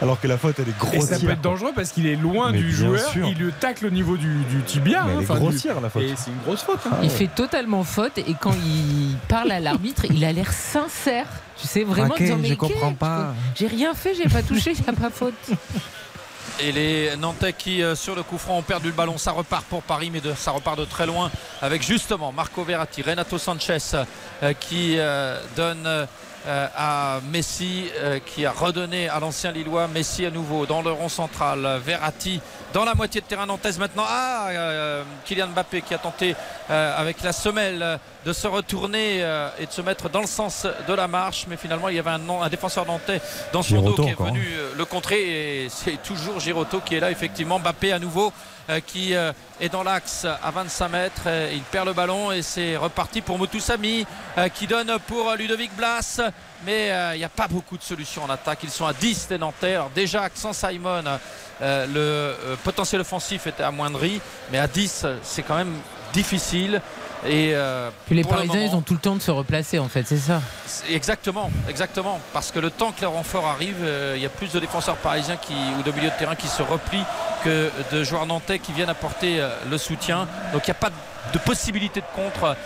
[0.00, 1.18] alors que la faute elle est Et grossière.
[1.18, 3.08] ça peut être dangereux parce qu'il est loin Mais du joueur.
[3.10, 3.26] sûr.
[3.28, 5.04] Il le tacle au niveau du, du tibia.
[5.04, 6.02] Mais elle hein, est enfin, du- grossière, la faute.
[6.02, 6.80] Et c'est une grosse faute.
[6.86, 6.96] hein.
[7.02, 11.26] Il fait totalement faute et quand il parle à l'arbitre, il a l'air sincère.
[11.60, 13.34] Tu sais vraiment Ok, en disant, je comprends pas.
[13.54, 15.34] J'ai rien fait, j'ai pas touché, il n'y a pas faute.
[16.60, 19.18] et les Nantais qui euh, sur le coup franc ont perdu le ballon.
[19.18, 23.38] Ça repart pour Paris mais ça repart de très loin avec justement Marco Verratti Renato
[23.38, 23.78] Sanchez
[24.42, 26.06] euh, qui euh, donne
[26.46, 29.88] euh, à Messi euh, qui a redonné à l'ancien Lillois.
[29.88, 31.80] Messi à nouveau dans le rond central.
[31.84, 32.40] Verratti
[32.72, 34.04] dans la moitié de terrain nantaise maintenant.
[34.06, 36.34] Ah euh, Kylian Mbappé qui a tenté
[36.70, 40.66] euh, avec la semelle de se retourner euh, et de se mettre dans le sens
[40.88, 41.46] de la marche.
[41.48, 43.20] Mais finalement il y avait un, un défenseur nantais
[43.52, 45.64] dans son Giroto dos qui est venu euh, le contrer.
[45.64, 47.58] Et c'est toujours Giroto qui est là effectivement.
[47.58, 48.32] Mbappé à nouveau
[48.86, 52.76] qui euh, est dans l'axe à 25 mètres Euh, il perd le ballon et c'est
[52.76, 54.06] reparti pour Moutoussami
[54.38, 56.20] euh, qui donne pour Ludovic Blas.
[56.64, 58.60] Mais euh, il n'y a pas beaucoup de solutions en attaque.
[58.62, 59.74] Ils sont à 10 les Nantais.
[59.74, 61.02] Alors déjà sans Simon
[61.60, 64.20] euh, le euh, potentiel offensif était amoindri
[64.50, 65.74] mais à 10 c'est quand même
[66.12, 66.80] difficile
[67.26, 69.78] et euh, Puis les le Parisiens, moment- ils ont tout le temps de se replacer
[69.78, 70.40] en fait, c'est ça.
[70.88, 72.20] Exactement, exactement.
[72.32, 74.96] Parce que le temps que le renfort arrive, euh, il y a plus de défenseurs
[74.96, 77.04] parisiens qui, ou de milieux de terrain qui se replient
[77.44, 80.26] que de joueurs nantais qui viennent apporter euh, le soutien.
[80.52, 80.90] Donc il n'y a pas
[81.32, 82.56] de possibilité de contre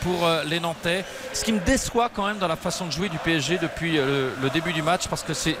[0.00, 1.04] pour les Nantais.
[1.34, 4.32] Ce qui me déçoit quand même dans la façon de jouer du PSG depuis le,
[4.42, 5.56] le début du match parce que c'est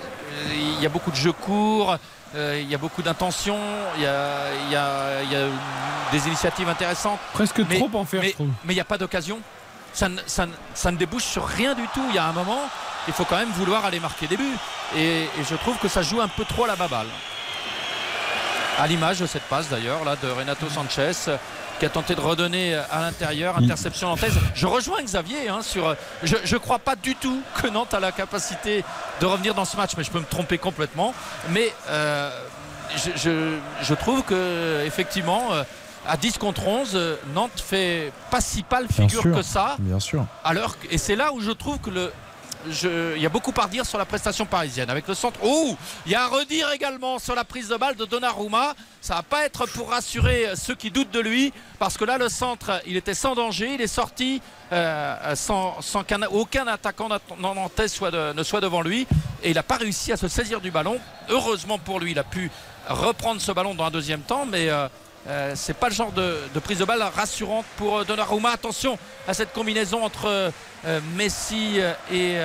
[0.50, 1.98] il y a beaucoup de jeux courts,
[2.34, 3.58] euh, il y a beaucoup d'intentions,
[3.96, 5.46] il y a, il y a- il y a
[6.12, 7.18] des initiatives intéressantes.
[7.32, 8.48] Presque Mais- trop en faire, mais- je trouve.
[8.64, 9.38] mais il n'y a pas d'occasion.
[9.92, 12.04] Ça, ne- ça ne- ça ne débouche sur rien du tout.
[12.10, 12.60] Il y a un moment,
[13.08, 14.56] il faut quand même vouloir aller marquer des buts.
[14.96, 17.06] Et, et je trouve que ça joue un peu trop à la baballe.
[18.78, 21.10] À l'image de cette passe d'ailleurs, là, de Renato Sanchez,
[21.78, 24.34] qui a tenté de redonner à l'intérieur, interception nantaise.
[24.54, 25.94] Je rejoins Xavier hein, sur.
[26.22, 28.84] Je ne crois pas du tout que Nantes a la capacité
[29.20, 31.14] de revenir dans ce match, mais je peux me tromper complètement.
[31.50, 32.30] Mais euh,
[32.96, 35.52] je, je- je trouve que effectivement.
[35.52, 35.62] euh,
[36.10, 39.76] à 10 contre 11, euh, Nantes fait pas si pâle figure sûr, que ça.
[39.78, 40.24] Bien sûr.
[40.42, 42.10] Alors, et c'est là où je trouve que le.
[42.70, 44.90] Il y a beaucoup à redire sur la prestation parisienne.
[44.90, 45.38] Avec le centre.
[45.42, 45.76] Oh
[46.06, 48.74] Il y a à redire également sur la prise de balle de Donnarumma.
[49.00, 51.52] Ça va pas être pour rassurer ceux qui doutent de lui.
[51.78, 53.74] Parce que là, le centre, il était sans danger.
[53.74, 54.40] Il est sorti
[54.72, 57.08] euh, sans, sans qu'un aucun attaquant
[57.38, 59.06] nantais soit ne soit devant lui.
[59.42, 60.98] Et il n'a pas réussi à se saisir du ballon.
[61.28, 62.50] Heureusement pour lui, il a pu
[62.88, 64.46] reprendre ce ballon dans un deuxième temps.
[64.46, 64.68] Mais.
[64.68, 64.88] euh,
[65.28, 68.50] euh, c'est pas le genre de, prise de balle rassurante pour euh, Donnarumma.
[68.50, 70.26] Attention à cette combinaison entre
[70.86, 71.80] euh, Messi
[72.10, 72.36] et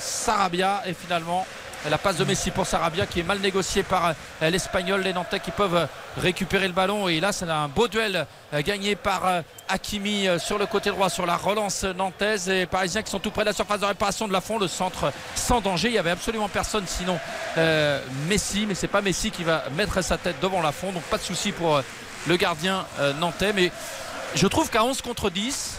[0.00, 0.82] Sarabia.
[0.86, 1.46] Et finalement,
[1.90, 5.02] La passe de Messi pour Sarabia qui est mal négociée par l'Espagnol.
[5.02, 5.86] Les Nantais qui peuvent
[6.16, 7.08] récupérer le ballon.
[7.08, 8.26] Et là, c'est un beau duel
[8.60, 12.48] gagné par Hakimi sur le côté droit sur la relance nantaise.
[12.48, 14.58] Et Parisiens qui sont tout près de la surface de réparation de la fond.
[14.58, 15.88] Le centre sans danger.
[15.88, 17.18] Il y avait absolument personne sinon
[18.28, 18.64] Messi.
[18.66, 20.90] Mais c'est pas Messi qui va mettre sa tête devant la fond.
[20.90, 21.82] Donc pas de souci pour
[22.26, 23.52] le gardien euh, nantais.
[23.52, 23.70] Mais
[24.34, 25.78] je trouve qu'à 11 contre 10,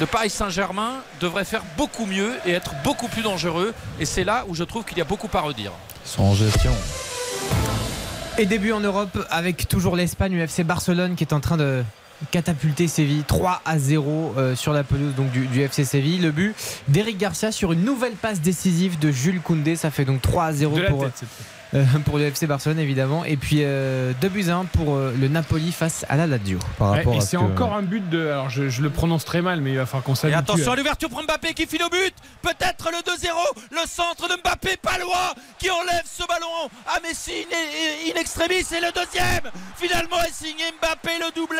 [0.00, 3.74] le Paris Saint-Germain devrait faire beaucoup mieux et être beaucoup plus dangereux.
[4.00, 5.72] Et c'est là où je trouve qu'il y a beaucoup à redire.
[6.04, 6.72] Ils sont en gestion.
[8.38, 11.84] Et début en Europe avec toujours l'Espagne, UFC Barcelone qui est en train de
[12.30, 16.18] catapulter Séville 3 à 0 euh, sur la pelouse donc du, du FC Séville.
[16.18, 16.54] Le but
[16.88, 19.76] d'Eric Garcia sur une nouvelle passe décisive de Jules Koundé.
[19.76, 21.24] Ça fait donc 3 à 0 De la pour, tête,
[22.04, 23.24] pour le FC Barcelone évidemment.
[23.24, 26.58] Et puis euh, 2 buts à 1 pour euh, le Napoli face à la Lazio.
[26.78, 28.26] Par Ouais, rapport et c'est que- encore un but de.
[28.28, 30.38] Alors je, je le prononce très mal, mais il va falloir qu'on Et s'habitue.
[30.38, 32.14] attention à- l'ouverture pour Mbappé qui file au but.
[32.42, 33.28] Peut-être le 2-0.
[33.70, 38.54] Le centre de Mbappé, Palois qui enlève ce ballon à Messi in, in extremis.
[38.76, 41.58] Et le deuxième finalement est signé Mbappé, le doublé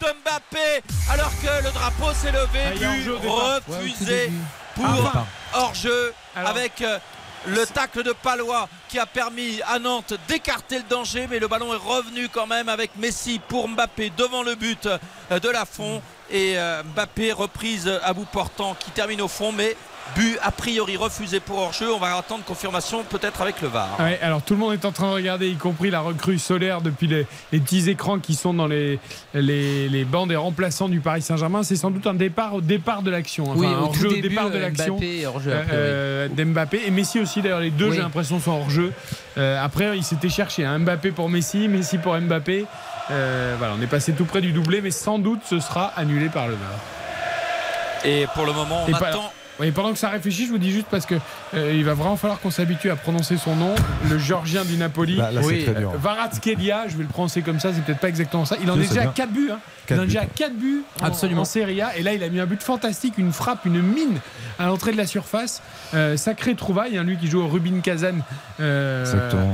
[0.00, 0.82] de Mbappé.
[1.12, 2.60] Alors que le drapeau s'est levé.
[2.64, 3.08] Ah, but.
[3.10, 4.30] Ouais, refusé
[4.74, 5.24] pour Ah,
[5.54, 6.82] hors-jeu Alors- avec.
[6.82, 6.98] euh,
[7.46, 11.72] le tacle de Palois qui a permis à Nantes d'écarter le danger, mais le ballon
[11.72, 14.88] est revenu quand même avec Messi pour Mbappé devant le but
[15.30, 16.02] de la fond.
[16.30, 19.76] Et euh, Mbappé reprise à bout portant qui termine au fond, mais
[20.16, 21.92] but a priori refusé pour hors-jeu.
[21.92, 23.88] On va attendre confirmation peut-être avec le VAR.
[24.00, 26.80] Ouais, alors tout le monde est en train de regarder, y compris la recrue solaire
[26.80, 28.98] depuis les, les petits écrans qui sont dans les,
[29.34, 31.62] les, les bancs des remplaçants du Paris Saint-Germain.
[31.62, 33.44] C'est sans doute un départ au départ de l'action.
[33.50, 34.94] Enfin, Oui, un au hors-jeu tout au début, départ de euh, l'action.
[34.96, 35.72] Mbappé hors-jeu, a priori.
[35.74, 37.42] Euh, d'Mbappé et Messi aussi.
[37.42, 37.96] D'ailleurs, les deux, Oui.
[37.96, 38.92] j'ai l'impression, sont hors jeu.
[39.36, 42.66] Euh, après, il s'était cherché un Mbappé pour Messi, Messi pour Mbappé.
[43.10, 46.28] Euh, voilà, on est passé tout près du doublé, mais sans doute ce sera annulé
[46.28, 48.04] par le VAR.
[48.04, 49.32] Et pour le moment, on Et pas- attend.
[49.60, 51.16] Oui, pendant que ça réfléchit, je vous dis juste parce que
[51.54, 53.74] euh, il va vraiment falloir qu'on s'habitue à prononcer son nom,
[54.08, 55.16] le Georgien du Napoli.
[55.16, 55.30] Là.
[55.34, 58.56] Euh, Kvaratskhelia, je vais le prononcer comme ça, c'est peut-être pas exactement ça.
[58.62, 59.12] Il en Si, est déjà à bien.
[59.12, 59.50] 4 buts.
[59.52, 59.58] hein.
[59.90, 60.30] Il en est déjà à buts.
[60.36, 61.42] 4 buts en, Absolument.
[61.42, 61.96] en Serie A.
[61.96, 64.18] Et là, il a mis un but fantastique, une frappe, une mine
[64.58, 65.62] à l'entrée de la surface.
[65.94, 68.18] Euh, sacré trouvaille, hein, lui qui joue au Rubin Kazan.
[68.60, 69.04] Euh,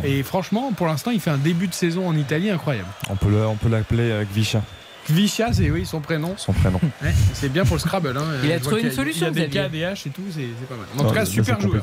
[0.04, 2.88] et franchement, pour l'instant, il fait un début de saison en Italie incroyable.
[3.08, 4.62] On peut le- on peut l'appeler euh, Gvisha,
[5.06, 6.34] Kvisha, c'est oui, son prénom.
[6.36, 6.80] son prénom.
[7.02, 8.16] Ouais, c'est bien pour le Scrabble.
[8.16, 8.24] hein.
[8.42, 9.68] Il a trouvé une solution, Il y a des.
[9.68, 10.86] K, des H et tout, c'est pas mal.
[10.98, 11.82] En Non, tout cas, super joueur.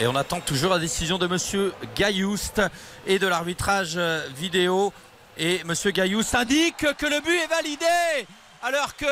[0.00, 2.62] Et on attend toujours la décision de Monsieur Gaillouste
[3.06, 4.92] et de l'arbitrage euh, vidéo.
[5.38, 8.26] Et Monsieur Gaillouste indique que le but est validé.
[8.64, 9.06] Alors que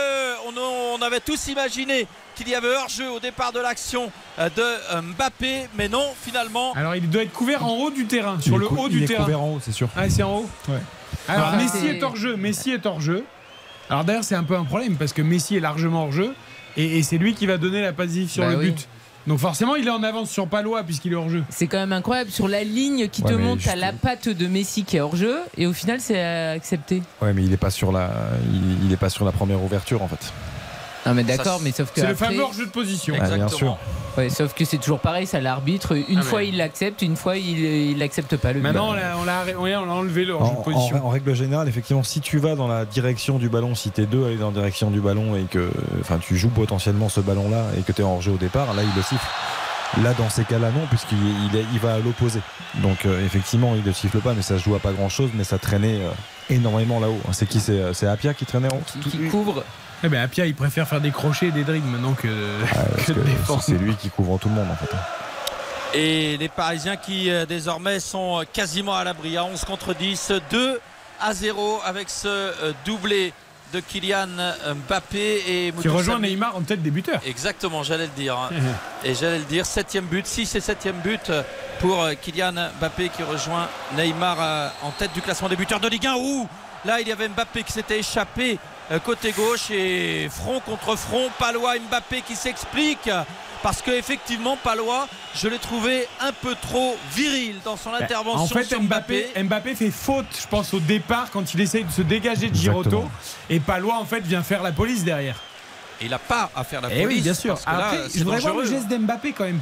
[0.49, 2.07] on, on avait tous imaginé
[2.37, 6.73] qu'il y avait hors-jeu au départ de l'action euh, de euh, Mbappé, mais non, finalement.
[6.75, 9.07] Alors il doit être couvert en haut du terrain, sur le haut il du est
[9.07, 9.25] terrain.
[9.25, 9.89] couvert en haut, c'est sûr.
[9.97, 10.51] Ah, c'est en haut?
[11.29, 13.25] Alors Ah, Messi c'est- est hors jeu, Messi est hors jeu.
[13.89, 16.35] Alors d'ailleurs c'est un peu un problème parce que Messi est largement hors jeu
[16.77, 18.71] et, et c'est lui qui va donner la passe sur Bah le oui.
[18.71, 18.89] but.
[19.27, 21.45] Donc forcément il est en avance sur Palois puisqu'il est hors jeu.
[21.51, 22.31] C'est quand même incroyable.
[22.31, 25.15] Sur la ligne qui Ouais, te juste- t'as la patte de Messi qui est hors
[25.17, 25.37] jeu.
[25.59, 27.03] Et au final, c'est accepté.
[27.21, 28.11] Ouais, mais il est pas sur la,
[28.53, 30.33] il, il est pas sur la première ouverture en fait.
[31.06, 32.01] Non, mais d'accord, c'est- mais sauf que.
[32.01, 33.14] C'est le fameux jeu de position.
[33.20, 33.78] Ah, bien sûr.
[34.18, 35.97] Ouais, sauf que c'est toujours pareil, ça l'arbitre.
[36.09, 38.52] Une Ah, fois mais- il l'accepte, une fois il il l'accepte pas.
[38.52, 40.59] Le Maintenant on l'a, on l'a- ouais, on l'a enlevé le En, hors jeu de
[40.59, 41.06] en- position.
[41.06, 44.24] en règle générale, effectivement, si tu vas dans la direction du ballon, si t'es deux
[44.24, 45.70] à aller dans la direction du ballon et que,
[46.01, 48.94] enfin, tu joues potentiellement ce ballon-là et que t'es hors jeu au départ, là, il
[48.97, 49.24] le siffle.
[50.03, 51.19] Là, dans ces cas-là, non, puisqu'il
[51.53, 52.41] il est- il va à l'opposé.
[52.77, 55.43] Donc, euh, effectivement, il ne siffle pas, mais ça se joue à pas grand-chose, mais
[55.43, 56.11] ça traînait euh,
[56.49, 57.21] énormément là-haut.
[57.33, 59.65] C'est qui C'est euh, c'est Apia qui traînait en haut qui, qui couvre.
[60.05, 62.29] Eh ben Apia il préfère faire des crochets et des dribbles maintenant que,
[62.73, 63.62] Ah, parce que de que défendre.
[63.65, 64.91] C'est lui qui couvre tout le monde, en fait.
[65.99, 70.81] Et les Parisiens qui euh, désormais sont quasiment à l'abri à 11 contre 10, 2
[71.21, 72.53] à 0 avec ce
[72.87, 73.33] doublé
[73.73, 74.29] de Kylian
[74.87, 76.19] Mbappé et Qui rejoint.
[76.19, 77.21] Neymar en tête des buteurs.
[77.27, 78.37] Exactement, j'allais le dire.
[79.05, 81.33] Et j'allais le dire, septième but, 6 et septième but
[81.81, 85.89] pour euh, Kylian Mbappé qui rejoint Neymar euh, en tête du classement des buteurs de
[85.89, 86.15] Ligue 1.
[86.17, 86.49] Ouh
[86.85, 88.59] Là, il y avait Mbappé qui s'était échappé
[88.91, 93.09] euh, côté gauche et front contre front, Palois Mbappé qui s'explique
[93.62, 98.43] parce que effectivement Palois, je l'ai trouvé un peu trop viril dans son intervention Ben,
[98.43, 101.91] En fait, sur Mbappé, Mbappé fait faute, je pense, au départ quand il essaye de
[101.93, 102.89] se dégager de Giroto.
[102.89, 103.11] Exactement.
[103.51, 105.37] Et Palois, en fait, vient faire la police derrière.
[106.01, 107.16] Et il n'a pas à faire la Eh police.
[107.19, 107.55] oui, bien sûr.
[107.55, 109.61] parce que là, Après, c'est je voudrais voir le geste d'Mbappé quand même.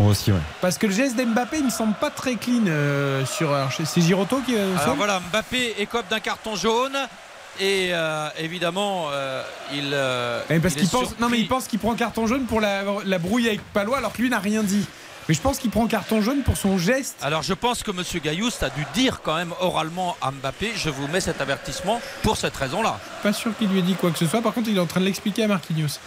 [0.00, 0.38] Moi aussi, ouais.
[0.60, 3.54] Parce que le geste d'Mbappé, il me semble pas très clean euh, sur.
[3.84, 4.56] C'est Giroto qui.
[4.56, 6.96] euh, Alors voilà, Mbappé écope d'un carton jaune.
[7.60, 9.90] Et euh, évidemment, euh, il.
[9.92, 13.18] euh, parce il pense, non mais il pense qu'il prend carton jaune pour la, la
[13.18, 14.84] brouille avec Palois alors que lui n'a rien dit.
[15.28, 17.16] Mais je pense qu'il prend carton jaune pour son geste.
[17.22, 18.02] Alors je pense que M.
[18.22, 22.36] Gaillouste a dû dire quand même oralement à Mbappé je vous mets cet avertissement pour
[22.36, 22.98] cette raison-là.
[23.22, 24.42] Pas sûr qu'il lui ait dit quoi que ce soit.
[24.42, 25.98] Par contre, il est en train de l'expliquer à Marquinhos.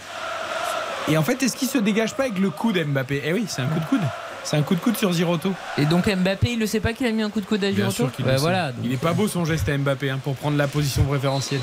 [1.08, 3.22] Et en fait, est-ce qu'il se dégage pas avec le coude Mbappé?
[3.24, 4.02] Eh oui, c'est un coup de coude.
[4.44, 5.52] C'est un coup de coude sur Giroto.
[5.76, 7.68] Et donc Mbappé, il le sait pas qu'il a mis un coup de coude à
[7.70, 8.42] Bien Giroto sûr qu'il Bah le sait.
[8.42, 8.72] voilà.
[8.82, 11.60] Il est pas beau son geste à Mbappé hein, pour prendre la position préférentielle.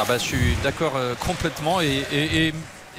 [0.00, 1.80] Ah bah, je suis d'accord euh, complètement.
[1.80, 2.54] Et, et- et-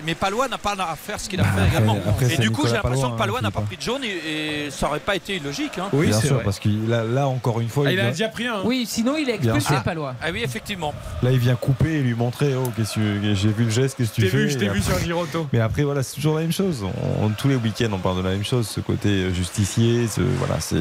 [0.06, 1.98] mais Palois n'a pas à faire ce qu'il a fait également.
[2.07, 4.65] après, et du coup, j'ai l'impression que Palois hein, n'a pas pris de jaune et,
[4.65, 5.78] et ça aurait pas été illogique.
[5.78, 5.90] hein.
[5.94, 8.61] Bien sûr, parce qu'il là, là, encore une fois, Ah, il a déjà pris un.
[8.64, 9.84] Oui, sinon il est expulsé, sûr.
[9.84, 10.15] Palois.
[10.22, 10.94] Ah oui, effectivement.
[11.23, 14.10] Là, il vient couper et lui montrer Oh, qu'est-ce que j'ai vu le geste, qu'est-ce
[14.11, 15.48] que tu fais vu, je t'ai vu sur Giroto.
[15.53, 16.84] Mais après, voilà, c'est toujours la même chose.
[17.22, 18.68] On- tous les week-ends, on parle de la même chose.
[18.68, 20.76] Ce côté euh, justicier, ce- voilà, c'est.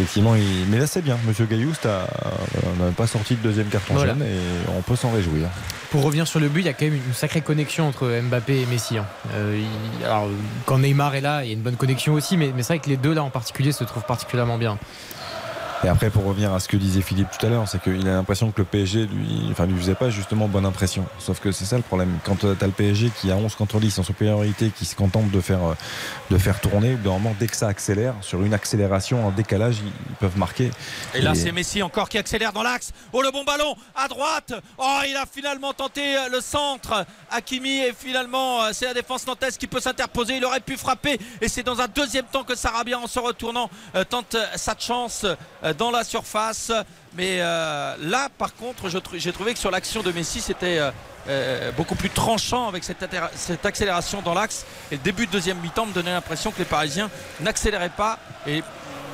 [0.00, 1.18] Effectivement, il- mais là, c'est bien.
[1.26, 2.06] Monsieur Gailloust a-
[2.78, 4.14] n'a même pas sorti le deuxième carton Voilà.
[4.14, 5.48] jaune et on peut s'en réjouir.
[5.90, 8.62] Pour revenir sur le but, il y a quand même une sacrée connexion entre Mbappé
[8.62, 8.96] et Messi.
[8.96, 9.04] hein.
[9.34, 9.60] Euh,
[10.00, 10.28] il- alors,
[10.64, 12.78] quand Neymar est là, il y a une bonne connexion aussi, mais, mais c'est vrai
[12.78, 14.78] que les deux là en particulier se trouvent particulièrement bien.
[15.84, 18.12] Et après, pour revenir à ce que disait Philippe tout à l'heure, c'est qu'il a
[18.12, 21.06] l'impression que le PSG lui, enfin, lui faisait pas justement bonne impression.
[21.18, 22.18] Sauf que c'est ça le problème.
[22.24, 25.30] Quand tu as le PSG qui a 11 contre 10 en supériorité, qui se contente
[25.30, 25.74] de faire, euh,
[26.30, 30.36] de faire tourner, normalement, dès que ça accélère, sur une accélération, en décalage, ils, peuvent
[30.36, 30.70] marquer.
[31.14, 32.92] Et là, c'est Messi encore qui accélère dans l'axe.
[33.12, 34.52] Oh, le bon ballon à droite.
[34.76, 37.06] Oh, il a finalement tenté euh, le centre.
[37.30, 40.36] Hakimi et finalement, euh, c'est la défense nantaise qui peut s'interposer.
[40.36, 41.18] Il aurait pu frapper.
[41.40, 44.74] Et c'est dans un deuxième temps que Sarabia, en se retournant, euh, tente euh, sa
[44.78, 45.26] chance
[45.64, 46.72] euh, dans la surface.
[47.16, 50.90] Mais euh, là, par contre, j'ai trouvé que sur l'action de Messi, c'était euh,
[51.28, 54.64] euh, beaucoup plus tranchant avec cette, cette accélération dans l'axe.
[54.90, 57.10] Et le début de deuxième mi-temps me donnait l'impression que les Parisiens
[57.40, 58.18] n'accéléraient pas.
[58.46, 58.62] Et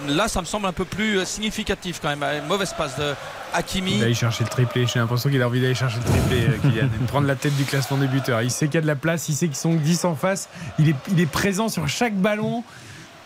[0.08, 2.22] là, ça me semble un peu plus significatif quand même.
[2.22, 3.14] Une mauvaise passe de
[3.54, 3.92] Hakimi.
[3.92, 4.86] Il va aller chercher le triplé.
[4.86, 7.56] J'ai l'impression qu'il a envie d'aller chercher le triplé, Kylian, et de prendre la tête
[7.56, 8.42] du classement des buteurs.
[8.42, 10.50] Il sait qu'il y a de la place, il sait qu'ils sont 10 en face.
[10.78, 12.62] Il est, il est présent sur chaque ballon.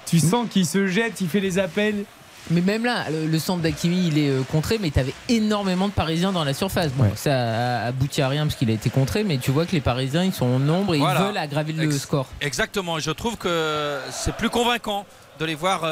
[0.07, 2.05] Tu sens qu'il se jette, il fait les appels.
[2.51, 5.87] Mais même là, le, le centre d'Akimi, il est euh, contré, mais tu avais énormément
[5.89, 6.91] de Parisiens dans la surface.
[6.93, 9.73] Bon, ça a abouti à rien parce qu'il a été contré, mais tu vois que
[9.73, 11.21] les Parisiens, ils sont en nombre et Voilà.
[11.21, 12.27] ils veulent aggraver le Ex- score.
[12.41, 12.99] Exactement.
[12.99, 15.05] Et je trouve que c'est plus convaincant
[15.39, 15.89] de les voir euh,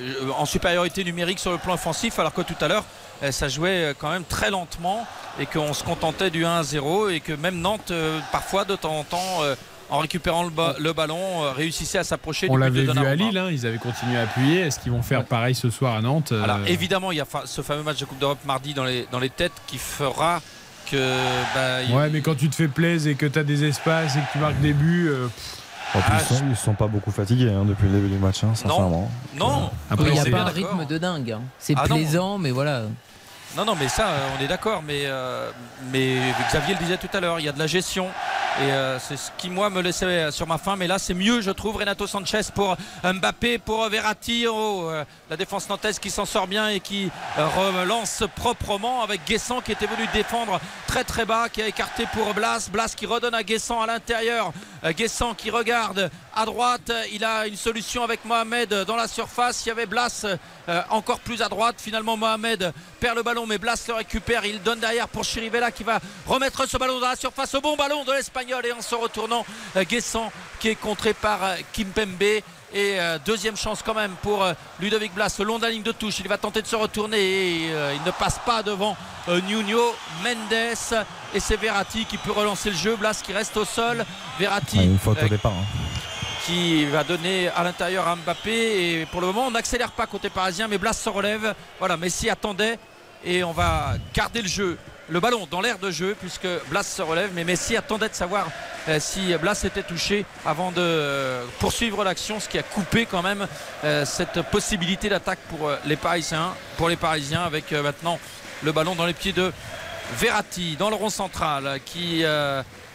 [0.00, 2.84] euh, en supériorité numérique sur le plan offensif, alors que tout à l'heure,
[3.30, 5.06] ça jouait quand même très lentement
[5.38, 8.74] et qu'on se contentait du 1 à 0 et que même Nantes, euh, parfois de
[8.76, 9.38] temps en temps,
[9.92, 12.92] en récupérant le, ba- le ballon, euh, réussissait à s'approcher On du but l'avait de
[13.00, 13.14] vu à.
[13.14, 14.60] Lille, hein, ils avaient continué à appuyer.
[14.62, 17.24] Est-ce qu'ils vont faire pareil ce soir à Nantes Euh, Alors évidemment, il y a
[17.24, 20.40] fa- ce fameux match de Coupe d'Europe mardi dans les, dans les têtes qui fera
[20.90, 20.96] que.
[21.54, 24.16] bah, il- Ouais, mais quand tu te fais plaisir et que tu as des espaces
[24.16, 25.08] et que tu marques des buts.
[25.10, 25.58] euh, pff,
[25.94, 28.08] En plus, Ah, ils, sont, ils se sont pas beaucoup fatigués hein, depuis le début
[28.08, 29.10] du match, hein, sincèrement.
[29.36, 31.32] Non, Après, il n'y a on pas bien un rythme de dingue.
[31.32, 31.42] hein.
[31.58, 31.96] C'est Ah non.
[31.96, 32.84] plaisant, mais voilà.
[33.54, 34.82] Non, non, mais ça, euh, on est d'accord.
[34.82, 35.50] Mais, euh,
[35.90, 36.16] mais
[36.48, 38.08] Xavier le disait tout à l'heure, il y a de la gestion.
[38.60, 40.76] Et euh, c'est ce qui, moi, me laissait sur ma faim.
[40.78, 41.76] Mais là, c'est mieux, je trouve.
[41.76, 44.46] Renato Sanchez pour Mbappé, pour Verratti.
[44.48, 44.90] Oh,
[45.28, 49.86] la défense nantaise qui s'en sort bien et qui relance proprement avec Guessant qui était
[49.86, 52.68] venu défendre très très bas, qui a écarté pour Blas.
[52.70, 54.52] Blas qui redonne à Guessant à l'intérieur.
[54.96, 56.90] Guessant qui regarde à droite.
[57.12, 59.64] Il a une solution avec Mohamed dans la surface.
[59.64, 60.26] Il y avait Blas
[60.90, 61.76] encore plus à droite.
[61.78, 62.72] Finalement, Mohamed
[63.02, 64.44] perd le ballon, mais Blas le récupère.
[64.44, 67.52] Il donne derrière pour Chirivella qui va remettre ce ballon dans la surface.
[67.56, 68.64] Au bon ballon de l'Espagnol.
[68.64, 69.44] Et en se retournant,
[69.76, 70.30] euh, Guessant
[70.60, 72.22] qui est contré par euh, Kimpembe.
[72.22, 74.46] Et euh, deuxième chance quand même pour
[74.78, 76.20] Ludovic Blas le long de la ligne de touche.
[76.20, 78.96] Il va tenter de se retourner et il ne passe pas devant
[79.48, 80.52] Nuno Mendes.
[81.34, 82.94] Et c'est Verratti qui peut relancer le jeu.
[82.94, 84.04] Blas qui reste au sol.
[84.38, 85.52] Verratti Ouais, une faute euh, au départ.
[85.52, 85.64] hein.
[86.46, 88.50] qui va donner à l'intérieur à Mbappé.
[89.02, 91.54] Et pour le moment, on n'accélère pas côté parisien, mais Blas se relève.
[91.78, 92.78] Voilà, Messi attendait
[93.24, 94.78] et on va garder le jeu.
[95.08, 98.48] Le ballon dans l'air de jeu puisque Blas se relève, mais Messi attendait de savoir
[98.88, 103.22] euh, si Blas était touché avant de euh, poursuivre l'action, ce qui a coupé quand
[103.22, 103.46] même
[103.84, 108.18] euh, cette possibilité d'attaque pour les Parisiens, pour les Parisiens avec maintenant
[108.62, 109.52] le ballon dans les pieds de
[110.14, 112.24] Verratti dans le rond central qui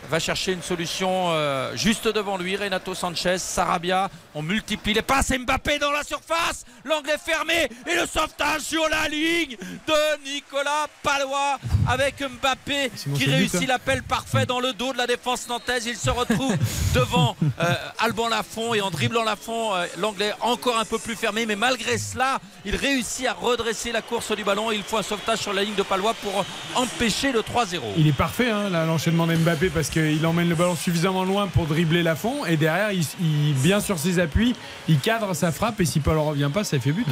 [0.09, 2.55] va chercher une solution euh, juste devant lui.
[2.55, 5.31] Renato Sanchez, Sarabia, on multiplie les passes.
[5.31, 9.57] Mbappé dans la surface, l'angle est fermé et le sauvetage sur la ligne
[9.87, 13.65] de Nicolas Palois avec Mbappé Sinon, qui réussit hein.
[13.67, 15.85] l'appel parfait dans le dos de la défense nantaise.
[15.85, 16.55] Il se retrouve
[16.93, 21.15] devant euh, Alban Lafont et en dribblant Lafont, euh, l'angle est encore un peu plus
[21.15, 21.45] fermé.
[21.45, 24.71] Mais malgré cela, il réussit à redresser la course du ballon.
[24.71, 26.45] Il faut un sauvetage sur la ligne de Palois pour
[26.75, 27.79] empêcher le 3-0.
[27.97, 32.03] Il est parfait, hein, l'enchaînement d'Mbappé, parce qu'il emmène le ballon suffisamment loin pour dribbler
[32.03, 32.45] la fond.
[32.45, 34.55] Et derrière, il, il- bien sur ses appuis,
[34.87, 35.79] il cadre sa frappe.
[35.81, 37.05] Et si Paul revient pas, ça fait but.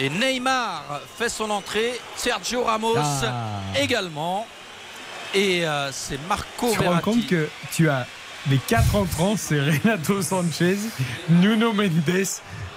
[0.00, 3.60] Et Neymar fait son entrée, Sergio Ramos Ah.
[3.80, 4.46] également.
[5.34, 8.06] Et euh, c'est Marco Tu te rends compte que tu as
[8.50, 10.76] les quatre entrants, c'est Renato Sanchez,
[11.30, 12.26] Nuno Mendes,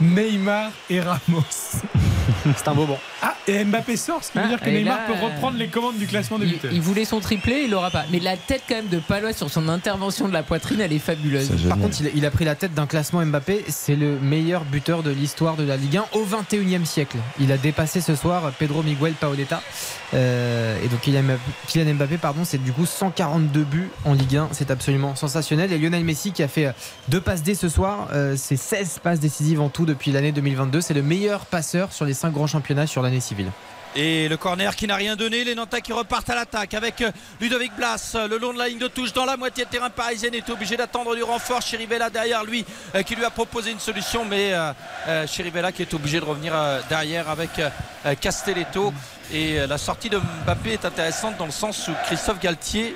[0.02, 1.44] Neymar et Ramos.
[2.58, 3.00] C'est un beau banc.
[3.22, 5.58] Ah, et Mbappé sort, ce qui veut Ah, dire que et Neymar là, peut reprendre
[5.58, 6.72] les commandes du classement des Il, buteurs.
[6.74, 8.04] il voulait son triplé, il l'aura pas.
[8.12, 11.00] Mais la tête quand même de Palois sur son intervention de la poitrine, elle est
[11.00, 11.50] fabuleuse.
[11.68, 13.66] Par contre, il a, il a pris la tête d'un classement Mbappé.
[13.70, 17.18] C'est le meilleur buteur de l'histoire de la Ligue 1 au 21e siècle.
[17.40, 19.62] Il a dépassé ce soir Pedro Miguel Paoletta.
[20.14, 24.38] Euh, et donc Kylian Mbappé, Kylian Mbappé, pardon, c'est du coup 142 buts en Ligue
[24.38, 24.50] 1.
[24.52, 25.72] C'est absolument sensationnel.
[25.74, 26.72] Et Lionel Messi qui a fait
[27.08, 28.10] deux passes D ce soir.
[28.14, 30.82] Euh, c'est 16 passes décisives en tout depuis l'année 2022.
[30.82, 33.50] C'est le meilleur passeur sur les 5 grands championnats sur l'année civile.
[33.96, 37.12] Et le corner qui n'a rien donné, les Nantais qui repartent à l'attaque avec euh,
[37.42, 39.90] Ludovic Blas euh, le long de la ligne de touche dans la moitié de terrain
[39.90, 41.62] parisienne est obligé d'attendre du renfort.
[41.62, 44.54] Chirivella derrière lui euh, qui lui a proposé une solution, mais
[45.26, 46.54] Chirivella qui est obligé de revenir
[46.90, 47.50] derrière avec
[48.22, 48.94] Castelletto.
[49.34, 52.96] Et la sortie de Mbappé est intéressante dans le sens où Christophe Galtier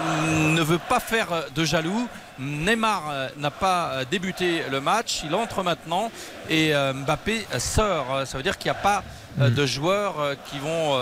[0.00, 2.08] mm, ne veut pas faire de jaloux.
[2.38, 6.10] Neymar euh, n'a pas euh, débuté le match, il entre maintenant
[6.48, 8.22] et euh, Mbappé sort.
[8.26, 9.04] Ça veut dire qu'il n'y a pas
[9.40, 10.14] euh, de joueurs
[10.50, 10.98] qui vont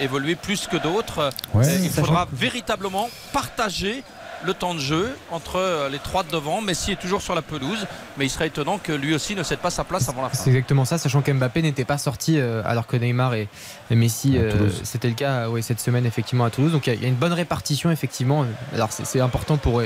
[0.00, 1.30] évoluer plus que d'autres.
[1.52, 4.02] Ouais, il faudra véritablement partager
[4.44, 6.60] le temps de jeu entre les trois de devant.
[6.60, 7.86] Messi est toujours sur la pelouse,
[8.18, 10.36] mais il serait étonnant que lui aussi ne cède pas sa place avant la fin.
[10.36, 13.48] C'est exactement ça, sachant qu'Mbappé n'était pas sorti euh, alors que Neymar et,
[13.90, 16.72] et Messi, euh, c'était le cas ouais, cette semaine effectivement à Toulouse.
[16.72, 18.44] Donc il y, y a une bonne répartition effectivement.
[18.74, 19.80] Alors c'est important pour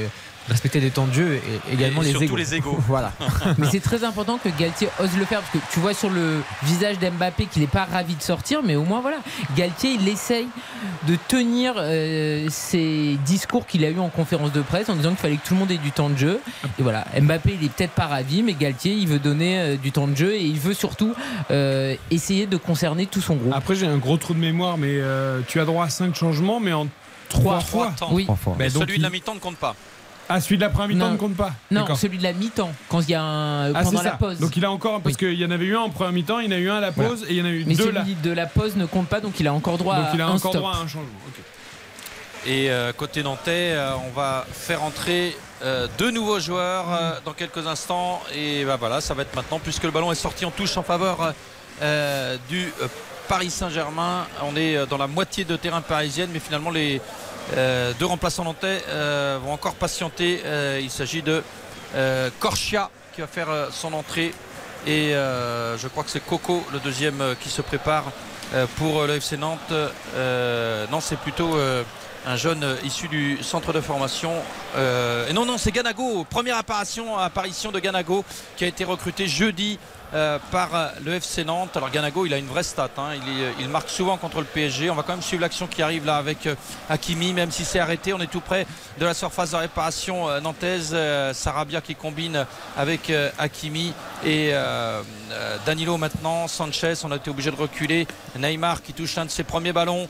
[0.49, 2.78] respecter les temps de jeu et également Et les surtout les égos.
[2.89, 3.12] voilà.
[3.59, 6.41] Mais c'est très important que Galtier ose le faire parce que tu vois sur le
[6.62, 9.18] visage d'Mbappé qu'il n'est pas ravi de sortir, mais au moins voilà,
[9.57, 10.47] Galtier il essaye
[11.07, 15.18] de tenir euh, ses discours qu'il a eu en conférence de presse en disant qu'il
[15.18, 16.41] fallait que tout le monde ait du temps de jeu.
[16.78, 19.93] Et voilà, Mbappé il est peut-être pas ravi, mais Galtier il veut donner euh, du
[19.93, 21.15] temps de jeu et il veut surtout
[21.51, 23.52] euh, essayer de concerner tout son groupe.
[23.55, 26.60] Après, j'ai un gros trou de mémoire, mais euh, tu as droit à 5 changements,
[26.60, 26.89] mais en
[27.28, 27.93] 3 fois.
[27.97, 28.09] temps.
[28.12, 28.27] Oui.
[28.59, 29.75] Mais Bah, donc, celui de la mi-temps ne compte pas.
[30.28, 33.00] Ah, celui de la première mi-temps ne compte pas Non, celui de la mi-temps, quand
[33.00, 34.16] il y a un, Ah, pendant c'est la ça.
[34.18, 34.39] pause.
[34.40, 36.47] Donc il a encore, parce qu'il y en avait eu un en première mi-temps, il
[36.47, 37.74] y en a eu un à la pause et il y en a eu mais
[37.74, 38.05] deux celui là.
[38.23, 40.26] de la pause ne compte pas, donc il a encore droit Donc à il a
[40.26, 40.57] un encore stop.
[40.57, 41.05] droit à un changement.
[42.47, 47.32] Et euh, côté nantais, euh, on va faire entrer euh, deux nouveaux joueurs euh, dans
[47.32, 48.23] quelques instants.
[48.34, 50.82] Et bah, voilà, ça va être maintenant, puisque le ballon est sorti en touche en
[50.82, 51.34] faveur
[51.82, 52.86] euh, du euh,
[53.28, 54.24] Paris Saint-Germain.
[54.44, 57.00] On est euh, dans la moitié de terrain parisienne, mais finalement les
[57.55, 60.43] deux remplaçants nantais euh, vont encore patienter.
[60.44, 61.43] Euh, il s'agit de
[61.94, 64.33] euh, Corchia qui va faire euh, son entrée.
[64.86, 68.05] Et euh, je crois que c'est Coco, le deuxième, euh, qui se prépare
[68.55, 69.59] euh, pour euh, le FC Nantes.
[70.15, 71.83] Euh, non, c'est plutôt euh,
[72.27, 74.33] un jeune euh, issu du centre de formation.
[74.77, 76.25] Euh, et non, non, c'est Ganago.
[76.31, 78.25] Première apparition, apparition de Ganago
[78.57, 79.78] qui a été recruté jeudi
[80.14, 81.76] euh, par euh, le FC Nantes.
[81.76, 82.88] Alors Ganago, il a une vraie stat.
[82.98, 83.10] hein.
[83.14, 84.90] Il, est- il marque souvent contre le PSG.
[84.90, 86.54] On va quand même suivre l'action qui arrive là avec euh,
[86.88, 88.12] Hakimi, même si c'est arrêté.
[88.12, 88.66] On est tout près
[88.98, 90.90] de la surface de réparation euh, nantaise.
[90.92, 92.46] Euh, Sarabia qui combine
[92.76, 93.92] avec euh, Hakimi
[94.24, 96.48] et euh, euh, Danilo maintenant.
[96.48, 98.06] Sanchez, on a été obligé de reculer.
[98.38, 100.06] Neymar qui touche un de ses premiers ballons euh,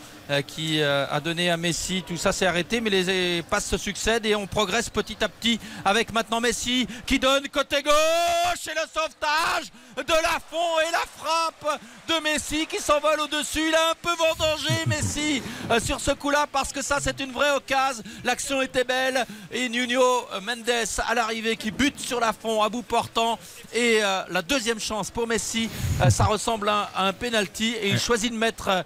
[0.46, 2.04] qui euh, a donné à Messi.
[2.06, 5.58] Tout ça s'est arrêté, mais les passes se succèdent et on progresse petit à petit
[5.84, 11.04] avec maintenant Messi qui donne côté gauche et le sauvetage de la fond et la
[11.16, 13.68] frappe de Messi qui s'envole au-dessus.
[13.68, 17.32] Il a un peu vendangé Messi euh, sur ce coup-là parce que ça c'est une
[17.32, 18.02] vraie occasion.
[18.24, 20.70] L'action était belle et Nuno Mendes
[21.08, 23.38] à l'arrivée qui bute sur la fond à bout portant
[23.72, 25.68] et euh, la deuxième chance pour Messi,
[26.02, 28.82] euh, ça ressemble à, un penalty et il choisit de mettre euh,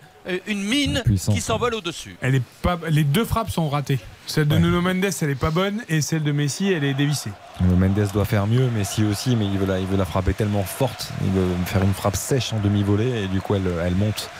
[0.46, 1.34] une mine puissance.
[1.34, 2.16] qui s'envole au-dessus.
[2.20, 3.98] Elle est pas, les deux frappes sont ratées.
[4.26, 7.30] Celle de Nuno Mendes, elle est pas bonne, et celle de Messi, elle est dévissée.
[7.60, 10.32] Le Mendes doit faire mieux, Messi aussi, mais il veut la, il veut la frapper
[10.32, 11.08] tellement forte.
[11.24, 14.30] Il veut faire une frappe sèche en demi-volée et du coup elle, elle monte.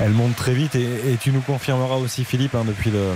[0.00, 3.12] Elle monte très vite et, et tu nous confirmeras aussi Philippe hein, depuis le-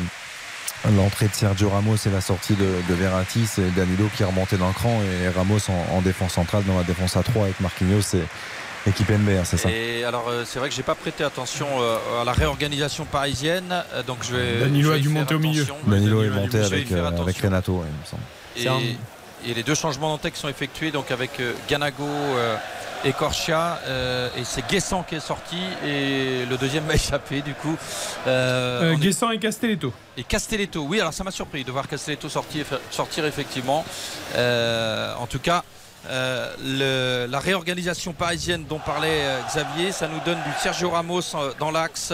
[0.94, 4.57] l'entrée de Sergio Ramos et la sortie de, de Verratti, c'est Danilo qui est remonté
[4.58, 8.15] d'un cran et Ramos en, en défense centrale dans la défense à 3 avec Marquinhos
[8.86, 12.20] équipe NBR, c'est ça Et alors euh, c'est vrai que j'ai pas prêté attention euh,
[12.20, 14.60] à la réorganisation parisienne, euh, donc je vais.
[14.60, 15.66] Danilo je vais a dû monter au milieu.
[15.86, 17.10] Danilo est monté avec, euh,
[17.42, 18.82] Renato, ouais, il me semble.
[19.44, 22.56] Et, et les deux changements nantais qui sont effectués donc avec euh, Ganago euh,
[23.05, 27.52] et Corchia euh, et c'est Guessant qui est sorti et le deuxième m'a échappé du
[27.55, 27.76] coup.
[28.26, 29.92] Euh, Euh, est- Guessant et Castelletto.
[30.16, 33.84] et Castelletto, oui, alors ça m'a surpris de voir Castelletto sortir, sortir effectivement.
[34.36, 35.62] Euh, en tout cas,
[36.65, 41.52] le- la réorganisation parisienne dont parlait euh, Xavier, ça nous donne du Sergio Ramos euh,
[41.59, 42.12] dans l'axe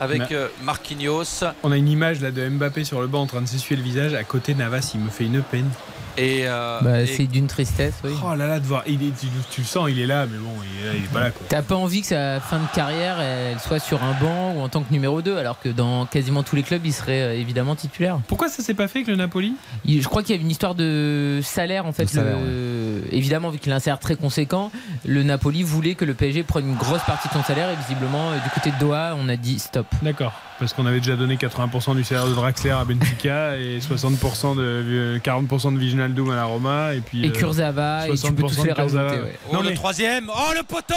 [0.00, 1.44] avec euh, Marquinhos.
[1.62, 3.82] On a une image là de Mbappé sur le banc en train de s'essuyer le
[3.84, 4.14] visage.
[4.14, 5.70] À côté, Navas, il me fait une peine.
[6.16, 8.12] Et, euh, Bah, et- c'est d'une tristesse, oui.
[8.24, 8.82] Oh là là, de voir.
[8.86, 11.04] Il est- tu, tu le sens, il est là, mais bon, il est, là, il
[11.04, 11.30] est pas là.
[11.30, 11.46] Quoi.
[11.48, 14.68] T'as pas envie que sa fin de carrière elle soit sur un banc ou en
[14.68, 17.74] tant que numéro 2 alors que dans quasiment tous les clubs il serait euh, évidemment
[17.74, 18.18] titulaire.
[18.28, 19.54] Pourquoi ça s'est pas fait avec le Napoli?
[19.84, 22.04] Il- Je crois qu'il y a une histoire de salaire en fait.
[22.04, 24.70] De salaire, le- Évidemment vu qu'il a un salaire très conséquent,
[25.04, 28.30] le Napoli voulait que le PSG prenne une grosse partie de son salaire et visiblement
[28.30, 29.86] euh, du côté de Doha on a dit stop.
[30.02, 30.32] D'accord.
[30.58, 34.62] Parce qu'on avait déjà donné 80% du salaire de Draxler à Benfica et 60% de,
[34.62, 36.94] euh, 40% de Viginaldoum à la Roma.
[36.94, 37.24] Et puis.
[37.26, 39.02] Et euh, Kurzawa, et tu peux 60% tous les de Kurzawa.
[39.08, 39.38] rajouter, ouais.
[39.50, 40.94] Oh, Non, le mais- troisième Oh le poteau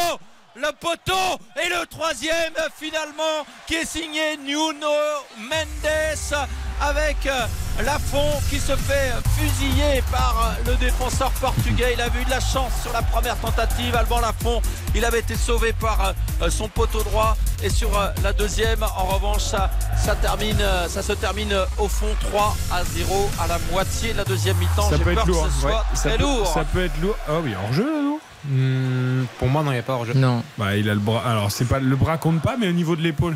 [0.55, 4.87] Le poteau Et le troisième finalement qui est signé Nuno
[5.39, 6.17] Mendes
[6.81, 7.45] avec euh,
[7.83, 10.35] Lafont qui se fait fusiller par
[10.67, 11.93] euh, le défenseur portugais.
[11.93, 13.95] Il avait eu de la chance sur la première tentative.
[13.95, 14.61] Alban Lafont,
[14.95, 17.35] il avait été sauvé par euh, son poteau droit.
[17.63, 17.89] Et sur
[18.21, 23.29] la deuxième, en revanche, ça, ça, termine, ça se termine au fond 3 à 0
[23.39, 24.89] à la moitié de la deuxième mi-temps.
[24.89, 25.43] Ça J'ai peut peur être lourd.
[25.47, 25.71] que ce ouais.
[25.71, 26.47] soit ça, très peut, lourd.
[26.47, 27.15] ça peut être lourd.
[27.29, 30.13] Oh oui, hors jeu là, non Hmm, pour moi, non, il n'y a pas hors-jeu.
[30.13, 30.41] Non.
[30.57, 31.21] Bah, il a le bras.
[31.25, 33.35] Alors, c'est pas le bras compte pas, mais au niveau de l'épaule.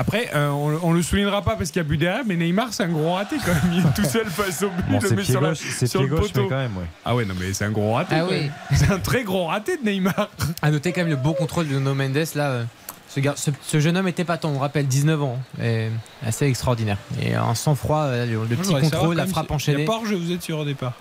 [0.00, 2.72] Après, euh, on, on le soulignera pas parce qu'il y a but derrière, mais Neymar,
[2.72, 3.72] c'est un gros raté quand même.
[3.74, 5.48] Il est tout seul face au but, Bon, il le c'est met pied sur, la-
[5.50, 6.42] gauche, c'est sur pied le gauche, poteau.
[6.44, 6.84] mais quand même, ouais.
[7.04, 8.14] Ah ouais, non, mais c'est un gros raté.
[8.16, 8.48] Ah oui.
[8.76, 10.30] C'est un très gros raté de Neymar.
[10.62, 12.48] À noter quand même le beau contrôle de Nuno Mendes là.
[12.50, 12.64] euh,
[13.08, 15.88] Ce, gar- ce- ce jeune homme était pas on rappelle 19 ans, et
[16.24, 16.98] assez extraordinaire.
[17.20, 19.80] Et un sang-froid, euh, le, petit Ouais, contrôle, la frappe Il enchaînée.
[19.80, 20.92] y a pas hors jeu, vous êtes sûr au départ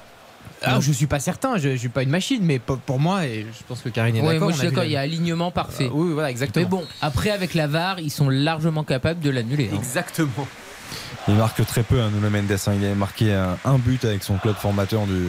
[0.64, 3.42] Ah, je suis pas certain, je, je suis pas une machine, mais pour, moi, et
[3.52, 4.44] je pense que Karine est Ouais, d'accord.
[4.48, 5.86] moi je suis d'accord, il y a alignement parfait.
[5.86, 6.66] Euh, oui, voilà, exactement.
[6.66, 9.70] Mais bon, après avec la VAR, ils sont largement capables de l'annuler.
[9.72, 9.76] hein.
[9.78, 10.48] Exactement.
[11.28, 12.52] Il marque très peu, hein, Nuno Mendes.
[12.52, 12.74] hein.
[12.82, 15.28] Il a marqué un, un but avec son club formateur du,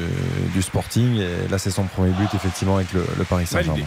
[0.55, 1.16] du Sporting.
[1.16, 3.82] Et là, c'est son premier but, effectivement, avec le, le Paris Saint-Germain.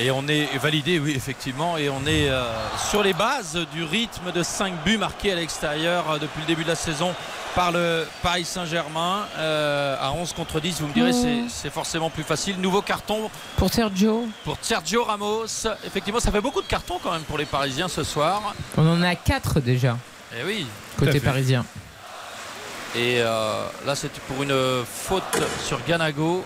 [0.00, 1.76] Et on est validé, oui, effectivement.
[1.76, 2.44] Et on est euh,
[2.90, 6.62] sur les bases du rythme de 5 buts marqués à l'extérieur euh, depuis le début
[6.62, 7.12] de la saison
[7.56, 9.26] par le Paris Saint-Germain.
[9.38, 11.20] Euh, à 11 contre 10, vous me direz, Oh.
[11.20, 12.60] c'est- c'est forcément plus facile.
[12.60, 15.46] Nouveau carton Pour Sergio, pour Sergio Ramos.
[15.84, 18.54] Effectivement, ça fait beaucoup de cartons quand même pour les Parisiens ce soir.
[18.76, 19.96] on en a 4 déjà,
[20.38, 20.66] Et oui.
[20.96, 21.64] côté parisien.
[22.94, 26.44] Et euh, là, c'était pour une faute sur Ganago.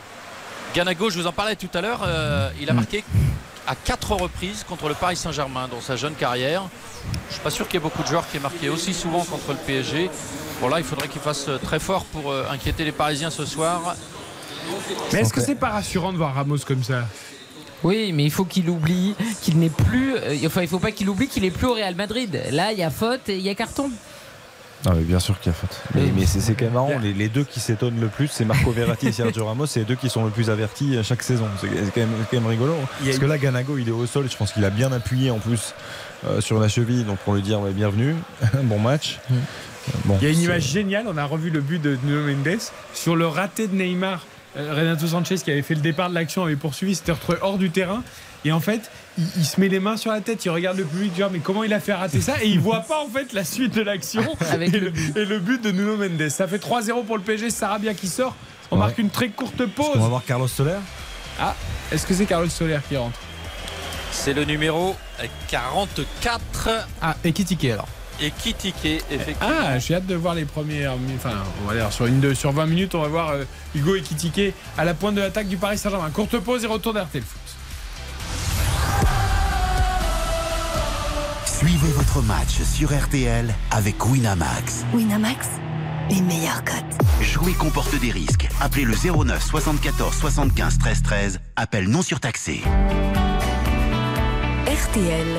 [0.75, 3.05] Ganago, je vous en parlais tout à l'heure, euh, il a marqué
[3.67, 6.63] à quatre reprises contre le Paris Saint-Germain dans sa jeune carrière.
[7.29, 9.23] Je suis pas sûr qu'il y ait beaucoup de joueurs qui aient marqué aussi souvent
[9.25, 10.11] contre le PSG.
[10.61, 13.95] Bon là, il faudrait qu'il fasse très fort pour euh, inquiéter les Parisiens ce soir.
[15.13, 17.05] Mais est-ce que c'est pas rassurant de voir Ramos comme ça?
[17.83, 20.15] Oui, mais il faut qu'il oublie qu'il n'est plus.
[20.17, 22.41] euh, enfin, il faut pas qu'il oublie qu'il est plus au Real Madrid.
[22.51, 23.91] Là, il y a faute et il y a carton.
[24.85, 25.81] Non, mais bien sûr qu'il y a faute.
[25.95, 26.99] Mais, mais c'est quand même marrant.
[27.01, 29.67] Les, les deux qui s'étonnent le plus, c'est Marco Verratti et Sergio Ramos.
[29.67, 31.47] C'est les deux qui sont le plus avertis euh, chaque saison.
[31.61, 32.75] C'est quand, même- c'est quand même rigolo.
[33.05, 34.27] Parce que là, Ganago, il est au sol.
[34.31, 35.75] Je pense qu'il a bien appuyé en plus
[36.27, 37.05] euh, sur la cheville.
[37.05, 38.15] Donc pour lui dire ouais, bienvenue,
[38.65, 39.19] bon match.
[39.31, 39.35] Euh,
[40.05, 42.61] Bon, Il y a une image géniale, on a revu le but de Nuno Mendes
[42.95, 44.25] sur le raté de Neymar.
[44.57, 47.59] Euh, Renato Sanchez qui avait fait le départ de l'action avait poursuivi, s'était retrouvé hors
[47.59, 48.05] du terrain.
[48.45, 50.85] Et en fait, il, il se met les mains sur la tête, il regarde le
[50.85, 53.33] public, genre mais comment il a fait rater ça Et il voit pas en fait
[53.33, 54.23] la suite de l'action
[54.61, 56.29] et, le et but de Nuno Mendes.
[56.29, 58.35] Ça fait 3-0 pour le PSG, Sarabia qui sort.
[58.71, 58.81] On Ouais.
[58.81, 59.97] marque une très courte On va pause.
[60.09, 60.77] voir Carlos Soler.
[61.39, 61.55] Ah,
[61.91, 63.19] est-ce que c'est Carlos Soler qui rentre
[64.11, 64.97] C'est le numéro
[65.49, 67.89] 44 Ah, et Kitike alors.
[68.21, 69.55] et Kitike, effectivement.
[69.67, 70.97] Ah, j'ai hâte de voir les premières.
[70.97, 71.35] mi- Enfin,
[71.65, 74.55] on va dire sur, une, deux- sur 20 minutes, on va voir euh, Hugo Ekitike
[74.79, 76.11] à la pointe de l'attaque du Paris Saint-Germain.
[76.11, 77.41] Courte pause et retour d'RTL Foot.
[81.47, 84.85] Suivez votre match sur RTL avec Winamax.
[84.93, 85.49] Winamax,
[86.11, 86.99] les meilleurs cotes.
[87.21, 88.49] Jouer comporte des risques.
[88.61, 91.41] Appelez le 09 74 75 13 13.
[91.57, 92.63] Appel non surtaxé.
[94.67, 95.39] RTL.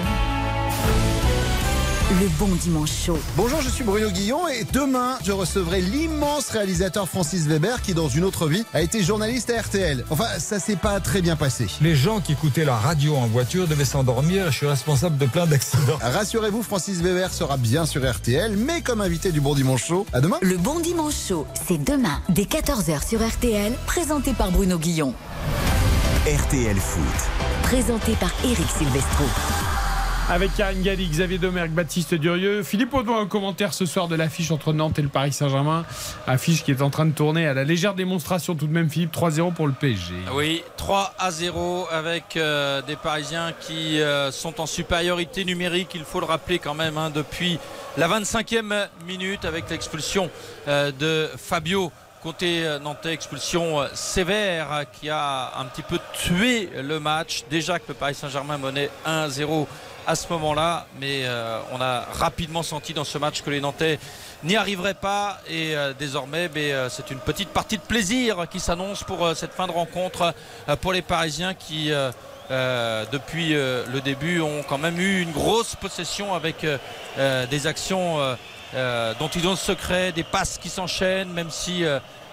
[2.11, 3.17] Le bon dimanche chaud.
[3.38, 8.09] Bonjour, je suis Bruno Guillon et demain, je recevrai l'immense réalisateur Francis Weber qui, dans
[8.09, 10.03] une autre vie, a été journaliste à RTL.
[10.09, 11.67] Enfin, ça s'est pas très bien passé.
[11.82, 14.51] Les gens qui écoutaient la radio en voiture devaient s'endormir.
[14.51, 15.98] Je suis responsable de plein d'accidents.
[16.01, 20.06] Rassurez-vous, Francis Weber sera bien sur RTL, mais comme invité du Bon Dimanche Show.
[20.11, 20.38] À demain.
[20.41, 25.14] Le bon dimanche chaud, c'est demain, dès 14h sur RTL, présenté par Bruno Guillon.
[26.27, 27.03] RTL Foot.
[27.64, 29.25] Présenté par Eric Silvestro.
[30.30, 32.64] Avec Karine Galli, Xavier Domergue, Baptiste Durieux.
[32.64, 35.85] Philippe Audouin au commentaire ce soir de l'affiche entre Nantes et le Paris Saint-Germain.
[36.27, 39.14] Affiche qui est en train de tourner à la légère démonstration tout de même, Philippe.
[39.14, 40.14] 3-0 pour le PSG.
[40.34, 46.06] Oui, 3 à 0 avec euh, des Parisiens qui euh, sont en supériorité numérique, il
[46.06, 47.60] faut le rappeler quand même, hein, depuis
[47.98, 50.32] la 25e minute avec l'expulsion
[50.69, 51.92] euh, de Fabio.
[52.24, 57.43] Côté Nantais, expulsion sévère qui a un petit peu tué le match.
[57.50, 59.68] Déjà que le Paris Saint-Germain menait 1-0
[60.07, 60.88] à ce moment-là.
[60.99, 63.99] Mais euh, on a rapidement senti dans ce match que les Nantais
[64.43, 65.40] n'y arriveraient pas.
[65.48, 69.53] Et euh, désormais, mais, euh, c'est une petite partie de plaisir qui s'annonce pour cette
[69.53, 70.33] fin de rencontre
[70.82, 71.91] pour les Parisiens qui.
[73.11, 76.65] depuis le début ont quand même eu une grosse possession avec
[77.49, 78.17] des actions
[79.19, 81.83] dont ils ont le secret, des passes qui s'enchaînent, même si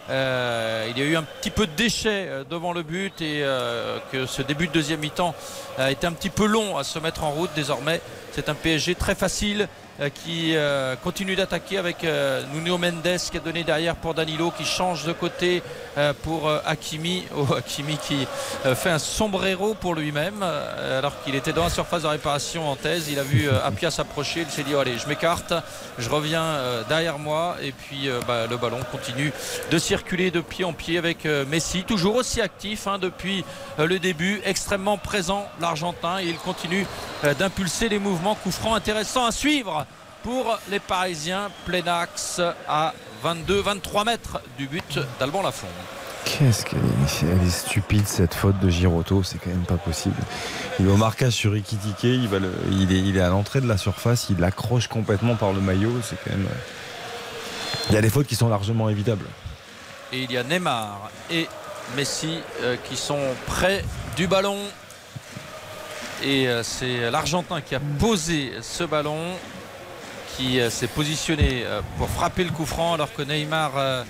[0.09, 3.43] euh, il y a eu un petit peu de déchets euh, devant le but et
[3.43, 5.35] euh, que ce début de deuxième mi-temps
[5.79, 8.01] a été un petit peu long à se mettre en route désormais.
[8.33, 9.69] C'est un PSG très facile
[10.09, 14.65] qui euh, continue d'attaquer avec euh, Nuno Mendes qui a donné derrière pour Danilo qui
[14.65, 15.63] change de côté
[15.99, 17.25] euh, pour euh, Hakimi.
[17.37, 18.27] Oh, Hakimi qui
[18.67, 22.69] euh, fait un sombrero pour lui-même euh, alors qu'il était dans la surface de réparation
[22.69, 23.09] en thèse.
[23.11, 25.55] Il a vu euh, Apia s'approcher, il s'est dit oh, allez je m'écarte,
[25.99, 27.57] je reviens euh, derrière moi.
[27.63, 29.33] Et puis euh, bah, le ballon continue
[29.71, 33.45] de circuler de pied en pied avec euh, Messi, toujours aussi actif hein, depuis
[33.79, 36.19] euh, le début, extrêmement présent l'Argentin.
[36.19, 36.87] Et il continue
[37.25, 38.35] euh, d'impulser les mouvements.
[38.35, 39.87] Coup franc intéressant à suivre
[40.23, 42.93] pour les Parisiens, plein axe à
[43.25, 45.67] 22-23 mètres du but d'Alban Lafont.
[46.25, 50.15] Qu'est-ce qu'elle est, elle est stupide cette faute de Giroto, c'est quand même pas possible.
[50.79, 53.61] Il est au marquage sur Ikitike, il, va le- il, est, il est à l'entrée
[53.61, 56.47] de la surface, il l'accroche complètement par le maillot, c'est quand même.
[56.47, 59.25] euh, Il y a des fautes qui sont largement évitables.
[60.13, 61.49] Et il y a Neymar et
[61.97, 63.83] Messi euh, qui sont près
[64.17, 64.59] du ballon.
[66.23, 69.19] Et euh, c'est l'Argentin qui a posé ce ballon,
[70.41, 74.03] qui euh, s'est positionné euh, pour frapper le coup franc alors que Neymar euh,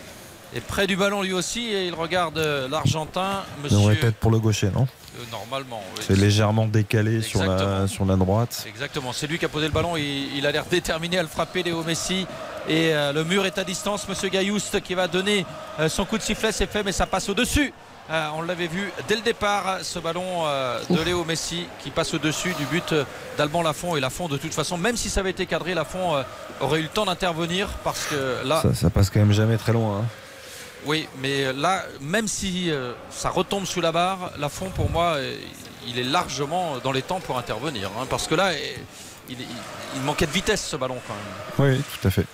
[0.55, 2.39] est près du ballon lui aussi et il regarde
[2.71, 3.43] l'Argentin.
[3.63, 4.87] Monsieur, être pour le gaucher, non
[5.31, 5.83] normalement.
[5.95, 6.03] oui.
[6.07, 7.87] C'est légèrement décalé sur la, Exactement.
[7.87, 8.65] sur la droite.
[8.67, 9.97] Exactement, c'est lui qui a posé le ballon.
[9.97, 12.27] Il, il a l'air déterminé à le frapper, Léo Messi.
[12.69, 14.09] Et euh, le mur est à distance.
[14.09, 15.45] Monsieur Gaillouste qui va donner
[15.79, 17.73] euh, son coup de sifflet, c'est fait, mais ça passe au-dessus.
[18.11, 22.13] Euh, on l'avait vu dès le départ, ce ballon euh, de Léo Messi qui passe
[22.13, 22.93] au-dessus du but
[23.39, 23.95] d'Alban Lafont.
[23.97, 26.23] Et Lafont, de toute façon, même si ça avait été cadré, Lafont euh,
[26.61, 29.73] aurait eu le temps d'intervenir parce que là, Ça, ça passe quand même jamais très
[29.73, 29.99] loin.
[30.01, 30.05] hein.
[30.87, 32.73] oui, mais là, même si
[33.11, 35.17] ça retombe sous la barre, Lafont, pour moi,
[35.87, 37.91] il est largement dans les temps pour intervenir.
[37.97, 38.53] hein, parce que là,
[39.29, 39.47] il, il-
[39.95, 41.77] il manquait de vitesse ce ballon quand même.
[41.77, 42.27] Oui, tout à fait.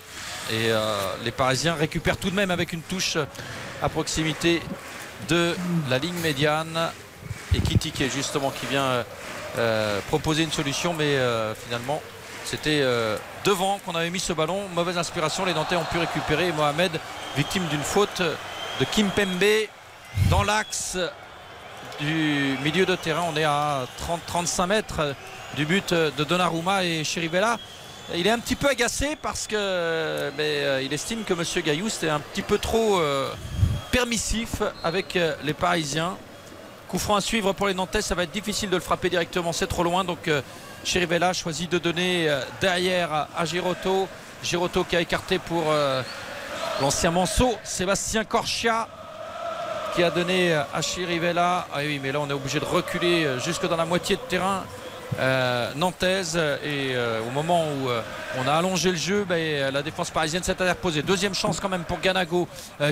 [0.50, 3.18] Et euh, les Parisiens récupèrent tout de même avec une touche
[3.82, 4.62] à proximité
[5.28, 5.56] de
[5.88, 6.90] la ligne médiane.
[7.54, 9.02] Et Kitike justement qui vient euh,
[9.58, 12.02] euh, proposer une solution, mais euh, finalement
[12.44, 12.84] c'était
[13.44, 14.68] devant qu'on avait mis ce ballon.
[14.72, 16.52] Mauvaise inspiration, les Nantais ont pu récupérer.
[16.52, 16.92] Mohamed,
[17.36, 19.66] victime d'une faute de Kim Pembe
[20.30, 20.96] dans l'axe
[21.98, 23.24] du milieu de terrain.
[23.28, 23.84] On est à
[24.32, 25.16] 30-35 mètres
[25.56, 27.58] du but de Donnarumma et Chirivella.
[28.14, 31.42] Il est un petit peu agacé parce que mais, il estime que M.
[31.64, 33.02] Gaillou est un petit peu trop
[33.96, 36.18] permissif avec euh, les Parisiens.
[36.86, 39.54] Coup franc à suivre pour les Nantais, ça va être difficile de le frapper directement,
[39.54, 40.04] c'est trop loin.
[40.04, 40.42] Donc euh,
[40.84, 44.06] Chirivella choisit de donner euh, derrière à, Girotto.
[44.42, 45.72] Girotto qui a écarté pour
[46.82, 48.86] l'ancien Manceau, Sébastien Corchia
[49.94, 51.66] qui a donné à Chirivella.
[51.72, 54.62] Ah oui, mais là on est obligé de reculer jusque dans la moitié de terrain
[55.18, 56.36] euh, nantaise.
[56.36, 58.02] Et euh, au moment où euh,
[58.38, 61.02] on a allongé le jeu, ben, la défense parisienne s'est interposée.
[61.02, 62.48] Deuxième chance quand même pour Ganago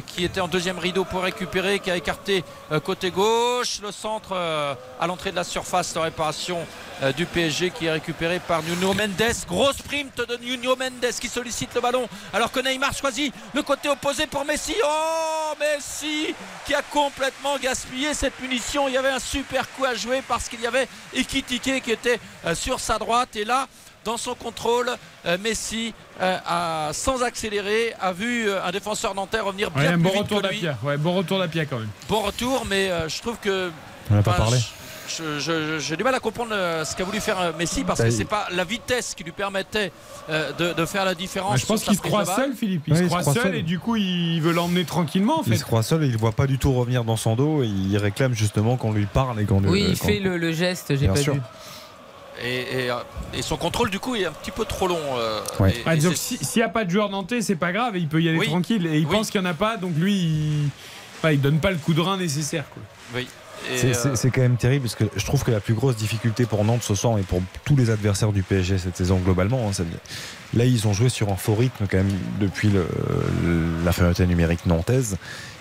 [0.07, 2.45] qui était en deuxième rideau pour récupérer, qui a écarté
[2.85, 3.81] côté gauche.
[3.83, 6.59] Le centre à l'entrée de la surface de réparation
[7.13, 9.35] du PSG qui est récupéré par Nuno Mendes.
[9.47, 13.89] Grosse sprint de Nuno Mendes qui sollicite le ballon alors que Neymar choisit le côté
[13.89, 14.75] opposé pour Messi.
[14.85, 16.35] Oh Messi
[16.67, 18.89] qui a complètement gaspillé cette punition.
[18.89, 22.19] Il y avait un super coup à jouer parce qu'il y avait Ekitike qui était
[22.47, 23.67] euh, sur sa droite et là
[24.05, 24.91] dans son contrôle,
[25.25, 29.93] euh, Messi, euh, a, sans accélérer, a vu euh, un défenseur nantais revenir bien Ouais,
[29.95, 30.67] plus bon vite retour que lui.
[30.83, 31.89] Ouais, bon retour d'Apia quand même.
[32.07, 33.71] Bon retour, mais euh, je trouve que.
[34.11, 34.59] On n'a pas parlé.
[34.59, 34.65] je-
[35.09, 38.11] J'ai du mal à comprendre euh, ce qu'a voulu faire euh, Messi parce Bah, que
[38.11, 39.93] c'est pas la vitesse qui lui permettait
[40.31, 41.53] euh, de, de faire la différence.
[41.53, 42.85] Ouais, je pense qu'il se croit seul, Philippe.
[42.87, 43.55] Il Ouais, se il se croit seul, seul.
[43.57, 46.19] et du coup, il veut l'emmener tranquillement en Il se croit seul et il ne
[46.19, 49.41] voit pas du tout revenir dans son dos et il réclame justement qu'on lui parle
[49.41, 49.69] et qu'on lui.
[49.69, 51.35] Oui, il fait le, le geste, j'ai Bien pas sûr.
[51.35, 51.41] vu.
[52.43, 52.91] Et, et,
[53.35, 54.99] et son contrôle, du coup, est un petit peu trop long.
[55.19, 55.71] euh, Ouais.
[55.77, 58.21] et- Ah, donc s'il n'y a pas de joueur nantais, c'est pas grave, il peut
[58.21, 58.47] y aller Oui.
[58.49, 58.87] tranquille.
[58.87, 59.13] Et il Oui.
[59.15, 60.69] pense qu'il n'y en a pas, donc lui, il...
[61.19, 62.65] enfin, il donne pas le coup de rein nécessaire.
[62.73, 62.83] Quoi.
[63.15, 63.29] oui.
[63.77, 66.47] C'est- euh, C'est quand même terrible parce que je trouve que la plus grosse difficulté
[66.47, 69.73] pour Nantes ce soir et pour tous les adversaires du PSG cette saison globalement, hein,
[69.73, 69.85] ça-
[70.55, 72.71] là ils ont joué sur un faux rythme quand même depuis
[73.93, 75.17] fermeté numérique nantaise,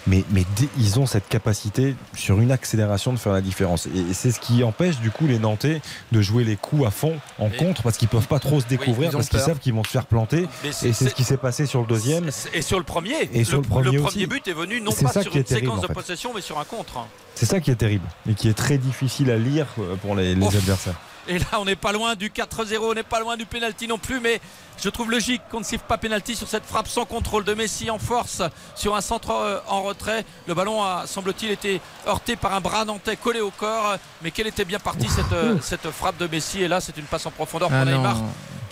[0.07, 0.43] mais, mais
[0.77, 3.87] ils ont cette capacité sur une accélération de faire la différence.
[3.87, 7.17] Et, c'est ce qui empêche du coup les Nantais de jouer les coups à fond
[7.39, 9.83] en Et- contre parce qu'ils peuvent pas trop se découvrir parce qu'ils savent qu'ils vont
[9.83, 10.47] se faire planter.
[10.63, 12.29] mais Et c'est ce qui s'est passé sur le deuxième.
[12.53, 14.25] Et sur le premier, Et sur le premier aussi.
[14.27, 16.65] but est venu non pas sur une terrible, séquence en de possession, mais sur un
[16.65, 17.05] contre.
[17.35, 20.33] C'est ça qui est terrible et qui est très difficile à lire euh, pour les,
[20.33, 20.99] adversaires.
[21.27, 23.97] Et là, on n'est pas loin du 4-0, on n'est pas loin du pénalty non
[23.97, 24.41] plus, mais
[24.81, 27.89] je trouve logique qu'on ne siffle pas pénalty sur cette frappe sans contrôle de Messi
[27.89, 28.41] en force
[28.75, 30.25] sur un centre euh, en retrait.
[30.47, 34.47] Le ballon a, semble-t-il, été heurté par un bras nantais collé au corps, mais qu'elle
[34.47, 36.61] était bien partie cette, euh, cette frappe de Messi?
[36.63, 37.85] Et là, c'est une passe en profondeur pour Ah.
[37.85, 38.17] Neymar,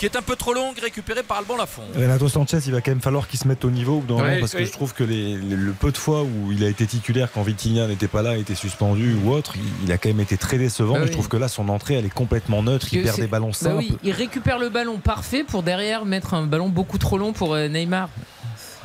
[0.01, 1.83] qui est un peu trop longue, récupérée par Alban Lafont.
[1.95, 4.13] Renato Sanchez, il va quand même falloir qu'il se mette au niveau au bout d'un
[4.15, 6.63] moment, Ouais, parce que je trouve que les- les- le peu de fois où il
[6.63, 9.99] a été titulaire quand Vitinha n'était pas là, était suspendu ou autre, il, il a
[9.99, 10.93] quand même été très décevant.
[10.95, 11.07] Bah oui.
[11.07, 12.87] je trouve que là, son entrée, elle est complètement neutre.
[12.91, 13.75] Il perd des ballons Bah simples.
[13.77, 17.53] oui, il récupère le ballon parfait pour derrière mettre un ballon beaucoup trop long pour
[17.53, 18.09] euh, Neymar.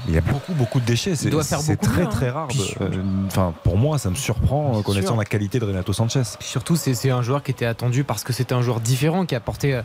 [0.09, 1.15] Il y a beaucoup, beaucoup de déchets.
[1.17, 2.11] C'est très, mieux, hein.
[2.11, 2.49] très rare.
[2.81, 2.91] euh,
[3.27, 5.17] Enfin, pour moi, ça me surprend euh, connaissant sûr.
[5.17, 6.23] la qualité de Renato Sanchez.
[6.41, 9.73] Surtout, c'est un joueur qui était attendu parce que c'était un joueur différent qui apportait
[9.75, 9.83] euh,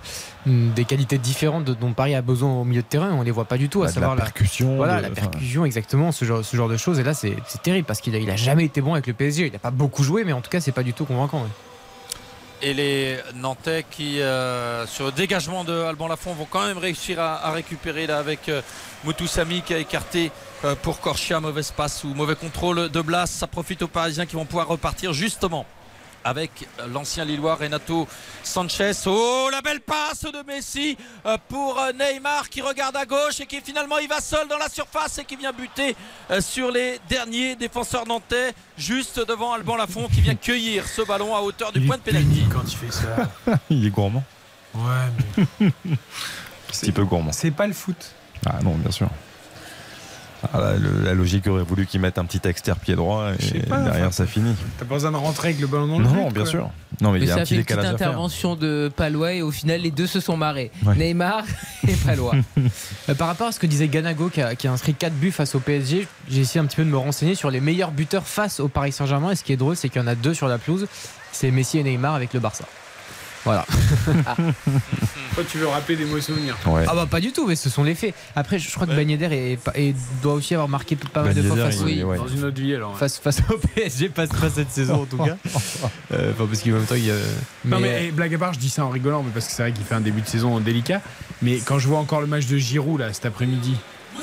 [0.75, 3.11] des qualités différentes dont Paris a besoin au milieu de terrain.
[3.13, 5.09] On les voit pas du tout, à Bah, de savoir la percussion, Voilà, de- la
[5.09, 6.99] percussion, exactement, ce genre, ce genre de choses.
[6.99, 9.47] Et là, c'est terrible parce qu'il a, il a jamais été bon avec le PSG.
[9.47, 11.41] Il a pas beaucoup joué, mais en tout cas, c'est pas du tout convaincant.
[11.41, 11.49] ouais.
[12.63, 17.19] Et les Nantais qui, euh, sur le dégagement de Alban Lafont, vont quand même réussir
[17.19, 18.61] à, récupérer avec euh,
[19.03, 20.31] Moutoussamy qui a écarté
[20.63, 21.39] euh, pour Corchia.
[21.39, 23.25] Mauvaise passe ou mauvais contrôle de Blas.
[23.25, 25.65] Ça profite aux Parisiens qui vont pouvoir repartir justement
[26.23, 28.07] avec l'ancien Lillois Renato
[28.43, 28.91] Sanchez.
[29.05, 33.45] Oh, la belle passe de Messi euh, pour euh, Neymar qui regarde à gauche et
[33.45, 35.95] qui finalement il va seul dans la surface et qui vient buter
[36.29, 41.35] euh, sur les derniers défenseurs nantais juste devant Alban Lafont qui vient cueillir ce ballon
[41.35, 42.43] à hauteur du point de pénalty.
[42.51, 43.59] Quand il fait ça.
[43.69, 44.23] il est gourmand.
[44.73, 45.67] Ouais, mais.
[45.91, 47.31] Un petit peu gourmand.
[47.31, 48.15] C'est pas le foot.
[48.45, 49.09] Ah non, bien sûr.
[50.53, 53.59] Ah, la, le- la logique aurait voulu qu'il mette un petit externe pied droit et
[53.59, 54.55] pas, derrière enfin, ça finit.
[54.79, 56.51] T'as pas besoin de rentrer avec le ballon dans le Non, but, non, bien quoi.
[56.51, 56.69] sûr.
[56.99, 59.41] Non, mais, il y a ça un fait petit une petite intervention de Palois et
[59.43, 60.71] au final les deux se sont marrés.
[60.85, 60.95] Ouais.
[60.95, 61.43] Neymar
[61.87, 62.33] et Palois.
[63.09, 65.31] Euh, par rapport à ce que disait Ganago qui a, qui a inscrit 4 buts
[65.31, 68.27] face au PSG, j'ai essayé un petit peu de me renseigner sur les meilleurs buteurs
[68.27, 69.31] face au Paris Saint-Germain.
[69.31, 70.87] Et ce qui est drôle, c'est qu'il y en a deux sur la pelouse.
[71.31, 72.65] C'est Messi et Neymar avec le Barça.
[73.43, 73.65] Voilà.
[75.35, 76.57] Toi, tu veux rappeler des mauvais souvenirs.
[76.65, 78.13] Ah bah pas du tout, mais ce sont les faits.
[78.35, 79.09] Après, je crois que Ben
[79.75, 82.17] et doit aussi avoir marqué pas mal Ben de fois Yedder, face, il- ouais.
[82.17, 82.91] Dans une autre vie, alors.
[82.91, 82.97] ouais.
[82.99, 85.37] face, face au PSG, pas, pas cette saison en tout cas.
[86.13, 87.15] Euh, Enfin, parce qu'en même temps, il y a.
[87.65, 89.53] Non mais- mais eh, blague à part, je dis ça en rigolant, mais parce que
[89.53, 91.01] c'est vrai qu'il fait un début de saison délicat.
[91.41, 93.75] Mais quand je vois encore le match de Giroud là cet après-midi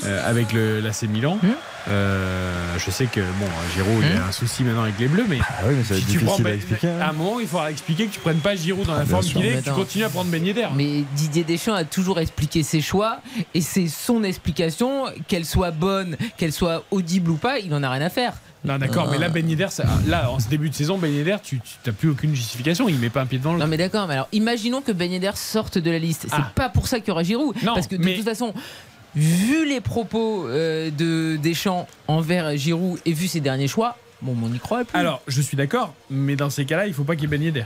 [0.04, 1.50] euh, avec le l'AC Milan, Hum.
[1.88, 5.38] euh, je sais que bon Giroud il a un souci maintenant avec les Bleus, mais
[5.40, 6.88] Ah oui, mais ça va si être tu prends à Ben- expliquer.
[6.88, 7.00] hein.
[7.00, 9.24] à un moment il faudra expliquer que tu prennes pas Giroud dans la bien forme
[9.24, 10.66] qu'il est, Mais que tu continues à prendre Ben Yedder.
[10.74, 13.20] Mais Didier Deschamps a toujours expliqué ses choix
[13.54, 17.90] et c'est son explication, qu'elle soit bonne, qu'elle soit audible ou pas, il en a
[17.90, 18.34] rien à faire.
[18.64, 21.36] Non d'accord, mais là Ben Yedder, ça- là en ce début de saison Ben Yedder,
[21.42, 23.60] tu n'as plus aucune justification, il met pas un pied devant le.
[23.60, 26.22] Non mais d'accord, mais alors imaginons que Ben Yedder sorte de la liste.
[26.28, 26.50] C'est Ah.
[26.54, 27.54] pas pour ça qu'il y aura Giroud.
[27.62, 28.52] Non, parce que de mais- toute façon,
[29.14, 34.48] vu les propos euh, de Deschamps envers Giroud et vu ses derniers choix, bon, on
[34.48, 34.98] n'y croit plus.
[34.98, 37.42] Alors je suis d'accord, mais dans ces cas-là, il faut pas qu'il y ait Ben
[37.42, 37.64] Yedder.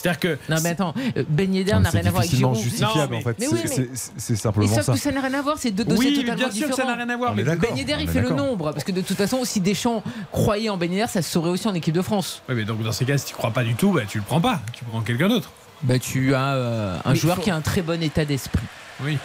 [0.00, 2.54] C'est-à-dire que non mais attends, euh, Ben Yedder mais n'a rien à voir avec Giroud.
[2.56, 3.36] justifiable Non, en fait.
[3.40, 3.88] mais C'est- oui,
[4.28, 4.92] mais- simplement sauf ça.
[4.92, 6.84] que ça n'a rien à voir, c'est deux dossiers oui, totalement bien sûr que ça
[6.84, 7.34] n'a rien à voir.
[7.34, 7.42] Mais.
[7.42, 10.76] Ben Yedder, il fait le nombre, parce que de toute façon, si Deschamps croyait en
[10.76, 12.42] Ben Yedder, ça se saurait aussi en équipe de France.
[12.48, 14.24] Ouais, mais donc dans ces cas, si tu crois pas du tout, bah, tu le
[14.24, 15.50] prends pas, tu prends quelqu'un d'autre.
[15.82, 18.66] Bah, tu as euh, un Mais joueur faut- qui a un très bon état d'esprit.
[19.02, 19.18] Oui.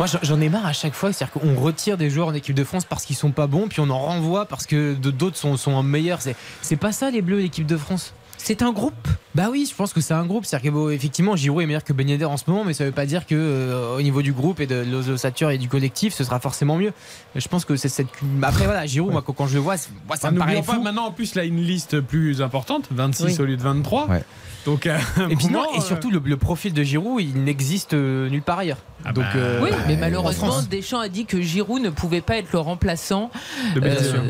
[0.00, 1.12] Moi, j'en- ai marre à chaque fois.
[1.12, 3.80] C'est-à-dire qu'on retire des joueurs en équipe de France parce qu'ils sont pas bons, puis
[3.80, 6.20] on en renvoie parce que d'autres sont, sont meilleurs.
[6.62, 8.14] C'est pas ça, les Bleus, l'équipe de France?
[8.42, 8.94] C'est un groupe.
[9.34, 10.44] Bah oui, je pense que c'est un groupe.
[10.46, 12.84] C'est-à-dire que bon, effectivement, Giroud est meilleur que Ben Yedder en ce moment, mais ça
[12.86, 16.14] veut pas dire que euh, au niveau du groupe et de l'ossature et du collectif,
[16.14, 16.92] ce sera forcément mieux.
[17.36, 18.08] Je pense que c'est cette.
[18.42, 19.74] Après voilà, Giroud, moi quand je le vois,
[20.08, 20.82] moi, ça Ah, me paraît N'oublions pas, fou.
[20.82, 23.36] maintenant en plus, là, une liste plus importante, 26 Oui.
[23.40, 24.06] au lieu de 23.
[24.08, 24.24] Ouais.
[24.66, 28.28] Donc, un Et puis non, et surtout le, le profil de Giroud, il n'existe euh,
[28.30, 28.78] nulle part ailleurs.
[29.04, 30.60] Ah Donc bah, euh, Oui, mais en malheureusement.
[30.62, 33.30] Deschamps a dit que Giroud ne pouvait pas être le remplaçant
[33.74, 34.22] De euh,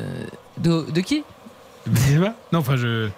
[0.59, 1.23] de, de qui?
[1.87, 3.09] Benzema Non, enfin, je.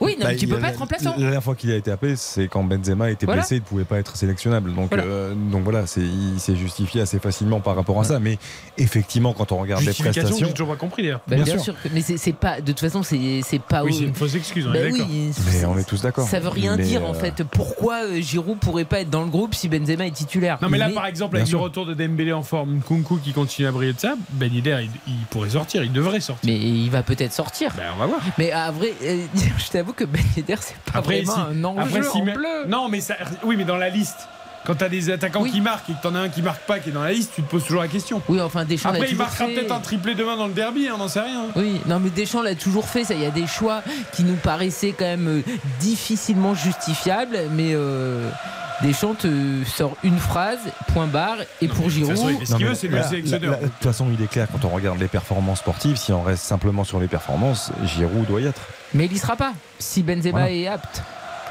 [0.00, 1.12] Oui, non, Bah, mais tu il peux a- pas être remplaçant.
[1.12, 3.42] La dernière fois qu'il a été appelé, c'est quand Benzema était Voilà.
[3.42, 4.74] blessé, il ne pouvait pas être sélectionnable.
[4.74, 5.04] Donc Voilà.
[5.04, 8.20] euh, donc voilà, c'est- il s'est justifié assez facilement par rapport à ça.
[8.20, 8.38] Mais
[8.78, 11.20] effectivement, quand on regarde les prestations, j'ai toujours pas compris d'ailleurs.
[11.26, 11.62] Bah, bien bien, sûr.
[11.62, 11.74] sûr.
[11.82, 12.60] que- mais c'est c'est pas.
[12.60, 13.82] De toute façon, c'est c'est pas.
[13.84, 16.26] Oui, c'est une fausse excuse, on Bah est oui, mais on est tous d'accord.
[16.28, 17.42] Ça veut rien Mais, dire euh, en fait.
[17.50, 20.78] Pourquoi euh, Giroud pourrait pas être dans le groupe si Benzema est titulaire Non, mais
[20.78, 23.92] là, par exemple, avec le retour de Dembélé en forme, Kunku qui continue à briller
[23.92, 26.50] de ça, Ben Yedder, il, il pourrait sortir, il devrait sortir.
[26.50, 27.72] Mais il va peut-être sortir.
[27.76, 28.20] Ben, on va voir.
[28.38, 29.24] Mais à vrai, euh,
[29.58, 32.24] je t'avoue que Ben Yedder, c'est pas Après, vraiment si- un enjeu après, si en
[32.24, 32.64] mais- bleu.
[32.68, 34.28] Non, mais ça, oui, mais dans la liste,
[34.66, 35.52] quand t'as des attaquants Oui.
[35.52, 37.32] qui marquent et que t'en as un qui marque pas, qui est dans la liste,
[37.36, 38.20] tu te poses toujours la question.
[38.28, 39.54] Oui, enfin Deschamps l'a Après, il marquera fait.
[39.54, 41.44] peut-être un triplé demain dans le derby, hein, on n'en sait rien.
[41.54, 43.14] Oui, non mais Deschamps l'a toujours fait, ça.
[43.14, 43.82] Il y a des choix
[44.12, 45.42] qui nous paraissaient quand même euh,
[45.78, 48.28] difficilement justifiables, mais euh,
[48.82, 49.28] Deschamps te
[49.64, 50.58] sort une phrase,
[50.92, 52.16] point barre, et pour Giroud.
[52.44, 53.58] ce qu'il veut, c'est le sélectionneur.
[53.60, 56.42] De toute façon, il est clair quand on regarde les performances sportives, si on reste
[56.42, 58.60] simplement sur les performances, Giroud doit y être.
[58.94, 60.50] Mais il y sera pas si Benzema Voilà.
[60.52, 61.02] est apte.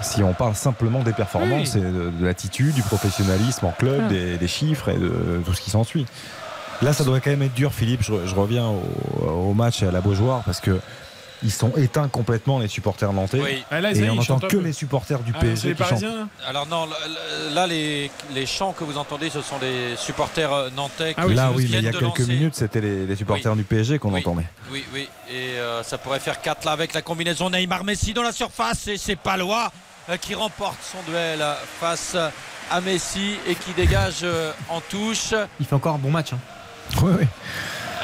[0.02, 1.82] Si on parle simplement des performances Oui.
[1.82, 4.10] et de, de l'attitude, du professionnalisme en club, Ah.
[4.10, 6.06] des, des chiffres et de tout ce qui s'ensuit.
[6.82, 8.02] Là, ça doit quand même être dur, Philippe.
[8.04, 10.80] Je, je reviens au, au match à la Beaujoire parce que
[11.44, 13.40] ils sont éteints complètement les supporters nantais.
[13.40, 13.64] Oui.
[13.72, 15.90] Ah, là, et on n'entend que les supporters du Ah, PSG les qui chantent.
[15.90, 16.88] Parisiens là Alors non,
[17.54, 21.52] là- les, les chants que vous entendez, ce sont les supporters euh, nantais qui Là,
[21.56, 22.26] oui, mais il y a quelques lancer.
[22.28, 24.20] minutes, c'était les, les supporters du PSG qu'on Oui.
[24.22, 24.46] entendait.
[24.72, 28.32] Oui, oui, et euh, ça pourrait faire 4 là avec la combinaison Neymar-Messi dans la
[28.32, 29.72] surface et c'est Palois
[30.10, 31.44] euh, qui remporte son duel
[31.80, 32.16] face
[32.72, 34.26] à Messi et qui dégage
[34.70, 35.34] en touche.
[35.60, 36.34] Il fait encore un bon match.
[36.34, 36.40] hein.
[37.02, 37.26] Oui, oui.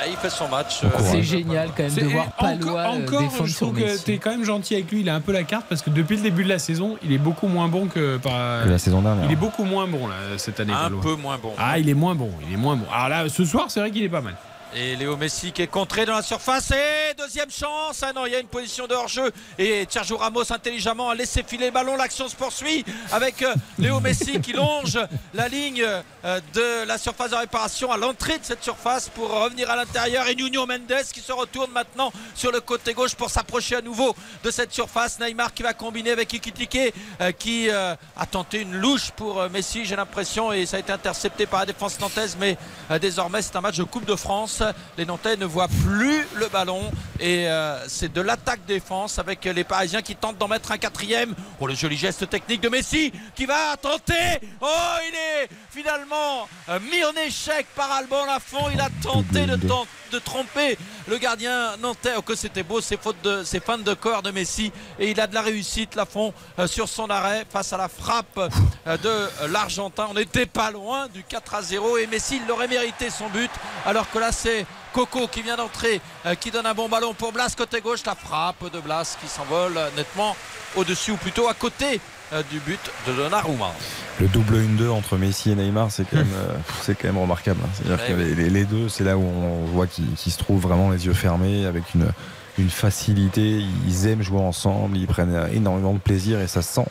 [0.04, 0.82] Ah, Il fait son match.
[1.00, 4.04] C'est génial quand même de voir encore, Palois euh, encore, défendre je trouve que Messi.
[4.04, 5.02] t'es quand même gentil avec lui.
[5.02, 7.12] Il a un peu la carte parce que depuis le début de la saison, il
[7.12, 8.64] est beaucoup moins bon que par.
[8.64, 9.26] Que la saison dernière.
[9.26, 10.74] Il est beaucoup moins bon là cette année.
[10.74, 11.02] Un Palois.
[11.02, 11.54] peu moins bon.
[11.58, 12.32] Ah, il est moins bon.
[12.48, 12.86] Il est moins bon.
[12.92, 14.36] Alors là, ce soir, c'est vrai qu'il est pas mal.
[14.74, 18.04] Et Léo Messi qui est contré dans la surface et deuxième chance.
[18.04, 21.44] Ah non, il y a une position de hors-jeu et Sergio Ramos intelligemment a laissé
[21.46, 21.98] filer le ballon.
[21.98, 24.98] L'action se poursuit avec euh, Léo Messi qui longe
[25.34, 29.70] la ligne euh, de la surface de réparation à l'entrée de cette surface pour revenir
[29.70, 33.76] à l'intérieur et Nuno Mendes qui se retourne maintenant sur le côté gauche pour s'approcher
[33.76, 35.20] à nouveau de cette surface.
[35.20, 37.98] Neymar qui va combiner avec Ikitike euh, qui a
[38.32, 42.00] tenté une louche pour Messi j'ai l'impression et ça a été intercepté par la défense
[42.00, 42.58] nantaise mais
[43.02, 44.61] désormais c'est un match de Coupe de France.
[44.98, 50.02] Les Nantais ne voient plus le ballon et euh, c'est de l'attaque-défense avec les Parisiens
[50.02, 51.36] qui tentent d'en mettre un quatrième.
[51.60, 54.40] Oh le joli geste technique de Messi qui va tenter.
[54.62, 54.68] Oh
[55.08, 58.70] il est finalement euh, mis en échec par Alban Lafont.
[58.74, 62.14] Il a tenté de, tromper le gardien nantais.
[62.18, 65.20] Oh que c'était beau, ces fautes de ces feintes de corps de Messi et il
[65.20, 68.40] a de la réussite Lafont euh, sur son arrêt face à la frappe
[68.88, 70.08] euh, de l'Argentin.
[70.10, 73.52] On n'était pas loin du 4 à 0 et Messi il aurait mérité son but
[73.86, 74.51] alors que là c'est
[74.94, 78.02] Coco qui vient d'entrer, euh, qui donne un bon ballon pour Blas côté gauche.
[78.06, 80.36] La frappe de Blas qui s'envole euh, nettement
[80.76, 82.00] au-dessus ou plutôt à côté
[82.34, 83.72] euh, du but de Donnarumma.
[84.20, 86.34] Le double 1-2 entre Messi et Neymar, c'est quand même,
[86.82, 87.60] c'est quand même remarquable.
[87.64, 87.70] hein.
[87.74, 90.90] C'est-à-dire Ouais, que les, deux, c'est là où on voit qu'ils qu'ils se trouvent vraiment
[90.92, 92.12] les yeux fermés, avec une,
[92.58, 93.64] une facilité.
[93.88, 96.88] Ils aiment jouer ensemble, ils prennent énormément de plaisir et ça se sent,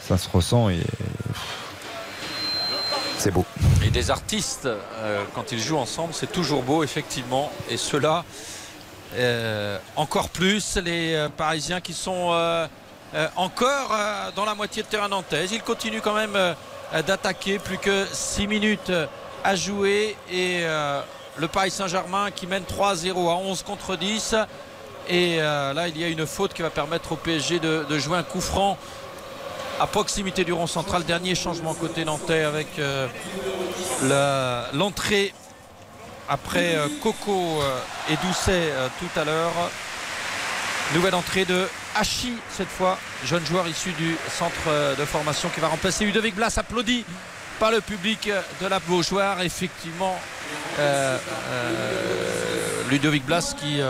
[0.00, 0.78] ça se ressent et
[3.18, 3.44] c'est beau.
[3.84, 7.50] Et des artistes, euh, quand ils jouent ensemble, c'est toujours beau, effectivement.
[7.70, 8.24] Et ceux-là,
[9.16, 12.32] euh, encore plus, les euh, Parisiens qui sont
[13.36, 13.96] encore
[14.36, 15.52] dans la moitié de terrain nantaise.
[15.52, 16.36] Ils continuent quand même
[17.06, 17.58] d'attaquer.
[17.58, 18.92] Plus que 6 minutes
[19.42, 20.14] à jouer.
[20.30, 20.64] Et
[21.38, 24.34] le Paris Saint-Germain qui mène 3-0 à 11 contre 10.
[25.08, 28.18] Et là, il y a une faute qui va permettre au PSG de, de jouer
[28.18, 28.76] un coup franc
[29.80, 31.04] à proximité du rond central.
[31.04, 33.06] Dernier changement côté nantais avec euh,
[34.72, 35.32] l'entrée
[36.28, 37.78] après euh, Coco euh,
[38.10, 39.52] et Doucet tout à l'heure.
[40.94, 41.66] Nouvelle entrée de
[41.96, 46.54] Hachi cette fois, jeune joueur issu du centre de formation qui va remplacer Ludovic Blas,
[46.56, 47.04] applaudi
[47.60, 49.42] par le public de la Beaujoire.
[49.42, 50.18] Effectivement,
[52.88, 53.82] Ludovic Blas qui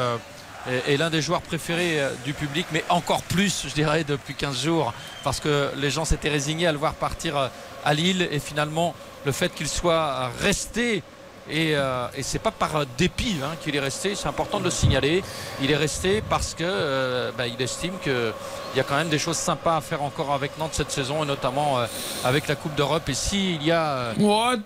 [0.70, 4.34] est, est l'un des joueurs préférés euh, du public, mais encore plus, je dirais, depuis
[4.34, 4.92] 15 jours,
[5.24, 7.48] parce que les gens s'étaient résignés à le voir partir euh,
[7.84, 11.02] à Lille et finalement le fait qu'il soit resté
[11.50, 14.70] et, euh, et c'est pas par dépit hein, qu'il est resté, c'est important de le
[14.70, 15.22] signaler.
[15.62, 18.32] Il est resté parce que euh, bah, il estime qu'il
[18.76, 21.26] y a quand même des choses sympas à faire encore avec Nantes cette saison et
[21.26, 21.86] notamment euh,
[22.24, 23.08] avec la Coupe d'Europe.
[23.08, 24.12] Et s'il y a.
[24.18, 24.56] Ouais,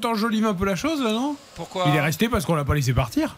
[0.00, 1.36] t'enjolives un peu la chose là, non?
[1.54, 1.84] Pourquoi?
[1.88, 3.36] Il est resté parce qu'on l'a pas laissé partir.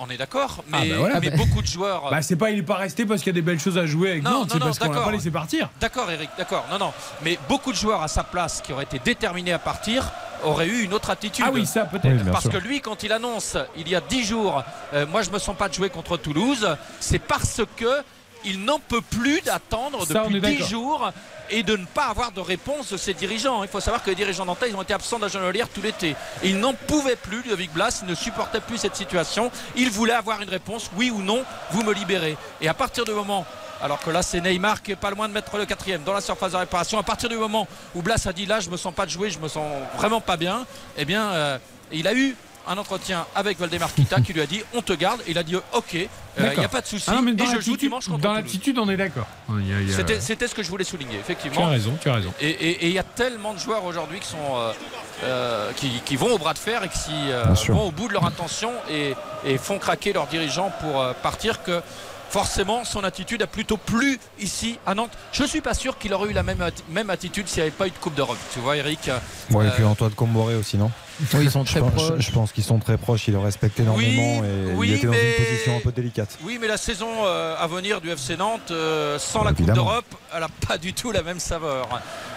[0.00, 1.20] On est d'accord, mais, Ah, bah voilà.
[1.20, 2.08] mais beaucoup de joueurs.
[2.10, 3.84] Bah, c'est pas, il est pas resté parce qu'il y a des belles choses à
[3.86, 5.04] jouer avec Non, Nantes, non, c'est non, parce qu'on l'a d'accord.
[5.06, 5.68] pas laissé partir.
[5.80, 6.66] D'accord, Eric, d'accord.
[6.70, 6.92] Non, non.
[7.22, 10.10] Mais beaucoup de joueurs à sa place qui auraient été déterminés à partir
[10.44, 11.44] auraient eu une autre attitude.
[11.48, 12.06] Ah oui, ça, peut-être.
[12.24, 12.52] Oui, parce sûr.
[12.52, 14.62] que lui, quand il annonce il y a 10 jours,
[14.94, 18.02] euh, moi je me sens pas de jouer contre Toulouse, c'est parce que
[18.44, 20.68] il n'en peut plus d'attendre depuis est 10 d'accord.
[20.68, 21.12] jours
[21.50, 23.62] et de ne pas avoir de réponse de ses dirigeants.
[23.62, 26.16] Il faut savoir que les dirigeants nantais, ont été absents de la tout l'été.
[26.42, 29.50] Ils n'en pouvaient plus, Ludovic Blas, ils ne supportaient plus cette situation.
[29.76, 32.36] Ils voulaient avoir une réponse, oui ou non, vous me libérez.
[32.60, 33.46] Et à partir du moment
[33.80, 36.20] alors que là c'est Neymar qui est pas loin de mettre le quatrième dans la
[36.20, 36.98] surface de réparation.
[36.98, 39.30] À partir du moment où Blas a dit là je me sens pas de jouer,
[39.30, 39.64] je me sens
[39.96, 41.58] vraiment pas bien, eh bien euh,
[41.92, 42.36] il a eu
[42.68, 45.20] un entretien avec Valdemar Kita qui lui a dit on te garde.
[45.26, 46.08] Et il a dit ok, il
[46.58, 47.04] n'y a pas de souci.
[47.08, 49.26] Ah non, mais et dans je joue l'attitude- dimanche contre Dans l'attitude, on est d'accord.
[49.48, 51.56] A- a- C'était ce que je voulais souligner, effectivement.
[51.56, 52.32] Tu as raison, tu as raison.
[52.40, 54.72] Et- il y a tellement de joueurs aujourd'hui qui sont euh,
[55.24, 58.12] euh, qui, qui vont au bras de fer et qui euh, vont au bout de
[58.12, 59.14] leur intention et,
[59.44, 61.80] et font craquer leurs dirigeants pour euh, partir que
[62.30, 65.12] forcément son attitude a plutôt plu ici à Nantes.
[65.32, 67.70] Je suis pas sûr qu'il aurait eu la même, atti- même attitude s'il n'y avait
[67.76, 68.36] pas eu de Coupe d'Europe.
[68.52, 69.10] Tu vois Eric
[69.50, 70.90] Bon, et euh, puis Antoine Comboré aussi, non?
[71.20, 72.12] Oui, ils sont Je très pense- proches.
[72.18, 75.06] je- Je pense qu'ils sont très proches, ils le respectent énormément et oui, il était
[75.06, 76.38] dans mais- une position un peu délicate.
[76.44, 79.74] Oui, mais la saison euh, à venir du FC Nantes, euh, sans la Évidemment.
[79.74, 81.88] Coupe d'Europe, elle n'a pas du tout la même saveur.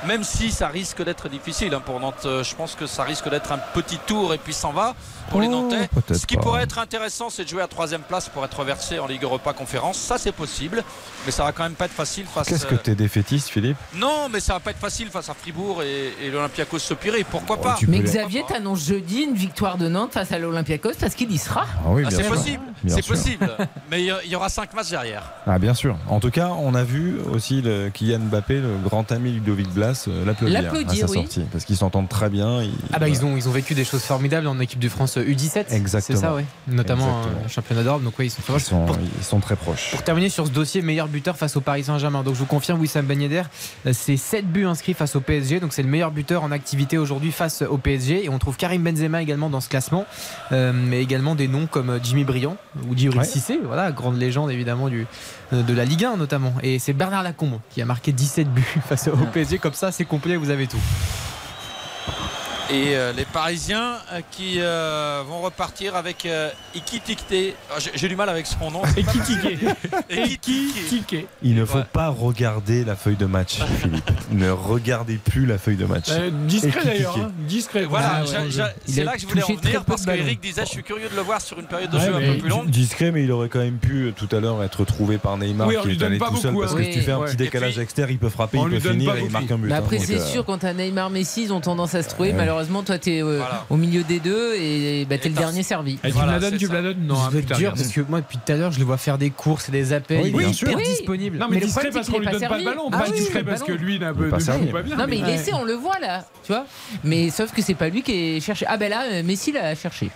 [0.08, 3.30] Même si ça risque d'être difficile hein, pour Nantes, euh, je pense que ça risque
[3.30, 4.96] d'être un petit tour et puis s'en va
[5.30, 5.90] pour les Oh, Nantais.
[6.14, 6.42] Ce qui pas.
[6.42, 9.54] pourrait être intéressant, c'est de jouer à troisième place pour être reversé en Ligue Europa
[9.54, 9.98] Conférence.
[9.98, 10.84] Ça, c'est possible,
[11.26, 12.48] mais ça va quand même pas être facile face.
[12.48, 13.78] Qu'est-ce que t'es défaitiste, Philippe?
[13.96, 16.80] Non, mais ça va pas être facile face à Fribourg et, et l'Olympiakos.
[17.30, 17.78] Pourquoi Oh, pas?
[17.88, 21.66] Mais Xavier t'annonce jeudi une victoire de Nantes face à l'Olympiakos parce qu'il y sera.
[21.86, 23.50] Ah oui, Ah, c'est possible, c'est possible.
[23.90, 25.24] Mais il y aura cinq matchs derrière.
[25.48, 25.98] Ah bien sûr.
[26.08, 30.06] En tout cas, on a vu aussi le Kylian Mbappé, le grand ami Ludovic Blas,
[30.08, 30.60] euh, l'applaudir
[31.06, 31.18] à sa oui.
[31.20, 32.62] sortie parce qu'ils s'entendent très bien.
[32.64, 35.18] ils- Ah bah ils ont, ils ont vécu des choses formidables en équipe de France
[35.18, 35.66] U17.
[35.72, 36.20] Exactement.
[36.20, 36.46] C'est ça, ouais.
[36.68, 37.44] Notamment Exactement.
[37.46, 38.04] euh, championnat d'Europe.
[38.04, 38.64] Donc oui, ils sont très ils proches.
[38.64, 39.92] sont, Pour, ils sont très proches.
[39.92, 42.24] pour terminer sur ce dossier, meilleur buteur face au Paris Saint-Germain.
[42.24, 43.44] Donc je vous confirme, Wissam Ben Yedder,
[43.86, 45.60] euh, c'est 7 buts inscrits face au PSG.
[45.60, 48.26] Donc c'est le meilleur buteur en activité aujourd'hui face au PSG.
[48.26, 50.06] Et on trouve Karim Benzema également dans ce classement.
[50.52, 52.58] Euh, mais également des noms comme euh, Jimmy Briand
[52.88, 53.26] ou Djibril Ouais.
[53.26, 53.60] Cissé.
[53.66, 55.08] Voilà, grande légende évidemment du,
[55.52, 56.54] euh, de la Ligue 1 notamment.
[56.62, 59.58] Et c'est Bernard Lacombe qui a marqué 17 buts face au PSG.
[59.58, 60.78] Comme ça, c'est complet, vous avez tout.
[62.72, 67.34] Et euh, les Parisiens euh, qui euh, vont repartir avec euh, Ikitikte.
[67.70, 68.82] Ah, j'ai- du mal avec son nom.
[68.96, 69.66] Ekitike.
[71.44, 74.10] Il ne faut pas regarder la feuille de match, Philippe.
[74.32, 76.08] ne regardez plus la feuille de match.
[76.12, 77.84] Euh, discret Et d'ailleurs, hein, discret.
[77.84, 78.50] Voilà, Ah, ouais.
[78.86, 81.22] c'est là que je voulais en venir parce qu'Eric disait je suis curieux de le
[81.24, 82.70] voir sur une période de Ouais, jeu un mais peu plus longue.
[82.70, 85.76] Discret, mais il aurait quand même pu tout à l'heure être trouvé par Neymar Oui,
[85.84, 86.78] qui est donne allé pas tout seul parce hein.
[86.78, 89.24] que si tu fais un petit décalage externe, il peut frapper, il peut finir et
[89.26, 89.68] il marque un but.
[89.68, 92.30] Mais hein, après, c'est sûr, quand t'as Neymar Messi, ils ont tendance à se trouver.
[92.30, 92.36] Ouais.
[92.62, 93.66] Malheureusement, toi, t'es euh, Voilà.
[93.72, 95.98] au milieu des deux et bah, t'es le dernier servi.
[96.04, 97.78] Eh, tu Voilà, me la donnes, tu me la donnes Non, être putain, dur regarde.
[97.78, 99.94] parce que moi depuis tout à l'heure je le vois faire des courses et des
[99.94, 100.22] appels.
[100.22, 100.84] Oui, il est hyper Oui.
[100.84, 101.38] disponible.
[101.38, 103.06] Non, mais, Mais le discret parce qu'on lui donne pas pas le ballon, Ah pas
[103.10, 104.66] oui, discret le parce que lui il a un Il est peu pas de servi.
[104.96, 105.34] Non, mais il Ouais.
[105.34, 106.66] essaie, on le voit là, tu vois.
[107.04, 108.66] Mais sauf que c'est pas lui qui est cherché.
[108.68, 110.10] Ah ben là, euh, Messi l'a cherché.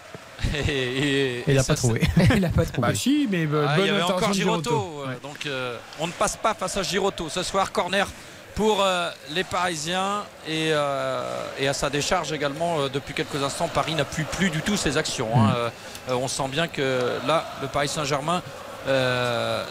[0.53, 2.01] Et, et- Et il et a ça, pas trouvé.
[2.37, 2.87] il a pas trouvé.
[2.89, 4.69] Bah si, mais euh, Ah, bonne il y avait encore Giroto.
[4.69, 5.03] Giroto.
[5.07, 7.29] euh, Donc euh, on ne passe pas face à Giroto.
[7.29, 8.07] Ce soir, corner
[8.55, 11.21] pour euh, les Parisiens et, euh,
[11.59, 14.97] et à sa décharge également euh, depuis quelques instants Paris n'appuie plus du tout ses
[14.97, 15.53] actions hein.
[15.55, 15.69] Euh,
[16.09, 18.41] euh, on sent bien que là le Paris Saint-Germain
[18.87, 19.63] euh,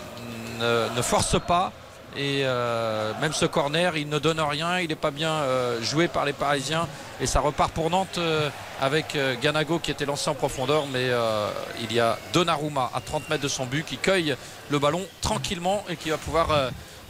[0.61, 1.73] ne, ne force pas
[2.17, 6.07] et euh, même ce corner il ne donne rien il n'est pas bien euh, joué
[6.07, 6.87] par les Parisiens
[7.21, 8.51] et ça repart pour Nantes euh,
[8.83, 11.49] avec euh, Ganago qui était lancé en profondeur mais euh,
[11.81, 14.37] il y a Donnarumma à 30 mètres de son but qui cueille
[14.69, 16.49] le ballon tranquillement et qui va pouvoir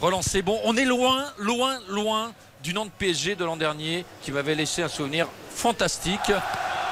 [0.01, 2.31] relancer bon on est loin loin loin
[2.63, 6.31] du Nantes PSG de l'an dernier qui m'avait laissé un souvenir fantastique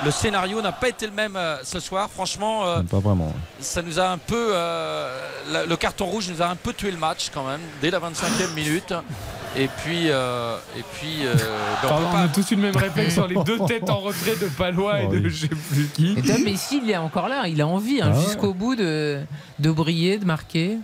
[0.06, 3.32] le scénario n'a pas été le même euh, ce soir franchement euh, Pas vraiment.
[3.60, 5.20] ça nous a un peu euh,
[5.52, 8.00] la- le carton rouge nous a un peu tué le match quand même dès la
[8.00, 8.94] 25e minute
[9.56, 11.44] et puis euh, et puis euh, ben,
[11.84, 14.00] on Pardon, peut on pas- a tous une même réflexe sur les deux têtes en
[14.00, 15.30] retrait de Palois et Oh, de oui.
[15.30, 16.14] je sais plus qui.
[16.18, 17.48] Et toi, Messi, il est encore là.
[17.48, 18.26] Il a envie hein, Ah ouais.
[18.26, 19.22] jusqu'au bout de,
[19.60, 20.80] de briller, de marquer.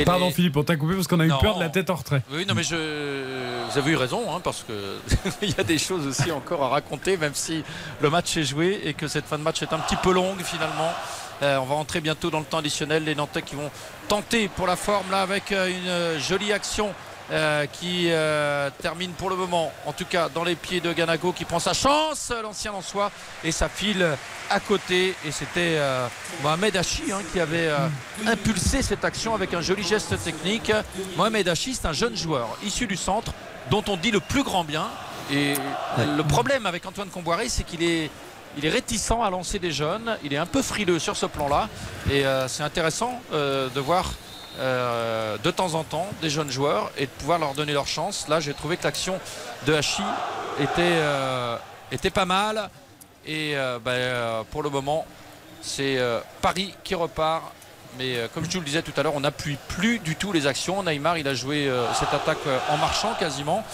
[0.00, 1.90] Et Pardon les- Philippe, on t'a coupé parce qu'on a eu peur de la tête
[1.90, 2.22] en retrait.
[2.30, 2.74] Oui, non, mais je...
[3.70, 4.72] vous avez eu raison, hein, parce que
[5.42, 7.62] il y a des choses aussi encore à raconter, même si
[8.00, 10.42] le match est joué et que cette fin de match est un petit peu longue
[10.42, 10.92] finalement.
[11.42, 13.04] Euh, on va entrer bientôt dans le temps additionnel.
[13.04, 13.70] Les Nantais qui vont
[14.08, 16.94] tenter pour la forme là avec euh, une euh, jolie action.
[17.32, 21.32] Euh, qui euh, termine pour le moment, en tout cas dans les pieds de Ganago
[21.32, 23.10] qui prend sa chance, l'ancien en soi,
[23.42, 24.06] et ça file
[24.50, 25.14] à côté.
[25.24, 26.06] Et c'était euh,
[26.42, 27.70] Mohamed Hachi hein, qui avait
[28.26, 30.72] impulsé cette action avec un joli geste technique.
[31.16, 33.32] Mohamed Hachi, c'est un jeune joueur issu du centre
[33.70, 34.86] dont on dit le plus grand bien.
[35.32, 35.54] Et
[36.16, 38.10] le problème avec Antoine Comboiré, c'est qu'il est,
[38.56, 40.16] il est réticent à lancer des jeunes.
[40.24, 41.68] Il est un peu frileux sur ce plan-là.
[42.10, 44.12] Et euh, c'est intéressant euh, de voir
[44.58, 48.26] euh, de temps en temps des jeunes joueurs et de pouvoir leur donner leur chance.
[48.28, 49.18] Là, j'ai trouvé que l'action
[49.66, 50.02] de Hachi
[50.60, 51.58] était, euh,
[52.14, 52.70] pas mal.
[53.26, 55.04] Et euh, ben, pour le moment,
[55.60, 55.98] c'est
[56.40, 57.42] Paris qui repart.
[57.98, 60.46] Mais comme je vous le disais tout à l'heure, on n'appuie plus du tout les
[60.46, 60.82] actions.
[60.82, 62.38] Neymar, il a joué cette attaque
[62.70, 63.64] en marchant quasiment.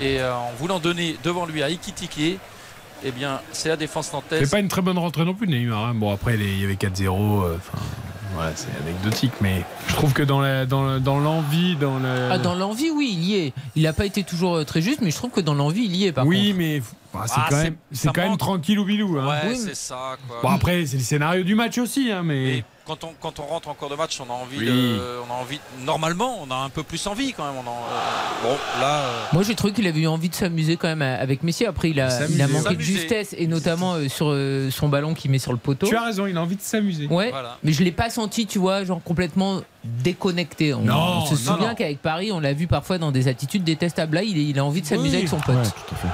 [0.00, 2.38] Et en voulant donner devant lui à Ikitike,
[3.04, 4.44] eh bien, c'est la défense nantaise.
[4.44, 5.84] C'est pas une très bonne rentrée non plus, Neymar.
[5.84, 5.94] hein.
[5.94, 7.58] Bon, après, il y avait 4-0.
[8.34, 9.32] Voilà, c'est anecdotique.
[9.40, 12.28] Mais je trouve que dans la- dans dans l'envie, dans, le.
[12.30, 13.52] Ah, dans l'envie, oui, il y est.
[13.76, 15.96] Il n'a pas été toujours euh, très juste, mais je trouve que dans l'envie, il
[15.96, 16.58] y est par oui, contre.
[16.58, 19.18] mais bah, c'est Ah, quand c'est- même, c'est ça quand même tranquille ou bilou.
[19.18, 19.26] hein.
[19.28, 20.16] Ouais, Oui, mais- c'est ça.
[20.28, 20.38] Quoi.
[20.42, 22.10] Bon, après, c'est le scénario du match aussi.
[22.10, 22.58] Hein, mais...
[22.58, 24.66] Et quand on, quand on rentre en cours de match, on a envie Oui.
[24.66, 25.60] de, on a envie.
[25.84, 27.54] Normalement, on a un peu plus envie quand même.
[27.64, 28.98] On en- euh, bon, là.
[29.00, 31.64] euh, Moi, j'ai trouvé qu'il avait eu envie de s'amuser quand même avec Messi.
[31.64, 32.34] Après, il a, S'amuser.
[32.34, 35.52] il a manqué de justesse et notamment euh, sur euh, son ballon qu'il met sur
[35.52, 35.86] le poteau.
[35.86, 37.06] Tu as raison, il a envie de s'amuser.
[37.06, 37.58] Ouais, Voilà.
[37.62, 40.74] mais je l'ai pas senti, tu vois, genre complètement déconnecté.
[40.74, 44.14] On, Non, on se souvient qu'avec Paris, on l'a vu parfois dans des attitudes détestables.
[44.16, 45.16] Là, il, il a envie de s'amuser Oui.
[45.16, 45.56] avec son pote.
[45.56, 46.08] Ouais, tout à fait.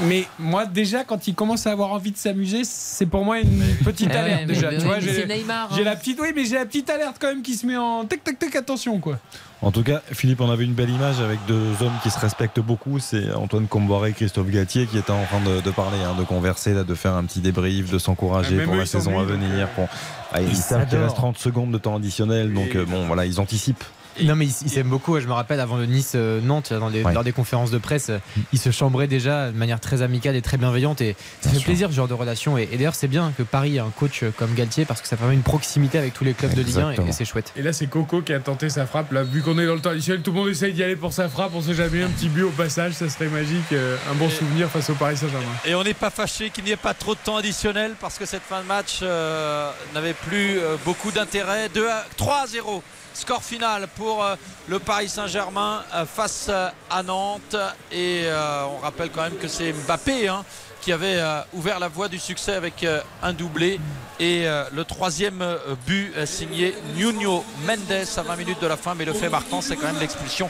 [0.00, 3.62] Mais moi, déjà, quand il commence à avoir envie de s'amuser, c'est pour moi une
[3.84, 4.70] petite ouais, alerte mais- déjà.
[4.70, 5.84] mais tu vois, j'ai c'est Neymar, j'ai hein.
[5.84, 8.24] la petite, oui, mais j'ai la petite alerte quand même qui se met en tac
[8.24, 9.18] tac tac attention quoi.
[9.60, 12.60] En tout cas, Philippe, on avait une belle image avec deux hommes qui se respectent
[12.60, 13.00] beaucoup.
[13.00, 16.22] C'est Antoine Comboiré et Christophe Gatier qui étaient en train de, de parler, hein, de
[16.22, 19.68] converser, là, de faire un petit débrief, de s'encourager Ah, pour la saison à venir.
[19.78, 19.84] euh,
[20.32, 23.40] ah, ils savent qu'il reste 30 secondes de temps additionnel, donc euh, bon, voilà, ils
[23.40, 23.82] anticipent.
[24.22, 25.18] Non mais ils s'aiment beaucoup.
[25.20, 27.12] Je me rappelle avant le Nice-Nantes, dans les, Ouais.
[27.14, 28.18] lors des conférences de presse, euh,
[28.52, 31.00] ils se chambraient déjà de manière très amicale et très bienveillante.
[31.00, 32.58] Et ça fait plaisir ce genre de relation.
[32.58, 35.16] Et, et d'ailleurs c'est bien que Paris ait un coach comme Galtier parce que ça
[35.16, 37.52] permet une proximité avec tous les clubs de Ligue 1 et, c'est chouette.
[37.56, 39.12] Et là, c'est Coco qui a tenté sa frappe.
[39.12, 41.12] Là, vu qu'on est dans le temps additionnel, tout le monde essaye d'y aller pour
[41.12, 41.52] sa frappe.
[41.54, 43.72] On sait jamais un petit but au passage, ça serait magique.
[43.72, 45.44] euh, un bon souvenir face au Paris Saint-Germain.
[45.64, 48.26] Et on n'est pas fâché qu'il n'y ait pas trop de temps additionnel parce que
[48.26, 51.68] cette fin de match euh, n'avait plus euh, beaucoup d'intérêt.
[51.74, 52.82] 2 à 3 à 0.
[53.18, 54.36] Score final pour euh,
[54.68, 57.56] le Paris Saint-Germain euh, face euh, à Nantes.
[57.90, 60.44] Et on rappelle quand même que c'est Mbappé hein,
[60.80, 61.20] qui avait
[61.52, 62.86] ouvert la voie du succès avec
[63.22, 63.80] un doublé.
[64.20, 65.44] Et le troisième
[65.86, 68.94] but signé Nuno Mendes à 20 minutes de la fin.
[68.94, 70.48] Mais le fait marquant, c'est quand même l'expulsion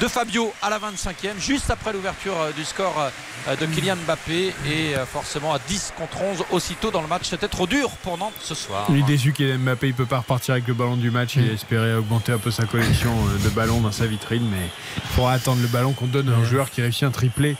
[0.00, 2.94] de Fabio à la 25e, juste après l'ouverture euh, du score
[3.48, 4.54] euh, de Kylian Mbappé.
[4.66, 7.28] Et euh, forcément à 10 contre 11 aussitôt dans le match.
[7.28, 8.86] C'était trop dur pour Nantes ce soir.
[8.88, 11.36] Il est déçu qu'il Mbappé, il peut pas repartir avec le ballon du match.
[11.36, 13.12] Il espérait augmenter un peu sa collection
[13.44, 16.44] de ballons dans sa vitrine, mais il faudra attendre le ballon qu'on donne à un
[16.44, 17.56] joueur qui réussit un triplé.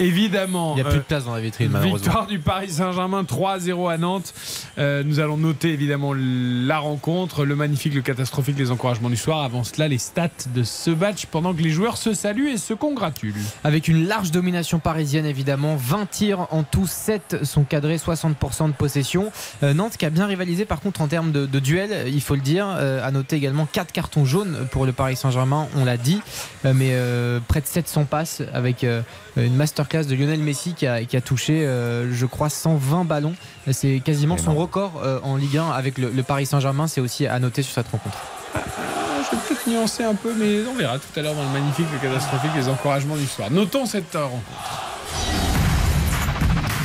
[0.00, 1.98] Évidemment, Il n'y a plus de place dans la vitrine malheureusement.
[1.98, 4.34] Victoire du Paris Saint-Germain 3-0 à Nantes.
[4.78, 9.42] Nous allons noter évidemment la rencontre, le magnifique, le catastrophique, les encouragements du soir.
[9.42, 12.74] Avant cela, les stats de ce match pendant que les joueurs se saluent et se
[12.74, 13.34] congratulent.
[13.62, 18.72] Avec une large domination parisienne évidemment, 20 tirs en tout, 7 sont cadrés, 60% de
[18.72, 19.30] possession.
[19.62, 22.34] Euh, Nantes qui a bien rivalisé par contre en termes de, de duel, il faut
[22.34, 22.66] le dire.
[22.68, 26.20] Euh, à noter également 4 cartons jaunes pour le Paris Saint-Germain, on l'a dit,
[26.64, 29.02] Euh, mais euh, près de 700 passes avec euh,
[29.36, 33.34] une masterclass de Lionel Messi qui a, qui a touché, euh, je crois, 120 ballons.
[33.70, 37.26] C'est quasiment son record euh, en Ligue 1 avec le, le Paris Saint-Germain, c'est aussi
[37.26, 38.16] à noter sur cette rencontre.
[38.54, 38.60] Ah,
[39.30, 41.86] je vais peut-être nuancer un peu, mais on verra tout à l'heure dans le magnifique,
[41.92, 43.50] le catastrophique, les encouragements du soir.
[43.50, 44.42] Notons cette rencontre.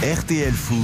[0.01, 0.77] RTL Foot.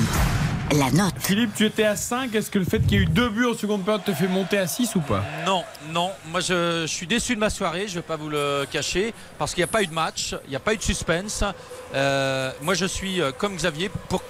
[0.78, 1.14] La note.
[1.20, 2.34] Philippe, tu étais à 5.
[2.36, 4.28] Est-ce que le fait qu'il y ait eu deux buts en seconde période te fait
[4.28, 5.24] monter à 6 ou pas?
[5.46, 6.12] Non, non.
[6.32, 7.88] Moi, je, je suis déçu de ma soirée.
[7.88, 10.36] Je ne vais pas vous le cacher parce qu'il n'y a pas eu de match,
[10.46, 11.44] il n'y a pas eu de suspense.
[11.94, 14.22] Euh, moi, je suis euh, comme Xavier pour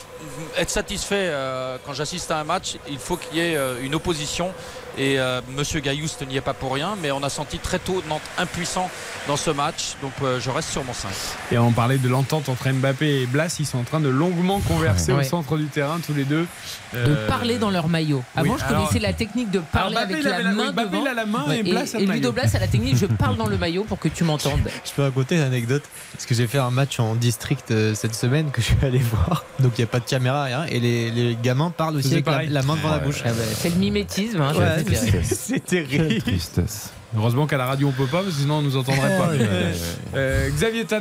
[0.58, 2.76] être satisfait euh, quand j'assiste à un match.
[2.90, 4.52] Il faut qu'il y ait euh, une opposition.
[4.98, 8.02] Et euh, Monsieur Gaillouste n'y est pas pour rien, mais on a senti très tôt
[8.08, 8.90] Nantes impuissant
[9.28, 9.96] dans ce match.
[10.02, 11.10] Donc, euh, je reste sur mon 5.
[11.52, 13.58] Et on parlait de l'entente entre Mbappé et Blas.
[13.60, 15.26] Ils sont en train de longuement converser Ouais.
[15.26, 16.48] au centre du terrain, tous les deux.
[16.96, 18.24] De Euh, parler dans leur maillot.
[18.36, 21.02] Avant, oui, je alors- connaissais la technique de parler avec la la- main Mbappé, devant.
[21.04, 22.12] il a la main et Ouais, et maillot.
[22.14, 24.60] Ludo Blas a la technique je parle dans le maillot pour que tu m'entendes.
[24.86, 25.84] Je peux raconter une anecdote
[26.14, 29.00] parce que j'ai fait un match en district euh, cette semaine que je suis allé
[29.12, 29.44] voir.
[29.60, 32.28] Donc il n'y a pas de caméra rien et les, les gamins parlent aussi C'est
[32.28, 33.22] avec la, main devant la bouche.
[33.26, 34.42] Ah bah, c'est le mimétisme.
[34.42, 35.26] hein, Ouais, c'est c'est- terrible.
[35.26, 36.18] c'est terrible.
[36.22, 36.90] Tristesse.
[37.18, 39.28] Heureusement qu'à la radio on peut pas, parce que sinon on nous entendrait pas.
[39.30, 39.74] Ouais, ouais.
[40.16, 41.00] Euh, Xavier, ta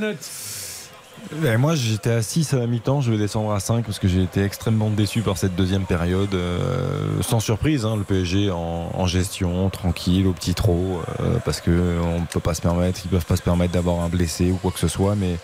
[1.31, 3.99] note Ben, moi j'étais à 6 à la mi-temps, je vais descendre à 5 parce
[3.99, 6.35] que j'ai été extrêmement déçu par cette deuxième période.
[6.35, 11.70] euh, sans surprise, hein, le PSG en, gestion, tranquille, au petit trot, euh, parce qu'on
[11.70, 14.70] ne peut pas se permettre, ils peuvent pas se permettre d'avoir un blessé ou quoi
[14.70, 15.15] que ce soit.
[15.15, 15.36] Mais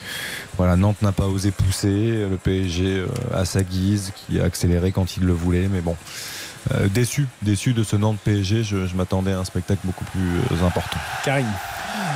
[0.57, 4.93] voilà, Nantes n'a pas osé pousser, le PSG euh, à sa guise, qui a accéléré
[4.93, 5.97] quand il le voulait, mais bon.
[6.75, 10.21] Euh, déçu, déçu de ce Nantes PSG, je, je m'attendais à un spectacle beaucoup plus
[10.53, 10.99] euh, important.
[11.25, 11.47] Karine.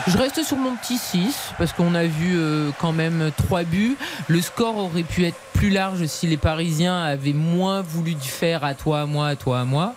[0.06, 3.97] Je reste sur mon petit 6 parce qu'on a vu euh, quand même 3 buts.
[4.28, 8.74] Le score aurait pu être plus large si les Parisiens avaient moins voulu faire à
[8.74, 9.94] toi, à moi, à toi, à moi.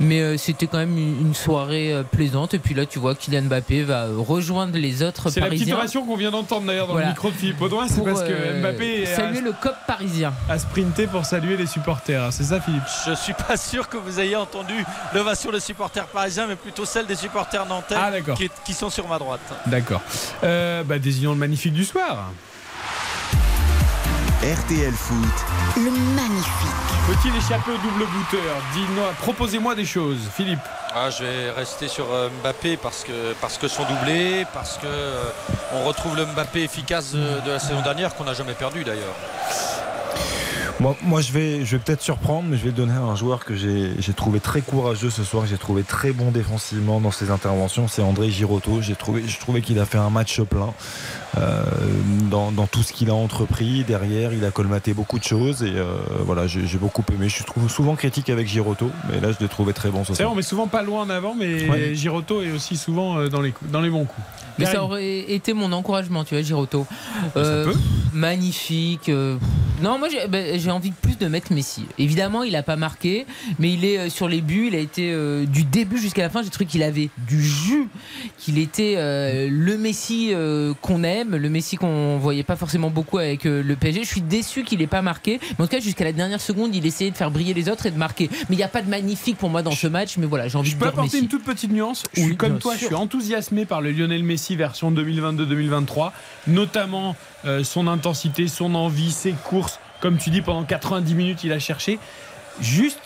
[0.00, 2.54] Mais euh, c'était quand même une, soirée euh, plaisante.
[2.54, 6.02] Et puis là, tu vois, Kylian Mbappé va rejoindre les autres C'est la petite Parisiens.
[6.02, 7.08] qu'on vient d'entendre d'ailleurs dans Voilà.
[7.08, 7.86] le micro de Philippe Audouin.
[7.88, 10.32] C'est parce que Mbappé saluer a, le COP parisien.
[10.48, 12.32] a sprinté pour saluer les supporters.
[12.32, 12.82] C'est ça, Philippe?
[13.06, 17.06] Je suis pas sûr que vous ayez entendu l'ovation des supporters parisiens, mais plutôt celle
[17.06, 19.40] des supporters nantais Ah, qui, qui sont sur ma droite.
[19.66, 20.00] D'accord.
[20.42, 22.30] Euh, bah, désignons le magnifique du soir.
[24.42, 25.16] RTL Foot.
[25.76, 26.82] Le magnifique.
[27.06, 30.60] Faut-il échapper au double booteur Dis-moi, proposez-moi des choses, Philippe.
[30.94, 34.86] Ah, je vais rester sur euh, Mbappé parce que, parce que son doublé, parce que
[34.86, 35.24] euh,
[35.72, 39.14] on retrouve le Mbappé efficace de, de la saison dernière qu'on n'a jamais perdu d'ailleurs.
[40.80, 44.40] Moi, je vais, peut-être surprendre, mais je vais donner à un joueur que j'ai trouvé
[44.40, 47.88] très courageux ce soir, que j'ai trouvé très bon défensivement dans ses interventions.
[47.88, 48.80] C'est André Girotto.
[48.80, 50.74] J'ai trouvé, je trouvais qu'il a fait un match plein
[52.30, 53.84] dans, dans tout ce qu'il a entrepris.
[53.84, 57.28] Derrière, il a colmaté beaucoup de choses et euh, voilà, j'ai beaucoup aimé.
[57.28, 60.08] Je suis trou- souvent critique avec Girotto, mais là, je l'ai trouvé très bon ce
[60.08, 60.32] C'est vrai, soir.
[60.32, 61.94] on met souvent pas loin en avant, mais Ouais.
[61.94, 64.26] Girotto est aussi souvent euh, dans les, coups- dans les bons coups.
[64.58, 66.86] Mais ça aurait été mon encouragement, tu vois, Giroto.
[67.36, 67.72] Euh,
[68.12, 69.08] magnifique.
[69.08, 69.36] euh,
[69.82, 71.84] Non, moi j'ai ben, j'ai envie de plus de mettre Messi.
[71.98, 73.26] Évidemment, il a pas marqué,
[73.58, 74.66] mais il est euh, sur les buts.
[74.68, 76.42] Il a été euh, du début jusqu'à la fin.
[76.44, 77.88] J'ai trouvé qu'il avait du jus,
[78.38, 83.18] qu'il était euh, le Messi euh, qu'on aime, le Messi qu'on voyait pas forcément beaucoup
[83.18, 84.02] avec euh, le PSG.
[84.04, 86.74] Je suis déçu qu'il ait pas marqué, mais en tout cas jusqu'à la dernière seconde,
[86.74, 88.28] il essayait de faire briller les autres et de marquer.
[88.48, 90.16] Mais il n'y a pas de magnifique pour moi dans ce match.
[90.18, 91.24] Mais voilà, j'ai envie Je de peux apporter Messi.
[91.24, 92.02] une toute petite nuance.
[92.14, 92.80] Je suis comme toi, sûr.
[92.82, 96.12] je suis enthousiasmé par le Lionel Messi version 2022-2023,
[96.46, 99.78] notamment euh, son intensité, son envie, ses courses.
[100.00, 101.98] Comme tu dis, pendant 90 minutes, il a cherché.
[102.60, 103.00] Juste,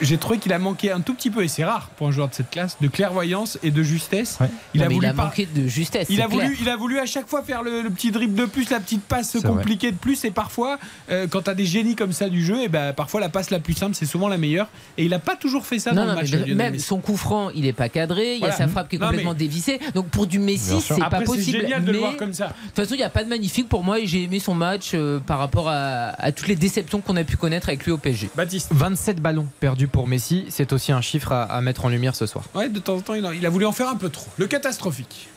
[0.00, 2.28] j'ai trouvé qu'il a manqué un tout petit peu, et c'est rare pour un joueur
[2.28, 4.38] de cette classe, de clairvoyance et de justesse.
[4.74, 6.06] Il Non, a voulu il a par- manqué de justesse.
[6.10, 8.34] Il c'est a, voulu, il a voulu à chaque fois faire le, le petit dribble
[8.34, 9.48] de plus, la petite passe C'est vrai.
[9.48, 10.24] compliquée de plus.
[10.24, 10.78] Et parfois,
[11.10, 13.50] euh, quand tu as des génies comme ça du jeu, et ben, parfois la passe
[13.50, 14.68] la plus simple, c'est souvent la meilleure.
[14.98, 16.30] Et il n'a pas toujours fait ça Non, dans non, le match.
[16.46, 16.84] mais même Messi.
[16.86, 18.36] son coup franc, il est pas cadré.
[18.36, 19.80] Il y a sa frappe qui est Non, complètement mais- dévissée.
[19.94, 21.60] Donc pour du Messi, c'est pas c'est possible.
[21.60, 22.48] génial de le voir comme ça.
[22.48, 24.54] De toute façon, il n'y a pas de magnifique pour moi et j'ai aimé son
[24.54, 27.92] match euh, par rapport à, à toutes les déceptions qu'on a pu connaître avec lui
[27.92, 28.30] au PSG.
[28.34, 28.68] Baptiste.
[28.72, 32.26] 27 ballons perdus pour Messi, c'est aussi un chiffre à, à mettre en lumière ce
[32.26, 32.44] soir.
[32.54, 34.28] Ouais, de temps en temps, il a, il a voulu en faire un peu trop.
[34.38, 35.28] Le catastrophique.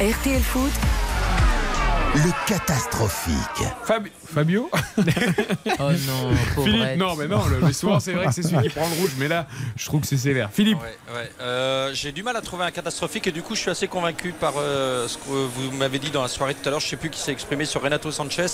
[0.00, 0.72] RTL Foot,
[2.16, 3.34] Le catastrophique.
[3.84, 4.70] Fab- Fabio
[5.78, 8.68] Oh non, Philippe, non, mais non, le, mais souvent c'est vrai que c'est celui qui
[8.70, 9.46] prend le rouge, mais là,
[9.76, 10.48] je trouve que c'est sévère.
[10.50, 11.30] Philippe, Ouais, ouais.
[11.42, 14.32] Euh, J'ai du mal à trouver un catastrophique et du coup je suis assez convaincu
[14.32, 16.80] par euh, ce que vous m'avez dit dans la soirée tout à l'heure.
[16.80, 18.46] Je sais plus qui s'est exprimé sur Renato Sanchez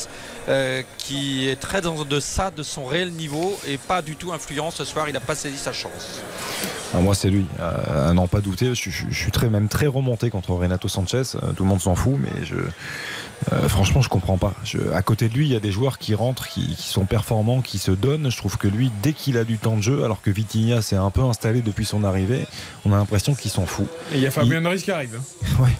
[0.48, 4.70] euh, qui est très en deçà de son réel niveau et pas du tout influent
[4.72, 5.08] ce soir.
[5.08, 6.20] Il n'a pas saisi sa chance.
[6.94, 7.46] Ah, moi, c'est lui.
[7.60, 8.74] Euh, à n'en pas douter.
[8.74, 11.22] Je, je- je suis très, même très remonté contre Renato Sanchez.
[11.56, 12.56] Tout le monde s'en fout, mais je,
[13.52, 14.54] euh, franchement, je comprends pas.
[14.64, 17.04] Je- à côté de lui, il y a des joueurs qui rentrent, qui, qui sont
[17.06, 18.30] performants, qui se donnent.
[18.30, 20.96] Je trouve que lui, dès qu'il a du temps de jeu, alors que Vitinha s'est
[20.96, 22.46] un peu installé depuis son arrivée,
[22.84, 23.86] on a l'impression qu'il s'en fout.
[24.12, 25.18] et il y a Fabien Ruiz qui arrive.
[25.58, 25.70] Ouais.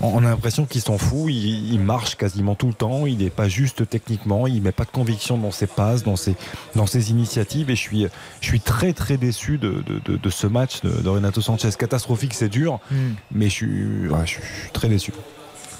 [0.00, 3.30] On a l'impression qu'il s'en fout, il, il marche quasiment tout le temps, il n'est
[3.30, 6.34] pas juste techniquement, il met pas de conviction dans ses passes, dans ses,
[6.74, 8.06] dans ses initiatives et je suis,
[8.40, 11.70] je suis très très déçu de, de- de- de ce match de, Renato Sanchez.
[11.78, 13.12] Catastrophique, c'est dur, Hmm.
[13.32, 15.12] mais je suis, ouais, je suis- je suis très déçu.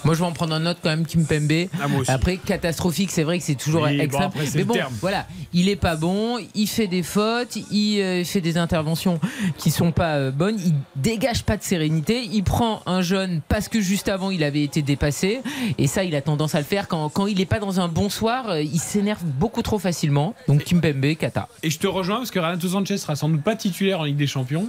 [0.05, 1.69] Moi, je vais en prendre un note quand même, Kim Pembe.
[1.81, 1.87] Ah.
[2.09, 4.27] Après, catastrophique, c'est vrai que c'est toujours Oui, bon, extrême.
[4.27, 8.41] après, mais bon, voilà, il est pas bon, il fait des fautes, il euh, fait
[8.41, 9.21] des interventions
[9.59, 13.69] qui sont pas euh, bonnes, il dégage pas de sérénité, il prend un jeune parce
[13.69, 15.41] que juste avant il avait été dépassé,
[15.79, 17.89] et ça, il a tendance à le faire quand, quand il est pas dans un
[17.89, 20.35] bon soir, euh, il s'énerve beaucoup trop facilement.
[20.49, 21.49] Donc Kim Pembe, Kata.
[21.63, 24.17] Et je te rejoins parce que Renato Sanchez sera sans doute pas titulaire en Ligue
[24.17, 24.69] des Champions,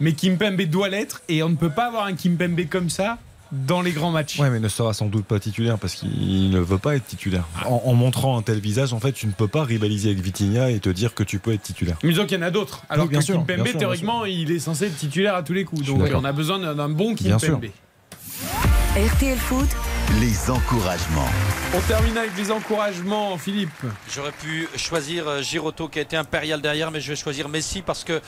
[0.00, 3.18] mais Kimpembe doit l'être et on ne peut pas avoir un Kimpembe comme ça
[3.52, 4.38] dans les grands matchs.
[4.38, 7.44] Ouais, mais ne sera sans doute pas titulaire parce qu'il ne veut pas être titulaire.
[7.66, 10.70] En, en montrant un tel visage, en fait, tu ne peux pas rivaliser avec Vitinha
[10.70, 11.96] et te dire que tu peux être titulaire.
[12.02, 12.82] Mais disons qu'il y en a d'autres.
[12.88, 15.34] Alors Oui, bien que sûr, Kimpembe, bien sûr, bien théoriquement, il est censé être titulaire
[15.34, 15.84] à tous les coups.
[15.84, 17.54] Donc on a besoin d'un bon Bien sûr.
[17.60, 17.70] Kimpembe.
[18.96, 19.68] RTL Foot,
[20.20, 21.28] Les encouragements.
[21.74, 23.70] On termine avec les encouragements, Philippe.
[24.12, 27.82] J'aurais pu choisir euh, Giroto qui a été impérial derrière, mais je vais choisir Messi
[27.82, 28.20] parce que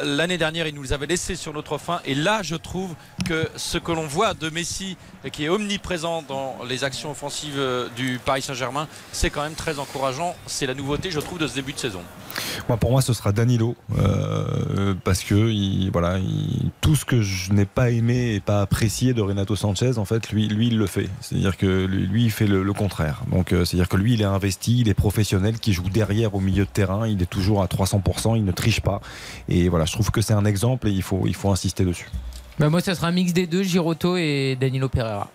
[0.00, 2.94] l'année dernière il nous avait laissé sur notre fin et là je trouve
[3.26, 4.96] que ce que l'on voit de Messi
[5.32, 9.78] qui est omniprésent dans les actions offensives euh, du Paris Saint-Germain c'est quand même très
[9.78, 10.36] encourageant.
[10.46, 12.02] C'est la nouveauté je trouve de ce début de saison
[12.68, 17.20] Moi, pour moi, ce sera Danilo euh, parce que il, voilà, il- tout ce que
[17.22, 20.78] je n'ai pas aimé et pas apprécié de Renato Sanchez, en fait, lui, lui, il
[20.78, 21.08] le fait.
[21.20, 23.22] C'est-à-dire que lui, il fait le, le contraire.
[23.30, 26.40] Donc, euh, c'est-à-dire que lui, il est investi, il est professionnel, qui joue derrière au
[26.40, 29.00] milieu de terrain, il est toujours à 300%, il ne triche pas.
[29.48, 32.08] Et voilà, je trouve que c'est un exemple et il faut, il faut insister dessus.
[32.58, 35.30] Bah, moi, ça sera un mix des deux, Giroto et Danilo Pereira.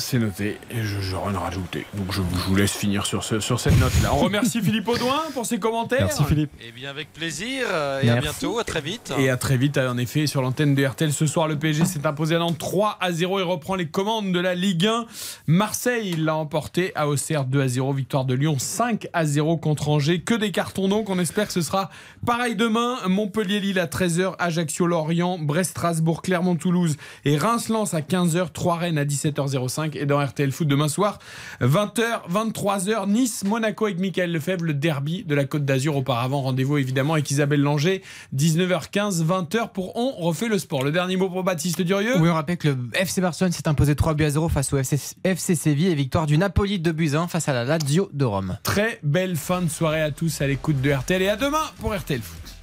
[0.00, 1.84] C'est noté, et je n'ai rien à rajouter.
[1.94, 4.14] Donc je, je vous laisse finir sur, ce- sur cette note-là.
[4.14, 6.06] On remercie Philippe Audouin pour ses commentaires.
[6.06, 6.50] Merci Philippe.
[6.66, 9.76] et bien avec plaisir euh, et à bientôt à très vite Et à très vite,
[9.76, 12.96] en effet, sur l'antenne de RTL ce soir, le PSG s'est imposé à Nantes 3
[13.00, 15.06] à 0 et reprend les commandes de la Ligue 1.
[15.48, 19.88] Marseille l'a emporté à Auxerre 2 à 0, victoire de Lyon 5 à 0 contre
[19.88, 20.20] Angers.
[20.20, 21.90] Que des cartons donc, on espère que ce sera
[22.24, 22.98] pareil demain.
[23.08, 29.96] Montpellier-Lille à 13h, Ajaccio-Lorient, Brest-Strasbourg, Clermont-Toulouse et Reims-Lens à 15h, 3 Rennes à 17h05 5
[29.96, 31.18] et dans RTL Foot demain soir,
[31.60, 35.96] 20h, 23h, Nice, Monaco avec Michael Lefebvre, le derby de la Côte d'Azur.
[35.96, 38.02] Auparavant, rendez-vous évidemment avec Isabelle Langer,
[38.36, 40.84] 19h15, 20h pour On refait le sport.
[40.84, 42.18] Le dernier mot pour Baptiste Durieux.
[42.20, 44.78] Oui, on rappelle que le FC Barcelone s'est imposé 3 buts à 0 face au
[44.78, 48.58] FC, FC Séville et victoire du Napoli de 1 face à la Lazio de Rome.
[48.62, 51.94] Très belle fin de soirée à tous à l'écoute de RTL et à demain pour
[51.94, 52.57] RTL Foot.